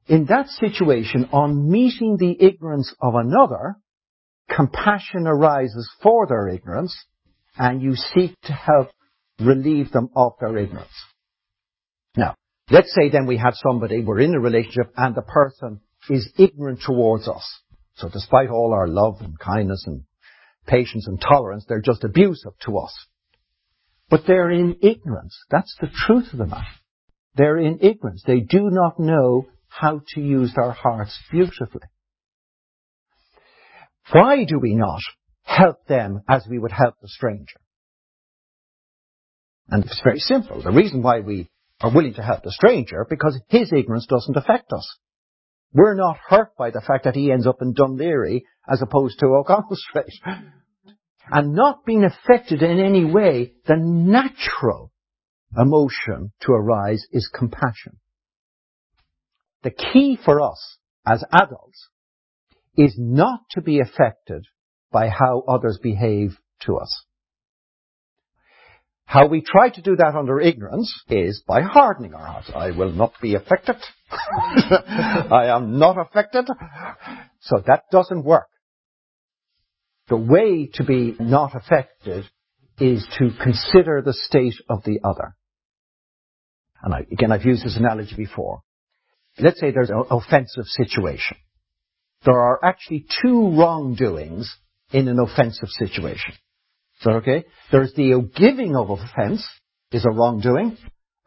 In 0.07 0.25
that 0.25 0.49
situation, 0.49 1.29
on 1.31 1.71
meeting 1.71 2.17
the 2.17 2.35
ignorance 2.45 2.93
of 3.01 3.15
another, 3.15 3.75
compassion 4.53 5.25
arises 5.25 5.89
for 6.01 6.27
their 6.27 6.49
ignorance 6.49 6.95
and 7.57 7.81
you 7.81 7.95
seek 7.95 8.39
to 8.41 8.51
help 8.53 8.89
relieve 9.39 9.91
them 9.91 10.09
of 10.15 10.33
their 10.41 10.57
ignorance. 10.57 10.91
Now, 12.17 12.35
let's 12.69 12.93
say 12.93 13.09
then 13.09 13.25
we 13.25 13.37
have 13.37 13.53
somebody, 13.55 14.03
we're 14.03 14.19
in 14.19 14.35
a 14.35 14.39
relationship 14.39 14.91
and 14.97 15.15
the 15.15 15.21
person 15.21 15.79
is 16.09 16.29
ignorant 16.37 16.81
towards 16.85 17.29
us. 17.29 17.61
So 17.95 18.09
despite 18.09 18.49
all 18.49 18.73
our 18.73 18.87
love 18.87 19.21
and 19.21 19.39
kindness 19.39 19.85
and 19.87 20.03
patience 20.67 21.07
and 21.07 21.21
tolerance, 21.21 21.63
they're 21.67 21.81
just 21.81 22.03
abusive 22.03 22.53
to 22.65 22.77
us. 22.79 22.93
But 24.13 24.27
they're 24.27 24.51
in 24.51 24.77
ignorance. 24.83 25.35
That's 25.49 25.75
the 25.81 25.89
truth 25.91 26.33
of 26.33 26.37
the 26.37 26.45
matter. 26.45 26.67
They're 27.33 27.57
in 27.57 27.79
ignorance. 27.81 28.21
They 28.27 28.41
do 28.41 28.69
not 28.69 28.99
know 28.99 29.47
how 29.69 30.01
to 30.09 30.21
use 30.21 30.53
their 30.55 30.69
hearts 30.69 31.17
beautifully. 31.31 31.87
Why 34.11 34.45
do 34.45 34.59
we 34.59 34.75
not 34.75 34.99
help 35.41 35.87
them 35.87 36.21
as 36.29 36.45
we 36.47 36.59
would 36.59 36.71
help 36.71 36.93
the 37.01 37.07
stranger? 37.07 37.59
And 39.69 39.83
it's 39.83 40.01
very 40.03 40.19
simple. 40.19 40.61
The 40.61 40.69
reason 40.69 41.01
why 41.01 41.21
we 41.21 41.49
are 41.81 41.91
willing 41.91 42.13
to 42.13 42.21
help 42.21 42.43
the 42.43 42.51
stranger, 42.51 43.07
because 43.09 43.41
his 43.49 43.73
ignorance 43.73 44.05
doesn't 44.05 44.37
affect 44.37 44.71
us. 44.73 44.87
We're 45.73 45.95
not 45.95 46.19
hurt 46.29 46.55
by 46.55 46.69
the 46.69 46.83
fact 46.85 47.05
that 47.05 47.15
he 47.15 47.31
ends 47.31 47.47
up 47.47 47.63
in 47.63 47.73
Laoghaire 47.73 48.41
as 48.71 48.79
opposed 48.83 49.17
to 49.21 49.25
O'Connell 49.25 49.75
Street. 49.75 50.13
And 51.31 51.53
not 51.53 51.85
being 51.85 52.03
affected 52.03 52.61
in 52.61 52.79
any 52.79 53.05
way, 53.05 53.53
the 53.65 53.77
natural 53.77 54.91
emotion 55.57 56.31
to 56.41 56.51
arise 56.51 57.05
is 57.11 57.29
compassion. 57.33 57.99
The 59.63 59.71
key 59.71 60.17
for 60.23 60.41
us 60.41 60.77
as 61.05 61.23
adults 61.31 61.89
is 62.75 62.95
not 62.97 63.41
to 63.51 63.61
be 63.61 63.79
affected 63.79 64.45
by 64.91 65.07
how 65.07 65.43
others 65.47 65.79
behave 65.81 66.37
to 66.61 66.77
us. 66.77 67.05
How 69.05 69.27
we 69.27 69.41
try 69.41 69.69
to 69.69 69.81
do 69.81 69.95
that 69.97 70.15
under 70.15 70.39
ignorance 70.39 71.03
is 71.09 71.43
by 71.47 71.61
hardening 71.61 72.13
our 72.13 72.25
hearts. 72.25 72.49
I 72.53 72.71
will 72.71 72.91
not 72.91 73.13
be 73.21 73.35
affected. 73.35 73.75
I 74.11 75.47
am 75.55 75.77
not 75.77 75.97
affected. 75.99 76.47
So 77.41 77.61
that 77.67 77.83
doesn't 77.91 78.23
work. 78.23 78.47
The 80.13 80.17
way 80.17 80.69
to 80.75 80.83
be 80.83 81.15
not 81.19 81.55
affected 81.55 82.25
is 82.79 83.03
to 83.17 83.31
consider 83.41 84.01
the 84.01 84.13
state 84.13 84.55
of 84.69 84.83
the 84.83 84.99
other. 85.03 85.35
And 86.83 86.93
I, 86.93 86.99
again, 87.11 87.31
I've 87.31 87.45
used 87.45 87.65
this 87.65 87.77
analogy 87.77 88.15
before. 88.15 88.61
Let's 89.39 89.59
say 89.59 89.71
there's 89.71 89.89
an 89.89 90.03
offensive 90.11 90.65
situation 90.65 91.37
there 92.25 92.39
are 92.39 92.63
actually 92.63 93.05
two 93.21 93.57
wrongdoings 93.57 94.55
in 94.91 95.07
an 95.07 95.19
offensive 95.19 95.69
situation. 95.69 96.33
So, 97.01 97.11
okay? 97.13 97.45
There's 97.71 97.93
the 97.93 98.29
giving 98.35 98.75
of 98.75 98.89
offense 98.89 99.45
is 99.91 100.05
a 100.05 100.11
wrongdoing, 100.11 100.77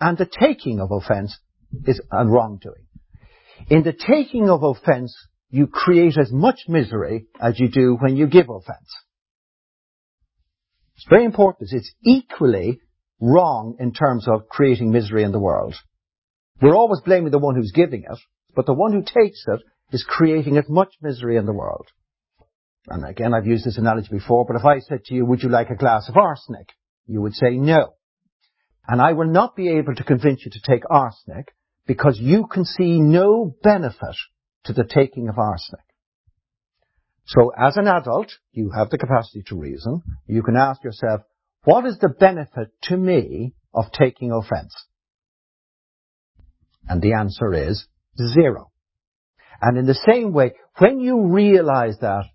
and 0.01 0.17
the 0.17 0.27
taking 0.41 0.81
of 0.81 0.91
offense 0.91 1.37
is 1.85 2.01
a 2.11 2.27
wrongdoing. 2.27 2.87
In 3.69 3.83
the 3.83 3.93
taking 3.93 4.49
of 4.49 4.63
offense, 4.63 5.15
you 5.51 5.67
create 5.67 6.19
as 6.19 6.33
much 6.33 6.61
misery 6.69 7.27
as 7.41 7.59
you 7.59 7.69
do 7.69 7.97
when 8.01 8.17
you 8.17 8.27
give 8.27 8.49
offense. 8.49 8.91
It's 10.97 11.07
very 11.09 11.25
important. 11.25 11.71
It's 11.73 11.93
equally 12.05 12.81
wrong 13.21 13.77
in 13.79 13.93
terms 13.93 14.27
of 14.29 14.49
creating 14.49 14.91
misery 14.91 15.23
in 15.23 15.33
the 15.33 15.41
world. 15.41 15.75
We're 16.61 16.75
always 16.75 17.01
blaming 17.05 17.31
the 17.31 17.39
one 17.39 17.55
who's 17.55 17.73
giving 17.75 18.03
it, 18.03 18.19
but 18.55 18.67
the 18.67 18.75
one 18.75 18.93
who 18.93 19.03
takes 19.03 19.45
it 19.47 19.61
is 19.93 20.05
creating 20.07 20.57
as 20.57 20.69
much 20.69 20.95
misery 21.01 21.37
in 21.37 21.47
the 21.47 21.53
world. 21.53 21.87
And 22.89 23.05
again, 23.05 23.35
I've 23.35 23.47
used 23.47 23.65
this 23.65 23.79
analogy 23.79 24.09
before, 24.11 24.47
but 24.47 24.57
if 24.57 24.65
I 24.65 24.79
said 24.81 25.05
to 25.05 25.15
you, 25.15 25.27
would 25.27 25.43
you 25.43 25.49
like 25.49 25.71
a 25.71 25.77
glass 25.77 26.09
of 26.09 26.17
arsenic? 26.17 26.69
You 27.07 27.21
would 27.21 27.35
say 27.35 27.51
no. 27.51 27.95
And 28.89 29.01
I 29.01 29.13
will 29.13 29.27
not 29.27 29.57
be 29.57 29.69
able 29.69 29.95
to 29.95 30.05
convince 30.05 30.45
you 30.45 30.51
to 30.53 30.61
take 30.65 30.83
arsenic 30.89 31.53
because 31.87 32.19
you 32.21 32.47
can 32.47 32.65
see 32.65 33.01
no 33.01 33.55
benefit 33.63 34.17
to 34.67 34.73
the 34.73 34.85
taking 34.85 35.29
of 35.29 35.39
arsenic. 35.39 35.85
So 37.27 37.53
as 37.59 37.77
an 37.77 37.89
adult, 37.89 38.31
you 38.53 38.71
have 38.77 38.91
the 38.91 38.99
capacity 38.99 39.43
to 39.49 39.57
reason. 39.57 40.03
You 40.27 40.43
can 40.43 40.57
ask 40.57 40.83
yourself, 40.85 41.23
what 41.65 41.85
is 41.85 41.99
the 41.99 42.09
benefit 42.09 42.69
to 42.85 42.97
me 42.97 43.55
of 43.75 43.87
taking 43.93 44.31
offense? 44.31 44.75
And 46.89 47.03
the 47.03 47.15
answer 47.15 47.53
is 47.53 47.87
zero. 48.35 48.71
And 49.61 49.77
in 49.77 49.87
the 49.87 49.99
same 50.09 50.33
way, 50.33 50.53
when 50.79 51.01
you 51.01 51.33
realize 51.33 51.97
that 52.01 52.27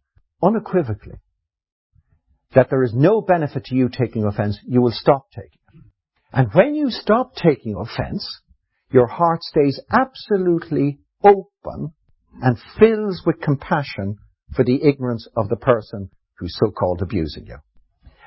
unequivocally, 0.43 1.19
that 2.53 2.69
there 2.69 2.83
is 2.83 2.93
no 2.93 3.21
benefit 3.21 3.65
to 3.65 3.75
you 3.75 3.87
taking 3.87 4.25
offense, 4.25 4.59
you 4.67 4.81
will 4.81 4.91
stop 4.91 5.27
taking 5.31 5.59
it. 5.73 5.83
And 6.33 6.49
when 6.53 6.75
you 6.75 6.89
stop 6.89 7.35
taking 7.35 7.75
offense, 7.75 8.41
your 8.91 9.07
heart 9.07 9.41
stays 9.43 9.79
absolutely 9.89 10.99
open 11.23 11.93
and 12.41 12.57
fills 12.79 13.21
with 13.25 13.41
compassion 13.41 14.17
for 14.55 14.63
the 14.63 14.83
ignorance 14.83 15.27
of 15.35 15.49
the 15.49 15.55
person 15.55 16.09
who's 16.37 16.57
so-called 16.59 17.01
abusing 17.01 17.45
you. 17.45 17.57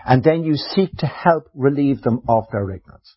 And 0.07 0.23
then 0.23 0.45
you 0.45 0.57
seek 0.57 0.97
to 0.99 1.07
help 1.07 1.45
relieve 1.55 2.03
them 2.03 2.21
of 2.29 2.45
their 2.53 2.71
ignorance. 2.71 3.17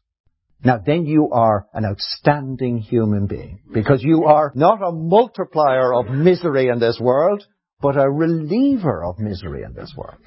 Now 0.64 0.80
then 0.84 1.06
you 1.06 1.30
are 1.32 1.68
an 1.74 1.86
outstanding 1.86 2.80
human 2.80 3.28
being 3.28 3.60
because 3.74 4.02
you 4.04 4.26
are 4.26 4.52
not 4.56 4.82
a 4.82 4.92
multiplier 4.92 5.94
of 5.94 6.10
misery 6.10 6.70
in 6.70 6.80
this 6.80 6.98
world, 7.00 7.44
but 7.80 7.96
a 7.96 8.10
reliever 8.10 9.04
of 9.04 9.20
misery 9.20 9.64
in 9.64 9.74
this 9.74 9.94
world. 9.96 10.22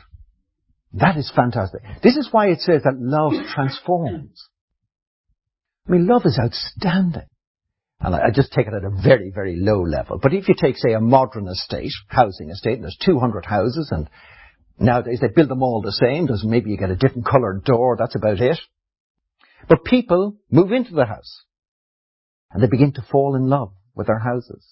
That 0.92 1.16
is 1.16 1.32
fantastic. 1.34 1.82
This 2.02 2.16
is 2.16 2.28
why 2.30 2.48
it 2.48 2.60
says 2.60 2.82
that 2.84 2.98
love 2.98 3.32
transforms. 3.54 4.48
I 5.88 5.92
mean, 5.92 6.06
love 6.06 6.22
is 6.24 6.38
outstanding. 6.40 7.28
And 8.00 8.14
I 8.14 8.30
just 8.32 8.52
take 8.52 8.66
it 8.66 8.72
at 8.72 8.84
a 8.84 8.90
very, 8.90 9.30
very 9.30 9.56
low 9.56 9.82
level. 9.82 10.18
But 10.22 10.32
if 10.32 10.48
you 10.48 10.54
take, 10.58 10.78
say, 10.78 10.94
a 10.94 11.00
modern 11.00 11.46
estate, 11.48 11.92
housing 12.06 12.48
estate, 12.48 12.74
and 12.74 12.84
there's 12.84 12.96
200 13.04 13.44
houses, 13.44 13.88
and 13.90 14.08
nowadays 14.78 15.18
they 15.20 15.28
build 15.28 15.50
them 15.50 15.62
all 15.62 15.82
the 15.82 15.92
same, 15.92 16.26
there's 16.26 16.44
maybe 16.44 16.70
you 16.70 16.78
get 16.78 16.90
a 16.90 16.96
different 16.96 17.26
coloured 17.26 17.62
door, 17.64 17.96
that's 17.98 18.16
about 18.16 18.40
it. 18.40 18.58
But 19.68 19.84
people 19.84 20.36
move 20.50 20.72
into 20.72 20.94
the 20.94 21.04
house, 21.04 21.44
and 22.50 22.62
they 22.62 22.68
begin 22.68 22.92
to 22.94 23.06
fall 23.10 23.36
in 23.36 23.48
love 23.48 23.72
with 23.94 24.06
their 24.06 24.18
houses. 24.18 24.66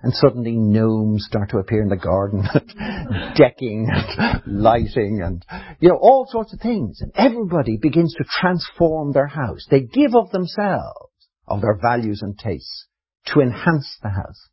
And 0.00 0.12
suddenly 0.12 0.52
gnomes 0.52 1.24
start 1.26 1.50
to 1.50 1.58
appear 1.58 1.82
in 1.82 1.88
the 1.88 1.96
garden, 1.96 2.42
decking 3.36 3.88
and 3.90 4.42
lighting 4.44 5.22
and, 5.24 5.44
you 5.80 5.88
know, 5.88 5.98
all 6.00 6.26
sorts 6.28 6.52
of 6.52 6.60
things. 6.60 7.00
And 7.00 7.12
everybody 7.14 7.78
begins 7.80 8.14
to 8.14 8.24
transform 8.24 9.12
their 9.12 9.26
house. 9.26 9.66
They 9.70 9.80
give 9.80 10.14
of 10.14 10.30
themselves, 10.32 11.05
of 11.46 11.60
their 11.60 11.78
values 11.80 12.22
and 12.22 12.38
tastes, 12.38 12.86
to 13.26 13.40
enhance 13.40 13.98
the 14.02 14.10
house. 14.10 14.48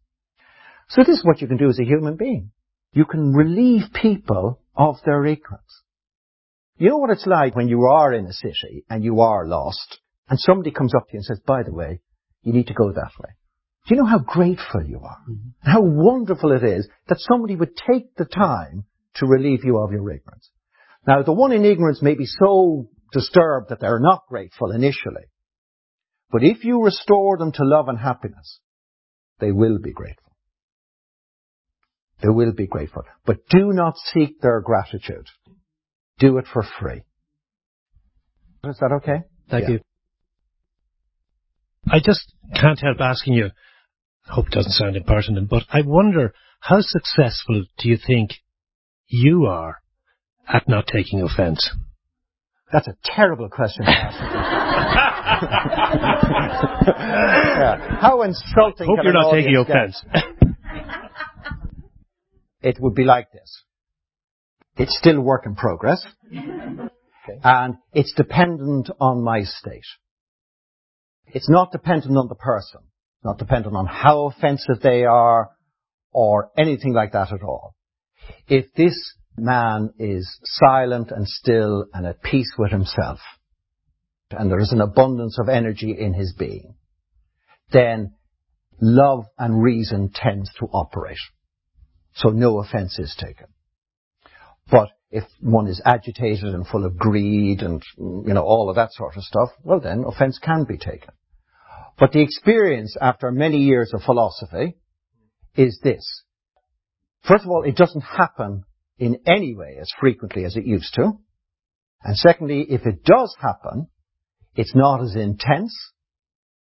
So 0.89 1.01
this 1.03 1.17
is 1.19 1.25
what 1.25 1.41
you 1.41 1.47
can 1.47 1.57
do 1.57 1.69
as 1.69 1.79
a 1.79 1.85
human 1.85 2.15
being. 2.15 2.51
You 2.91 3.05
can 3.05 3.33
relieve 3.33 3.93
people 3.93 4.59
of 4.75 4.97
their 5.05 5.25
ignorance. 5.25 5.81
You 6.77 6.89
know 6.89 6.97
what 6.97 7.11
it's 7.11 7.25
like 7.25 7.55
when 7.55 7.67
you 7.67 7.83
are 7.83 8.13
in 8.13 8.25
a 8.25 8.33
city 8.33 8.85
and 8.89 9.03
you 9.03 9.21
are 9.21 9.47
lost 9.47 9.99
and 10.29 10.39
somebody 10.39 10.71
comes 10.71 10.93
up 10.95 11.07
to 11.07 11.13
you 11.13 11.17
and 11.19 11.25
says, 11.25 11.39
by 11.45 11.63
the 11.63 11.73
way, 11.73 12.01
you 12.41 12.53
need 12.53 12.67
to 12.67 12.73
go 12.73 12.91
that 12.91 13.11
way. 13.19 13.29
Do 13.87 13.95
you 13.95 14.01
know 14.01 14.07
how 14.07 14.19
grateful 14.19 14.83
you 14.85 14.99
are? 15.03 15.17
Mm-hmm. 15.29 15.69
How 15.71 15.81
wonderful 15.81 16.51
it 16.53 16.63
is 16.63 16.87
that 17.07 17.19
somebody 17.19 17.55
would 17.55 17.75
take 17.75 18.15
the 18.15 18.25
time 18.25 18.85
to 19.15 19.25
relieve 19.25 19.63
you 19.63 19.77
of 19.77 19.91
your 19.91 20.09
ignorance. 20.11 20.49
Now, 21.05 21.21
the 21.21 21.33
one 21.33 21.51
in 21.51 21.65
ignorance 21.65 22.01
may 22.01 22.15
be 22.15 22.25
so 22.25 22.87
disturbed 23.11 23.69
that 23.69 23.79
they're 23.79 23.99
not 23.99 24.23
grateful 24.29 24.71
initially. 24.71 25.25
But 26.33 26.43
if 26.43 26.65
you 26.65 26.83
restore 26.83 27.37
them 27.37 27.51
to 27.53 27.63
love 27.63 27.87
and 27.87 27.99
happiness, 27.99 28.59
they 29.39 29.51
will 29.51 29.77
be 29.77 29.93
grateful. 29.93 30.33
They 32.23 32.29
will 32.29 32.53
be 32.53 32.65
grateful. 32.65 33.03
But 33.23 33.47
do 33.49 33.71
not 33.71 33.97
seek 33.97 34.41
their 34.41 34.59
gratitude. 34.59 35.27
Do 36.17 36.39
it 36.39 36.45
for 36.51 36.65
free. 36.79 37.03
Is 38.63 38.77
that 38.79 38.93
okay? 38.97 39.25
Thank 39.51 39.65
yeah. 39.65 39.73
you. 39.73 39.79
I 41.87 41.99
just 42.03 42.33
can't 42.59 42.79
help 42.79 42.99
asking 42.99 43.33
you, 43.35 43.51
I 44.27 44.33
hope 44.33 44.47
it 44.47 44.53
doesn't 44.53 44.71
sound 44.71 44.95
impertinent, 44.95 45.49
but 45.49 45.63
I 45.69 45.81
wonder 45.85 46.33
how 46.61 46.77
successful 46.79 47.65
do 47.77 47.89
you 47.89 47.97
think 47.97 48.31
you 49.05 49.45
are 49.45 49.83
at 50.47 50.67
not 50.67 50.87
taking 50.87 51.21
offence? 51.21 51.69
That's 52.71 52.87
a 52.87 52.97
terrible 53.03 53.49
question 53.49 53.85
to 53.85 53.91
ask. 53.91 54.59
yeah. 56.87 57.99
How 58.01 58.23
insulting! 58.23 58.87
Hope 58.87 58.99
you're 59.03 59.13
not 59.13 59.31
taking 59.31 59.55
offence. 59.55 60.03
it 62.61 62.79
would 62.79 62.95
be 62.95 63.03
like 63.03 63.31
this. 63.31 63.63
It's 64.77 64.97
still 64.97 65.21
work 65.21 65.45
in 65.45 65.55
progress, 65.55 66.03
okay. 66.35 67.39
and 67.43 67.75
it's 67.93 68.13
dependent 68.13 68.89
on 68.99 69.23
my 69.23 69.43
state. 69.43 69.85
It's 71.27 71.49
not 71.49 71.71
dependent 71.71 72.17
on 72.17 72.27
the 72.27 72.35
person 72.35 72.81
not 73.23 73.37
dependent 73.37 73.75
on 73.75 73.85
how 73.85 74.27
offensive 74.27 74.81
they 74.81 75.05
are 75.05 75.51
or 76.11 76.51
anything 76.57 76.93
like 76.93 77.13
that 77.13 77.31
at 77.31 77.41
all. 77.41 77.75
If 78.47 78.73
this 78.75 79.15
man 79.37 79.91
is 79.97 80.37
silent 80.43 81.11
and 81.11 81.27
still 81.27 81.85
and 81.93 82.05
at 82.05 82.21
peace 82.21 82.53
with 82.57 82.71
himself, 82.71 83.19
and 84.37 84.49
there 84.51 84.59
is 84.59 84.71
an 84.71 84.81
abundance 84.81 85.37
of 85.39 85.49
energy 85.49 85.95
in 85.97 86.13
his 86.13 86.33
being, 86.33 86.75
then 87.71 88.13
love 88.81 89.25
and 89.37 89.61
reason 89.61 90.11
tends 90.13 90.49
to 90.59 90.65
operate. 90.65 91.17
So 92.15 92.29
no 92.29 92.59
offense 92.59 92.99
is 92.99 93.15
taken. 93.17 93.47
But 94.69 94.89
if 95.09 95.23
one 95.41 95.67
is 95.67 95.81
agitated 95.85 96.53
and 96.53 96.67
full 96.67 96.85
of 96.85 96.97
greed 96.97 97.61
and, 97.61 97.81
you 97.97 98.33
know, 98.33 98.43
all 98.43 98.69
of 98.69 98.75
that 98.75 98.91
sort 98.93 99.17
of 99.17 99.23
stuff, 99.23 99.49
well 99.63 99.79
then 99.79 100.03
offense 100.05 100.39
can 100.39 100.65
be 100.65 100.77
taken. 100.77 101.13
But 101.99 102.11
the 102.11 102.21
experience 102.21 102.95
after 102.99 103.31
many 103.31 103.57
years 103.57 103.91
of 103.93 104.01
philosophy 104.01 104.75
is 105.55 105.79
this. 105.83 106.23
First 107.27 107.45
of 107.45 107.51
all, 107.51 107.63
it 107.63 107.75
doesn't 107.75 108.01
happen 108.01 108.63
in 108.97 109.19
any 109.25 109.55
way 109.55 109.77
as 109.79 109.87
frequently 109.99 110.45
as 110.45 110.55
it 110.55 110.65
used 110.65 110.93
to. 110.95 111.11
And 112.03 112.17
secondly, 112.17 112.65
if 112.69 112.85
it 112.85 113.03
does 113.03 113.35
happen, 113.39 113.87
it's 114.55 114.75
not 114.75 115.01
as 115.01 115.15
intense. 115.15 115.75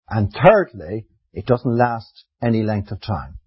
And 0.09 0.33
thirdly, 0.33 1.07
it 1.33 1.47
doesn't 1.47 1.77
last 1.77 2.25
any 2.43 2.63
length 2.63 2.91
of 2.91 3.01
time. 3.01 3.39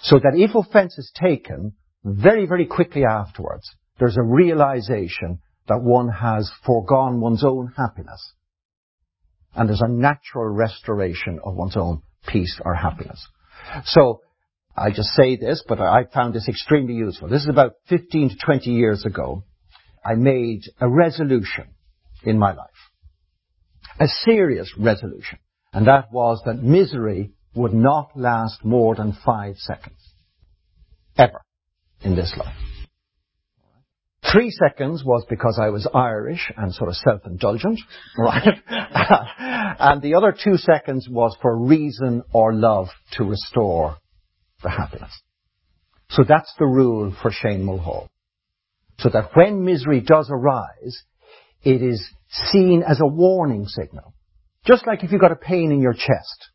So 0.00 0.18
that 0.18 0.34
if 0.34 0.54
offense 0.54 0.96
is 0.98 1.12
taken, 1.14 1.74
very, 2.04 2.46
very 2.46 2.66
quickly 2.66 3.04
afterwards, 3.04 3.70
there's 3.98 4.16
a 4.16 4.22
realization 4.22 5.40
that 5.68 5.82
one 5.82 6.08
has 6.08 6.50
foregone 6.64 7.20
one's 7.20 7.44
own 7.44 7.72
happiness 7.76 8.32
and 9.54 9.68
there's 9.68 9.82
a 9.82 9.88
natural 9.88 10.46
restoration 10.46 11.38
of 11.44 11.54
one's 11.54 11.76
own 11.76 12.02
peace 12.26 12.60
or 12.64 12.74
happiness. 12.74 13.26
So, 13.84 14.20
I 14.74 14.90
just 14.90 15.10
say 15.10 15.36
this, 15.36 15.62
but 15.68 15.80
I 15.80 16.04
found 16.04 16.34
this 16.34 16.48
extremely 16.48 16.94
useful. 16.94 17.28
This 17.28 17.42
is 17.42 17.48
about 17.48 17.74
15 17.88 18.30
to 18.30 18.36
20 18.42 18.70
years 18.70 19.04
ago. 19.04 19.44
I 20.04 20.14
made 20.14 20.62
a 20.80 20.88
resolution 20.88 21.74
in 22.24 22.38
my 22.38 22.52
life. 22.52 22.68
A 24.00 24.06
serious 24.24 24.72
resolution. 24.78 25.38
And 25.72 25.86
that 25.86 26.12
was 26.12 26.42
that 26.44 26.62
misery 26.62 27.32
would 27.54 27.74
not 27.74 28.10
last 28.16 28.64
more 28.64 28.94
than 28.94 29.16
five 29.24 29.56
seconds. 29.58 29.98
Ever. 31.16 31.42
In 32.02 32.16
this 32.16 32.34
life. 32.36 32.56
Three 34.32 34.50
seconds 34.50 35.02
was 35.04 35.26
because 35.28 35.58
I 35.60 35.68
was 35.70 35.86
Irish 35.92 36.50
and 36.56 36.72
sort 36.72 36.88
of 36.88 36.96
self-indulgent, 36.96 37.80
right? 38.18 38.62
and 38.68 40.00
the 40.00 40.14
other 40.14 40.32
two 40.32 40.56
seconds 40.56 41.08
was 41.10 41.36
for 41.42 41.56
reason 41.56 42.22
or 42.32 42.54
love 42.54 42.88
to 43.12 43.24
restore 43.24 43.96
the 44.62 44.70
happiness. 44.70 45.12
So 46.10 46.24
that's 46.26 46.52
the 46.58 46.66
rule 46.66 47.14
for 47.20 47.30
Shane 47.30 47.64
Mulhall. 47.64 48.08
So 48.98 49.08
that 49.08 49.30
when 49.34 49.64
misery 49.64 50.00
does 50.00 50.30
arise, 50.30 51.02
it 51.62 51.82
is 51.82 52.04
seen 52.52 52.82
as 52.86 53.00
a 53.00 53.06
warning 53.06 53.66
signal. 53.66 54.14
Just 54.64 54.86
like 54.86 55.02
if 55.02 55.12
you've 55.12 55.20
got 55.20 55.32
a 55.32 55.36
pain 55.36 55.72
in 55.72 55.80
your 55.80 55.94
chest. 55.94 56.50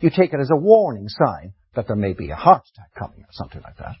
You 0.00 0.10
take 0.10 0.32
it 0.32 0.40
as 0.40 0.50
a 0.52 0.56
warning 0.56 1.08
sign 1.08 1.54
that 1.74 1.86
there 1.86 1.96
may 1.96 2.12
be 2.12 2.30
a 2.30 2.36
heart 2.36 2.62
attack 2.74 2.90
coming 2.98 3.20
or 3.20 3.32
something 3.32 3.62
like 3.62 3.76
that. 3.78 3.96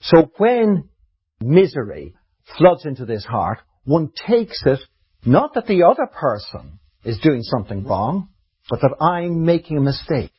So 0.00 0.30
when 0.36 0.88
misery 1.40 2.14
floods 2.56 2.84
into 2.84 3.04
this 3.04 3.24
heart, 3.24 3.58
one 3.84 4.10
takes 4.26 4.62
it 4.66 4.80
not 5.24 5.54
that 5.54 5.66
the 5.66 5.82
other 5.84 6.06
person 6.06 6.78
is 7.04 7.18
doing 7.18 7.42
something 7.42 7.84
wrong, 7.84 8.28
but 8.70 8.80
that 8.80 8.94
I'm 9.00 9.44
making 9.44 9.78
a 9.78 9.82
mistake. 9.82 10.32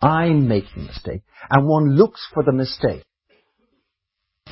I'm 0.00 0.48
making 0.48 0.84
a 0.84 0.86
mistake. 0.86 1.22
And 1.50 1.66
one 1.66 1.96
looks 1.96 2.26
for 2.32 2.42
the 2.42 2.52
mistake. 2.52 3.04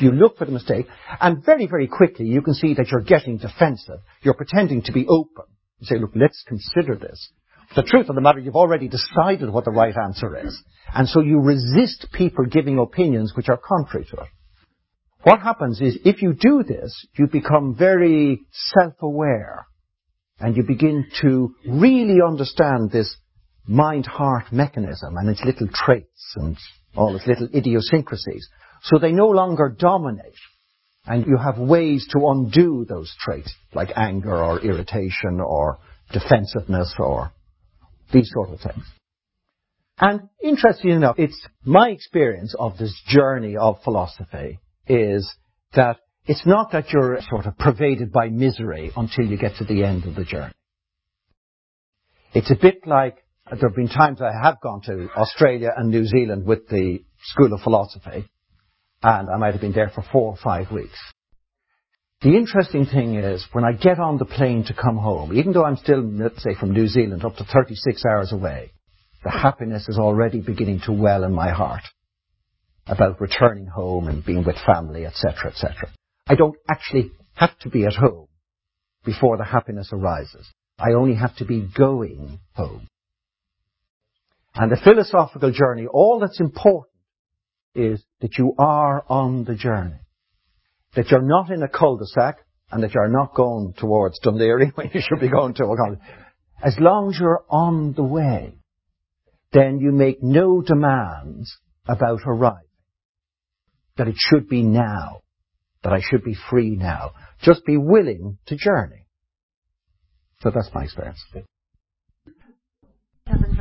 You 0.00 0.12
look 0.12 0.38
for 0.38 0.46
the 0.46 0.52
mistake, 0.52 0.86
and 1.20 1.44
very, 1.44 1.66
very 1.66 1.86
quickly 1.86 2.26
you 2.26 2.42
can 2.42 2.54
see 2.54 2.74
that 2.74 2.88
you're 2.90 3.02
getting 3.02 3.36
defensive. 3.36 4.00
You're 4.22 4.34
pretending 4.34 4.82
to 4.82 4.92
be 4.92 5.06
open. 5.06 5.44
You 5.78 5.86
say, 5.86 5.98
look, 5.98 6.12
let's 6.14 6.42
consider 6.46 6.96
this. 6.96 7.30
The 7.76 7.82
truth 7.82 8.08
of 8.08 8.16
the 8.16 8.20
matter, 8.20 8.40
you've 8.40 8.56
already 8.56 8.88
decided 8.88 9.50
what 9.50 9.64
the 9.64 9.70
right 9.70 9.94
answer 9.96 10.36
is. 10.44 10.60
And 10.92 11.08
so 11.08 11.20
you 11.20 11.40
resist 11.40 12.08
people 12.12 12.46
giving 12.46 12.78
opinions 12.78 13.32
which 13.36 13.48
are 13.48 13.60
contrary 13.62 14.06
to 14.10 14.22
it. 14.22 14.28
What 15.22 15.40
happens 15.40 15.80
is 15.80 15.98
if 16.04 16.22
you 16.22 16.32
do 16.32 16.64
this, 16.66 17.06
you 17.16 17.26
become 17.26 17.76
very 17.78 18.40
self-aware 18.50 19.66
and 20.40 20.56
you 20.56 20.62
begin 20.62 21.06
to 21.20 21.54
really 21.68 22.18
understand 22.26 22.90
this 22.90 23.14
mind-heart 23.66 24.50
mechanism 24.50 25.16
and 25.16 25.28
its 25.28 25.42
little 25.44 25.68
traits 25.72 26.32
and 26.36 26.56
all 26.96 27.14
its 27.14 27.26
little 27.26 27.48
idiosyncrasies. 27.54 28.48
So 28.82 28.98
they 28.98 29.12
no 29.12 29.28
longer 29.28 29.74
dominate 29.76 30.34
and 31.06 31.26
you 31.26 31.36
have 31.36 31.58
ways 31.58 32.06
to 32.12 32.28
undo 32.28 32.84
those 32.88 33.12
traits 33.20 33.52
like 33.74 33.90
anger 33.96 34.36
or 34.36 34.60
irritation 34.60 35.40
or 35.40 35.78
defensiveness 36.12 36.94
or 36.98 37.32
these 38.12 38.30
sort 38.32 38.50
of 38.50 38.60
things. 38.60 38.84
And 39.98 40.28
interestingly 40.42 40.96
enough, 40.96 41.16
it's 41.18 41.46
my 41.64 41.90
experience 41.90 42.54
of 42.58 42.78
this 42.78 42.98
journey 43.06 43.56
of 43.56 43.82
philosophy 43.82 44.58
is 44.86 45.30
that 45.74 45.98
it's 46.26 46.46
not 46.46 46.72
that 46.72 46.90
you're 46.90 47.18
sort 47.28 47.46
of 47.46 47.58
pervaded 47.58 48.12
by 48.12 48.28
misery 48.28 48.92
until 48.96 49.26
you 49.26 49.36
get 49.36 49.56
to 49.56 49.64
the 49.64 49.84
end 49.84 50.04
of 50.04 50.14
the 50.14 50.24
journey. 50.24 50.54
It's 52.32 52.50
a 52.50 52.56
bit 52.60 52.86
like 52.86 53.16
there 53.50 53.68
have 53.68 53.76
been 53.76 53.88
times 53.88 54.20
I 54.22 54.32
have 54.42 54.60
gone 54.60 54.80
to 54.82 55.08
Australia 55.16 55.70
and 55.76 55.90
New 55.90 56.06
Zealand 56.06 56.46
with 56.46 56.68
the 56.68 57.00
School 57.22 57.52
of 57.52 57.60
Philosophy, 57.60 58.28
and 59.02 59.30
I 59.30 59.36
might 59.36 59.52
have 59.52 59.60
been 59.60 59.72
there 59.72 59.90
for 59.94 60.04
four 60.12 60.32
or 60.32 60.36
five 60.36 60.70
weeks. 60.70 60.98
The 62.22 62.36
interesting 62.36 62.84
thing 62.84 63.14
is, 63.14 63.46
when 63.52 63.64
I 63.64 63.72
get 63.72 63.98
on 63.98 64.18
the 64.18 64.26
plane 64.26 64.64
to 64.64 64.74
come 64.74 64.98
home, 64.98 65.32
even 65.32 65.52
though 65.52 65.64
I'm 65.64 65.78
still, 65.78 66.02
let's 66.02 66.42
say, 66.42 66.54
from 66.54 66.72
New 66.72 66.86
Zealand 66.86 67.24
up 67.24 67.36
to 67.36 67.44
36 67.44 68.04
hours 68.04 68.32
away, 68.32 68.72
the 69.24 69.30
happiness 69.30 69.88
is 69.88 69.98
already 69.98 70.40
beginning 70.40 70.80
to 70.84 70.92
well 70.92 71.24
in 71.24 71.32
my 71.32 71.50
heart 71.50 71.82
about 72.86 73.20
returning 73.20 73.66
home 73.66 74.08
and 74.08 74.24
being 74.24 74.44
with 74.44 74.56
family, 74.66 75.06
etc., 75.06 75.50
etc. 75.50 75.90
I 76.26 76.34
don't 76.34 76.56
actually 76.68 77.12
have 77.34 77.58
to 77.60 77.70
be 77.70 77.86
at 77.86 77.94
home 77.94 78.26
before 79.04 79.38
the 79.38 79.44
happiness 79.44 79.90
arises. 79.92 80.46
I 80.78 80.92
only 80.92 81.14
have 81.14 81.36
to 81.36 81.44
be 81.46 81.66
going 81.74 82.40
home. 82.54 82.86
And 84.54 84.70
the 84.70 84.80
philosophical 84.82 85.52
journey, 85.52 85.86
all 85.86 86.18
that's 86.20 86.40
important 86.40 86.89
is 87.74 88.02
that 88.20 88.36
you 88.38 88.54
are 88.58 89.04
on 89.08 89.44
the 89.44 89.54
journey 89.54 90.00
that 90.94 91.10
you're 91.10 91.22
not 91.22 91.50
in 91.50 91.62
a 91.62 91.68
cul-de-sac 91.68 92.38
and 92.70 92.82
that 92.82 92.94
you're 92.94 93.08
not 93.08 93.34
going 93.34 93.74
towards 93.78 94.20
Laoghaire 94.24 94.72
when 94.74 94.90
you 94.92 95.00
should 95.00 95.20
be 95.20 95.28
going 95.28 95.54
to 95.54 95.64
a 95.64 95.96
As 96.62 96.76
long 96.78 97.10
as 97.10 97.20
you're 97.20 97.44
on 97.48 97.94
the 97.94 98.02
way, 98.02 98.54
then 99.52 99.78
you 99.78 99.92
make 99.92 100.22
no 100.22 100.62
demands 100.62 101.56
about 101.86 102.20
arriving. 102.26 102.62
That 103.96 104.08
it 104.08 104.16
should 104.16 104.48
be 104.48 104.62
now. 104.62 105.22
That 105.82 105.92
I 105.92 106.00
should 106.00 106.24
be 106.24 106.36
free 106.50 106.76
now. 106.76 107.12
Just 107.42 107.64
be 107.64 107.76
willing 107.76 108.38
to 108.46 108.56
journey. 108.56 109.06
So 110.40 110.50
that's 110.50 110.70
my 110.74 110.84
experience. 110.84 111.22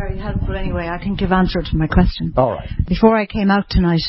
Very 0.10 0.22
helpful 0.22 0.56
anyway. 0.56 0.88
I 0.88 0.98
think 0.98 1.22
you've 1.22 1.32
answered 1.32 1.68
my 1.72 1.86
question. 1.86 2.34
All 2.36 2.54
right. 2.54 2.68
Before 2.88 3.16
I 3.16 3.28
came 3.28 3.52
out 3.52 3.66
tonight, 3.70 4.02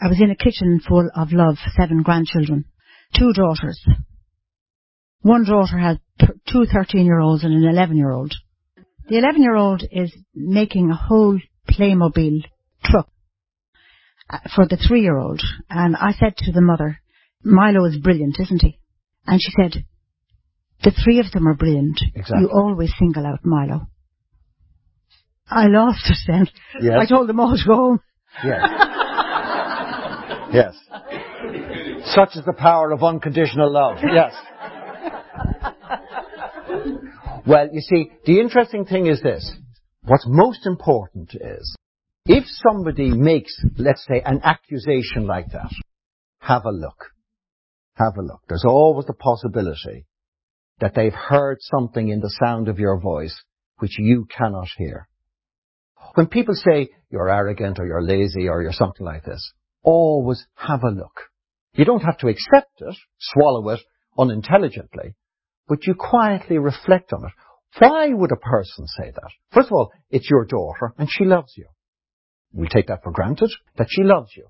I 0.00 0.08
was 0.08 0.18
in 0.18 0.30
a 0.30 0.34
kitchen 0.34 0.80
full 0.88 1.06
of 1.14 1.32
love, 1.32 1.56
seven 1.76 2.02
grandchildren, 2.02 2.64
two 3.14 3.34
daughters. 3.34 3.78
One 5.20 5.44
daughter 5.44 5.76
has 5.76 5.98
two 6.50 6.64
13 6.64 7.04
year 7.04 7.20
olds 7.20 7.44
and 7.44 7.52
an 7.52 7.68
11 7.70 7.98
year 7.98 8.10
old. 8.10 8.32
The 9.08 9.18
11 9.18 9.42
year 9.42 9.54
old 9.54 9.84
is 9.92 10.16
making 10.34 10.90
a 10.90 10.96
whole 10.96 11.38
Playmobil 11.68 12.44
truck 12.82 13.10
uh, 14.30 14.38
for 14.56 14.66
the 14.66 14.78
three 14.78 15.02
year 15.02 15.18
old. 15.18 15.42
And 15.68 15.94
I 15.94 16.12
said 16.12 16.38
to 16.38 16.52
the 16.52 16.62
mother, 16.62 17.00
Milo 17.44 17.84
is 17.84 17.98
brilliant, 17.98 18.36
isn't 18.40 18.62
he? 18.62 18.78
And 19.26 19.38
she 19.42 19.52
said, 19.60 19.84
the 20.82 20.90
three 21.04 21.20
of 21.20 21.30
them 21.32 21.46
are 21.46 21.54
brilliant. 21.54 22.00
Exactly. 22.14 22.40
You 22.40 22.50
always 22.50 22.94
single 22.98 23.26
out 23.26 23.40
Milo. 23.44 23.88
I 25.48 25.66
lost 25.66 26.08
it 26.08 26.18
then. 26.26 26.48
Yes. 26.80 26.98
I 27.00 27.06
told 27.06 27.28
them 27.28 27.40
all 27.40 27.56
to 27.56 27.64
go 27.66 27.74
home. 27.74 28.00
Yes. 28.44 28.62
Yes. 30.52 30.74
Such 32.14 32.36
is 32.36 32.44
the 32.44 32.54
power 32.56 32.90
of 32.92 33.02
unconditional 33.02 33.70
love. 33.72 33.98
Yes. 34.02 34.34
Well, 37.46 37.68
you 37.72 37.80
see, 37.80 38.10
the 38.24 38.40
interesting 38.40 38.84
thing 38.84 39.06
is 39.06 39.20
this. 39.20 39.52
What's 40.04 40.26
most 40.26 40.66
important 40.66 41.34
is, 41.34 41.76
if 42.26 42.44
somebody 42.46 43.10
makes, 43.10 43.54
let's 43.78 44.04
say, 44.06 44.22
an 44.24 44.40
accusation 44.44 45.26
like 45.26 45.50
that, 45.52 45.70
have 46.38 46.64
a 46.64 46.70
look. 46.70 47.12
Have 47.94 48.16
a 48.16 48.22
look. 48.22 48.42
There's 48.48 48.64
always 48.64 49.06
the 49.06 49.12
possibility 49.12 50.06
that 50.80 50.94
they've 50.94 51.12
heard 51.12 51.58
something 51.60 52.08
in 52.08 52.20
the 52.20 52.34
sound 52.42 52.68
of 52.68 52.78
your 52.78 52.98
voice 53.00 53.42
which 53.78 53.98
you 53.98 54.26
cannot 54.36 54.68
hear. 54.76 55.08
When 56.14 56.26
people 56.26 56.54
say 56.54 56.90
you're 57.10 57.30
arrogant 57.30 57.78
or 57.78 57.86
you're 57.86 58.02
lazy 58.02 58.48
or 58.48 58.62
you're 58.62 58.72
something 58.72 59.04
like 59.04 59.24
this, 59.24 59.52
always 59.82 60.44
have 60.54 60.82
a 60.82 60.90
look. 60.90 61.20
You 61.74 61.84
don't 61.84 62.02
have 62.02 62.18
to 62.18 62.28
accept 62.28 62.80
it, 62.80 62.96
swallow 63.18 63.68
it 63.70 63.80
unintelligently, 64.18 65.14
but 65.68 65.86
you 65.86 65.94
quietly 65.94 66.58
reflect 66.58 67.12
on 67.12 67.24
it. 67.24 67.32
Why 67.78 68.08
would 68.12 68.32
a 68.32 68.36
person 68.36 68.86
say 68.86 69.10
that? 69.10 69.30
First 69.52 69.68
of 69.68 69.72
all, 69.72 69.92
it's 70.10 70.28
your 70.28 70.44
daughter 70.44 70.92
and 70.98 71.08
she 71.10 71.24
loves 71.24 71.54
you. 71.56 71.66
We 72.52 72.68
take 72.68 72.88
that 72.88 73.02
for 73.02 73.12
granted, 73.12 73.50
that 73.78 73.88
she 73.88 74.02
loves 74.02 74.32
you. 74.36 74.48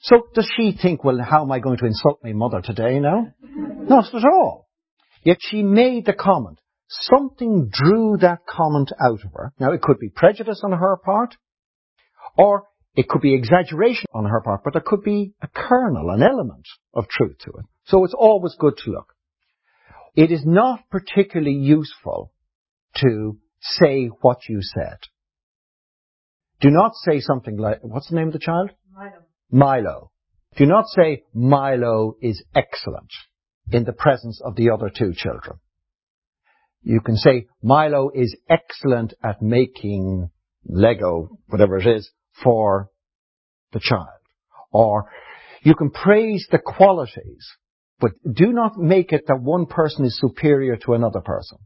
So 0.00 0.22
does 0.34 0.50
she 0.56 0.76
think, 0.80 1.04
well, 1.04 1.18
how 1.22 1.42
am 1.42 1.52
I 1.52 1.60
going 1.60 1.78
to 1.78 1.86
insult 1.86 2.20
my 2.24 2.32
mother 2.32 2.60
today 2.60 2.98
now? 2.98 3.32
Not 3.42 4.12
at 4.12 4.24
all. 4.24 4.68
Yet 5.22 5.38
she 5.40 5.62
made 5.62 6.06
the 6.06 6.12
comment. 6.12 6.60
Something 6.88 7.70
drew 7.70 8.16
that 8.20 8.46
comment 8.46 8.92
out 9.00 9.20
of 9.24 9.32
her. 9.34 9.52
Now 9.60 9.72
it 9.72 9.82
could 9.82 9.98
be 9.98 10.08
prejudice 10.08 10.62
on 10.64 10.72
her 10.72 10.96
part, 10.96 11.36
or 12.36 12.64
it 12.94 13.08
could 13.08 13.20
be 13.20 13.34
exaggeration 13.34 14.06
on 14.14 14.24
her 14.24 14.40
part, 14.40 14.62
but 14.64 14.72
there 14.72 14.82
could 14.84 15.02
be 15.02 15.34
a 15.42 15.48
kernel, 15.48 16.10
an 16.10 16.22
element 16.22 16.66
of 16.94 17.08
truth 17.08 17.36
to 17.44 17.50
it. 17.50 17.66
So 17.84 18.04
it's 18.04 18.14
always 18.14 18.56
good 18.58 18.76
to 18.78 18.90
look. 18.90 19.14
It 20.16 20.32
is 20.32 20.44
not 20.44 20.88
particularly 20.90 21.54
useful 21.54 22.32
to 22.96 23.38
say 23.60 24.06
what 24.22 24.48
you 24.48 24.60
said. 24.62 24.98
Do 26.60 26.70
not 26.70 26.92
say 26.94 27.20
something 27.20 27.56
like, 27.56 27.80
what's 27.82 28.08
the 28.08 28.16
name 28.16 28.28
of 28.28 28.32
the 28.32 28.40
child? 28.40 28.70
Milo. 28.92 29.22
Milo. 29.50 30.10
Do 30.56 30.66
not 30.66 30.86
say 30.88 31.22
Milo 31.32 32.16
is 32.20 32.42
excellent 32.54 33.12
in 33.70 33.84
the 33.84 33.92
presence 33.92 34.40
of 34.44 34.56
the 34.56 34.70
other 34.70 34.90
two 34.90 35.12
children. 35.14 35.58
You 36.82 37.00
can 37.00 37.16
say 37.16 37.46
Milo 37.62 38.10
is 38.14 38.36
excellent 38.48 39.14
at 39.22 39.42
making 39.42 40.30
Lego, 40.64 41.38
whatever 41.48 41.78
it 41.78 41.86
is, 41.86 42.10
for 42.42 42.88
the 43.72 43.80
child. 43.80 44.06
Or 44.70 45.10
you 45.62 45.74
can 45.74 45.90
praise 45.90 46.46
the 46.50 46.58
qualities, 46.58 47.46
but 47.98 48.12
do 48.30 48.52
not 48.52 48.78
make 48.78 49.12
it 49.12 49.24
that 49.26 49.40
one 49.40 49.66
person 49.66 50.04
is 50.04 50.18
superior 50.18 50.76
to 50.76 50.94
another 50.94 51.20
person. 51.20 51.58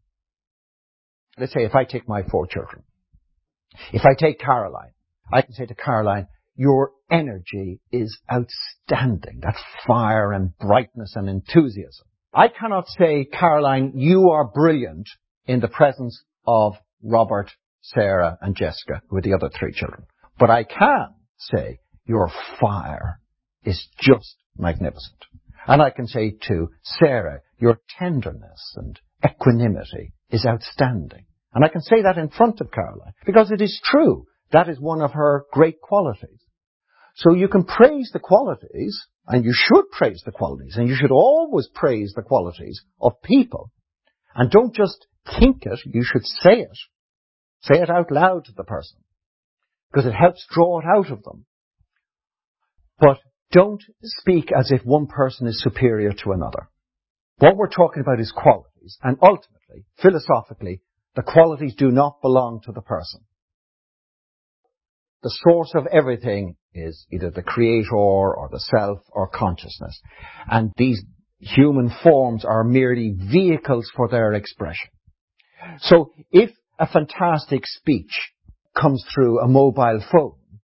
Let's 1.38 1.52
say 1.52 1.64
if 1.64 1.74
I 1.74 1.84
take 1.84 2.08
my 2.08 2.22
four 2.22 2.46
children, 2.46 2.82
if 3.92 4.02
I 4.04 4.14
take 4.18 4.38
Caroline, 4.38 4.92
I 5.32 5.42
can 5.42 5.54
say 5.54 5.66
to 5.66 5.74
Caroline, 5.74 6.26
your 6.54 6.92
energy 7.10 7.80
is 7.90 8.18
outstanding. 8.30 9.40
That 9.42 9.56
fire 9.86 10.32
and 10.32 10.56
brightness 10.58 11.14
and 11.16 11.28
enthusiasm. 11.28 12.06
I 12.34 12.48
cannot 12.48 12.88
say, 12.88 13.26
Caroline, 13.26 13.92
you 13.94 14.30
are 14.30 14.44
brilliant 14.44 15.08
in 15.46 15.60
the 15.60 15.68
presence 15.68 16.22
of 16.46 16.74
Robert, 17.02 17.50
Sarah 17.82 18.38
and 18.40 18.56
Jessica, 18.56 19.02
who 19.08 19.18
are 19.18 19.22
the 19.22 19.34
other 19.34 19.50
three 19.50 19.72
children. 19.72 20.04
But 20.38 20.48
I 20.50 20.64
can 20.64 21.08
say 21.36 21.80
your 22.06 22.30
fire 22.58 23.20
is 23.64 23.86
just 24.00 24.36
magnificent. 24.56 25.24
And 25.66 25.82
I 25.82 25.90
can 25.90 26.06
say 26.06 26.36
to 26.48 26.70
Sarah, 26.82 27.40
your 27.58 27.78
tenderness 27.98 28.74
and 28.76 28.98
equanimity 29.24 30.12
is 30.30 30.46
outstanding. 30.46 31.26
And 31.54 31.64
I 31.64 31.68
can 31.68 31.82
say 31.82 32.02
that 32.02 32.18
in 32.18 32.30
front 32.30 32.60
of 32.60 32.72
Caroline 32.72 33.12
because 33.26 33.50
it 33.50 33.60
is 33.60 33.80
true. 33.84 34.26
That 34.52 34.68
is 34.68 34.80
one 34.80 35.02
of 35.02 35.12
her 35.12 35.44
great 35.52 35.80
qualities. 35.80 36.40
So 37.14 37.34
you 37.34 37.48
can 37.48 37.64
praise 37.64 38.10
the 38.12 38.18
qualities 38.18 38.98
and 39.26 39.44
you 39.44 39.52
should 39.54 39.90
praise 39.90 40.22
the 40.24 40.32
qualities 40.32 40.76
and 40.76 40.88
you 40.88 40.94
should 40.94 41.10
always 41.10 41.68
praise 41.74 42.12
the 42.14 42.22
qualities 42.22 42.82
of 43.00 43.20
people. 43.22 43.70
And 44.34 44.50
don't 44.50 44.74
just 44.74 45.06
think 45.38 45.64
it, 45.66 45.80
you 45.86 46.04
should 46.04 46.24
say 46.24 46.60
it. 46.60 46.78
Say 47.60 47.80
it 47.80 47.90
out 47.90 48.10
loud 48.10 48.46
to 48.46 48.52
the 48.56 48.64
person 48.64 48.98
because 49.90 50.06
it 50.06 50.14
helps 50.14 50.46
draw 50.50 50.80
it 50.80 50.86
out 50.86 51.10
of 51.10 51.22
them. 51.22 51.44
But 52.98 53.18
don't 53.52 53.82
speak 54.02 54.50
as 54.58 54.70
if 54.72 54.84
one 54.84 55.06
person 55.06 55.46
is 55.46 55.62
superior 55.62 56.12
to 56.12 56.32
another. 56.32 56.68
What 57.38 57.56
we're 57.56 57.68
talking 57.68 58.00
about 58.00 58.20
is 58.20 58.32
qualities, 58.32 58.98
and 59.02 59.18
ultimately, 59.20 59.84
philosophically, 60.00 60.80
The 61.14 61.22
qualities 61.22 61.74
do 61.76 61.90
not 61.90 62.22
belong 62.22 62.60
to 62.64 62.72
the 62.72 62.80
person. 62.80 63.20
The 65.22 65.36
source 65.44 65.72
of 65.74 65.86
everything 65.86 66.56
is 66.74 67.06
either 67.12 67.30
the 67.30 67.42
creator 67.42 67.94
or 67.94 68.48
the 68.50 68.60
self 68.60 68.98
or 69.10 69.28
consciousness. 69.28 70.00
And 70.48 70.72
these 70.76 71.02
human 71.38 71.90
forms 72.02 72.44
are 72.44 72.64
merely 72.64 73.14
vehicles 73.18 73.90
for 73.94 74.08
their 74.08 74.32
expression. 74.32 74.90
So 75.80 76.12
if 76.30 76.50
a 76.78 76.86
fantastic 76.86 77.66
speech 77.66 78.32
comes 78.74 79.04
through 79.12 79.40
a 79.40 79.48
mobile 79.48 80.02
phone, 80.10 80.60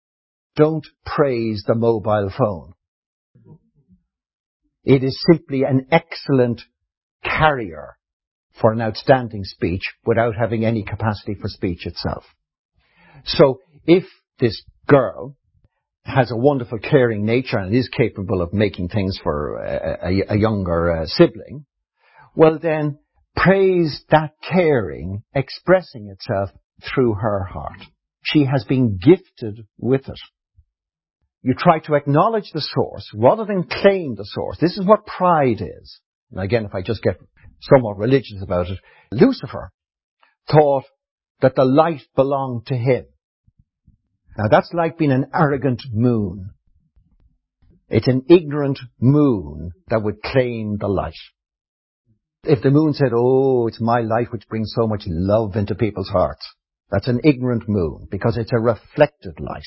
don't 0.55 0.85
praise 1.05 1.63
the 1.67 1.75
mobile 1.75 2.31
phone. 2.35 2.73
It 4.83 5.03
is 5.03 5.21
simply 5.31 5.63
an 5.63 5.87
excellent 5.91 6.61
carrier 7.23 7.97
for 8.59 8.71
an 8.71 8.81
outstanding 8.81 9.43
speech 9.43 9.83
without 10.05 10.35
having 10.35 10.65
any 10.65 10.83
capacity 10.83 11.35
for 11.35 11.47
speech 11.47 11.85
itself. 11.85 12.23
So 13.25 13.59
if 13.85 14.05
this 14.39 14.63
girl 14.87 15.35
has 16.07 16.31
a 16.31 16.37
wonderful 16.37 16.79
caring 16.79 17.25
nature 17.25 17.57
and 17.57 17.75
is 17.75 17.89
capable 17.89 18.41
of 18.41 18.53
making 18.53 18.87
things 18.87 19.19
for 19.21 19.57
a, 19.57 20.07
a, 20.07 20.35
a 20.35 20.37
younger 20.37 21.01
uh, 21.01 21.05
sibling, 21.05 21.65
well 22.35 22.57
then 22.59 22.97
praise 23.35 24.03
that 24.09 24.31
caring 24.49 25.23
expressing 25.33 26.07
itself 26.09 26.49
through 26.81 27.13
her 27.15 27.43
heart. 27.43 27.79
She 28.23 28.45
has 28.45 28.63
been 28.63 28.97
gifted 28.97 29.67
with 29.77 30.07
it. 30.07 30.19
You 31.41 31.53
try 31.53 31.79
to 31.79 31.95
acknowledge 31.95 32.51
the 32.53 32.61
source 32.61 33.09
rather 33.13 33.45
than 33.45 33.63
claim 33.63 34.15
the 34.15 34.25
source. 34.25 34.57
This 34.59 34.77
is 34.77 34.85
what 34.85 35.05
pride 35.05 35.61
is. 35.61 35.99
And 36.31 36.41
again, 36.41 36.65
if 36.65 36.73
I 36.73 36.81
just 36.81 37.03
get 37.03 37.17
somewhat 37.61 37.97
religious 37.97 38.41
about 38.41 38.67
it, 38.67 38.79
Lucifer 39.11 39.71
thought 40.51 40.83
that 41.41 41.55
the 41.55 41.63
light 41.63 42.01
belonged 42.15 42.67
to 42.67 42.75
him. 42.75 43.05
Now 44.37 44.45
that's 44.49 44.71
like 44.73 44.97
being 44.97 45.11
an 45.11 45.31
arrogant 45.33 45.81
moon. 45.91 46.51
It's 47.89 48.07
an 48.07 48.25
ignorant 48.29 48.79
moon 48.99 49.71
that 49.87 50.03
would 50.03 50.21
claim 50.21 50.77
the 50.77 50.87
light. 50.87 51.17
If 52.43 52.61
the 52.61 52.69
moon 52.69 52.93
said, 52.93 53.11
oh, 53.15 53.67
it's 53.67 53.81
my 53.81 54.01
light 54.01 54.31
which 54.31 54.47
brings 54.47 54.73
so 54.75 54.87
much 54.87 55.03
love 55.07 55.55
into 55.55 55.73
people's 55.73 56.09
hearts, 56.09 56.45
that's 56.91 57.07
an 57.07 57.21
ignorant 57.23 57.63
moon 57.67 58.07
because 58.11 58.37
it's 58.37 58.53
a 58.53 58.59
reflected 58.59 59.39
light. 59.39 59.63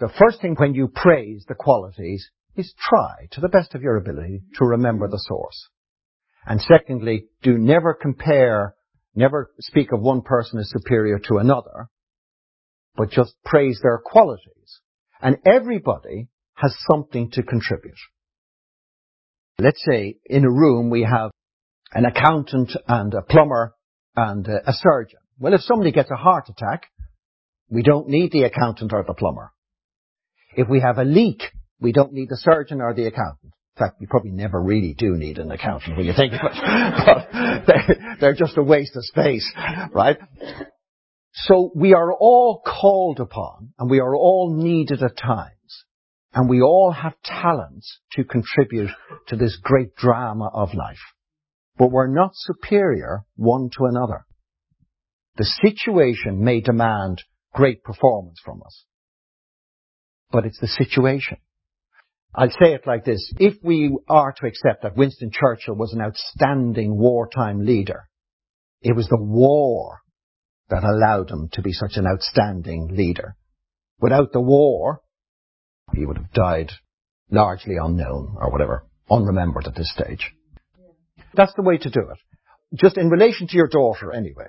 The 0.00 0.12
first 0.18 0.40
thing 0.40 0.54
when 0.56 0.74
you 0.74 0.88
praise 0.88 1.44
the 1.48 1.54
qualities 1.54 2.28
is 2.56 2.74
try, 2.78 3.26
to 3.32 3.40
the 3.40 3.48
best 3.48 3.74
of 3.74 3.82
your 3.82 3.96
ability, 3.96 4.42
to 4.58 4.64
remember 4.64 5.08
the 5.08 5.18
source. 5.18 5.68
And 6.46 6.60
secondly, 6.60 7.26
do 7.42 7.56
never 7.56 7.94
compare, 7.94 8.74
never 9.14 9.50
speak 9.60 9.92
of 9.92 10.00
one 10.00 10.22
person 10.22 10.58
as 10.58 10.70
superior 10.70 11.18
to 11.28 11.38
another, 11.38 11.88
but 12.96 13.10
just 13.10 13.34
praise 13.44 13.80
their 13.82 14.00
qualities. 14.04 14.80
And 15.20 15.36
everybody 15.46 16.28
has 16.54 16.74
something 16.90 17.30
to 17.32 17.42
contribute. 17.42 17.98
Let's 19.58 19.82
say 19.86 20.16
in 20.24 20.44
a 20.44 20.50
room 20.50 20.90
we 20.90 21.02
have 21.02 21.30
an 21.92 22.04
accountant 22.04 22.72
and 22.88 23.12
a 23.14 23.22
plumber 23.22 23.74
and 24.16 24.46
a 24.46 24.72
surgeon. 24.72 25.20
Well, 25.38 25.54
if 25.54 25.62
somebody 25.62 25.92
gets 25.92 26.10
a 26.10 26.16
heart 26.16 26.48
attack, 26.48 26.86
we 27.68 27.82
don't 27.82 28.08
need 28.08 28.32
the 28.32 28.44
accountant 28.44 28.92
or 28.92 29.04
the 29.06 29.14
plumber. 29.14 29.52
If 30.56 30.68
we 30.68 30.80
have 30.80 30.98
a 30.98 31.04
leak, 31.04 31.42
we 31.80 31.92
don't 31.92 32.12
need 32.12 32.28
the 32.28 32.36
surgeon 32.36 32.80
or 32.80 32.94
the 32.94 33.06
accountant. 33.06 33.52
In 33.76 33.86
fact, 33.86 34.00
you 34.00 34.06
probably 34.08 34.32
never 34.32 34.60
really 34.60 34.94
do 34.94 35.16
need 35.16 35.38
an 35.38 35.50
accountant 35.50 35.96
when 35.96 36.04
you 36.04 36.12
think 36.12 36.34
of 36.34 36.40
it. 36.52 37.64
but 37.66 37.96
they're 38.20 38.34
just 38.34 38.58
a 38.58 38.62
waste 38.62 38.96
of 38.96 39.04
space, 39.04 39.50
right? 39.92 40.18
So 41.32 41.70
we 41.74 41.94
are 41.94 42.12
all 42.12 42.62
called 42.64 43.20
upon 43.20 43.72
and 43.78 43.88
we 43.90 44.00
are 44.00 44.14
all 44.14 44.54
needed 44.56 45.02
at 45.02 45.16
times. 45.16 45.84
And 46.32 46.48
we 46.48 46.62
all 46.62 46.92
have 46.92 47.14
talents 47.24 47.98
to 48.12 48.24
contribute 48.24 48.90
to 49.28 49.36
this 49.36 49.58
great 49.60 49.96
drama 49.96 50.48
of 50.52 50.74
life. 50.74 51.00
But 51.76 51.90
we're 51.90 52.12
not 52.12 52.32
superior 52.34 53.24
one 53.36 53.70
to 53.76 53.86
another. 53.86 54.26
The 55.36 55.44
situation 55.44 56.44
may 56.44 56.60
demand 56.60 57.22
great 57.52 57.82
performance 57.82 58.38
from 58.44 58.62
us. 58.64 58.84
But 60.30 60.46
it's 60.46 60.60
the 60.60 60.68
situation. 60.68 61.38
I'll 62.32 62.50
say 62.50 62.74
it 62.74 62.86
like 62.86 63.04
this. 63.04 63.32
If 63.38 63.54
we 63.64 63.96
are 64.08 64.32
to 64.32 64.46
accept 64.46 64.82
that 64.82 64.96
Winston 64.96 65.32
Churchill 65.32 65.74
was 65.74 65.92
an 65.92 66.00
outstanding 66.00 66.96
wartime 66.96 67.64
leader, 67.64 68.08
it 68.82 68.94
was 68.94 69.08
the 69.08 69.20
war 69.20 70.00
that 70.70 70.84
allowed 70.84 71.30
him 71.30 71.48
to 71.52 71.62
be 71.62 71.72
such 71.72 71.96
an 71.96 72.06
outstanding 72.06 72.88
leader. 72.96 73.36
Without 74.00 74.32
the 74.32 74.40
war, 74.40 75.00
he 75.94 76.06
would 76.06 76.16
have 76.16 76.32
died 76.32 76.70
largely 77.30 77.76
unknown 77.76 78.36
or 78.38 78.50
whatever, 78.50 78.86
unremembered 79.10 79.66
at 79.66 79.74
this 79.74 79.92
stage. 79.92 80.32
That's 81.34 81.54
the 81.54 81.62
way 81.62 81.78
to 81.78 81.90
do 81.90 82.00
it. 82.00 82.18
Just 82.80 82.96
in 82.96 83.10
relation 83.10 83.48
to 83.48 83.56
your 83.56 83.68
daughter 83.68 84.12
anyway. 84.12 84.46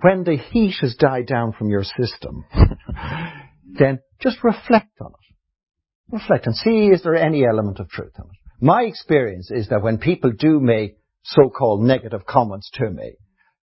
When 0.00 0.24
the 0.24 0.36
heat 0.36 0.76
has 0.80 0.94
died 0.94 1.26
down 1.26 1.52
from 1.52 1.70
your 1.70 1.82
system, 1.82 2.44
then 3.78 3.98
just 4.20 4.42
reflect 4.44 4.92
on 5.00 5.08
it. 5.08 6.14
Reflect 6.14 6.46
and 6.46 6.54
see 6.56 6.86
is 6.86 7.02
there 7.02 7.16
any 7.16 7.44
element 7.44 7.80
of 7.80 7.88
truth 7.88 8.12
in 8.16 8.24
it. 8.24 8.36
My 8.60 8.82
experience 8.82 9.50
is 9.50 9.68
that 9.68 9.82
when 9.82 9.98
people 9.98 10.32
do 10.32 10.60
make 10.60 10.96
so-called 11.22 11.82
negative 11.82 12.24
comments 12.26 12.70
to 12.74 12.90
me, 12.90 13.14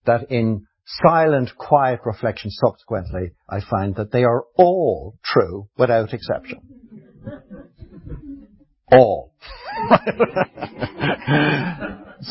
that 0.06 0.32
in 0.32 0.68
silent, 0.86 1.52
quiet 1.58 2.02
reflection 2.06 2.52
subsequently, 2.52 3.32
I 3.50 3.60
find 3.60 3.96
that 3.96 4.12
they 4.12 4.24
are 4.24 4.44
all 4.56 5.18
true 5.24 5.68
without 5.78 6.14
exception. 6.14 6.62
all. 8.92 9.34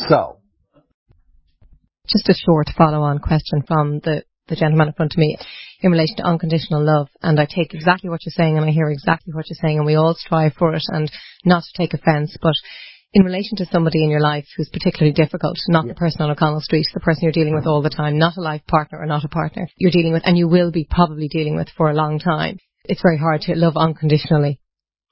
so. 0.09 0.39
Just 2.07 2.29
a 2.29 2.35
short 2.35 2.69
follow-on 2.77 3.19
question 3.19 3.63
from 3.67 4.01
the, 4.01 4.25
the 4.49 4.57
gentleman 4.57 4.89
in 4.89 4.95
front 4.95 5.15
of 5.15 5.19
me 5.19 5.39
in 5.81 5.91
relation 5.91 6.17
to 6.17 6.25
unconditional 6.25 6.85
love. 6.85 7.09
And 7.23 7.41
I 7.41 7.47
take 7.47 7.73
exactly 7.75 8.11
what 8.11 8.21
you're 8.25 8.33
saying 8.37 8.57
and 8.57 8.67
I 8.67 8.71
hear 8.71 8.91
exactly 8.91 9.33
what 9.33 9.47
you're 9.49 9.59
saying 9.61 9.79
and 9.79 9.87
we 9.87 9.95
all 9.95 10.15
strive 10.15 10.53
for 10.55 10.75
it 10.75 10.83
and 10.89 11.11
not 11.45 11.63
to 11.63 11.73
take 11.77 11.95
offence. 11.95 12.37
But 12.41 12.55
in 13.15 13.24
relation 13.24 13.57
to 13.57 13.66
somebody 13.66 14.03
in 14.03 14.11
your 14.11 14.20
life 14.20 14.45
who's 14.57 14.69
particularly 14.69 15.12
difficult, 15.12 15.57
not 15.69 15.86
yeah. 15.86 15.93
the 15.93 15.99
person 15.99 16.23
on 16.23 16.32
O'Connell 16.32 16.61
Street, 16.61 16.85
the 16.93 17.01
person 17.01 17.23
you're 17.23 17.32
dealing 17.32 17.55
with 17.55 17.66
all 17.66 17.81
the 17.81 17.89
time, 17.89 18.19
not 18.19 18.36
a 18.36 18.41
life 18.41 18.62
partner 18.66 18.99
or 18.99 19.07
not 19.07 19.24
a 19.24 19.28
partner 19.28 19.69
you're 19.77 19.93
dealing 19.93 20.12
with 20.12 20.23
and 20.24 20.36
you 20.36 20.49
will 20.49 20.73
be 20.73 20.86
probably 20.91 21.28
dealing 21.28 21.55
with 21.55 21.69
for 21.77 21.89
a 21.89 21.95
long 21.95 22.19
time. 22.19 22.59
It's 22.85 23.03
very 23.03 23.16
hard 23.16 23.43
to 23.43 23.55
love 23.55 23.77
unconditionally, 23.77 24.61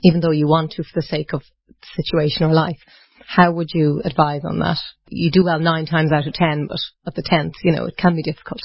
even 0.02 0.20
though 0.20 0.32
you 0.32 0.48
want 0.48 0.72
to 0.72 0.82
for 0.82 1.00
the 1.00 1.02
sake 1.02 1.32
of 1.32 1.42
the 1.68 2.02
situation 2.02 2.44
or 2.44 2.52
life. 2.52 2.78
How 3.24 3.52
would 3.52 3.68
you 3.72 4.02
advise 4.04 4.42
on 4.44 4.58
that? 4.58 4.78
You 5.08 5.30
do 5.30 5.44
well 5.44 5.60
nine 5.60 5.86
times 5.86 6.10
out 6.10 6.26
of 6.26 6.34
ten, 6.34 6.66
but 6.68 6.80
at 7.06 7.14
the 7.14 7.22
tenth, 7.24 7.54
you 7.62 7.70
know, 7.70 7.86
it 7.86 7.96
can 7.96 8.16
be 8.16 8.22
difficult. 8.22 8.60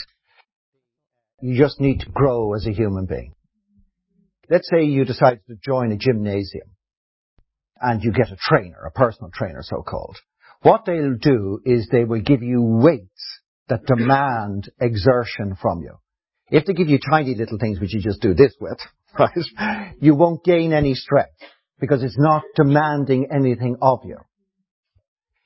You 1.41 1.55
just 1.55 1.79
need 1.79 1.99
to 1.99 2.09
grow 2.09 2.55
as 2.55 2.65
a 2.65 2.71
human 2.71 3.05
being. 3.05 3.35
Let's 4.49 4.67
say 4.67 4.83
you 4.83 5.05
decide 5.05 5.41
to 5.47 5.55
join 5.63 5.91
a 5.91 5.97
gymnasium 5.97 6.71
and 7.81 8.03
you 8.03 8.11
get 8.11 8.31
a 8.31 8.37
trainer, 8.39 8.85
a 8.85 8.91
personal 8.91 9.31
trainer 9.33 9.61
so 9.61 9.81
called. 9.81 10.17
What 10.61 10.85
they'll 10.85 11.17
do 11.19 11.61
is 11.65 11.87
they 11.91 12.03
will 12.03 12.21
give 12.21 12.41
you 12.41 12.61
weights 12.61 13.39
that 13.69 13.85
demand 13.85 14.71
exertion 14.79 15.55
from 15.61 15.81
you. 15.81 15.95
If 16.49 16.65
they 16.65 16.73
give 16.73 16.89
you 16.89 16.99
tiny 16.99 17.35
little 17.35 17.57
things 17.57 17.79
which 17.79 17.93
you 17.93 18.01
just 18.01 18.21
do 18.21 18.33
this 18.33 18.55
with, 18.59 18.77
right, 19.19 19.93
you 19.99 20.15
won't 20.15 20.43
gain 20.43 20.73
any 20.73 20.93
strength 20.93 21.35
because 21.79 22.03
it's 22.03 22.17
not 22.17 22.43
demanding 22.55 23.27
anything 23.31 23.77
of 23.81 23.99
you. 24.05 24.17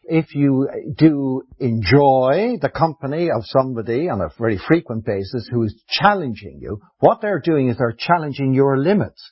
If 0.03 0.35
you 0.35 0.67
do 0.97 1.43
enjoy 1.59 2.57
the 2.61 2.69
company 2.69 3.29
of 3.29 3.43
somebody 3.45 4.09
on 4.09 4.19
a 4.19 4.29
very 4.37 4.59
frequent 4.67 5.05
basis 5.05 5.47
who 5.51 5.63
is 5.63 5.81
challenging 5.87 6.59
you, 6.61 6.81
what 6.99 7.21
they're 7.21 7.39
doing 7.39 7.69
is 7.69 7.77
they're 7.77 7.95
challenging 7.97 8.53
your 8.53 8.77
limits. 8.77 9.31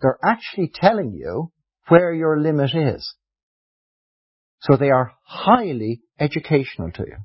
They're 0.00 0.18
actually 0.24 0.72
telling 0.74 1.12
you 1.12 1.50
where 1.90 2.14
your 2.14 2.40
limit 2.40 2.74
is. 2.74 3.14
So 4.62 4.76
they 4.76 4.90
are 4.90 5.12
highly 5.24 6.00
educational 6.18 6.90
to 6.92 7.04
you. 7.06 7.16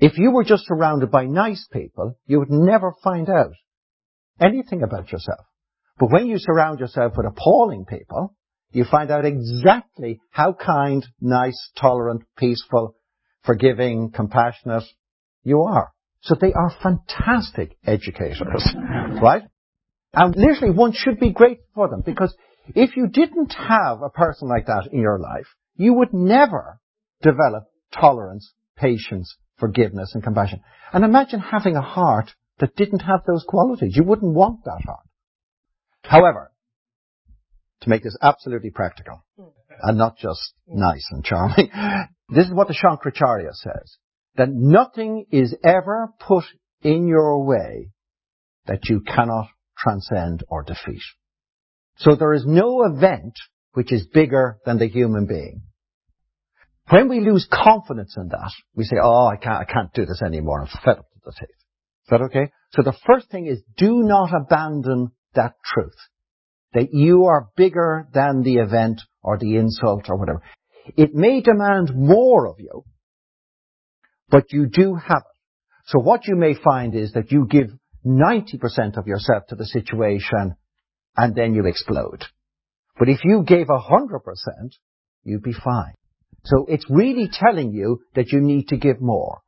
If 0.00 0.18
you 0.18 0.32
were 0.32 0.44
just 0.44 0.66
surrounded 0.66 1.10
by 1.10 1.24
nice 1.24 1.66
people, 1.72 2.18
you 2.26 2.38
would 2.40 2.50
never 2.50 2.92
find 3.02 3.28
out 3.28 3.52
anything 4.40 4.82
about 4.82 5.12
yourself. 5.12 5.46
But 5.98 6.10
when 6.10 6.26
you 6.26 6.36
surround 6.38 6.80
yourself 6.80 7.12
with 7.16 7.26
appalling 7.26 7.84
people, 7.84 8.34
you 8.72 8.84
find 8.90 9.10
out 9.10 9.24
exactly 9.24 10.20
how 10.30 10.52
kind, 10.52 11.06
nice, 11.20 11.70
tolerant, 11.80 12.24
peaceful, 12.36 12.96
forgiving, 13.44 14.10
compassionate 14.12 14.84
you 15.44 15.62
are. 15.62 15.92
So 16.22 16.34
they 16.40 16.52
are 16.52 16.74
fantastic 16.82 17.76
educators, 17.86 18.66
right? 19.22 19.42
And 20.12 20.34
literally 20.36 20.74
one 20.74 20.92
should 20.92 21.20
be 21.20 21.30
grateful 21.30 21.66
for 21.74 21.88
them 21.88 22.02
because 22.04 22.34
if 22.68 22.96
you 22.96 23.08
didn't 23.08 23.54
have 23.54 24.02
a 24.02 24.10
person 24.10 24.48
like 24.48 24.66
that 24.66 24.88
in 24.92 25.00
your 25.00 25.18
life, 25.18 25.46
you 25.76 25.94
would 25.94 26.12
never 26.12 26.80
develop 27.22 27.64
tolerance, 27.92 28.52
patience, 28.76 29.36
forgiveness 29.58 30.12
and 30.14 30.22
compassion. 30.22 30.60
And 30.92 31.04
imagine 31.04 31.40
having 31.40 31.76
a 31.76 31.82
heart 31.82 32.30
that 32.58 32.76
didn't 32.76 33.00
have 33.00 33.20
those 33.26 33.44
qualities. 33.46 33.96
You 33.96 34.04
wouldn't 34.04 34.34
want 34.34 34.64
that 34.64 34.82
heart. 34.84 35.06
However, 36.02 36.52
to 37.80 37.90
make 37.90 38.02
this 38.02 38.16
absolutely 38.22 38.70
practical 38.70 39.24
and 39.82 39.98
not 39.98 40.16
just 40.16 40.54
nice 40.66 41.06
and 41.10 41.24
charming, 41.24 41.70
this 42.28 42.46
is 42.46 42.52
what 42.52 42.68
the 42.68 42.74
Shankaracharya 42.74 43.52
says, 43.52 43.96
that 44.36 44.48
nothing 44.50 45.26
is 45.30 45.54
ever 45.64 46.12
put 46.20 46.44
in 46.82 47.08
your 47.08 47.44
way 47.44 47.90
that 48.66 48.88
you 48.88 49.00
cannot 49.00 49.48
transcend 49.76 50.44
or 50.48 50.62
defeat. 50.62 51.02
So 51.96 52.16
there 52.16 52.34
is 52.34 52.44
no 52.46 52.84
event 52.84 53.34
which 53.72 53.92
is 53.92 54.06
bigger 54.06 54.58
than 54.64 54.78
the 54.78 54.88
human 54.88 55.26
being. 55.26 55.62
When 56.90 57.08
we 57.08 57.20
lose 57.20 57.48
confidence 57.50 58.14
in 58.16 58.28
that, 58.28 58.52
we 58.74 58.84
say, 58.84 58.96
oh, 59.02 59.26
I 59.26 59.36
can't, 59.36 59.68
I 59.68 59.72
can't 59.72 59.92
do 59.94 60.04
this 60.04 60.22
anymore. 60.24 60.60
I'm 60.62 60.68
fed 60.84 60.98
up 60.98 61.06
the 61.24 61.32
teeth. 61.32 61.48
Is 61.48 62.10
that 62.10 62.22
okay? 62.22 62.50
So 62.72 62.82
the 62.82 62.96
first 63.06 63.30
thing 63.30 63.46
is 63.46 63.62
do 63.76 64.02
not 64.02 64.30
abandon 64.34 65.12
that 65.34 65.54
truth. 65.64 65.96
That 66.74 66.92
you 66.92 67.24
are 67.26 67.48
bigger 67.56 68.08
than 68.12 68.42
the 68.42 68.56
event 68.56 69.00
or 69.22 69.38
the 69.38 69.56
insult 69.56 70.06
or 70.08 70.18
whatever. 70.18 70.42
It 70.96 71.14
may 71.14 71.40
demand 71.40 71.92
more 71.94 72.46
of 72.46 72.56
you, 72.58 72.84
but 74.28 74.52
you 74.52 74.66
do 74.66 74.96
have 74.96 75.22
it. 75.22 75.38
So 75.86 76.00
what 76.00 76.26
you 76.26 76.36
may 76.36 76.54
find 76.54 76.94
is 76.94 77.12
that 77.12 77.30
you 77.30 77.46
give 77.48 77.70
90% 78.04 78.98
of 78.98 79.06
yourself 79.06 79.46
to 79.48 79.54
the 79.54 79.64
situation 79.64 80.56
and 81.16 81.34
then 81.34 81.54
you 81.54 81.66
explode. 81.66 82.24
But 82.98 83.08
if 83.08 83.20
you 83.24 83.44
gave 83.46 83.66
100%, 83.66 84.20
you'd 85.24 85.42
be 85.42 85.52
fine. 85.52 85.94
So 86.44 86.66
it's 86.68 86.84
really 86.88 87.28
telling 87.32 87.72
you 87.72 88.00
that 88.14 88.30
you 88.32 88.40
need 88.40 88.68
to 88.68 88.76
give 88.76 89.00
more. 89.00 89.40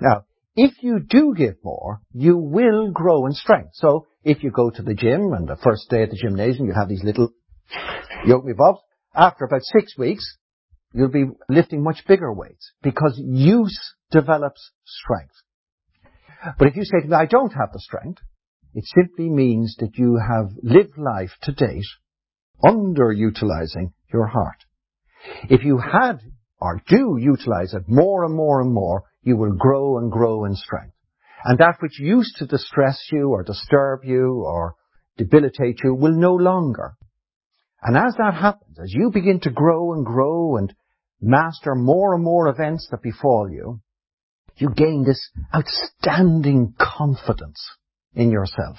Now, 0.00 0.24
if 0.54 0.82
you 0.82 1.00
do 1.00 1.34
give 1.36 1.56
more, 1.62 2.00
you 2.12 2.36
will 2.36 2.90
grow 2.90 3.26
in 3.26 3.32
strength. 3.32 3.70
So 3.74 4.06
if 4.24 4.42
you 4.42 4.50
go 4.50 4.70
to 4.70 4.82
the 4.82 4.94
gym 4.94 5.32
and 5.32 5.48
the 5.48 5.56
first 5.56 5.88
day 5.90 6.02
at 6.02 6.10
the 6.10 6.16
gymnasium 6.16 6.66
you 6.66 6.74
have 6.74 6.88
these 6.88 7.04
little 7.04 7.30
yoke 8.24 8.44
me 8.44 8.54
bobs, 8.56 8.80
after 9.14 9.44
about 9.44 9.62
six 9.62 9.96
weeks, 9.98 10.24
you'll 10.92 11.08
be 11.08 11.26
lifting 11.48 11.82
much 11.82 12.04
bigger 12.06 12.32
weights 12.32 12.72
because 12.82 13.20
use 13.22 13.78
develops 14.10 14.70
strength. 14.84 15.34
But 16.58 16.68
if 16.68 16.76
you 16.76 16.84
say 16.84 17.00
to 17.02 17.08
me, 17.08 17.16
I 17.16 17.26
don't 17.26 17.52
have 17.52 17.72
the 17.72 17.80
strength, 17.80 18.20
it 18.78 18.84
simply 18.94 19.28
means 19.28 19.74
that 19.80 19.98
you 19.98 20.20
have 20.24 20.52
lived 20.62 20.96
life 20.96 21.32
to 21.42 21.50
date 21.50 21.82
underutilizing 22.64 23.92
your 24.12 24.28
heart. 24.28 24.64
If 25.50 25.64
you 25.64 25.78
had 25.78 26.20
or 26.60 26.80
do 26.86 27.16
utilize 27.18 27.74
it 27.74 27.88
more 27.88 28.24
and 28.24 28.36
more 28.36 28.60
and 28.60 28.72
more, 28.72 29.02
you 29.22 29.36
will 29.36 29.56
grow 29.56 29.98
and 29.98 30.12
grow 30.12 30.44
in 30.44 30.54
strength. 30.54 30.94
And 31.42 31.58
that 31.58 31.78
which 31.80 31.98
used 31.98 32.36
to 32.36 32.46
distress 32.46 33.00
you 33.10 33.30
or 33.30 33.42
disturb 33.42 34.04
you 34.04 34.44
or 34.46 34.76
debilitate 35.16 35.80
you 35.82 35.92
will 35.92 36.14
no 36.14 36.34
longer. 36.34 36.94
And 37.82 37.96
as 37.96 38.14
that 38.18 38.34
happens, 38.34 38.78
as 38.78 38.92
you 38.94 39.10
begin 39.10 39.40
to 39.40 39.50
grow 39.50 39.92
and 39.92 40.06
grow 40.06 40.56
and 40.56 40.72
master 41.20 41.74
more 41.74 42.14
and 42.14 42.22
more 42.22 42.46
events 42.46 42.86
that 42.92 43.02
befall 43.02 43.50
you, 43.50 43.80
you 44.54 44.70
gain 44.70 45.02
this 45.02 45.32
outstanding 45.52 46.74
confidence 46.78 47.60
in 48.14 48.30
yourself. 48.30 48.76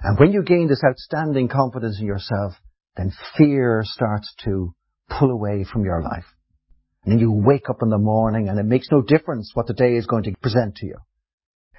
And 0.00 0.18
when 0.18 0.32
you 0.32 0.42
gain 0.42 0.68
this 0.68 0.82
outstanding 0.86 1.48
confidence 1.48 1.98
in 2.00 2.06
yourself, 2.06 2.54
then 2.96 3.12
fear 3.36 3.82
starts 3.84 4.32
to 4.44 4.74
pull 5.08 5.30
away 5.30 5.64
from 5.64 5.84
your 5.84 6.02
life. 6.02 6.26
And 7.04 7.12
then 7.12 7.18
you 7.18 7.32
wake 7.32 7.68
up 7.68 7.82
in 7.82 7.90
the 7.90 7.98
morning 7.98 8.48
and 8.48 8.58
it 8.58 8.64
makes 8.64 8.88
no 8.90 9.02
difference 9.02 9.50
what 9.54 9.66
the 9.66 9.74
day 9.74 9.96
is 9.96 10.06
going 10.06 10.24
to 10.24 10.32
present 10.40 10.76
to 10.76 10.86
you. 10.86 10.96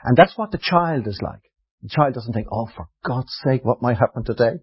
And 0.04 0.16
that's 0.16 0.38
what 0.38 0.52
the 0.52 0.60
child 0.62 1.08
is 1.08 1.20
like. 1.22 1.42
The 1.82 1.90
child 1.90 2.14
doesn't 2.14 2.34
think, 2.34 2.48
oh, 2.52 2.68
for 2.76 2.88
God's 3.04 3.36
sake, 3.44 3.64
what 3.64 3.82
might 3.82 3.98
happen 3.98 4.24
today? 4.24 4.60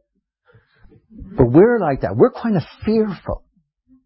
But 1.36 1.50
we're 1.50 1.78
like 1.78 2.02
that. 2.02 2.16
We're 2.16 2.32
kind 2.32 2.56
of 2.56 2.62
fearful. 2.84 3.44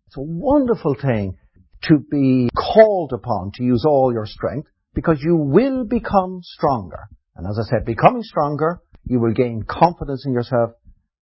It's 0.07 0.17
a 0.17 0.23
wonderful 0.23 0.97
thing 1.01 1.37
to 1.85 1.99
be 2.11 2.49
called 2.57 3.13
upon 3.13 3.53
to 3.55 3.63
use 3.63 3.85
all 3.87 4.13
your 4.13 4.27
strength 4.27 4.69
because 4.95 5.19
you 5.23 5.37
will 5.37 5.85
become 5.85 6.41
stronger. 6.43 7.09
And 7.37 7.47
as 7.47 7.59
I 7.59 7.69
said, 7.69 7.85
becoming 7.85 8.23
stronger, 8.23 8.81
you 9.05 9.21
will 9.21 9.35
gain 9.35 9.65
confidence 9.69 10.25
in 10.27 10.33
yourself. 10.33 10.71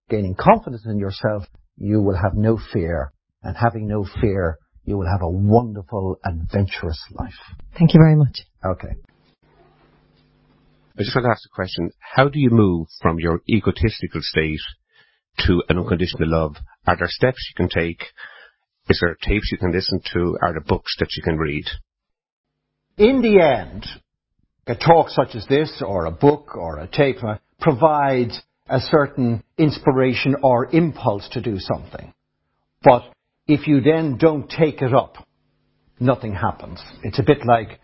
Gaining 0.09 0.35
confidence 0.35 0.85
in 0.87 0.99
yourself, 0.99 1.45
you 1.77 2.01
will 2.01 2.17
have 2.17 2.35
no 2.35 2.59
fear. 2.73 3.13
And 3.43 3.57
having 3.57 3.89
no 3.89 4.07
fear, 4.21 4.59
you 4.85 4.97
will 4.97 5.11
have 5.11 5.23
a 5.23 5.29
wonderful, 5.29 6.19
adventurous 6.25 7.03
life. 7.11 7.35
Thank 7.77 7.95
you 7.95 8.01
very 8.01 8.17
much. 8.17 8.41
Okay. 8.65 8.95
I 10.97 11.03
just 11.03 11.15
want 11.15 11.25
to 11.25 11.31
ask 11.31 11.43
a 11.45 11.55
question. 11.55 11.91
How 11.99 12.29
do 12.29 12.39
you 12.39 12.51
move 12.51 12.87
from 13.03 13.19
your 13.19 13.41
egotistical 13.49 14.21
state 14.23 14.61
to 15.41 15.63
an 15.69 15.79
unconditional 15.79 16.29
love? 16.29 16.57
Are 16.87 16.97
there 16.97 17.09
steps 17.09 17.51
you 17.51 17.55
can 17.57 17.69
take? 17.69 18.05
Is 18.89 19.01
there 19.01 19.17
tapes 19.21 19.51
you 19.51 19.59
can 19.59 19.73
listen 19.73 20.01
to? 20.13 20.37
Are 20.41 20.53
there 20.53 20.61
books 20.61 20.95
that 21.01 21.09
you 21.17 21.23
can 21.23 21.37
read? 21.37 21.65
In 22.97 23.23
the 23.23 23.41
end, 23.41 23.87
a 24.67 24.75
talk 24.75 25.11
such 25.11 25.35
as 25.35 25.47
this, 25.47 25.83
or 25.85 26.07
a 26.07 26.11
book, 26.11 26.57
or 26.57 26.79
a 26.79 26.87
tape, 26.87 27.23
uh, 27.23 27.37
provides 27.61 28.41
a 28.69 28.81
certain 28.81 29.43
inspiration 29.59 30.37
or 30.43 30.75
impulse 30.75 31.29
to 31.33 31.41
do 31.41 31.59
something. 31.59 32.13
But 32.83 33.03
if 33.47 33.67
you 33.67 33.81
then 33.81 34.17
don't 34.17 34.49
take 34.49 34.81
it 34.81 34.95
up, 34.95 35.17
nothing 36.01 36.35
happens. 36.35 36.83
It's 37.03 37.19
a 37.19 37.23
bit 37.23 37.45
like 37.45 37.79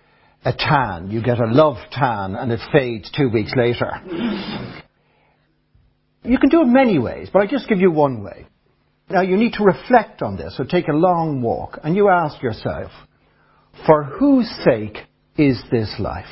a 0.44 0.52
tan. 0.52 1.10
You 1.10 1.22
get 1.22 1.38
a 1.38 1.46
love 1.46 1.76
tan 1.92 2.34
and 2.34 2.50
it 2.50 2.60
fades 2.72 3.10
two 3.10 3.28
weeks 3.28 3.52
later. 3.56 3.90
You 6.22 6.38
can 6.38 6.50
do 6.50 6.62
it 6.62 6.66
many 6.66 6.98
ways, 6.98 7.28
but 7.32 7.40
I 7.40 7.46
just 7.46 7.68
give 7.68 7.80
you 7.80 7.90
one 7.90 8.22
way. 8.22 8.46
Now 9.08 9.22
you 9.22 9.36
need 9.36 9.54
to 9.54 9.64
reflect 9.64 10.22
on 10.22 10.36
this, 10.36 10.56
so 10.56 10.64
take 10.64 10.88
a 10.88 10.92
long 10.92 11.42
walk 11.42 11.80
and 11.82 11.96
you 11.96 12.08
ask 12.08 12.42
yourself, 12.42 12.90
for 13.86 14.04
whose 14.04 14.48
sake 14.64 14.98
is 15.36 15.60
this 15.70 15.94
life? 15.98 16.26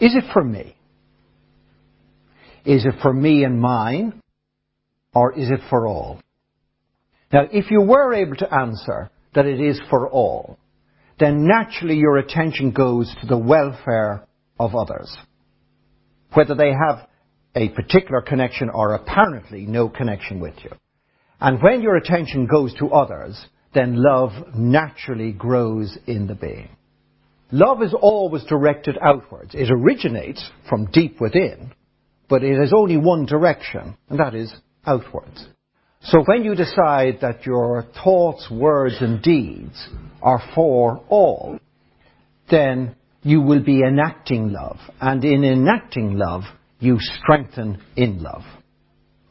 Is 0.00 0.14
it 0.14 0.24
for 0.32 0.44
me? 0.44 0.76
Is 2.64 2.84
it 2.84 2.94
for 3.02 3.12
me 3.12 3.44
and 3.44 3.60
mine? 3.60 4.20
Or 5.14 5.32
is 5.32 5.50
it 5.50 5.60
for 5.70 5.86
all? 5.86 6.20
Now, 7.32 7.42
if 7.50 7.70
you 7.70 7.80
were 7.80 8.14
able 8.14 8.36
to 8.36 8.54
answer 8.54 9.10
that 9.34 9.46
it 9.46 9.60
is 9.60 9.80
for 9.90 10.08
all, 10.08 10.58
then 11.18 11.46
naturally 11.46 11.96
your 11.96 12.18
attention 12.18 12.70
goes 12.70 13.12
to 13.20 13.26
the 13.26 13.36
welfare 13.36 14.26
of 14.58 14.74
others. 14.74 15.16
Whether 16.34 16.54
they 16.54 16.70
have 16.70 17.08
a 17.54 17.70
particular 17.70 18.20
connection 18.20 18.70
or 18.70 18.94
apparently 18.94 19.66
no 19.66 19.88
connection 19.88 20.40
with 20.40 20.54
you. 20.62 20.70
And 21.40 21.62
when 21.62 21.82
your 21.82 21.96
attention 21.96 22.46
goes 22.46 22.74
to 22.74 22.90
others, 22.90 23.46
then 23.74 23.94
love 23.96 24.30
naturally 24.54 25.32
grows 25.32 25.96
in 26.06 26.26
the 26.26 26.34
being. 26.34 26.68
Love 27.50 27.82
is 27.82 27.94
always 27.98 28.44
directed 28.44 28.98
outwards. 29.00 29.54
It 29.54 29.70
originates 29.70 30.50
from 30.68 30.90
deep 30.90 31.20
within, 31.20 31.72
but 32.28 32.44
it 32.44 32.58
has 32.58 32.72
only 32.74 32.96
one 32.98 33.24
direction, 33.24 33.96
and 34.10 34.18
that 34.18 34.34
is 34.34 34.52
outwards. 34.86 35.48
So 36.02 36.22
when 36.26 36.44
you 36.44 36.54
decide 36.54 37.18
that 37.22 37.46
your 37.46 37.86
thoughts, 38.04 38.48
words, 38.50 38.96
and 39.00 39.22
deeds 39.22 39.88
are 40.22 40.42
for 40.54 41.02
all, 41.08 41.58
then 42.50 42.94
you 43.22 43.40
will 43.40 43.62
be 43.62 43.82
enacting 43.82 44.52
love. 44.52 44.78
And 45.00 45.24
in 45.24 45.42
enacting 45.42 46.16
love, 46.16 46.42
you 46.78 46.98
strengthen 47.00 47.82
in 47.96 48.22
love. 48.22 48.42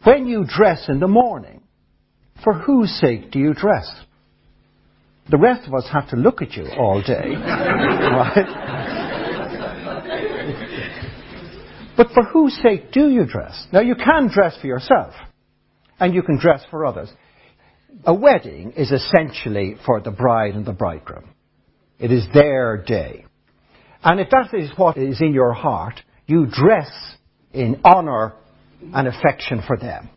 When 0.04 0.28
you 0.28 0.46
dress 0.46 0.90
in 0.90 1.00
the 1.00 1.08
morning, 1.08 1.62
for 2.44 2.54
whose 2.54 2.92
sake 3.00 3.32
do 3.32 3.40
you 3.40 3.54
dress? 3.54 3.90
The 5.30 5.38
rest 5.38 5.68
of 5.68 5.74
us 5.74 5.88
have 5.92 6.10
to 6.10 6.16
look 6.16 6.42
at 6.42 6.54
you 6.54 6.68
all 6.78 7.02
day, 7.02 7.36
right? 7.36 8.46
But 11.98 12.12
for 12.14 12.24
whose 12.24 12.58
sake 12.62 12.92
do 12.92 13.10
you 13.10 13.26
dress? 13.26 13.68
Now 13.74 13.82
you 13.82 13.96
can 13.96 14.30
dress 14.32 14.56
for 14.62 14.68
yourself 14.68 15.14
and 16.00 16.14
you 16.14 16.22
can 16.22 16.38
dress 16.40 16.64
for 16.70 16.86
others. 16.86 17.12
A 18.06 18.14
wedding 18.14 18.74
is 18.78 18.92
essentially 18.92 19.76
for 19.86 20.00
the 20.00 20.12
bride 20.12 20.54
and 20.54 20.66
the 20.66 20.74
bridegroom. 20.74 21.30
It 22.00 22.12
is 22.12 22.26
their 22.34 22.78
day. 22.78 23.26
And 24.04 24.20
if 24.20 24.30
that 24.30 24.54
is 24.54 24.70
what 24.78 24.98
is 24.98 25.20
in 25.20 25.34
your 25.34 25.54
heart, 25.54 26.00
you 26.28 26.46
dress 26.46 26.92
in 27.52 27.82
honour 27.84 28.36
and 28.94 29.08
affection 29.08 29.64
for 29.66 29.76
them. 29.76 30.10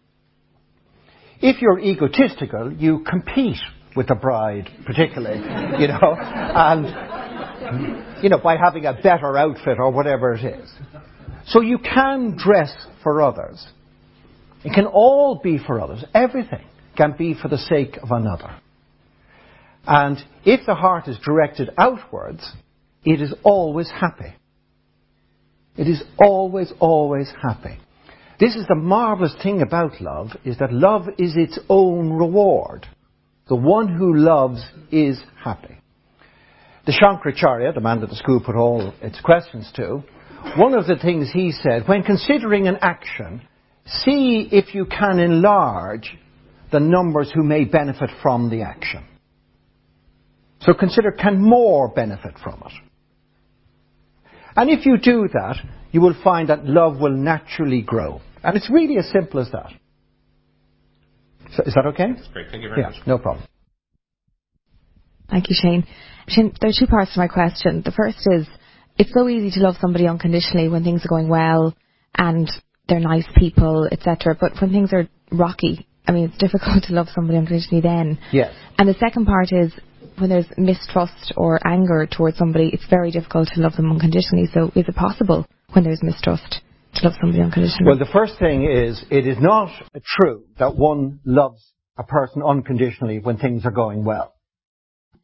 If 1.40 1.62
you're 1.62 1.80
egotistical, 1.80 2.70
you 2.70 3.02
compete 3.08 3.56
with 3.96 4.08
the 4.08 4.14
bride, 4.14 4.68
particularly, 4.86 5.38
you 5.80 5.88
know, 5.88 6.16
and, 6.18 8.22
you 8.22 8.28
know, 8.28 8.38
by 8.38 8.56
having 8.56 8.86
a 8.86 8.92
better 8.92 9.36
outfit 9.36 9.78
or 9.78 9.90
whatever 9.90 10.34
it 10.34 10.44
is. 10.44 10.70
So 11.46 11.60
you 11.60 11.78
can 11.78 12.36
dress 12.36 12.72
for 13.02 13.22
others. 13.22 13.66
It 14.64 14.74
can 14.74 14.86
all 14.86 15.40
be 15.42 15.58
for 15.58 15.80
others. 15.80 16.04
Everything 16.14 16.64
can 16.96 17.14
be 17.16 17.34
for 17.34 17.48
the 17.48 17.58
sake 17.58 17.96
of 18.02 18.10
another. 18.10 18.54
And 19.86 20.18
if 20.44 20.66
the 20.66 20.74
heart 20.74 21.08
is 21.08 21.18
directed 21.24 21.70
outwards, 21.78 22.48
it 23.04 23.20
is 23.20 23.34
always 23.42 23.90
happy. 23.90 24.34
It 25.76 25.88
is 25.88 26.02
always, 26.22 26.72
always 26.78 27.32
happy. 27.42 27.78
This 28.38 28.54
is 28.54 28.66
the 28.68 28.74
marvelous 28.74 29.34
thing 29.42 29.62
about 29.62 30.00
love, 30.00 30.28
is 30.44 30.58
that 30.58 30.72
love 30.72 31.08
is 31.18 31.36
its 31.36 31.58
own 31.68 32.12
reward. 32.12 32.86
The 33.50 33.56
one 33.56 33.88
who 33.88 34.14
loves 34.14 34.64
is 34.92 35.20
happy. 35.42 35.76
The 36.86 36.92
Shankaracharya, 36.92 37.74
the 37.74 37.80
man 37.80 38.00
that 38.00 38.08
the 38.08 38.14
school 38.14 38.40
put 38.40 38.54
all 38.54 38.94
its 39.02 39.20
questions 39.20 39.68
to, 39.74 40.04
one 40.56 40.72
of 40.72 40.86
the 40.86 40.94
things 40.94 41.32
he 41.32 41.50
said, 41.50 41.88
when 41.88 42.04
considering 42.04 42.68
an 42.68 42.78
action, 42.80 43.42
see 43.86 44.48
if 44.52 44.72
you 44.72 44.86
can 44.86 45.18
enlarge 45.18 46.16
the 46.70 46.78
numbers 46.78 47.32
who 47.34 47.42
may 47.42 47.64
benefit 47.64 48.10
from 48.22 48.50
the 48.50 48.62
action. 48.62 49.04
So 50.60 50.72
consider, 50.72 51.10
can 51.10 51.42
more 51.42 51.88
benefit 51.88 52.34
from 52.44 52.62
it? 52.64 52.72
And 54.54 54.70
if 54.70 54.86
you 54.86 54.96
do 54.96 55.28
that, 55.32 55.56
you 55.90 56.00
will 56.00 56.14
find 56.22 56.50
that 56.50 56.66
love 56.66 57.00
will 57.00 57.16
naturally 57.16 57.82
grow. 57.82 58.20
And 58.44 58.56
it's 58.56 58.70
really 58.70 58.96
as 58.96 59.10
simple 59.10 59.40
as 59.40 59.50
that. 59.50 59.72
So 61.56 61.62
is 61.64 61.74
that 61.74 61.86
okay? 61.86 62.12
That's 62.14 62.28
great. 62.28 62.46
Thank 62.50 62.62
you 62.62 62.68
very 62.68 62.82
Yeah, 62.82 62.90
much. 62.90 63.06
no 63.06 63.18
problem. 63.18 63.44
Thank 65.30 65.48
you, 65.48 65.56
Shane. 65.60 65.84
Shane, 66.28 66.52
there 66.60 66.70
are 66.70 66.78
two 66.78 66.86
parts 66.86 67.14
to 67.14 67.20
my 67.20 67.28
question. 67.28 67.82
The 67.84 67.92
first 67.92 68.18
is, 68.30 68.46
it's 68.98 69.12
so 69.14 69.28
easy 69.28 69.50
to 69.52 69.60
love 69.60 69.76
somebody 69.80 70.06
unconditionally 70.06 70.68
when 70.68 70.84
things 70.84 71.04
are 71.04 71.08
going 71.08 71.28
well 71.28 71.74
and 72.16 72.50
they're 72.88 73.00
nice 73.00 73.26
people, 73.36 73.88
etc. 73.90 74.36
But 74.38 74.52
when 74.60 74.72
things 74.72 74.92
are 74.92 75.08
rocky, 75.30 75.86
I 76.06 76.12
mean, 76.12 76.24
it's 76.28 76.38
difficult 76.38 76.82
to 76.88 76.92
love 76.92 77.08
somebody 77.14 77.38
unconditionally 77.38 77.80
then. 77.82 78.18
Yes. 78.32 78.52
And 78.78 78.88
the 78.88 78.94
second 78.94 79.26
part 79.26 79.52
is, 79.52 79.72
when 80.18 80.28
there's 80.28 80.46
mistrust 80.58 81.32
or 81.36 81.58
anger 81.66 82.06
towards 82.06 82.36
somebody, 82.36 82.70
it's 82.72 82.86
very 82.90 83.10
difficult 83.10 83.48
to 83.54 83.60
love 83.60 83.76
them 83.76 83.90
unconditionally. 83.90 84.48
So 84.52 84.70
is 84.74 84.86
it 84.86 84.94
possible 84.94 85.46
when 85.72 85.84
there's 85.84 86.02
mistrust 86.02 86.60
to 86.94 87.04
love 87.04 87.14
somebody 87.20 87.42
unconditionally? 87.42 87.86
Well, 87.86 87.98
the 87.98 88.10
first 88.12 88.38
thing 88.38 88.64
is, 88.64 89.02
it 89.10 89.26
is 89.26 89.36
not 89.40 89.70
true 90.04 90.44
that 90.58 90.76
one 90.76 91.20
loves 91.24 91.72
a 91.98 92.04
person 92.04 92.42
unconditionally 92.42 93.18
when 93.18 93.38
things 93.38 93.64
are 93.64 93.70
going 93.70 94.04
well. 94.04 94.34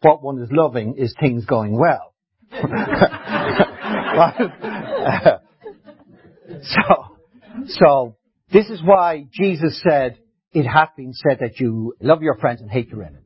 What 0.03 0.23
one 0.23 0.41
is 0.41 0.49
loving 0.53 0.97
is 0.99 1.15
things 1.19 1.47
going 1.47 1.79
well. 1.79 2.15
So, 6.63 7.17
so, 7.67 8.17
this 8.53 8.69
is 8.71 8.83
why 8.83 9.27
Jesus 9.33 9.83
said, 9.83 10.19
it 10.53 10.65
hath 10.65 10.91
been 10.97 11.13
said 11.13 11.39
that 11.41 11.59
you 11.59 11.95
love 12.01 12.23
your 12.23 12.37
friends 12.37 12.61
and 12.61 12.71
hate 12.71 12.89
your 12.89 13.03
enemy. 13.03 13.23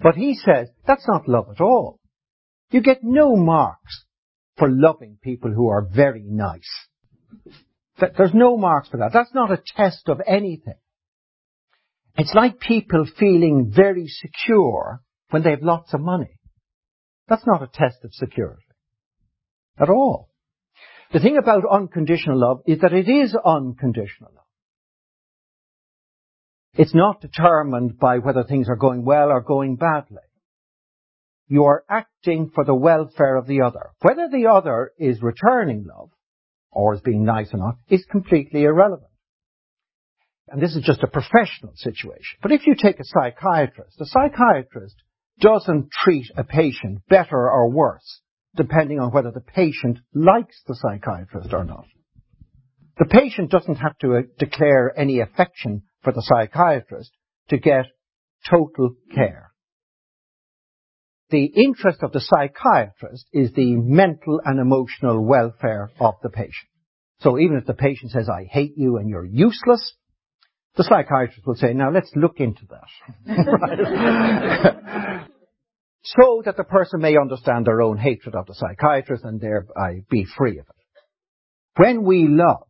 But 0.00 0.14
he 0.14 0.34
says, 0.34 0.68
that's 0.86 1.06
not 1.08 1.28
love 1.28 1.46
at 1.50 1.60
all. 1.60 1.98
You 2.70 2.82
get 2.82 2.98
no 3.02 3.36
marks 3.36 4.04
for 4.56 4.68
loving 4.70 5.18
people 5.22 5.50
who 5.50 5.68
are 5.68 5.82
very 5.82 6.22
nice. 6.24 6.68
Th- 7.98 8.12
There's 8.16 8.34
no 8.34 8.56
marks 8.56 8.88
for 8.88 8.98
that. 8.98 9.12
That's 9.12 9.34
not 9.34 9.50
a 9.50 9.62
test 9.76 10.08
of 10.08 10.20
anything. 10.26 10.78
It's 12.16 12.34
like 12.34 12.58
people 12.60 13.06
feeling 13.18 13.72
very 13.74 14.06
secure 14.08 15.02
when 15.30 15.42
they 15.42 15.50
have 15.50 15.62
lots 15.62 15.94
of 15.94 16.00
money. 16.00 16.38
That's 17.28 17.46
not 17.46 17.62
a 17.62 17.68
test 17.72 17.98
of 18.04 18.12
security. 18.12 18.62
At 19.78 19.90
all. 19.90 20.28
The 21.12 21.20
thing 21.20 21.38
about 21.38 21.62
unconditional 21.70 22.38
love 22.38 22.60
is 22.66 22.80
that 22.80 22.92
it 22.92 23.08
is 23.08 23.36
unconditional 23.44 24.32
love. 24.34 24.44
It's 26.74 26.94
not 26.94 27.20
determined 27.20 27.98
by 27.98 28.18
whether 28.18 28.44
things 28.44 28.68
are 28.68 28.76
going 28.76 29.04
well 29.04 29.30
or 29.30 29.40
going 29.40 29.76
badly. 29.76 30.18
You 31.48 31.64
are 31.64 31.84
acting 31.88 32.50
for 32.54 32.64
the 32.64 32.74
welfare 32.74 33.36
of 33.36 33.46
the 33.46 33.62
other. 33.62 33.90
Whether 34.02 34.28
the 34.30 34.48
other 34.48 34.92
is 34.98 35.22
returning 35.22 35.86
love 35.88 36.10
or 36.70 36.94
as 36.94 37.00
being 37.00 37.24
nice 37.24 37.52
or 37.52 37.58
not 37.58 37.76
is 37.88 38.04
completely 38.10 38.64
irrelevant. 38.64 39.10
And 40.48 40.62
this 40.62 40.74
is 40.74 40.82
just 40.82 41.02
a 41.02 41.08
professional 41.08 41.72
situation. 41.76 42.38
But 42.42 42.52
if 42.52 42.66
you 42.66 42.74
take 42.74 43.00
a 43.00 43.04
psychiatrist, 43.04 44.00
a 44.00 44.06
psychiatrist 44.06 44.96
doesn't 45.40 45.90
treat 45.90 46.26
a 46.36 46.44
patient 46.44 47.00
better 47.08 47.50
or 47.50 47.70
worse 47.70 48.20
depending 48.56 48.98
on 48.98 49.12
whether 49.12 49.30
the 49.30 49.40
patient 49.40 49.98
likes 50.14 50.60
the 50.66 50.74
psychiatrist 50.74 51.52
or 51.52 51.64
not. 51.64 51.86
The 52.98 53.04
patient 53.04 53.50
doesn't 53.50 53.76
have 53.76 53.96
to 53.98 54.16
uh, 54.16 54.22
declare 54.38 54.92
any 54.98 55.20
affection 55.20 55.82
for 56.02 56.12
the 56.12 56.22
psychiatrist 56.22 57.12
to 57.50 57.58
get 57.58 57.86
total 58.48 58.96
care. 59.14 59.47
The 61.30 61.44
interest 61.44 62.02
of 62.02 62.12
the 62.12 62.20
psychiatrist 62.20 63.26
is 63.32 63.52
the 63.52 63.76
mental 63.76 64.40
and 64.44 64.58
emotional 64.58 65.24
welfare 65.24 65.90
of 66.00 66.14
the 66.22 66.30
patient. 66.30 66.70
So 67.20 67.38
even 67.38 67.56
if 67.56 67.66
the 67.66 67.74
patient 67.74 68.12
says, 68.12 68.28
I 68.28 68.44
hate 68.44 68.74
you 68.76 68.96
and 68.96 69.10
you're 69.10 69.26
useless, 69.26 69.94
the 70.76 70.84
psychiatrist 70.84 71.46
will 71.46 71.56
say, 71.56 71.74
now 71.74 71.90
let's 71.90 72.10
look 72.14 72.40
into 72.40 72.62
that. 73.26 73.98
So 76.16 76.42
that 76.46 76.56
the 76.56 76.64
person 76.64 77.00
may 77.02 77.18
understand 77.18 77.66
their 77.66 77.82
own 77.82 77.98
hatred 77.98 78.34
of 78.34 78.46
the 78.46 78.54
psychiatrist 78.54 79.24
and 79.24 79.38
thereby 79.40 80.04
be 80.08 80.24
free 80.24 80.58
of 80.58 80.64
it. 80.66 80.74
When 81.76 82.02
we 82.02 82.26
love, 82.28 82.66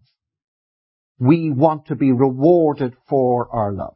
we 1.21 1.51
want 1.51 1.87
to 1.87 1.95
be 1.95 2.11
rewarded 2.11 2.95
for 3.09 3.49
our 3.55 3.73
love. 3.73 3.95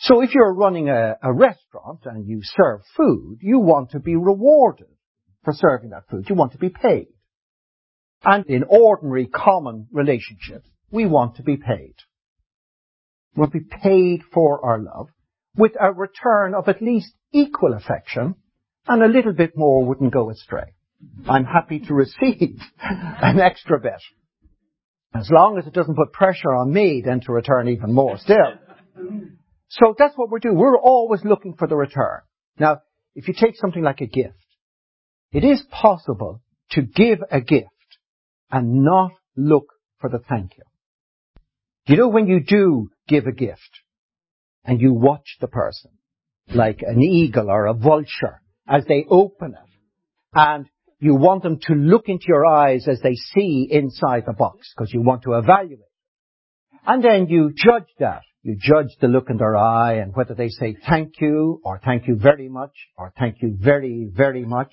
So 0.00 0.20
if 0.20 0.34
you're 0.34 0.54
running 0.54 0.88
a, 0.88 1.16
restaurant 1.24 2.00
and 2.04 2.26
you 2.26 2.40
serve 2.42 2.80
food, 2.96 3.38
you 3.40 3.58
want 3.58 3.90
to 3.90 3.98
be 3.98 4.14
rewarded 4.14 4.86
for 5.44 5.52
serving 5.52 5.90
that 5.90 6.08
food. 6.08 6.26
You 6.28 6.36
want 6.36 6.52
to 6.52 6.58
be 6.58 6.68
paid. 6.68 7.08
And 8.24 8.46
in 8.46 8.64
ordinary 8.68 9.26
common 9.26 9.88
relationships, 9.92 10.68
we 10.90 11.06
want 11.06 11.36
to 11.36 11.42
be 11.42 11.56
paid. 11.56 11.94
We 13.34 13.40
want 13.40 13.52
to 13.52 13.58
be 13.58 13.66
paid 13.82 14.22
for 14.32 14.64
our 14.64 14.78
love 14.78 15.08
with 15.56 15.72
a 15.80 15.92
return 15.92 16.54
of 16.54 16.68
at 16.68 16.80
least 16.80 17.12
equal 17.32 17.74
affection 17.74 18.36
and 18.86 19.02
a 19.02 19.08
little 19.08 19.32
bit 19.32 19.56
more 19.56 19.84
wouldn't 19.84 20.12
go 20.12 20.30
astray. 20.30 20.74
I'm 21.28 21.44
happy 21.44 21.80
to 21.80 21.94
receive 21.94 22.60
an 22.80 23.40
extra 23.40 23.80
bit. 23.80 24.00
As 25.14 25.28
long 25.30 25.58
as 25.58 25.66
it 25.66 25.72
doesn't 25.72 25.96
put 25.96 26.12
pressure 26.12 26.54
on 26.54 26.72
me 26.72 27.02
then 27.04 27.20
to 27.22 27.32
return 27.32 27.68
even 27.68 27.92
more 27.92 28.18
still. 28.18 28.54
So 29.68 29.94
that's 29.98 30.14
what 30.16 30.30
we're 30.30 30.38
doing. 30.38 30.56
We're 30.56 30.78
always 30.78 31.20
looking 31.24 31.54
for 31.54 31.68
the 31.68 31.76
return. 31.76 32.20
Now, 32.58 32.80
if 33.14 33.28
you 33.28 33.34
take 33.34 33.56
something 33.56 33.82
like 33.82 34.00
a 34.00 34.06
gift, 34.06 34.34
it 35.32 35.44
is 35.44 35.62
possible 35.70 36.42
to 36.70 36.82
give 36.82 37.18
a 37.30 37.40
gift 37.40 37.68
and 38.50 38.82
not 38.82 39.12
look 39.36 39.66
for 40.00 40.08
the 40.08 40.18
thank 40.18 40.52
you. 40.56 40.64
You 41.86 41.96
know 41.96 42.08
when 42.08 42.26
you 42.26 42.40
do 42.40 42.90
give 43.06 43.26
a 43.26 43.32
gift 43.32 43.80
and 44.64 44.80
you 44.80 44.92
watch 44.92 45.36
the 45.40 45.48
person, 45.48 45.90
like 46.54 46.82
an 46.82 47.02
eagle 47.02 47.50
or 47.50 47.66
a 47.66 47.74
vulture, 47.74 48.40
as 48.66 48.84
they 48.86 49.04
open 49.08 49.52
it, 49.52 49.70
and 50.34 50.66
you 50.98 51.14
want 51.14 51.42
them 51.42 51.58
to 51.62 51.74
look 51.74 52.08
into 52.08 52.26
your 52.28 52.44
eyes 52.44 52.86
as 52.88 53.00
they 53.00 53.14
see 53.14 53.68
inside 53.70 54.24
the 54.26 54.32
box, 54.32 54.72
because 54.74 54.92
you 54.92 55.00
want 55.00 55.22
to 55.22 55.34
evaluate. 55.34 55.80
And 56.86 57.02
then 57.02 57.28
you 57.28 57.52
judge 57.54 57.88
that. 57.98 58.22
You 58.42 58.56
judge 58.60 58.96
the 59.00 59.08
look 59.08 59.30
in 59.30 59.36
their 59.36 59.56
eye 59.56 59.94
and 59.94 60.14
whether 60.14 60.34
they 60.34 60.48
say 60.48 60.76
thank 60.88 61.20
you 61.20 61.60
or 61.64 61.80
thank 61.84 62.06
you 62.06 62.16
very 62.16 62.48
much 62.48 62.72
or 62.96 63.12
thank 63.18 63.42
you 63.42 63.56
very, 63.58 64.08
very 64.12 64.44
much. 64.44 64.70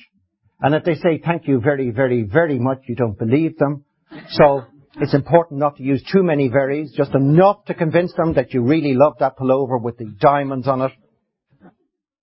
And 0.62 0.76
if 0.76 0.84
they 0.84 0.96
say 0.96 1.22
thank 1.24 1.48
you 1.48 1.60
very, 1.60 1.92
very, 1.92 2.24
very 2.24 2.60
much, 2.60 2.80
you 2.88 2.96
don't 2.96 3.18
believe 3.18 3.58
them. 3.58 3.84
So 4.30 4.64
it's 4.98 5.14
important 5.14 5.60
not 5.60 5.78
to 5.78 5.84
use 5.84 6.04
too 6.12 6.24
many 6.24 6.50
verys, 6.50 6.94
just 6.96 7.14
enough 7.14 7.66
to 7.66 7.74
convince 7.74 8.14
them 8.14 8.36
that 8.36 8.54
you 8.54 8.62
really 8.62 8.94
love 8.94 9.14
that 9.20 9.38
pullover 9.38 9.82
with 9.82 9.98
the 9.98 10.14
diamonds 10.20 10.68
on 10.68 10.82
it. 10.82 10.92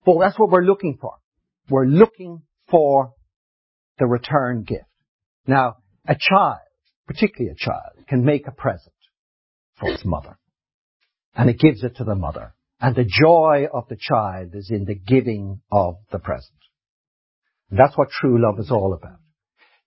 But 0.05 0.19
that's 0.19 0.39
what 0.39 0.49
we're 0.49 0.63
looking 0.63 0.97
for. 0.99 1.15
We're 1.69 1.85
looking 1.85 2.41
for 2.69 3.13
the 3.99 4.07
return 4.07 4.63
gift. 4.63 4.85
Now, 5.45 5.77
a 6.07 6.15
child, 6.19 6.59
particularly 7.07 7.51
a 7.51 7.55
child, 7.55 8.07
can 8.07 8.25
make 8.25 8.47
a 8.47 8.51
present 8.51 8.95
for 9.79 9.89
its 9.89 10.03
mother. 10.03 10.37
And 11.35 11.49
it 11.49 11.59
gives 11.59 11.83
it 11.83 11.97
to 11.97 12.03
the 12.03 12.15
mother. 12.15 12.53
And 12.79 12.95
the 12.95 13.05
joy 13.05 13.67
of 13.73 13.87
the 13.87 13.97
child 13.99 14.51
is 14.53 14.69
in 14.69 14.85
the 14.85 14.95
giving 14.95 15.61
of 15.71 15.95
the 16.11 16.19
present. 16.19 16.51
And 17.69 17.79
that's 17.79 17.97
what 17.97 18.09
true 18.09 18.41
love 18.41 18.59
is 18.59 18.71
all 18.71 18.93
about. 18.93 19.19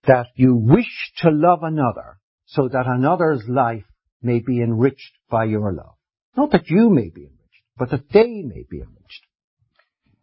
That 0.05 0.27
you 0.35 0.55
wish 0.55 1.11
to 1.19 1.29
love 1.29 1.59
another 1.61 2.17
so 2.45 2.67
that 2.67 2.87
another's 2.87 3.43
life 3.47 3.85
may 4.21 4.39
be 4.39 4.61
enriched 4.61 5.13
by 5.29 5.45
your 5.45 5.73
love. 5.73 5.95
Not 6.35 6.51
that 6.51 6.69
you 6.69 6.89
may 6.89 7.09
be 7.09 7.21
enriched, 7.21 7.63
but 7.77 7.91
that 7.91 8.09
they 8.11 8.41
may 8.43 8.65
be 8.69 8.79
enriched. 8.79 9.25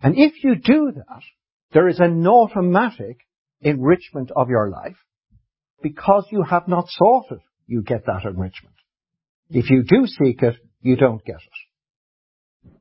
And 0.02 0.14
if 0.18 0.42
you 0.42 0.56
do 0.56 0.92
that, 0.94 1.22
there 1.72 1.88
is 1.88 2.00
an 2.00 2.26
automatic 2.26 3.18
enrichment 3.60 4.30
of 4.34 4.48
your 4.48 4.70
life 4.70 4.96
because 5.82 6.26
you 6.30 6.42
have 6.42 6.68
not 6.68 6.86
sought 6.88 7.26
it, 7.30 7.40
you 7.66 7.82
get 7.82 8.06
that 8.06 8.24
enrichment. 8.24 8.74
If 9.50 9.70
you 9.70 9.82
do 9.82 10.06
seek 10.06 10.42
it, 10.42 10.56
you 10.84 10.96
don't 10.96 11.24
get 11.24 11.36
it. 11.36 12.72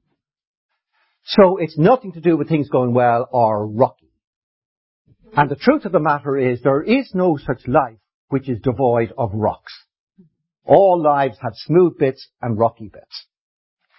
So 1.23 1.57
it's 1.57 1.77
nothing 1.77 2.11
to 2.11 2.21
do 2.21 2.37
with 2.37 2.49
things 2.49 2.69
going 2.69 2.93
well 2.93 3.27
or 3.31 3.65
rocky. 3.65 4.11
And 5.35 5.49
the 5.49 5.55
truth 5.55 5.85
of 5.85 5.93
the 5.93 5.99
matter 5.99 6.37
is 6.37 6.61
there 6.61 6.83
is 6.83 7.09
no 7.15 7.37
such 7.37 7.65
life 7.65 7.97
which 8.27 8.49
is 8.49 8.59
devoid 8.61 9.13
of 9.17 9.31
rocks. 9.33 9.73
All 10.65 11.01
lives 11.01 11.37
have 11.41 11.53
smooth 11.55 11.97
bits 11.97 12.27
and 12.41 12.59
rocky 12.59 12.89
bits. 12.93 13.25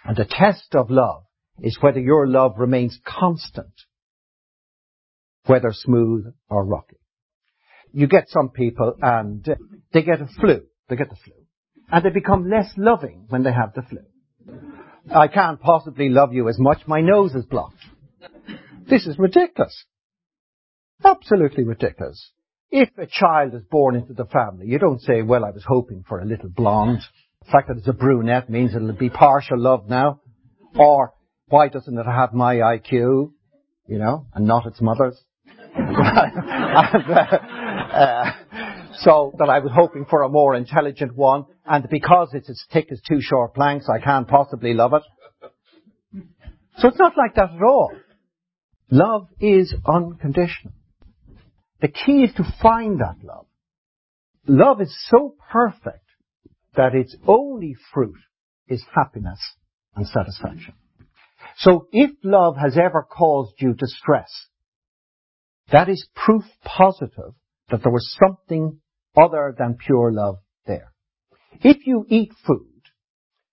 And 0.05 0.17
the 0.17 0.27
test 0.29 0.75
of 0.75 0.91
love 0.91 1.25
is 1.61 1.79
whether 1.81 2.01
your 2.01 2.27
love 2.27 2.55
remains 2.59 2.99
constant, 3.07 3.73
whether 5.47 5.71
smooth 5.73 6.27
or 6.51 6.65
rocky. 6.65 6.99
You 7.93 8.07
get 8.07 8.29
some 8.29 8.51
people 8.51 8.97
and 9.01 9.47
they 9.93 10.03
get 10.03 10.21
a 10.21 10.27
flu. 10.27 10.61
They 10.89 10.97
get 10.97 11.09
the 11.09 11.17
flu. 11.17 11.44
And 11.91 12.05
they 12.05 12.11
become 12.11 12.49
less 12.49 12.73
loving 12.77 13.27
when 13.29 13.43
they 13.43 13.53
have 13.53 13.75
the 13.75 13.83
flu. 13.83 14.01
I 15.15 15.29
can't 15.29 15.61
possibly 15.61 16.09
love 16.09 16.33
you 16.33 16.49
as 16.49 16.59
much. 16.59 16.79
My 16.87 17.01
nose 17.01 17.35
is 17.35 17.45
blocked. 17.45 17.77
This 18.89 19.07
is 19.07 19.19
ridiculous. 19.19 19.85
Absolutely 21.05 21.65
ridiculous. 21.65 22.31
If 22.71 22.89
a 22.99 23.07
child 23.07 23.55
is 23.55 23.63
born 23.71 23.97
into 23.97 24.15
the 24.15 24.25
family, 24.25 24.67
you 24.67 24.79
don't 24.79 25.01
say, 25.01 25.23
well, 25.23 25.45
I 25.45 25.51
was 25.51 25.65
hoping 25.67 26.05
for 26.09 26.21
a 26.21 26.25
little 26.25 26.49
blonde. 26.49 27.03
The 27.45 27.51
fact 27.53 27.69
that 27.69 27.77
it's 27.79 27.89
a 27.89 27.93
brunette 27.93 28.49
means 28.49 28.75
it'll 28.75 28.93
be 28.93 29.11
partial 29.11 29.61
love 29.61 29.89
now. 29.89 30.21
Or, 30.77 31.13
why 31.47 31.69
doesn't 31.69 31.97
it 31.97 32.07
have 32.07 32.33
my 32.33 32.57
IQ? 32.57 33.33
You 33.87 33.99
know, 33.99 34.27
and 34.35 34.47
not 34.47 34.67
its 34.67 34.81
mother's. 34.81 35.23
uh, 35.77 35.81
uh, 37.93 38.33
so 38.99 39.35
that 39.39 39.49
I 39.49 39.59
was 39.61 39.73
hoping 39.75 40.05
for 40.05 40.23
a 40.23 40.29
more 40.29 40.55
intelligent 40.55 41.15
one, 41.15 41.47
and 41.67 41.89
because 41.89 42.31
it's 42.33 42.51
as 42.51 42.63
thick 42.73 42.89
as 42.91 43.01
two 43.09 43.21
short 43.21 43.55
planks, 43.55 43.89
I 43.89 44.03
can't 44.03 44.29
possibly 44.29 44.75
love 44.75 44.93
it. 44.95 45.03
So 46.79 46.89
it's 46.89 46.99
not 46.99 47.17
like 47.17 47.35
that 47.37 47.51
at 47.55 47.63
all. 47.63 47.93
Love 48.91 49.29
is 49.41 49.75
unconditional. 49.87 50.75
The 51.81 51.89
key 51.89 52.23
is 52.23 52.35
to 52.35 52.45
find 52.63 53.01
that 53.01 53.17
love. 53.23 53.47
Love 54.47 54.81
is 54.81 54.95
so 55.09 55.35
perfect 55.51 56.05
that 56.77 56.95
its 56.95 57.17
only 57.27 57.77
fruit 57.93 58.19
is 58.69 58.85
happiness 58.95 59.41
and 59.95 60.07
satisfaction. 60.07 60.75
So 61.59 61.89
if 61.93 62.11
love 62.23 62.57
has 62.57 62.77
ever 62.77 63.07
caused 63.09 63.55
you 63.59 63.75
distress, 63.75 64.31
that 65.71 65.89
is 65.89 66.07
proof 66.15 66.45
positive 66.65 67.35
that 67.71 67.83
there 67.83 67.93
was 67.93 68.17
something 68.19 68.81
other 69.17 69.55
than 69.57 69.77
pure 69.77 70.13
love 70.13 70.39
there. 70.67 70.93
If 71.63 71.87
you 71.87 72.07
eat 72.09 72.33
food 72.47 72.83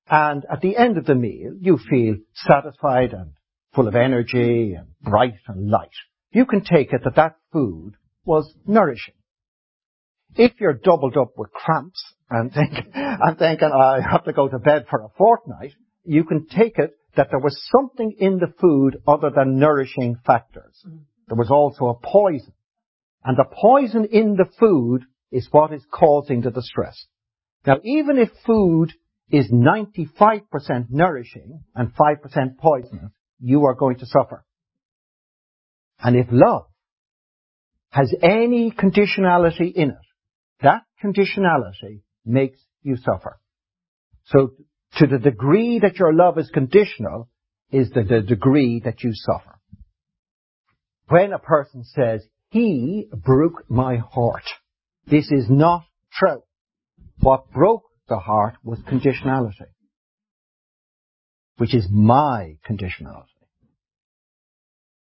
and 0.09 0.45
at 0.51 0.61
the 0.61 0.77
end 0.77 0.97
of 0.97 1.05
the 1.05 1.15
meal 1.15 1.53
you 1.59 1.77
feel 1.89 2.15
satisfied 2.33 3.13
and 3.13 3.31
full 3.73 3.87
of 3.87 3.95
energy 3.95 4.73
and 4.73 4.87
bright 5.01 5.35
and 5.47 5.69
light, 5.69 5.89
you 6.31 6.45
can 6.45 6.63
take 6.63 6.93
it 6.93 7.01
that 7.03 7.15
that 7.15 7.35
food 7.51 7.93
was 8.25 8.53
nourishing. 8.65 9.15
If 10.35 10.53
you're 10.59 10.73
doubled 10.73 11.17
up 11.17 11.33
with 11.37 11.51
cramps 11.51 12.01
and 12.29 12.51
think, 12.53 12.73
I'm 12.95 13.35
thinking 13.35 13.69
I 13.73 13.99
have 14.01 14.23
to 14.25 14.33
go 14.33 14.47
to 14.47 14.59
bed 14.59 14.85
for 14.89 15.01
a 15.01 15.09
fortnight, 15.17 15.73
you 16.03 16.23
can 16.23 16.47
take 16.47 16.77
it 16.77 16.91
that 17.15 17.27
there 17.29 17.39
was 17.39 17.61
something 17.71 18.15
in 18.17 18.37
the 18.37 18.53
food 18.59 18.97
other 19.05 19.31
than 19.35 19.59
nourishing 19.59 20.15
factors. 20.25 20.81
Mm. 20.87 21.01
There 21.27 21.37
was 21.37 21.51
also 21.51 21.87
a 21.87 21.95
poison. 21.95 22.53
And 23.23 23.37
the 23.37 23.45
poison 23.45 24.05
in 24.11 24.35
the 24.35 24.49
food 24.59 25.03
is 25.31 25.47
what 25.51 25.73
is 25.73 25.83
causing 25.91 26.41
the 26.41 26.51
distress. 26.51 27.05
Now, 27.65 27.77
even 27.83 28.17
if 28.17 28.29
food 28.45 28.91
is 29.29 29.51
95% 29.51 30.41
nourishing 30.89 31.63
and 31.75 31.93
5% 31.95 32.57
poisonous, 32.57 33.11
you 33.39 33.65
are 33.65 33.75
going 33.75 33.97
to 33.99 34.05
suffer. 34.05 34.43
And 35.99 36.15
if 36.15 36.27
love 36.31 36.65
has 37.89 38.13
any 38.21 38.71
conditionality 38.71 39.71
in 39.73 39.89
it, 39.91 39.95
that 40.61 40.83
conditionality 41.03 42.01
makes 42.25 42.59
you 42.81 42.97
suffer. 42.97 43.39
So 44.25 44.51
to 44.97 45.07
the 45.07 45.17
degree 45.17 45.79
that 45.79 45.97
your 45.97 46.13
love 46.13 46.37
is 46.37 46.49
conditional 46.53 47.29
is 47.71 47.89
the, 47.91 48.03
the 48.03 48.21
degree 48.21 48.81
that 48.83 49.03
you 49.03 49.11
suffer. 49.13 49.59
When 51.07 51.33
a 51.33 51.39
person 51.39 51.83
says, 51.83 52.25
he 52.49 53.07
broke 53.13 53.69
my 53.69 53.97
heart, 53.97 54.43
this 55.07 55.31
is 55.31 55.49
not 55.49 55.83
true. 56.13 56.41
What 57.19 57.51
broke 57.51 57.83
the 58.07 58.19
heart 58.19 58.55
was 58.63 58.79
conditionality, 58.79 59.71
which 61.57 61.73
is 61.73 61.87
my 61.89 62.57
conditionality. 62.67 63.25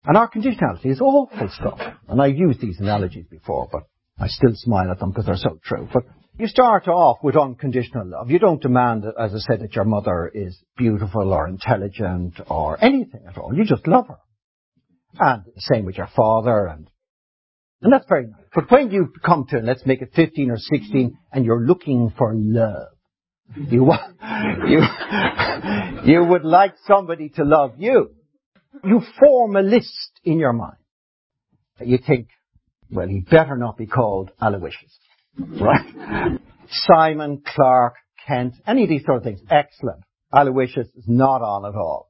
And 0.03 0.15
our 0.15 0.29
conditionality 0.29 0.85
is 0.85 1.01
awful 1.01 1.49
stuff. 1.49 1.79
And 2.07 2.21
I've 2.21 2.37
used 2.37 2.61
these 2.61 2.79
analogies 2.79 3.25
before, 3.29 3.67
but 3.71 3.83
I 4.17 4.27
still 4.27 4.53
smile 4.53 4.89
at 4.89 4.99
them 4.99 5.09
because 5.09 5.25
they're 5.25 5.35
so 5.35 5.59
true. 5.63 5.87
But 5.93 6.03
you 6.39 6.47
start 6.47 6.87
off 6.87 7.17
with 7.23 7.35
unconditional 7.35 8.07
love. 8.07 8.29
You 8.29 8.39
don't 8.39 8.61
demand, 8.61 9.05
as 9.05 9.33
I 9.33 9.39
said, 9.39 9.61
that 9.61 9.75
your 9.75 9.85
mother 9.85 10.31
is 10.33 10.57
beautiful 10.77 11.33
or 11.33 11.47
intelligent 11.47 12.39
or 12.47 12.83
anything 12.83 13.25
at 13.27 13.37
all. 13.37 13.53
You 13.53 13.65
just 13.65 13.87
love 13.87 14.07
her. 14.07 14.19
And 15.19 15.43
the 15.45 15.61
same 15.61 15.85
with 15.85 15.97
your 15.97 16.09
father 16.15 16.67
and 16.67 16.89
that's 17.81 18.05
very 18.07 18.27
nice. 18.27 18.41
But 18.53 18.71
when 18.71 18.91
you 18.91 19.13
come 19.23 19.45
to, 19.49 19.59
let's 19.59 19.85
make 19.85 20.01
it 20.01 20.11
15 20.15 20.51
or 20.51 20.57
16, 20.57 21.17
and 21.31 21.45
you're 21.45 21.61
looking 21.61 22.11
for 22.17 22.33
love, 22.35 22.87
you, 23.55 23.91
you, 24.67 24.81
you 26.05 26.23
would 26.25 26.43
like 26.43 26.73
somebody 26.85 27.29
to 27.29 27.43
love 27.43 27.75
you. 27.77 28.11
You 28.83 29.01
form 29.19 29.55
a 29.55 29.61
list 29.61 30.11
in 30.23 30.39
your 30.39 30.53
mind. 30.53 30.77
You 31.79 31.99
think, 32.05 32.27
well, 32.91 33.07
he 33.07 33.19
better 33.19 33.55
not 33.57 33.77
be 33.77 33.85
called 33.85 34.31
Aloysius. 34.41 34.97
Right? 35.37 36.39
Simon, 36.69 37.43
Clark, 37.45 37.95
Kent, 38.27 38.55
any 38.65 38.83
of 38.83 38.89
these 38.89 39.03
sort 39.05 39.17
of 39.17 39.23
things. 39.23 39.39
Excellent. 39.49 40.01
Aloysius 40.33 40.87
is 40.95 41.05
not 41.07 41.41
on 41.41 41.65
at 41.65 41.75
all. 41.77 42.09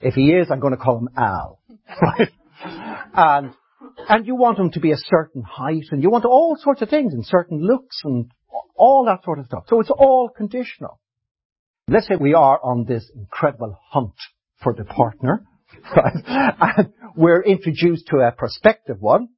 If 0.00 0.14
he 0.14 0.30
is, 0.30 0.48
I'm 0.50 0.60
going 0.60 0.72
to 0.72 0.78
call 0.78 0.98
him 0.98 1.08
Al. 1.16 1.60
Right? 2.02 2.28
And, 3.14 3.52
and 4.08 4.26
you 4.26 4.34
want 4.34 4.56
them 4.58 4.70
to 4.72 4.80
be 4.80 4.92
a 4.92 4.96
certain 4.96 5.42
height 5.42 5.84
and 5.90 6.02
you 6.02 6.10
want 6.10 6.24
all 6.24 6.56
sorts 6.60 6.82
of 6.82 6.88
things 6.88 7.14
and 7.14 7.24
certain 7.24 7.60
looks 7.60 8.00
and 8.04 8.30
all 8.76 9.04
that 9.06 9.24
sort 9.24 9.38
of 9.38 9.46
stuff. 9.46 9.64
So 9.68 9.80
it's 9.80 9.90
all 9.90 10.28
conditional. 10.28 11.00
Let's 11.88 12.06
say 12.06 12.16
we 12.20 12.34
are 12.34 12.60
on 12.62 12.84
this 12.84 13.10
incredible 13.14 13.78
hunt 13.90 14.14
for 14.62 14.74
the 14.74 14.84
partner? 14.84 15.44
And 15.94 16.92
we're 17.16 17.42
introduced 17.42 18.08
to 18.08 18.18
a 18.18 18.32
prospective 18.32 19.00
one. 19.00 19.28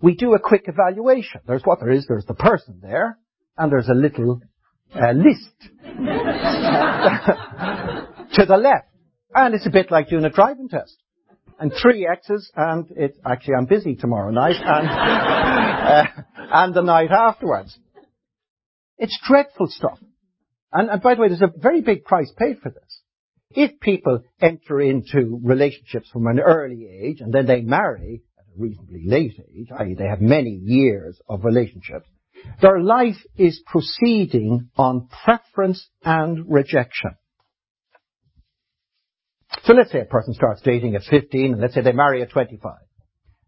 We 0.00 0.14
do 0.14 0.34
a 0.34 0.38
quick 0.38 0.64
evaluation. 0.66 1.42
There's 1.46 1.62
what 1.62 1.80
there 1.80 1.90
is. 1.90 2.06
There's 2.08 2.24
the 2.24 2.34
person 2.34 2.80
there, 2.82 3.18
and 3.56 3.70
there's 3.70 3.88
a 3.88 3.94
little 3.94 4.40
uh, 4.94 5.12
list 5.12 5.54
to 8.34 8.46
the 8.46 8.56
left. 8.56 8.88
And 9.34 9.54
it's 9.54 9.66
a 9.66 9.70
bit 9.70 9.90
like 9.90 10.08
doing 10.08 10.24
a 10.24 10.30
driving 10.30 10.68
test. 10.68 10.96
And 11.60 11.72
three 11.80 12.08
X's, 12.10 12.50
and 12.56 12.86
it's 12.96 13.18
actually 13.24 13.54
I'm 13.54 13.66
busy 13.66 13.94
tomorrow 13.94 14.30
night, 14.30 14.56
and 14.56 14.88
uh, 14.88 16.22
and 16.52 16.74
the 16.74 16.80
night 16.80 17.10
afterwards. 17.10 17.78
It's 18.96 19.18
dreadful 19.26 19.68
stuff. 19.68 19.98
And, 20.72 20.88
and 20.90 21.02
by 21.02 21.14
the 21.14 21.20
way, 21.20 21.28
there's 21.28 21.42
a 21.42 21.52
very 21.58 21.82
big 21.82 22.04
price 22.04 22.32
paid 22.38 22.60
for 22.62 22.70
this. 22.70 23.02
If 23.50 23.80
people 23.80 24.22
enter 24.40 24.80
into 24.80 25.40
relationships 25.42 26.08
from 26.10 26.26
an 26.26 26.38
early 26.38 26.86
age 26.86 27.20
and 27.20 27.32
then 27.32 27.46
they 27.46 27.62
marry 27.62 28.22
at 28.38 28.44
a 28.44 28.60
reasonably 28.60 29.02
late 29.06 29.34
age, 29.38 29.68
i.e. 29.76 29.94
they 29.94 30.06
have 30.06 30.20
many 30.20 30.50
years 30.50 31.20
of 31.28 31.44
relationships, 31.44 32.08
their 32.62 32.80
life 32.80 33.16
is 33.36 33.60
proceeding 33.66 34.70
on 34.76 35.08
preference 35.24 35.88
and 36.04 36.44
rejection. 36.48 37.16
So 39.64 39.72
let's 39.72 39.92
say 39.92 40.00
a 40.00 40.04
person 40.04 40.34
starts 40.34 40.62
dating 40.62 40.94
at 40.94 41.02
15 41.02 41.52
and 41.52 41.60
let's 41.60 41.74
say 41.74 41.82
they 41.82 41.92
marry 41.92 42.22
at 42.22 42.30
25. 42.30 42.72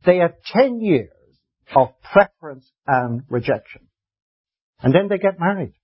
They 0.05 0.19
have 0.19 0.35
10 0.53 0.81
years 0.81 1.11
of 1.75 1.89
preference 2.03 2.71
and 2.87 3.23
rejection. 3.29 3.89
And 4.81 4.95
then 4.95 5.09
they 5.09 5.19
get 5.19 5.39
married. 5.39 5.75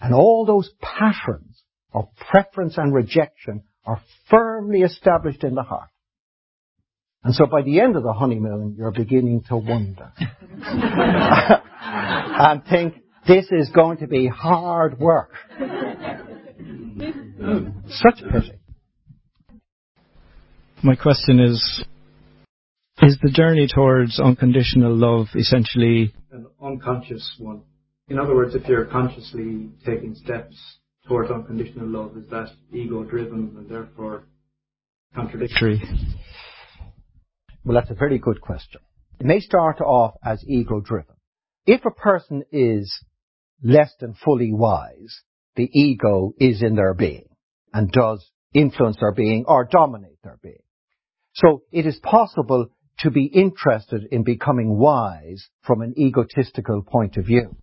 And 0.00 0.14
all 0.14 0.46
those 0.46 0.70
patterns 0.80 1.62
of 1.92 2.08
preference 2.30 2.78
and 2.78 2.94
rejection 2.94 3.64
are 3.84 4.00
firmly 4.30 4.82
established 4.82 5.42
in 5.42 5.54
the 5.54 5.62
heart. 5.62 5.88
And 7.24 7.34
so 7.34 7.46
by 7.46 7.62
the 7.62 7.80
end 7.80 7.96
of 7.96 8.04
the 8.04 8.12
honeymoon, 8.12 8.76
you're 8.78 8.92
beginning 8.92 9.42
to 9.48 9.56
wonder. 9.56 10.12
and 10.62 12.64
think, 12.66 12.94
this 13.26 13.46
is 13.50 13.68
going 13.70 13.98
to 13.98 14.06
be 14.06 14.28
hard 14.28 15.00
work. 15.00 15.32
Such 17.88 18.22
pity. 18.30 18.60
My 20.82 20.94
question 20.94 21.40
is, 21.40 21.84
is 23.02 23.18
the 23.22 23.30
journey 23.30 23.66
towards 23.72 24.20
unconditional 24.20 24.94
love 24.94 25.28
essentially 25.34 26.12
an 26.30 26.46
unconscious 26.62 27.36
one? 27.38 27.62
In 28.08 28.18
other 28.18 28.34
words, 28.34 28.54
if 28.54 28.68
you're 28.68 28.84
consciously 28.84 29.70
taking 29.84 30.14
steps 30.14 30.56
towards 31.08 31.30
unconditional 31.30 31.88
love? 31.88 32.16
Is 32.16 32.28
that 32.30 32.50
ego 32.72 33.04
driven 33.04 33.54
and 33.56 33.68
therefore 33.68 34.24
contradictory? 35.14 35.82
Well, 37.64 37.74
that's 37.74 37.90
a 37.90 37.94
very 37.94 38.18
good 38.18 38.40
question. 38.40 38.80
It 39.18 39.26
may 39.26 39.40
start 39.40 39.80
off 39.80 40.14
as 40.24 40.44
ego 40.46 40.80
driven. 40.80 41.16
If 41.64 41.84
a 41.84 41.90
person 41.90 42.44
is 42.52 43.04
less 43.62 43.92
than 43.98 44.14
fully 44.24 44.52
wise, 44.52 45.22
the 45.56 45.68
ego 45.72 46.32
is 46.38 46.62
in 46.62 46.76
their 46.76 46.94
being 46.94 47.28
and 47.72 47.90
does 47.90 48.24
influence 48.52 48.98
their 49.00 49.12
being 49.12 49.44
or 49.48 49.64
dominate 49.64 50.18
their 50.22 50.38
being. 50.42 50.58
So 51.36 51.62
it 51.70 51.84
is 51.86 51.98
possible 52.02 52.68
to 53.00 53.10
be 53.10 53.26
interested 53.26 54.08
in 54.10 54.24
becoming 54.24 54.78
wise 54.78 55.46
from 55.62 55.82
an 55.82 55.94
egotistical 55.98 56.82
point 56.82 57.18
of 57.18 57.26
view. 57.26 57.56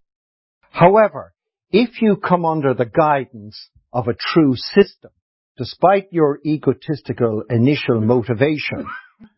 However, 0.70 1.34
if 1.72 2.00
you 2.00 2.18
come 2.18 2.45
under 2.45 2.76
the 2.76 2.86
guidance 2.86 3.70
of 3.91 4.08
a 4.08 4.14
true 4.14 4.56
system, 4.56 5.10
despite 5.58 6.06
your 6.12 6.40
egotistical 6.45 7.44
initial 7.50 8.00
motivation, 8.00 8.86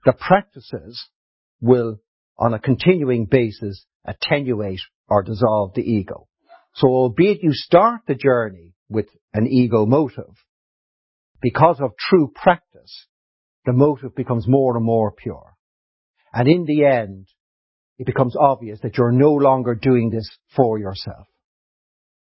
the 0.04 0.12
practices 0.12 1.08
will, 1.62 2.02
on 2.38 2.54
a 2.54 2.60
continuing 2.60 3.26
basis, 3.26 3.86
attenuate 4.06 4.82
or 5.08 5.24
dissolve 5.24 5.74
the 5.76 5.82
ego. 5.82 6.28
So 6.74 6.90
albeit 6.90 7.42
you 7.42 7.54
start 7.54 8.02
the 8.06 8.16
journey 8.16 8.74
with 8.90 9.08
an 9.34 9.48
ego 9.48 9.86
motive, 9.86 10.36
because 11.42 11.80
of 11.80 11.92
true 11.98 12.34
practice, 12.36 12.65
the 13.66 13.74
motive 13.74 14.16
becomes 14.16 14.48
more 14.48 14.76
and 14.76 14.86
more 14.86 15.12
pure. 15.12 15.56
And 16.34 16.48
in 16.48 16.66
the 16.66 16.86
end, 16.86 17.28
it 17.98 18.06
becomes 18.06 18.36
obvious 18.36 18.80
that 18.84 18.98
you're 18.98 19.12
no 19.12 19.32
longer 19.32 19.74
doing 19.76 20.10
this 20.10 20.30
for 20.56 20.78
yourself. 20.78 21.28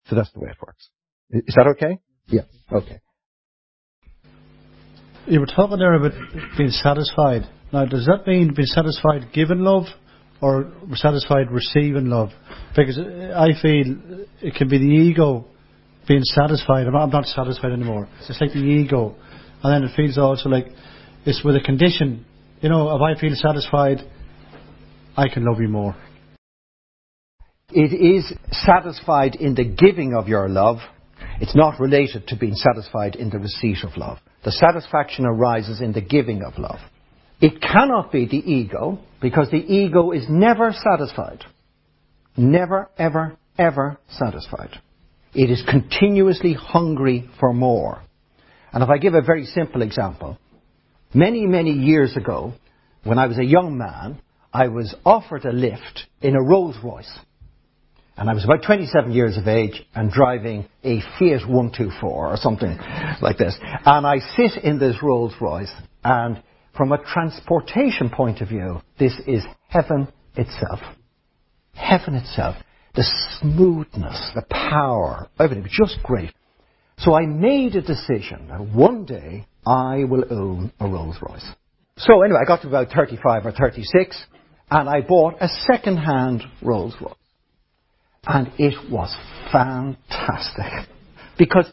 So 0.09 0.17
that's 0.17 0.31
the 0.33 0.41
way 0.41 0.51
it 0.51 0.57
works. 0.65 0.89
Is 1.31 1.55
that 1.57 1.67
okay? 1.77 1.99
Yeah. 2.27 2.43
Okay. 2.71 3.01
You 5.27 5.41
were 5.41 5.47
talking 5.47 5.79
there 5.79 5.95
about 5.95 6.13
being 6.59 6.71
satisfied. 6.71 7.43
Now, 7.73 7.87
does 7.87 8.07
that 8.07 8.27
mean 8.27 8.53
being 8.55 8.67
satisfied 8.67 9.33
giving 9.33 9.61
love 9.61 9.85
or 10.41 10.73
satisfied 10.95 11.51
receiving 11.51 12.07
love? 12.07 12.31
Because 12.77 12.99
I 12.99 13.51
feel 13.61 14.25
it 14.43 14.55
can 14.55 14.69
be 14.69 14.79
the 14.79 14.85
ego 14.85 15.47
being 16.07 16.25
satisfied. 16.25 16.87
I'm 16.87 16.93
not, 16.93 17.05
I'm 17.05 17.11
not 17.11 17.27
satisfied 17.27 17.73
anymore. 17.73 18.09
It's 18.19 18.29
just 18.29 18.41
like 18.41 18.53
the 18.53 18.59
ego. 18.59 19.15
And 19.63 19.73
then 19.73 19.89
it 19.89 19.95
feels 19.97 20.19
also 20.19 20.49
like 20.49 20.67
it's 21.25 21.43
with 21.45 21.57
a 21.57 21.61
condition. 21.61 22.25
You 22.61 22.69
know, 22.69 22.95
if 22.95 23.01
I 23.01 23.21
feel 23.21 23.35
satisfied, 23.35 23.99
I 25.17 25.29
can 25.29 25.45
love 25.45 25.61
you 25.61 25.69
more. 25.69 25.97
It 27.71 27.93
is 27.93 28.33
satisfied 28.51 29.35
in 29.37 29.55
the 29.55 29.65
giving 29.65 30.15
of 30.15 30.29
your 30.29 30.49
love. 30.49 30.79
It's 31.41 31.57
not 31.57 31.81
related 31.81 32.29
to 32.29 32.37
being 32.37 32.55
satisfied 32.55 33.17
in 33.17 33.31
the 33.31 33.39
receipt 33.39 33.83
of 33.83 33.97
love. 33.97 34.19
The 34.45 34.53
satisfaction 34.53 35.25
arises 35.25 35.81
in 35.81 35.93
the 35.93 36.01
giving 36.01 36.43
of 36.43 36.59
love. 36.59 36.81
It 37.41 37.61
cannot 37.61 38.13
be 38.13 38.27
the 38.27 38.37
ego 38.37 38.99
because 39.21 39.51
the 39.51 39.57
ego 39.57 40.13
is 40.13 40.27
never 40.29 40.73
satisfied. 40.73 41.45
Never, 42.37 42.91
ever, 42.99 43.37
ever 43.59 43.99
satisfied. 44.11 44.79
It 45.35 45.51
is 45.51 45.65
continuously 45.69 46.55
hungry 46.55 47.29
for 47.41 47.53
more. 47.53 48.03
And 48.73 48.83
if 48.83 48.91
I 48.91 48.99
give 48.99 49.15
a 49.15 49.23
very 49.23 49.47
simple 49.47 49.83
example, 49.83 50.39
many, 51.15 51.47
many 51.47 51.73
years 51.73 52.17
ago, 52.17 52.55
when 53.05 53.19
I 53.19 53.27
was 53.27 53.39
a 53.39 53.45
young 53.45 53.79
man, 53.79 54.21
I 54.53 54.69
was 54.69 54.95
offered 55.05 55.45
a 55.45 55.53
lift 55.53 56.07
in 56.21 56.37
a 56.37 56.43
Rolls 56.43 56.77
Royce. 56.83 57.19
And 58.17 58.29
I 58.29 58.35
was 58.35 58.45
about 58.45 58.63
27 58.65 59.13
years 59.13 59.39
of 59.39 59.49
age 59.49 59.83
and 59.95 60.11
driving 60.11 60.69
a 60.85 61.01
Fiat 61.19 61.49
124 61.49 62.33
or 62.33 62.37
something 62.37 62.79
like 63.23 63.39
this. 63.39 63.57
And 63.63 64.07
I 64.07 64.19
sit 64.37 64.63
in 64.63 64.79
this 64.79 64.97
Rolls 65.03 65.35
Royce 65.41 65.73
and 66.05 66.43
from 66.77 66.93
a 66.93 67.03
transportation 67.03 68.11
point 68.11 68.41
of 68.41 68.49
view, 68.49 68.81
this 68.99 69.19
is 69.27 69.43
heaven 69.69 70.09
itself. 70.37 70.81
Heaven 71.75 72.15
itself. 72.15 72.57
The 72.95 73.05
smoothness, 73.41 74.33
the 74.35 74.45
power, 74.51 75.29
everything 75.41 75.67
just 75.71 76.03
great. 76.03 76.33
So 76.99 77.15
I 77.15 77.27
made 77.27 77.75
a 77.75 77.83
decision 77.83 78.49
that 78.49 78.61
one 78.61 79.05
day 79.05 79.47
I 79.67 80.05
will 80.05 80.25
own 80.31 80.73
a 80.81 80.87
Rolls 80.89 81.17
Royce. 81.21 81.47
So 81.99 82.23
anyway, 82.23 82.41
I 82.43 82.47
got 82.47 82.63
to 82.63 82.69
about 82.69 82.89
35 82.95 83.47
or 83.47 83.53
36 83.53 84.25
and 84.71 84.89
I 84.89 85.01
bought 85.03 85.35
a 85.41 85.49
second-hand 85.71 86.43
Rolls 86.63 86.95
Royce. 87.01 87.15
And 88.25 88.53
it 88.59 88.91
was 88.91 89.15
fantastic. 89.53 90.89
Because, 91.39 91.71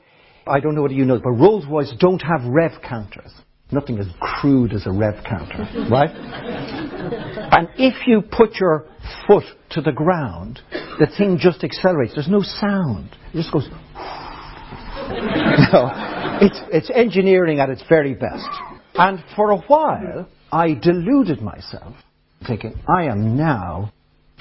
I 0.48 0.60
don't 0.60 0.76
know 0.76 0.82
whether 0.82 0.94
you 0.94 1.06
know, 1.06 1.20
but 1.24 1.32
Rolls 1.32 1.66
Royce 1.70 1.94
don't 2.00 2.22
have 2.22 2.44
rev 2.46 2.72
counters. 2.82 3.32
Nothing 3.72 4.00
as 4.00 4.08
crude 4.20 4.74
as 4.74 4.88
a 4.88 4.91
rev 4.91 5.24
counter, 5.24 5.68
right? 5.91 6.10
and 6.10 7.70
if 7.78 8.08
you 8.08 8.22
put 8.22 8.56
your 8.56 8.86
foot 9.28 9.44
to 9.72 9.82
the 9.82 9.91
ground, 9.91 10.60
the 10.72 11.08
thing 11.18 11.38
just 11.40 11.64
accelerates. 11.64 12.16
There's 12.16 12.28
no 12.28 12.41
sound. 12.41 13.16
It 13.32 13.38
just 13.38 13.54
goes. 13.54 13.70
no, 15.73 15.90
it's, 16.41 16.60
it's 16.72 16.91
engineering 16.94 17.60
at 17.60 17.69
its 17.69 17.84
very 17.90 18.14
best. 18.14 18.48
And 18.95 19.23
for 19.36 19.52
a 19.52 19.57
while, 19.57 20.27
I 20.52 20.73
deluded 20.73 21.41
myself, 21.41 21.95
thinking, 22.48 22.80
I 22.88 23.06
am 23.06 23.38
now 23.38 23.91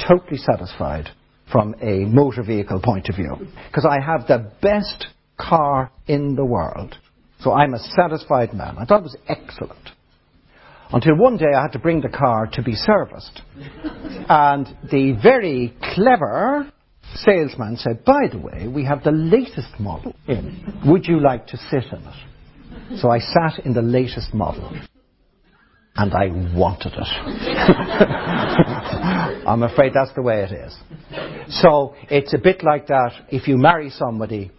totally 0.07 0.39
satisfied 0.39 1.09
from 1.51 1.75
a 1.81 2.05
motor 2.05 2.43
vehicle 2.43 2.81
point 2.83 3.09
of 3.09 3.17
view. 3.17 3.37
Because 3.69 3.87
I 3.89 4.05
have 4.05 4.27
the 4.27 4.53
best 4.61 5.07
car 5.39 5.91
in 6.07 6.35
the 6.35 6.45
world. 6.45 6.95
So 7.41 7.53
I'm 7.53 7.75
a 7.75 7.79
satisfied 7.79 8.53
man. 8.53 8.77
I 8.79 8.85
thought 8.85 9.01
it 9.01 9.05
was 9.05 9.17
excellent. 9.29 9.91
Until 10.91 11.17
one 11.17 11.37
day 11.37 11.53
I 11.55 11.63
had 11.63 11.73
to 11.73 11.79
bring 11.79 12.01
the 12.01 12.09
car 12.09 12.49
to 12.55 12.63
be 12.63 12.75
serviced. 12.75 13.43
And 14.29 14.67
the 14.91 15.19
very 15.23 15.77
clever 15.95 16.73
salesman 17.17 17.77
said, 17.77 18.05
by 18.05 18.29
the 18.31 18.39
way, 18.39 18.69
we 18.69 18.85
have 18.85 19.03
the 19.03 19.13
latest 19.13 19.79
model 19.79 20.15
in. 20.27 20.81
Would 20.87 21.07
you 21.07 21.21
like 21.21 21.47
to 21.49 21.57
sit 21.57 21.85
in 21.93 22.05
it? 22.05 22.15
So 23.01 23.11
I 23.11 23.19
sat 23.19 23.59
in 23.65 23.75
the 23.75 23.83
latest 23.83 24.33
model. 24.35 24.71
And 25.97 26.15
I 26.15 26.29
wanted 26.57 26.93
it. 26.93 27.09
I'm 29.49 29.65
afraid 29.65 29.93
that's 29.95 30.15
the 30.15 30.23
way 30.23 30.45
it 30.45 30.53
is. 30.53 30.77
So 31.61 31.97
it's 32.09 32.35
a 32.35 32.39
bit 32.39 32.63
like 32.63 32.87
that 32.87 33.11
if 33.31 33.49
you 33.49 33.59
marry 33.59 33.91
somebody 33.91 34.53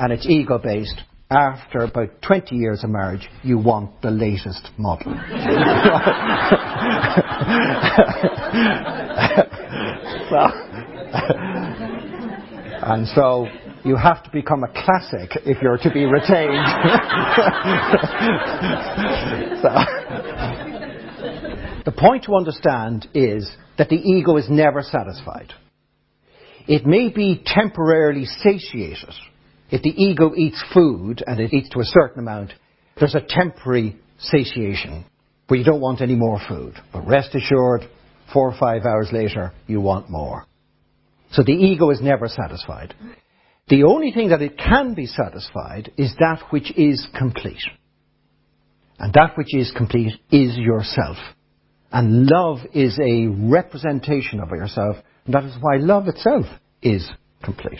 and 0.00 0.12
it's 0.12 0.26
ego 0.26 0.58
based, 0.58 1.00
after 1.30 1.80
about 1.80 2.08
20 2.26 2.56
years 2.56 2.82
of 2.82 2.90
marriage, 2.90 3.28
you 3.44 3.56
want 3.56 4.02
the 4.02 4.10
latest 4.10 4.70
model. 4.76 5.12
so, 10.28 10.36
and 12.82 13.06
so 13.08 13.46
you 13.84 13.96
have 13.96 14.22
to 14.24 14.30
become 14.30 14.64
a 14.64 14.68
classic 14.68 15.30
if 15.44 15.62
you're 15.62 15.78
to 15.78 15.90
be 15.90 16.04
retained. 16.04 16.66
so, 19.62 19.68
the 21.84 21.92
point 21.96 22.24
to 22.24 22.34
understand 22.34 23.06
is 23.14 23.50
that 23.78 23.88
the 23.88 23.96
ego 23.96 24.36
is 24.36 24.48
never 24.48 24.82
satisfied. 24.82 25.54
It 26.68 26.86
may 26.86 27.08
be 27.08 27.42
temporarily 27.44 28.26
satiated 28.26 29.14
if 29.70 29.82
the 29.82 29.90
ego 29.90 30.32
eats 30.36 30.62
food 30.74 31.22
and 31.26 31.38
it 31.38 31.52
eats 31.52 31.68
to 31.70 31.80
a 31.80 31.84
certain 31.84 32.20
amount, 32.20 32.52
there's 32.98 33.14
a 33.14 33.24
temporary 33.26 33.96
satiation 34.18 35.04
where 35.46 35.58
you 35.58 35.64
don't 35.64 35.80
want 35.80 36.00
any 36.00 36.16
more 36.16 36.40
food. 36.48 36.74
But 36.92 37.06
rest 37.06 37.34
assured, 37.34 37.82
four 38.32 38.50
or 38.50 38.58
five 38.58 38.82
hours 38.84 39.10
later, 39.12 39.52
you 39.66 39.80
want 39.80 40.10
more. 40.10 40.44
So 41.32 41.42
the 41.42 41.52
ego 41.52 41.90
is 41.90 42.00
never 42.00 42.28
satisfied. 42.28 42.94
The 43.68 43.84
only 43.84 44.10
thing 44.10 44.30
that 44.30 44.42
it 44.42 44.58
can 44.58 44.94
be 44.94 45.06
satisfied 45.06 45.92
is 45.96 46.14
that 46.18 46.42
which 46.50 46.76
is 46.76 47.06
complete. 47.16 47.62
And 48.98 49.12
that 49.14 49.36
which 49.36 49.54
is 49.54 49.72
complete 49.76 50.12
is 50.30 50.56
yourself. 50.56 51.16
And 51.92 52.26
love 52.26 52.58
is 52.74 52.98
a 52.98 53.26
representation 53.28 54.40
of 54.40 54.50
yourself. 54.50 54.96
And 55.24 55.34
that 55.34 55.44
is 55.44 55.56
why 55.60 55.76
love 55.76 56.08
itself 56.08 56.46
is 56.82 57.08
complete. 57.42 57.78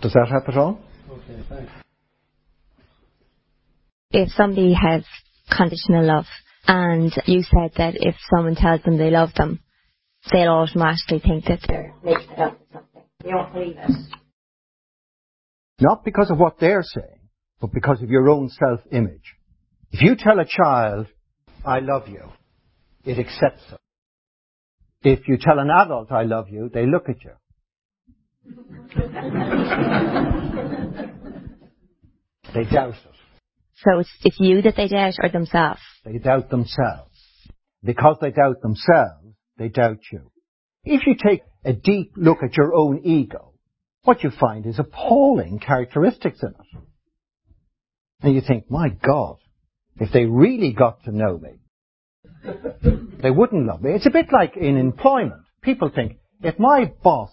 Does 0.00 0.12
that 0.12 0.28
help 0.30 0.48
at 0.48 0.56
all? 0.56 0.80
Okay, 1.10 1.42
thanks. 1.48 1.72
If 4.10 4.30
somebody 4.32 4.74
has 4.74 5.04
conditional 5.56 6.04
love, 6.04 6.24
and 6.66 7.12
you 7.26 7.42
said 7.42 7.72
that 7.76 7.94
if 7.94 8.16
someone 8.34 8.56
tells 8.56 8.82
them 8.82 8.98
they 8.98 9.10
love 9.10 9.30
them, 9.36 9.60
they'll 10.32 10.50
automatically 10.50 11.20
think 11.20 11.44
that 11.46 11.60
they're 11.66 11.94
making 12.02 12.30
it 12.30 12.38
up 12.38 12.58
with 12.58 12.68
something. 12.72 13.02
You 13.24 13.30
don't 13.32 13.52
believe 13.52 13.76
it. 13.76 13.90
Not 15.80 16.04
because 16.04 16.30
of 16.30 16.38
what 16.38 16.58
they're 16.60 16.82
saying, 16.82 17.20
but 17.60 17.72
because 17.72 18.02
of 18.02 18.10
your 18.10 18.28
own 18.28 18.50
self-image. 18.50 19.34
If 19.92 20.02
you 20.02 20.14
tell 20.16 20.38
a 20.38 20.44
child, 20.44 21.06
I 21.64 21.80
love 21.80 22.08
you, 22.08 22.22
it 23.04 23.18
accepts 23.18 23.64
it. 23.72 23.78
If 25.02 25.26
you 25.26 25.38
tell 25.38 25.58
an 25.58 25.70
adult, 25.70 26.12
I 26.12 26.24
love 26.24 26.50
you, 26.50 26.68
they 26.72 26.84
look 26.86 27.08
at 27.08 27.24
you. 27.24 27.32
they 32.54 32.64
doubt 32.64 32.94
it. 32.94 33.16
So 33.76 34.00
it's, 34.00 34.10
it's 34.22 34.36
you 34.38 34.60
that 34.62 34.76
they 34.76 34.88
doubt 34.88 35.14
or 35.22 35.30
themselves? 35.30 35.80
They 36.04 36.18
doubt 36.18 36.50
themselves. 36.50 37.10
Because 37.82 38.18
they 38.20 38.30
doubt 38.30 38.60
themselves, 38.60 39.19
they 39.60 39.68
doubt 39.68 40.00
you. 40.10 40.32
If 40.84 41.06
you 41.06 41.14
take 41.14 41.42
a 41.64 41.74
deep 41.74 42.14
look 42.16 42.38
at 42.42 42.56
your 42.56 42.74
own 42.74 43.02
ego, 43.04 43.52
what 44.02 44.24
you 44.24 44.30
find 44.30 44.64
is 44.64 44.78
appalling 44.78 45.60
characteristics 45.60 46.42
in 46.42 46.48
it. 46.48 46.82
And 48.22 48.34
you 48.34 48.40
think, 48.40 48.70
my 48.70 48.88
God, 48.88 49.36
if 49.98 50.12
they 50.12 50.24
really 50.24 50.72
got 50.72 51.04
to 51.04 51.12
know 51.12 51.38
me, 51.38 51.60
they 53.22 53.30
wouldn't 53.30 53.66
love 53.66 53.82
me. 53.82 53.92
It's 53.92 54.06
a 54.06 54.10
bit 54.10 54.32
like 54.32 54.56
in 54.56 54.78
employment. 54.78 55.42
People 55.60 55.90
think, 55.94 56.16
if 56.42 56.58
my 56.58 56.90
boss 57.04 57.30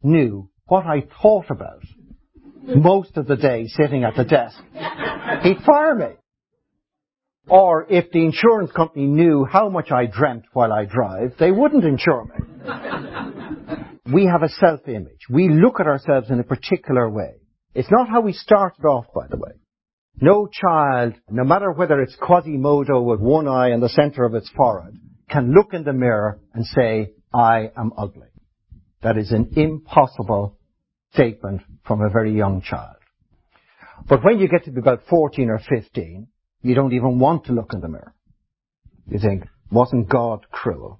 knew 0.00 0.48
what 0.66 0.86
I 0.86 1.08
thought 1.20 1.50
about 1.50 1.82
most 2.62 3.16
of 3.16 3.26
the 3.26 3.36
day 3.36 3.66
sitting 3.66 4.04
at 4.04 4.14
the 4.14 4.24
desk, 4.24 4.56
he'd 5.42 5.58
fire 5.66 5.96
me. 5.96 6.14
Or 7.48 7.86
if 7.90 8.10
the 8.10 8.24
insurance 8.24 8.72
company 8.72 9.06
knew 9.06 9.44
how 9.44 9.68
much 9.68 9.90
I 9.90 10.06
dreamt 10.06 10.44
while 10.52 10.72
I 10.72 10.86
drive, 10.86 11.34
they 11.38 11.50
wouldn't 11.50 11.84
insure 11.84 12.24
me. 12.24 12.62
we 14.12 14.26
have 14.26 14.42
a 14.42 14.48
self-image. 14.48 15.26
We 15.28 15.48
look 15.50 15.78
at 15.80 15.86
ourselves 15.86 16.30
in 16.30 16.40
a 16.40 16.44
particular 16.44 17.10
way. 17.10 17.34
It's 17.74 17.90
not 17.90 18.08
how 18.08 18.22
we 18.22 18.32
started 18.32 18.84
off, 18.84 19.06
by 19.14 19.26
the 19.28 19.36
way. 19.36 19.52
No 20.20 20.48
child, 20.50 21.14
no 21.28 21.44
matter 21.44 21.72
whether 21.72 22.00
it's 22.00 22.16
Quasimodo 22.16 23.02
with 23.02 23.20
one 23.20 23.48
eye 23.48 23.72
in 23.72 23.80
the 23.80 23.88
center 23.88 24.24
of 24.24 24.34
its 24.34 24.48
forehead, 24.56 24.96
can 25.28 25.52
look 25.52 25.74
in 25.74 25.82
the 25.82 25.92
mirror 25.92 26.38
and 26.54 26.64
say, 26.64 27.12
I 27.32 27.70
am 27.76 27.92
ugly. 27.98 28.28
That 29.02 29.18
is 29.18 29.32
an 29.32 29.52
impossible 29.56 30.56
statement 31.12 31.62
from 31.84 32.00
a 32.00 32.10
very 32.10 32.32
young 32.32 32.62
child. 32.62 32.96
But 34.08 34.24
when 34.24 34.38
you 34.38 34.48
get 34.48 34.64
to 34.64 34.70
be 34.70 34.80
about 34.80 35.02
14 35.10 35.50
or 35.50 35.58
15, 35.58 36.28
you 36.64 36.74
don't 36.74 36.94
even 36.94 37.18
want 37.18 37.44
to 37.44 37.52
look 37.52 37.72
in 37.74 37.80
the 37.80 37.88
mirror. 37.88 38.14
You 39.06 39.18
think, 39.18 39.44
wasn't 39.70 40.08
God 40.08 40.46
cruel? 40.50 40.98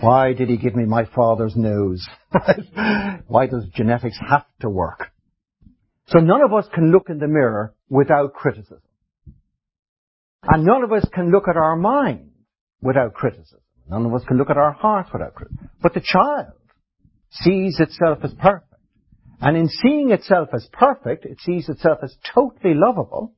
Why 0.00 0.34
did 0.34 0.48
he 0.50 0.58
give 0.58 0.76
me 0.76 0.84
my 0.84 1.06
father's 1.06 1.56
nose? 1.56 2.06
Why 3.26 3.46
does 3.46 3.64
genetics 3.74 4.18
have 4.28 4.44
to 4.60 4.68
work? 4.68 5.10
So 6.08 6.20
none 6.20 6.42
of 6.42 6.52
us 6.52 6.66
can 6.72 6.92
look 6.92 7.08
in 7.08 7.18
the 7.18 7.26
mirror 7.26 7.74
without 7.88 8.34
criticism. 8.34 8.80
And 10.42 10.64
none 10.64 10.84
of 10.84 10.92
us 10.92 11.06
can 11.12 11.30
look 11.30 11.48
at 11.48 11.56
our 11.56 11.74
mind 11.74 12.30
without 12.80 13.14
criticism. 13.14 13.60
None 13.90 14.04
of 14.06 14.14
us 14.14 14.22
can 14.28 14.36
look 14.36 14.50
at 14.50 14.58
our 14.58 14.72
heart 14.72 15.06
without 15.12 15.34
criticism. 15.34 15.70
But 15.82 15.94
the 15.94 16.02
child 16.04 16.52
sees 17.30 17.80
itself 17.80 18.18
as 18.22 18.34
perfect. 18.34 18.66
And 19.40 19.56
in 19.56 19.68
seeing 19.68 20.10
itself 20.10 20.50
as 20.52 20.68
perfect, 20.72 21.24
it 21.24 21.40
sees 21.40 21.68
itself 21.68 21.98
as 22.02 22.14
totally 22.34 22.74
lovable. 22.74 23.34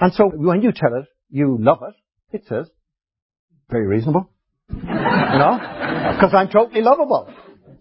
And 0.00 0.12
so 0.12 0.28
when 0.28 0.62
you 0.62 0.72
tell 0.72 0.94
it 0.94 1.06
you 1.28 1.56
love 1.60 1.78
it, 1.82 1.94
it 2.36 2.44
says, 2.48 2.68
very 3.70 3.86
reasonable. 3.86 4.30
you 4.70 4.76
know? 4.82 5.58
Because 6.16 6.32
I'm 6.34 6.48
totally 6.48 6.82
lovable. 6.82 7.28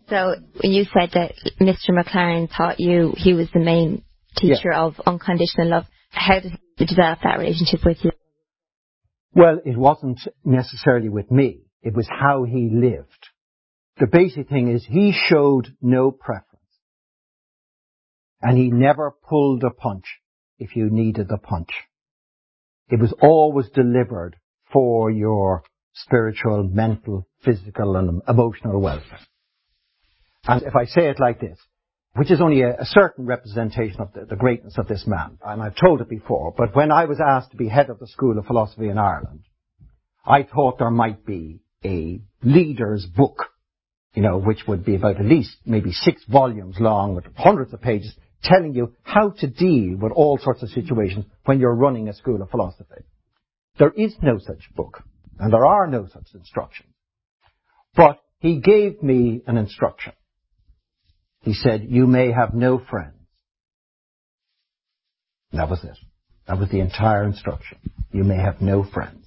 So 0.09 0.35
when 0.61 0.71
you 0.71 0.83
said 0.85 1.11
that 1.13 1.33
Mr. 1.61 1.89
MacLaren 1.91 2.49
taught 2.55 2.79
you, 2.79 3.13
he 3.15 3.33
was 3.33 3.47
the 3.53 3.59
main 3.59 4.03
teacher 4.37 4.71
Yeah. 4.71 4.81
of 4.81 4.99
unconditional 5.05 5.69
love, 5.69 5.85
how 6.09 6.39
did 6.39 6.53
he 6.77 6.85
develop 6.85 7.19
that 7.23 7.37
relationship 7.39 7.81
with 7.85 8.03
you? 8.03 8.11
Well, 9.33 9.59
it 9.63 9.77
wasn't 9.77 10.19
necessarily 10.43 11.09
with 11.09 11.29
me. 11.31 11.61
It 11.81 11.93
was 11.95 12.07
how 12.09 12.43
he 12.43 12.69
lived. 12.71 13.29
The 13.97 14.07
basic 14.07 14.49
thing 14.49 14.69
is 14.69 14.85
he 14.85 15.13
showed 15.29 15.67
no 15.81 16.11
preference. 16.11 16.51
And 18.41 18.57
he 18.57 18.69
never 18.69 19.11
pulled 19.29 19.63
a 19.63 19.69
punch 19.71 20.05
if 20.57 20.75
you 20.75 20.89
needed 20.89 21.27
the 21.29 21.37
punch. 21.37 21.69
It 22.89 22.99
was 22.99 23.13
always 23.21 23.69
delivered 23.69 24.35
for 24.71 25.09
your 25.09 25.63
spiritual, 25.93 26.63
mental, 26.63 27.27
physical 27.43 27.95
and 27.95 28.21
emotional 28.27 28.81
welfare. 28.81 29.19
And 30.47 30.61
if 30.61 30.75
I 30.75 30.85
say 30.85 31.09
it 31.09 31.19
like 31.19 31.39
this, 31.39 31.57
which 32.15 32.31
is 32.31 32.41
only 32.41 32.61
a, 32.61 32.75
a 32.79 32.85
certain 32.85 33.25
representation 33.25 34.01
of 34.01 34.13
the, 34.13 34.25
the 34.25 34.35
greatness 34.35 34.77
of 34.77 34.87
this 34.87 35.05
man, 35.07 35.37
and 35.45 35.61
I've 35.61 35.75
told 35.75 36.01
it 36.01 36.09
before, 36.09 36.53
but 36.55 36.75
when 36.75 36.91
I 36.91 37.05
was 37.05 37.19
asked 37.25 37.51
to 37.51 37.57
be 37.57 37.67
head 37.67 37.89
of 37.89 37.99
the 37.99 38.07
School 38.07 38.37
of 38.37 38.45
Philosophy 38.45 38.89
in 38.89 38.97
Ireland, 38.97 39.41
I 40.25 40.43
thought 40.43 40.77
there 40.77 40.91
might 40.91 41.25
be 41.25 41.61
a 41.83 42.21
leader's 42.43 43.05
book, 43.05 43.47
you 44.13 44.21
know, 44.21 44.37
which 44.37 44.67
would 44.67 44.85
be 44.85 44.95
about 44.95 45.19
at 45.19 45.25
least 45.25 45.57
maybe 45.65 45.91
six 45.91 46.23
volumes 46.25 46.77
long 46.79 47.15
with 47.15 47.25
hundreds 47.35 47.73
of 47.73 47.81
pages 47.81 48.15
telling 48.47 48.73
you 48.73 48.93
how 49.03 49.29
to 49.39 49.47
deal 49.47 49.97
with 49.97 50.11
all 50.11 50.37
sorts 50.41 50.63
of 50.63 50.69
situations 50.69 51.25
when 51.45 51.59
you're 51.59 51.75
running 51.75 52.07
a 52.07 52.13
school 52.13 52.41
of 52.41 52.49
philosophy. 52.49 53.03
There 53.77 53.91
is 53.95 54.15
no 54.21 54.39
such 54.39 54.73
book, 54.75 55.03
and 55.39 55.51
there 55.51 55.65
are 55.65 55.87
no 55.87 56.07
such 56.07 56.27
instructions. 56.33 56.89
But 57.95 58.19
he 58.39 58.59
gave 58.59 59.01
me 59.01 59.41
an 59.47 59.57
instruction. 59.57 60.13
He 61.41 61.53
said, 61.53 61.85
you 61.89 62.07
may 62.07 62.31
have 62.31 62.53
no 62.53 62.79
friends. 62.89 63.13
That 65.51 65.69
was 65.69 65.83
it. 65.83 65.97
That 66.47 66.59
was 66.59 66.69
the 66.69 66.79
entire 66.79 67.23
instruction. 67.23 67.77
You 68.11 68.23
may 68.23 68.37
have 68.37 68.61
no 68.61 68.83
friends. 68.83 69.25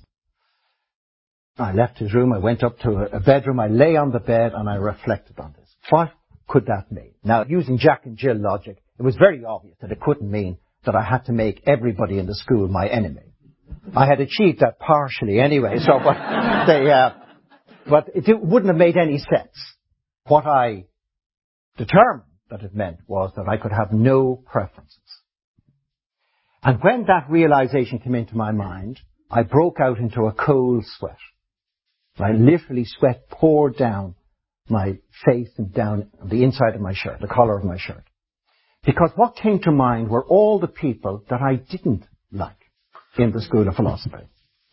I 1.58 1.72
left 1.72 1.98
his 1.98 2.14
room, 2.14 2.32
I 2.32 2.38
went 2.38 2.62
up 2.62 2.78
to 2.80 3.08
a 3.12 3.18
bedroom, 3.18 3.58
I 3.58 3.66
lay 3.66 3.96
on 3.96 4.12
the 4.12 4.20
bed 4.20 4.52
and 4.54 4.68
I 4.68 4.76
reflected 4.76 5.38
on 5.40 5.54
this. 5.58 5.68
What 5.90 6.12
could 6.46 6.66
that 6.66 6.92
mean? 6.92 7.14
Now, 7.24 7.44
using 7.48 7.78
Jack 7.78 8.06
and 8.06 8.16
Jill 8.16 8.36
logic, 8.36 8.78
it 8.98 9.02
was 9.02 9.16
very 9.16 9.44
obvious 9.44 9.76
that 9.80 9.92
it 9.92 10.00
couldn't 10.00 10.30
mean 10.30 10.58
that 10.84 10.94
I 10.94 11.02
had 11.02 11.26
to 11.26 11.32
make 11.32 11.62
everybody 11.66 12.18
in 12.18 12.26
the 12.26 12.34
school 12.34 12.68
my 12.68 12.88
enemy. 12.88 13.34
I 13.94 14.06
had 14.06 14.20
achieved 14.20 14.60
that 14.60 14.78
partially 14.78 15.40
anyway, 15.40 15.76
so, 15.78 15.98
but 16.04 16.66
they, 16.66 16.90
uh, 16.90 17.10
but 17.88 18.08
it 18.14 18.40
wouldn't 18.40 18.68
have 18.68 18.76
made 18.76 18.96
any 18.96 19.18
sense. 19.18 19.56
What 20.26 20.46
I 20.46 20.86
determined 21.76 22.24
that 22.50 22.62
it 22.62 22.74
meant 22.74 22.98
was 23.06 23.32
that 23.36 23.48
I 23.48 23.56
could 23.56 23.72
have 23.72 23.92
no 23.92 24.42
preferences. 24.46 24.98
And 26.62 26.78
when 26.82 27.04
that 27.06 27.30
realization 27.30 27.98
came 27.98 28.14
into 28.14 28.36
my 28.36 28.52
mind, 28.52 28.98
I 29.30 29.42
broke 29.42 29.78
out 29.80 29.98
into 29.98 30.22
a 30.22 30.32
cold 30.32 30.84
sweat. 30.98 31.18
I 32.18 32.32
literally 32.32 32.84
sweat 32.84 33.28
poured 33.30 33.76
down 33.76 34.16
my 34.68 34.98
face 35.24 35.50
and 35.56 35.72
down 35.72 36.10
the 36.24 36.42
inside 36.42 36.74
of 36.74 36.80
my 36.80 36.94
shirt, 36.94 37.20
the 37.20 37.28
collar 37.28 37.56
of 37.56 37.64
my 37.64 37.78
shirt. 37.78 38.04
Because 38.84 39.10
what 39.16 39.36
came 39.36 39.59
to 39.60 39.72
mind 39.72 40.09
were 40.09 40.24
all 40.24 40.59
the 40.59 40.68
people 40.68 41.24
that 41.30 41.42
I 41.42 41.56
didn't 41.56 42.05
like 42.32 42.56
in 43.16 43.32
the 43.32 43.42
School 43.42 43.68
of 43.68 43.74
Philosophy, 43.74 44.24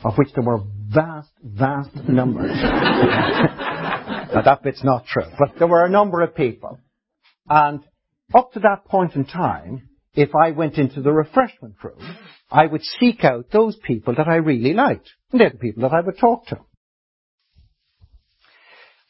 of 0.03 0.17
which 0.17 0.29
there 0.35 0.43
were 0.43 0.61
vast, 0.87 1.31
vast 1.43 1.95
numbers. 2.07 2.51
now 2.61 4.41
that 4.43 4.63
bit's 4.63 4.83
not 4.83 5.05
true, 5.05 5.29
but 5.39 5.57
there 5.57 5.67
were 5.67 5.85
a 5.85 5.89
number 5.89 6.21
of 6.21 6.35
people. 6.35 6.79
And 7.49 7.81
up 8.33 8.53
to 8.53 8.59
that 8.61 8.85
point 8.85 9.15
in 9.15 9.25
time, 9.25 9.89
if 10.13 10.29
I 10.35 10.51
went 10.51 10.77
into 10.77 11.01
the 11.01 11.11
refreshment 11.11 11.75
room, 11.83 11.99
I 12.49 12.67
would 12.67 12.83
seek 12.83 13.23
out 13.23 13.51
those 13.51 13.75
people 13.85 14.15
that 14.15 14.27
I 14.27 14.35
really 14.35 14.73
liked. 14.73 15.09
And 15.31 15.41
they're 15.41 15.49
the 15.49 15.57
people 15.57 15.81
that 15.81 15.93
I 15.93 16.01
would 16.01 16.17
talk 16.17 16.47
to. 16.47 16.59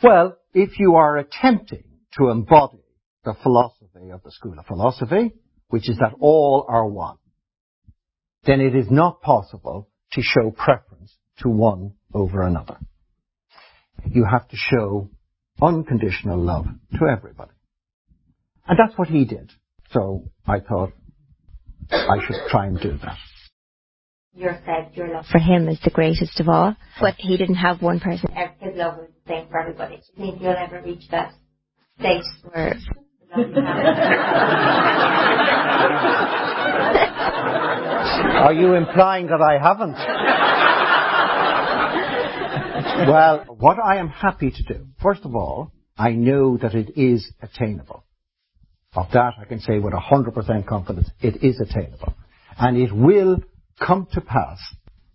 Well, 0.01 0.37
if 0.53 0.79
you 0.79 0.95
are 0.95 1.17
attempting 1.17 1.83
to 2.17 2.29
embody 2.29 2.83
the 3.23 3.33
philosophy 3.41 3.84
of 3.95 4.23
the 4.23 4.31
School 4.31 4.57
of 4.59 4.65
Philosophy, 4.65 5.31
which 5.69 5.89
is 5.89 5.97
that 5.97 6.13
all 6.19 6.65
are 6.67 6.87
one, 6.87 7.17
then 8.45 8.61
it 8.61 8.75
is 8.75 8.87
not 8.91 9.21
possible 9.21 9.89
to 10.11 10.21
show 10.21 10.51
preference 10.51 11.15
to 11.39 11.49
one 11.49 11.93
over 12.13 12.41
another. 12.41 12.77
You 14.05 14.25
have 14.25 14.47
to 14.49 14.55
show 14.55 15.09
unconditional 15.61 16.39
love 16.39 16.65
to 16.99 17.07
everybody. 17.07 17.51
And 18.67 18.77
that's 18.77 18.97
what 18.97 19.07
he 19.07 19.25
did. 19.25 19.51
So 19.91 20.25
I 20.45 20.59
thought 20.59 20.91
I 21.91 22.17
should 22.25 22.37
try 22.49 22.67
and 22.67 22.79
do 22.79 22.97
that. 23.03 23.17
You 24.35 24.49
said 24.65 24.91
your 24.93 25.13
love 25.13 25.25
for 25.31 25.39
him 25.39 25.69
is 25.69 25.79
the 25.83 25.91
greatest 25.91 26.39
of 26.41 26.49
all, 26.49 26.75
but 26.99 27.15
he 27.17 27.37
didn't 27.37 27.55
have 27.55 27.81
one 27.81 28.01
person. 28.01 28.29
His 28.59 28.75
love 28.75 28.97
was 28.97 29.07
the 29.25 29.31
same 29.33 29.47
for 29.47 29.59
everybody. 29.59 29.95
Do 29.95 30.01
you 30.23 30.31
think 30.31 30.41
you'll 30.41 30.55
ever 30.57 30.81
reach 30.81 31.07
that 31.11 31.33
state 31.97 32.23
where 32.51 32.75
Are 38.35 38.53
you 38.53 38.75
implying 38.75 39.27
that 39.27 39.41
I 39.41 39.57
haven't? 39.61 39.97
well, 43.09 43.43
what 43.59 43.77
I 43.83 43.97
am 43.97 44.07
happy 44.07 44.51
to 44.51 44.63
do, 44.73 44.87
first 45.03 45.25
of 45.25 45.35
all, 45.35 45.73
I 45.97 46.11
know 46.11 46.55
that 46.57 46.75
it 46.75 46.97
is 46.97 47.29
attainable. 47.41 48.05
Of 48.95 49.07
that 49.11 49.33
I 49.37 49.43
can 49.43 49.59
say 49.59 49.79
with 49.79 49.93
100% 49.93 50.65
confidence, 50.65 51.09
it 51.19 51.43
is 51.43 51.59
attainable. 51.59 52.13
And 52.57 52.77
it 52.77 52.93
will 52.93 53.39
come 53.85 54.07
to 54.13 54.21
pass 54.21 54.59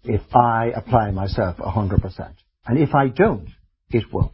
if 0.04 0.20
I 0.34 0.72
apply 0.76 1.10
myself 1.12 1.56
100%. 1.56 2.34
And 2.66 2.78
if 2.78 2.94
I 2.94 3.08
don't, 3.08 3.48
it 3.88 4.04
won't. 4.12 4.32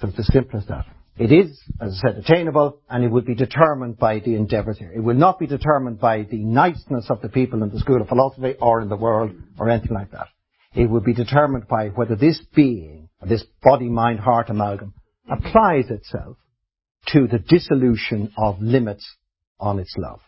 So 0.00 0.08
it's 0.08 0.18
as 0.18 0.26
simple 0.32 0.58
as 0.58 0.66
that. 0.66 0.86
It 1.16 1.30
is, 1.30 1.60
as 1.80 2.00
I 2.02 2.08
said, 2.08 2.18
attainable 2.18 2.80
and 2.90 3.04
it 3.04 3.08
will 3.08 3.22
be 3.22 3.36
determined 3.36 3.98
by 3.98 4.18
the 4.18 4.34
endeavours 4.34 4.78
here. 4.78 4.92
It 4.92 5.00
will 5.00 5.14
not 5.14 5.38
be 5.38 5.46
determined 5.46 6.00
by 6.00 6.22
the 6.22 6.42
niceness 6.42 7.06
of 7.08 7.20
the 7.20 7.28
people 7.28 7.62
in 7.62 7.70
the 7.70 7.78
School 7.78 8.02
of 8.02 8.08
Philosophy 8.08 8.54
or 8.60 8.80
in 8.80 8.88
the 8.88 8.96
world 8.96 9.30
or 9.58 9.70
anything 9.70 9.94
like 9.94 10.10
that. 10.10 10.26
It 10.74 10.90
will 10.90 11.00
be 11.00 11.14
determined 11.14 11.68
by 11.68 11.88
whether 11.88 12.16
this 12.16 12.40
being, 12.54 13.08
this 13.22 13.44
body, 13.62 13.88
mind, 13.88 14.18
heart 14.18 14.50
amalgam, 14.50 14.92
applies 15.30 15.88
itself 15.88 16.36
to 17.08 17.28
the 17.28 17.38
dissolution 17.38 18.32
of 18.36 18.60
limits 18.60 19.08
on 19.60 19.78
its 19.78 19.94
love. 19.96 20.20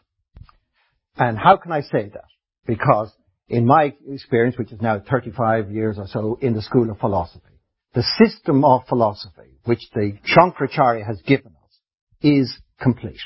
And 1.17 1.37
how 1.37 1.57
can 1.57 1.73
I 1.73 1.81
say 1.81 2.11
that? 2.13 2.29
Because 2.65 3.13
in 3.49 3.67
my 3.67 3.95
experience, 4.09 4.57
which 4.57 4.71
is 4.71 4.81
now 4.81 5.01
35 5.11 5.71
years 5.71 5.99
or 5.99 6.07
so 6.07 6.39
in 6.41 6.55
the 6.55 6.63
School 6.63 6.91
of 6.91 6.99
Philosophy, 6.99 7.56
the 7.97 8.05
system 8.23 8.63
of 8.63 8.87
philosophy 8.87 9.59
which 9.65 9.81
the 9.95 10.19
Shankaracharya 10.29 11.07
has 11.07 11.19
given 11.23 11.53
us 11.65 11.81
is 12.21 12.55
complete. 12.79 13.17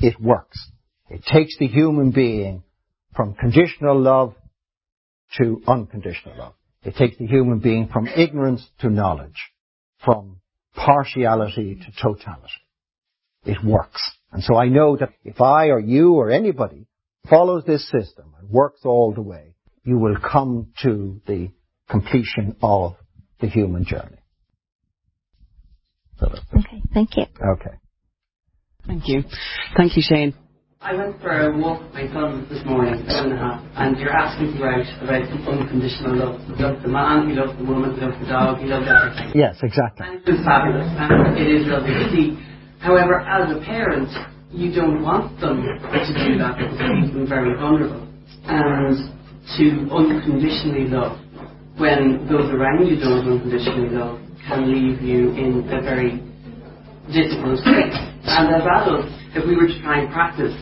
It 0.00 0.20
works. 0.20 0.70
It 1.10 1.24
takes 1.24 1.58
the 1.58 1.66
human 1.66 2.12
being 2.12 2.62
from 3.16 3.34
conditional 3.34 4.00
love 4.00 4.36
to 5.38 5.60
unconditional 5.66 6.38
love. 6.38 6.54
It 6.84 6.94
takes 6.94 7.18
the 7.18 7.26
human 7.26 7.58
being 7.58 7.88
from 7.88 8.06
ignorance 8.06 8.64
to 8.82 8.88
knowledge, 8.88 9.50
from 10.04 10.36
partiality 10.76 11.74
to 11.74 12.00
totality. 12.00 12.52
It 13.46 13.64
works. 13.64 14.12
And 14.30 14.44
so 14.44 14.54
I 14.54 14.68
know 14.68 14.96
that 14.96 15.10
if 15.24 15.40
I 15.40 15.70
or 15.70 15.80
you 15.80 16.12
or 16.14 16.30
anybody 16.30 16.86
follows 17.28 17.64
this 17.66 17.90
system 17.90 18.32
and 18.38 18.48
works 18.48 18.82
all 18.84 19.12
the 19.12 19.22
way, 19.22 19.56
you 19.82 19.98
will 19.98 20.18
come 20.20 20.68
to 20.84 21.20
the 21.26 21.50
completion 21.90 22.54
of 22.62 22.94
the 23.40 23.48
human 23.48 23.84
journey. 23.84 24.18
Okay, 26.22 26.82
thank 26.92 27.16
you. 27.16 27.24
Okay. 27.54 27.76
Thank 28.86 29.06
you. 29.06 29.22
Thank 29.76 29.96
you, 29.96 30.02
Shane. 30.02 30.34
I 30.80 30.94
went 30.94 31.20
for 31.20 31.30
a 31.30 31.58
walk 31.58 31.82
with 31.82 31.92
my 31.92 32.06
son 32.14 32.46
this 32.48 32.64
morning, 32.64 33.02
seven 33.08 33.32
and 33.32 33.40
a 33.40 33.42
half, 33.42 33.58
and 33.76 33.98
you're 33.98 34.14
asking 34.14 34.54
to 34.54 34.62
write 34.62 34.86
about 35.02 35.26
the 35.26 35.38
unconditional 35.50 36.14
love. 36.14 36.40
He 36.46 36.62
loved 36.62 36.82
the 36.84 36.88
man, 36.88 37.28
he 37.28 37.34
loved 37.34 37.58
the 37.58 37.64
woman, 37.64 37.94
he 37.94 38.00
loved 38.00 38.22
the 38.22 38.30
dog, 38.30 38.58
he 38.62 38.66
loved 38.66 38.86
everything. 38.86 39.32
Yes, 39.34 39.58
exactly. 39.60 40.06
And 40.06 40.22
it 40.22 40.30
was 40.30 40.38
fabulous, 40.46 40.86
and 40.86 41.36
it 41.36 41.50
is 41.50 41.66
lovely 41.66 41.94
to 41.98 42.06
see. 42.14 42.38
However, 42.78 43.18
as 43.26 43.50
a 43.50 43.58
parent, 43.66 44.08
you 44.54 44.70
don't 44.72 45.02
want 45.02 45.34
them 45.42 45.66
to 45.66 46.12
do 46.14 46.38
that 46.38 46.54
because 46.56 46.78
it 46.78 46.88
leaves 46.94 47.12
them 47.12 47.26
very 47.26 47.58
vulnerable. 47.58 48.06
And 48.46 49.18
to 49.58 49.64
unconditionally 49.90 50.86
love 50.88 51.18
when 51.78 52.26
those 52.28 52.50
around 52.50 52.86
you 52.86 52.98
don't 52.98 53.26
unconditionally 53.26 53.90
love 53.90 54.20
can 54.46 54.70
leave 54.70 55.00
you 55.00 55.30
in 55.32 55.64
a 55.70 55.80
very 55.82 56.18
difficult 57.12 57.58
state. 57.60 57.94
And 58.26 58.54
as 58.54 58.66
adults, 58.66 59.08
if 59.34 59.46
we 59.46 59.56
were 59.56 59.68
to 59.68 59.82
try 59.82 60.00
and 60.00 60.12
practice 60.12 60.54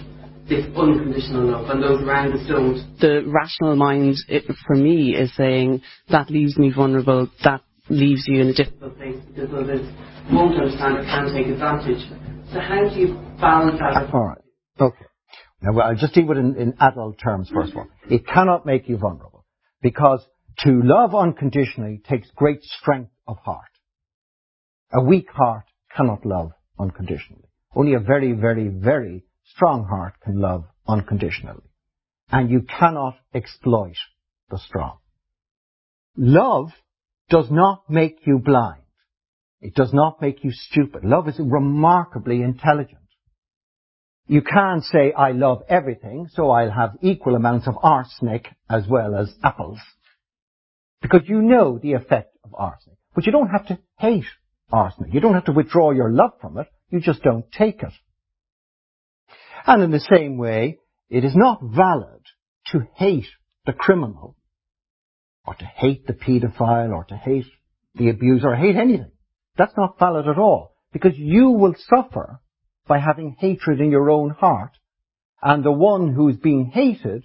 this 0.49 0.65
unconditional 0.77 1.51
love 1.51 1.71
and 1.71 1.83
those 1.83 2.03
around 2.03 2.33
us 2.33 2.47
don't. 2.47 2.79
The 3.01 3.25
rational 3.27 3.77
mind, 3.77 4.17
it, 4.29 4.45
for 4.67 4.77
me, 4.77 5.17
is 5.17 5.35
saying 5.37 5.83
that 6.11 6.31
leaves 6.31 6.57
me 6.57 6.73
vulnerable, 6.75 7.29
that 7.43 7.63
leaves 7.89 8.25
you 8.27 8.43
in 8.43 8.49
a 8.49 8.55
difficult 8.55 8.97
place 8.97 9.17
because 9.27 9.51
others 9.53 9.83
won't 10.31 10.55
understand 10.55 10.99
or 10.99 11.05
can 11.05 11.35
take 11.35 11.47
advantage. 11.47 12.03
So 12.53 12.61
how 12.61 12.89
do 12.89 13.01
you 13.01 13.15
balance 13.41 13.79
that? 13.81 14.15
All 14.15 14.27
right. 14.27 14.39
Okay. 14.81 15.07
Now, 15.63 15.73
well, 15.73 15.87
I'll 15.89 15.97
just 15.97 16.15
deal 16.15 16.27
with 16.27 16.39
it 16.39 16.41
in, 16.41 16.57
in 16.57 16.75
adult 16.81 17.19
terms 17.23 17.51
first 17.53 17.73
of 17.73 17.79
all. 17.79 17.89
It 18.09 18.27
cannot 18.27 18.67
make 18.67 18.89
you 18.89 18.99
vulnerable 18.99 19.45
because 19.83 20.25
to 20.61 20.81
love 20.83 21.15
unconditionally 21.15 22.01
takes 22.09 22.31
great 22.35 22.63
strength 22.63 23.11
of 23.27 23.39
heart. 23.39 23.71
A 24.93 25.03
weak 25.03 25.29
heart 25.31 25.65
cannot 25.95 26.25
love 26.25 26.53
unconditionally. 26.79 27.49
Only 27.75 27.95
a 27.95 28.01
very, 28.01 28.33
very, 28.33 28.69
very 28.69 29.25
strong 29.45 29.85
heart 29.85 30.15
can 30.23 30.41
love 30.41 30.65
unconditionally. 30.89 31.71
And 32.31 32.51
you 32.51 32.63
cannot 32.63 33.17
exploit 33.35 33.97
the 34.51 34.59
strong. 34.59 34.99
Love 36.17 36.71
does 37.29 37.51
not 37.51 37.91
make 37.91 38.21
you 38.25 38.39
blind. 38.39 38.83
It 39.61 39.75
does 39.75 39.93
not 39.93 40.23
make 40.23 40.45
you 40.45 40.51
stupid. 40.53 41.05
Love 41.05 41.29
is 41.29 41.39
remarkably 41.39 42.43
intelligent. 42.43 43.01
You 44.27 44.43
can't 44.43 44.83
say, 44.83 45.13
I 45.13 45.33
love 45.33 45.63
everything, 45.69 46.29
so 46.33 46.51
I'll 46.51 46.71
have 46.71 46.97
equal 47.01 47.37
amounts 47.37 47.69
of 47.69 47.75
arsenic 47.83 48.49
as 48.69 48.85
well 48.89 49.15
as 49.15 49.33
apples. 49.45 49.79
Because 51.03 51.23
you 51.27 51.43
know 51.43 51.79
the 51.79 51.93
effect 51.93 52.37
of 52.45 52.55
arsenic. 52.55 52.99
But 53.15 53.27
you 53.27 53.33
don't 53.33 53.51
have 53.51 53.67
to 53.69 53.79
hate 53.99 54.25
arsenic. 54.73 55.13
You 55.13 55.21
don't 55.21 55.35
have 55.35 55.47
to 55.47 55.53
withdraw 55.53 55.91
your 55.93 56.11
love 56.11 56.33
from 56.41 56.59
it. 56.59 56.69
You 56.91 57.01
just 57.01 57.23
don't 57.23 57.51
take 57.53 57.83
it. 57.83 57.93
And 59.67 59.83
in 59.83 59.91
the 59.91 60.01
same 60.01 60.39
way, 60.39 60.79
it 61.09 61.25
is 61.25 61.35
not 61.35 61.61
valid 61.63 62.23
to 62.73 62.87
hate 62.95 63.27
the 63.65 63.73
criminal, 63.73 64.37
or 65.45 65.55
to 65.55 65.65
hate 65.65 66.07
the 66.07 66.13
paedophile, 66.13 66.93
or 66.93 67.05
to 67.05 67.17
hate 67.17 67.47
the 67.95 68.11
abuser, 68.11 68.51
or 68.51 68.57
hate 68.57 68.77
anything. 68.77 69.11
That's 69.57 69.77
not 69.77 69.99
valid 69.99 70.29
at 70.29 70.39
all, 70.39 70.75
because 70.93 71.17
you 71.17 71.51
will 71.51 71.75
suffer 71.89 72.41
by 72.87 72.99
having 72.99 73.37
hatred 73.39 73.81
in 73.81 73.91
your 73.91 74.11
own 74.11 74.31
heart, 74.31 74.73
and 75.43 75.65
the 75.65 75.73
one 75.73 76.15
who 76.15 76.29
is 76.29 76.37
being 76.37 76.67
hated 76.67 77.25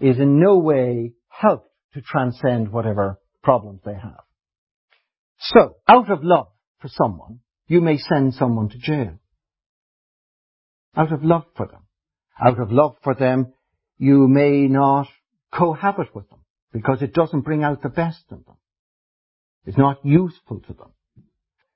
is 0.00 0.18
in 0.18 0.40
no 0.40 0.58
way 0.58 1.12
helped 1.28 1.70
to 1.94 2.02
transcend 2.02 2.70
whatever 2.70 3.18
problems 3.42 3.80
they 3.84 3.94
have. 3.94 4.22
So, 5.38 5.76
out 5.88 6.10
of 6.10 6.22
love 6.22 6.48
for 6.80 6.88
someone, 6.88 7.40
you 7.66 7.80
may 7.80 7.98
send 7.98 8.34
someone 8.34 8.68
to 8.68 8.78
jail 8.78 9.18
out 10.96 11.12
of 11.12 11.24
love 11.24 11.44
for 11.56 11.66
them. 11.66 11.82
Out 12.40 12.60
of 12.60 12.70
love 12.70 12.96
for 13.02 13.14
them, 13.14 13.52
you 13.98 14.28
may 14.28 14.66
not 14.66 15.06
cohabit 15.52 16.14
with 16.14 16.28
them 16.30 16.40
because 16.72 17.02
it 17.02 17.14
doesn't 17.14 17.42
bring 17.42 17.62
out 17.62 17.82
the 17.82 17.88
best 17.88 18.24
in 18.30 18.42
them. 18.46 18.56
It's 19.64 19.78
not 19.78 20.04
useful 20.04 20.60
to 20.60 20.72
them. 20.72 20.90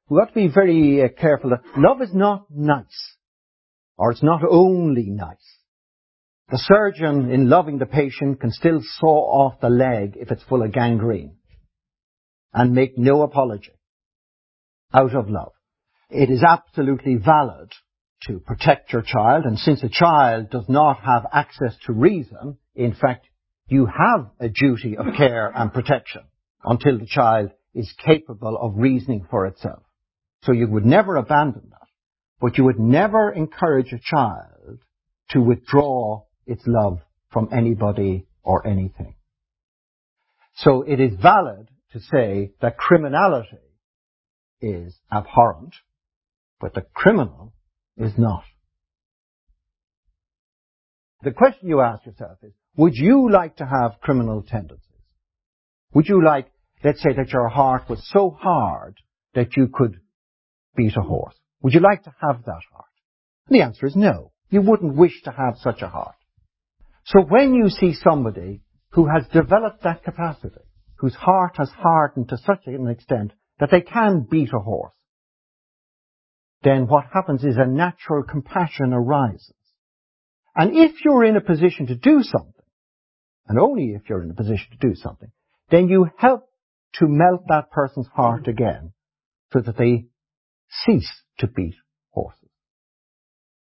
We 0.08 0.20
have 0.20 0.28
to 0.28 0.34
be 0.34 0.48
very 0.48 1.02
uh, 1.02 1.08
careful 1.20 1.50
that 1.50 1.62
love 1.76 2.00
is 2.02 2.14
not 2.14 2.46
nice, 2.50 3.16
or 3.96 4.10
it's 4.10 4.22
not 4.22 4.42
only 4.48 5.06
nice. 5.08 5.57
The 6.50 6.58
surgeon, 6.58 7.30
in 7.30 7.50
loving 7.50 7.76
the 7.78 7.84
patient, 7.84 8.40
can 8.40 8.52
still 8.52 8.80
saw 8.82 9.06
off 9.06 9.60
the 9.60 9.68
leg 9.68 10.16
if 10.16 10.30
it's 10.30 10.42
full 10.44 10.62
of 10.62 10.72
gangrene 10.72 11.36
and 12.54 12.74
make 12.74 12.96
no 12.96 13.20
apology 13.20 13.72
out 14.94 15.14
of 15.14 15.28
love. 15.28 15.52
It 16.08 16.30
is 16.30 16.42
absolutely 16.42 17.16
valid 17.16 17.72
to 18.26 18.40
protect 18.40 18.94
your 18.94 19.02
child, 19.02 19.44
and 19.44 19.58
since 19.58 19.82
a 19.82 19.90
child 19.90 20.48
does 20.48 20.66
not 20.68 21.00
have 21.00 21.26
access 21.30 21.76
to 21.84 21.92
reason, 21.92 22.56
in 22.74 22.94
fact, 22.94 23.26
you 23.66 23.84
have 23.84 24.30
a 24.40 24.48
duty 24.48 24.96
of 24.96 25.14
care 25.18 25.52
and 25.54 25.70
protection 25.70 26.22
until 26.64 26.98
the 26.98 27.06
child 27.06 27.50
is 27.74 27.92
capable 28.02 28.56
of 28.56 28.78
reasoning 28.78 29.26
for 29.30 29.46
itself. 29.46 29.82
So 30.44 30.52
you 30.52 30.66
would 30.66 30.86
never 30.86 31.16
abandon 31.16 31.68
that, 31.70 31.88
but 32.40 32.56
you 32.56 32.64
would 32.64 32.80
never 32.80 33.30
encourage 33.30 33.92
a 33.92 33.98
child 33.98 34.78
to 35.30 35.42
withdraw 35.42 36.22
its 36.48 36.62
love 36.66 37.00
from 37.30 37.48
anybody 37.52 38.26
or 38.42 38.66
anything. 38.66 39.14
So 40.56 40.82
it 40.82 40.98
is 40.98 41.12
valid 41.20 41.68
to 41.92 42.00
say 42.00 42.52
that 42.60 42.76
criminality 42.76 43.58
is 44.60 44.98
abhorrent, 45.12 45.74
but 46.60 46.74
the 46.74 46.84
criminal 46.94 47.52
is 47.96 48.12
not. 48.18 48.42
The 51.22 51.32
question 51.32 51.68
you 51.68 51.80
ask 51.80 52.06
yourself 52.06 52.38
is, 52.42 52.52
would 52.76 52.94
you 52.94 53.30
like 53.30 53.56
to 53.56 53.66
have 53.66 54.00
criminal 54.00 54.42
tendencies? 54.42 54.84
Would 55.94 56.08
you 56.08 56.24
like, 56.24 56.50
let's 56.84 57.02
say 57.02 57.12
that 57.16 57.32
your 57.32 57.48
heart 57.48 57.88
was 57.88 58.08
so 58.12 58.30
hard 58.30 58.96
that 59.34 59.56
you 59.56 59.68
could 59.72 60.00
beat 60.76 60.96
a 60.96 61.02
horse? 61.02 61.34
Would 61.62 61.74
you 61.74 61.80
like 61.80 62.04
to 62.04 62.14
have 62.20 62.44
that 62.44 62.62
heart? 62.72 62.84
The 63.48 63.62
answer 63.62 63.86
is 63.86 63.96
no. 63.96 64.32
You 64.50 64.62
wouldn't 64.62 64.96
wish 64.96 65.22
to 65.24 65.30
have 65.30 65.56
such 65.58 65.82
a 65.82 65.88
heart. 65.88 66.14
So 67.08 67.22
when 67.22 67.54
you 67.54 67.70
see 67.70 67.94
somebody 67.94 68.60
who 68.90 69.06
has 69.06 69.26
developed 69.32 69.82
that 69.82 70.04
capacity, 70.04 70.60
whose 70.96 71.14
heart 71.14 71.56
has 71.56 71.70
hardened 71.70 72.28
to 72.28 72.36
such 72.36 72.66
an 72.66 72.86
extent 72.86 73.32
that 73.58 73.70
they 73.70 73.80
can 73.80 74.26
beat 74.30 74.50
a 74.52 74.58
horse, 74.58 74.94
then 76.62 76.86
what 76.86 77.06
happens 77.14 77.44
is 77.44 77.56
a 77.56 77.66
natural 77.66 78.24
compassion 78.24 78.92
arises. 78.92 79.54
And 80.54 80.76
if 80.76 81.02
you're 81.02 81.24
in 81.24 81.36
a 81.36 81.40
position 81.40 81.86
to 81.86 81.94
do 81.94 82.22
something, 82.22 82.52
and 83.46 83.58
only 83.58 83.94
if 83.94 84.02
you're 84.10 84.22
in 84.22 84.30
a 84.30 84.34
position 84.34 84.66
to 84.72 84.88
do 84.88 84.94
something, 84.94 85.30
then 85.70 85.88
you 85.88 86.10
help 86.18 86.42
to 86.96 87.06
melt 87.08 87.44
that 87.48 87.70
person's 87.70 88.08
heart 88.08 88.48
again 88.48 88.92
so 89.54 89.60
that 89.60 89.78
they 89.78 90.08
cease 90.84 91.10
to 91.38 91.46
beat 91.46 91.76
horses. 92.10 92.50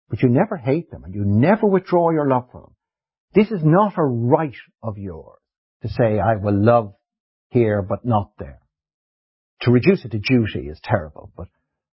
But 0.10 0.22
you 0.22 0.28
never 0.28 0.58
hate 0.58 0.92
them 0.92 1.06
and 1.06 1.16
you 1.16 1.24
never 1.24 1.66
withdraw 1.66 2.10
your 2.12 2.28
love 2.28 2.50
from 2.52 2.62
them. 2.64 2.71
This 3.34 3.50
is 3.50 3.62
not 3.64 3.94
a 3.98 4.04
right 4.04 4.56
of 4.84 4.98
yours 4.98 5.40
to 5.84 5.90
say, 5.90 6.20
I 6.20 6.36
will 6.36 6.64
love 6.64 6.94
here 7.50 7.82
but 7.82 8.06
not 8.06 8.32
there. 8.38 8.60
To 9.62 9.72
reduce 9.72 10.04
it 10.04 10.12
to 10.12 10.20
duty 10.20 10.68
is 10.68 10.80
terrible, 10.84 11.32
but 11.38 11.48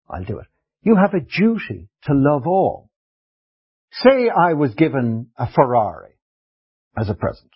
I'll 0.09 0.23
do 0.23 0.39
it. 0.39 0.47
You 0.81 0.95
have 0.95 1.13
a 1.13 1.19
duty 1.19 1.89
to 2.03 2.13
love 2.13 2.47
all. 2.47 2.89
Say 3.91 4.29
I 4.29 4.53
was 4.53 4.73
given 4.75 5.27
a 5.37 5.51
Ferrari 5.51 6.13
as 6.97 7.09
a 7.09 7.13
present, 7.13 7.51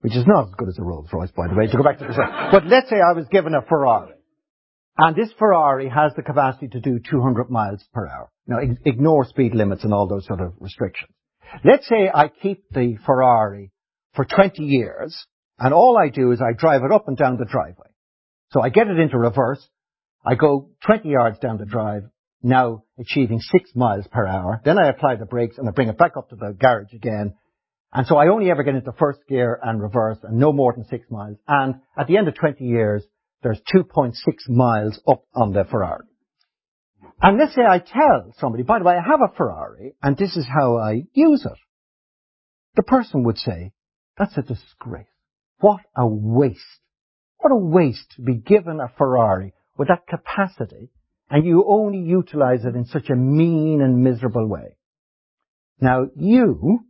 which 0.00 0.16
is 0.16 0.24
not 0.26 0.48
as 0.48 0.54
good 0.56 0.68
as 0.68 0.78
a 0.78 0.82
Rolls 0.82 1.10
Royce, 1.12 1.30
by 1.32 1.48
the 1.48 1.54
way, 1.54 1.66
to 1.66 1.76
go 1.76 1.82
back 1.82 1.98
to 1.98 2.04
the 2.04 2.48
But 2.50 2.66
let's 2.66 2.88
say 2.88 2.96
I 2.96 3.12
was 3.12 3.26
given 3.30 3.54
a 3.54 3.62
Ferrari. 3.62 4.14
And 4.96 5.16
this 5.16 5.32
Ferrari 5.38 5.88
has 5.88 6.12
the 6.14 6.22
capacity 6.22 6.68
to 6.68 6.80
do 6.80 6.98
200 6.98 7.50
miles 7.50 7.84
per 7.92 8.06
hour. 8.06 8.30
Now, 8.46 8.58
ignore 8.84 9.24
speed 9.24 9.54
limits 9.54 9.84
and 9.84 9.92
all 9.92 10.06
those 10.06 10.26
sort 10.26 10.40
of 10.40 10.54
restrictions. 10.60 11.12
Let's 11.64 11.88
say 11.88 12.10
I 12.12 12.28
keep 12.28 12.64
the 12.70 12.96
Ferrari 13.04 13.72
for 14.14 14.24
20 14.24 14.62
years, 14.62 15.26
and 15.58 15.72
all 15.72 15.96
I 15.98 16.08
do 16.08 16.32
is 16.32 16.40
I 16.40 16.52
drive 16.52 16.82
it 16.82 16.92
up 16.92 17.08
and 17.08 17.16
down 17.16 17.36
the 17.36 17.44
driveway. 17.44 17.88
So 18.50 18.60
I 18.60 18.68
get 18.68 18.88
it 18.88 18.98
into 18.98 19.18
reverse, 19.18 19.66
I 20.24 20.36
go 20.36 20.70
20 20.86 21.08
yards 21.08 21.38
down 21.38 21.58
the 21.58 21.66
drive, 21.66 22.04
now 22.42 22.84
achieving 22.98 23.40
6 23.40 23.70
miles 23.74 24.06
per 24.06 24.26
hour. 24.26 24.60
Then 24.64 24.78
I 24.78 24.88
apply 24.88 25.16
the 25.16 25.26
brakes 25.26 25.58
and 25.58 25.68
I 25.68 25.72
bring 25.72 25.88
it 25.88 25.98
back 25.98 26.16
up 26.16 26.30
to 26.30 26.36
the 26.36 26.56
garage 26.58 26.92
again. 26.92 27.34
And 27.92 28.06
so 28.06 28.16
I 28.16 28.28
only 28.28 28.50
ever 28.50 28.62
get 28.62 28.74
into 28.74 28.92
first 28.92 29.20
gear 29.28 29.58
and 29.62 29.80
reverse 29.80 30.18
and 30.22 30.38
no 30.38 30.52
more 30.52 30.72
than 30.72 30.84
6 30.84 31.10
miles. 31.10 31.38
And 31.46 31.76
at 31.96 32.06
the 32.06 32.16
end 32.16 32.28
of 32.28 32.34
20 32.34 32.64
years, 32.64 33.04
there's 33.42 33.60
2.6 33.74 34.14
miles 34.48 35.00
up 35.08 35.24
on 35.34 35.52
the 35.52 35.64
Ferrari. 35.64 36.06
And 37.20 37.38
let's 37.38 37.54
say 37.54 37.62
I 37.62 37.78
tell 37.78 38.34
somebody, 38.38 38.64
by 38.64 38.78
the 38.78 38.84
way, 38.84 38.94
I 38.94 39.02
have 39.02 39.20
a 39.22 39.34
Ferrari 39.34 39.94
and 40.02 40.16
this 40.16 40.36
is 40.36 40.46
how 40.46 40.76
I 40.76 41.04
use 41.12 41.44
it. 41.44 41.58
The 42.76 42.82
person 42.82 43.24
would 43.24 43.38
say, 43.38 43.72
that's 44.18 44.36
a 44.36 44.42
disgrace. 44.42 45.06
What 45.58 45.80
a 45.96 46.06
waste. 46.06 46.60
What 47.38 47.52
a 47.52 47.56
waste 47.56 48.12
to 48.16 48.22
be 48.22 48.34
given 48.34 48.80
a 48.80 48.92
Ferrari 48.96 49.54
with 49.76 49.88
that 49.88 50.06
capacity 50.06 50.90
and 51.30 51.46
you 51.46 51.64
only 51.66 51.98
utilize 51.98 52.64
it 52.64 52.74
in 52.74 52.84
such 52.84 53.08
a 53.10 53.16
mean 53.16 53.80
and 53.80 54.02
miserable 54.02 54.46
way. 54.48 54.76
Now 55.80 56.06
you 56.16 56.80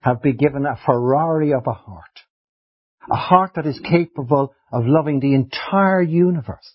have 0.00 0.22
been 0.22 0.36
given 0.36 0.66
a 0.66 0.78
Ferrari 0.84 1.52
of 1.52 1.66
a 1.66 1.72
heart. 1.72 2.20
A 3.10 3.16
heart 3.16 3.52
that 3.56 3.66
is 3.66 3.80
capable 3.80 4.54
of 4.72 4.84
loving 4.86 5.20
the 5.20 5.34
entire 5.34 6.02
universe. 6.02 6.74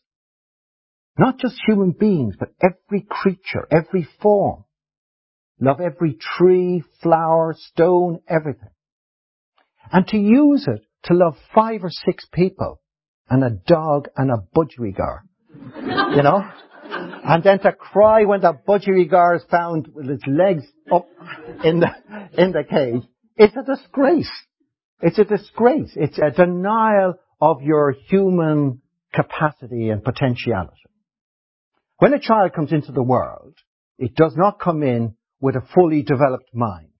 Not 1.19 1.37
just 1.37 1.59
human 1.67 1.91
beings, 1.91 2.35
but 2.39 2.53
every 2.61 3.05
creature, 3.09 3.67
every 3.69 4.07
form. 4.21 4.63
Love 5.59 5.81
every 5.81 6.13
tree, 6.13 6.81
flower, 7.03 7.53
stone, 7.57 8.21
everything. 8.25 8.69
And 9.91 10.07
to 10.07 10.17
use 10.17 10.65
it 10.65 10.81
to 11.03 11.13
love 11.13 11.35
five 11.53 11.83
or 11.83 11.89
six 11.89 12.25
people 12.31 12.79
and 13.29 13.43
a 13.43 13.49
dog 13.49 14.07
and 14.15 14.31
a 14.31 14.37
budgerigar. 14.55 15.23
You 16.15 16.23
know? 16.23 16.41
And 16.85 17.43
then 17.43 17.59
to 17.59 17.73
cry 17.73 18.23
when 18.23 18.39
the 18.39 18.53
budgerigar 18.53 19.35
is 19.35 19.43
found 19.51 19.89
with 19.93 20.09
its 20.09 20.23
legs 20.25 20.63
up 20.89 21.05
in 21.65 21.81
the, 21.81 21.89
in 22.37 22.53
the 22.53 22.63
cage. 22.63 23.03
It's 23.35 23.55
a 23.57 23.63
disgrace. 23.63 24.31
It's 25.01 25.19
a 25.19 25.25
disgrace. 25.25 25.91
It's 25.95 26.17
a 26.17 26.31
denial 26.31 27.15
of 27.41 27.61
your 27.61 27.93
human 28.07 28.81
capacity 29.13 29.89
and 29.89 30.01
potentiality. 30.01 30.79
When 31.99 32.13
a 32.13 32.19
child 32.19 32.53
comes 32.53 32.71
into 32.71 32.93
the 32.93 33.03
world, 33.03 33.55
it 33.97 34.15
does 34.15 34.33
not 34.35 34.59
come 34.59 34.83
in 34.83 35.15
with 35.41 35.55
a 35.55 35.67
fully 35.75 36.01
developed 36.01 36.49
mind, 36.53 36.93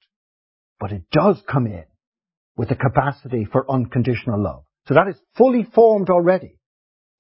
but 0.80 0.92
it 0.92 1.04
does 1.12 1.42
come 1.50 1.68
in 1.68 1.86
with 2.58 2.68
the 2.68 2.76
capacity 2.76 3.48
for 3.50 3.70
unconditional 3.72 4.42
love. 4.42 4.64
So 4.88 4.94
that 4.96 5.08
is 5.08 5.16
fully 5.38 5.64
formed 5.74 6.10
already. 6.10 6.60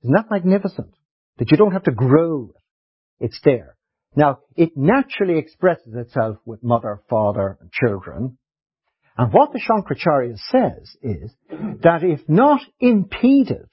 Isn't 0.03 0.13
that 0.13 0.29
magnificent? 0.29 0.93
That 1.37 1.51
you 1.51 1.57
don't 1.57 1.71
have 1.71 1.83
to 1.83 1.91
grow 1.91 2.51
it. 2.53 3.25
It's 3.25 3.39
there. 3.45 3.77
Now, 4.13 4.39
it 4.55 4.71
naturally 4.75 5.37
expresses 5.37 5.93
itself 5.93 6.37
with 6.45 6.63
mother, 6.63 7.01
father, 7.09 7.57
and 7.61 7.71
children. 7.71 8.37
And 9.17 9.31
what 9.31 9.53
the 9.53 9.59
Shankaracharya 9.59 10.37
says 10.51 10.97
is 11.01 11.33
that 11.83 12.03
if 12.03 12.27
not 12.27 12.61
impeded, 12.81 13.69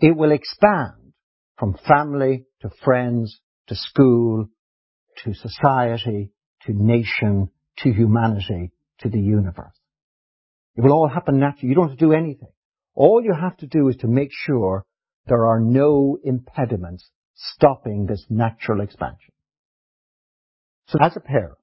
it 0.00 0.16
will 0.16 0.32
expand 0.32 1.12
from 1.58 1.76
family 1.86 2.46
to 2.62 2.70
friends 2.84 3.40
to 3.68 3.74
school 3.74 4.48
to 5.24 5.34
society 5.34 6.30
to 6.62 6.72
nation 6.72 7.50
to 7.78 7.92
humanity 7.92 8.72
to 9.00 9.08
the 9.08 9.20
universe. 9.20 9.74
It 10.76 10.82
will 10.82 10.92
all 10.92 11.08
happen 11.08 11.38
naturally. 11.38 11.70
You 11.70 11.74
don't 11.74 11.88
have 11.88 11.98
to 11.98 12.04
do 12.04 12.12
anything. 12.12 12.48
All 12.94 13.22
you 13.22 13.34
have 13.34 13.56
to 13.58 13.66
do 13.66 13.88
is 13.88 13.96
to 13.96 14.08
make 14.08 14.30
sure 14.32 14.84
there 15.26 15.46
are 15.46 15.60
no 15.60 16.18
impediments 16.24 17.10
stopping 17.34 18.06
this 18.06 18.24
natural 18.28 18.80
expansion. 18.80 19.32
So 20.86 20.98
as 21.00 21.16
a 21.16 21.20
parent, 21.20 21.58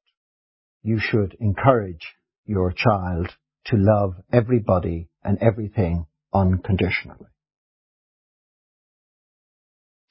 you 0.83 0.99
should 0.99 1.35
encourage 1.39 2.15
your 2.45 2.71
child 2.71 3.29
to 3.65 3.77
love 3.77 4.15
everybody 4.31 5.09
and 5.23 5.37
everything 5.41 6.05
unconditionally. 6.33 7.25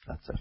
That's 0.07 0.29
it. 0.29 0.41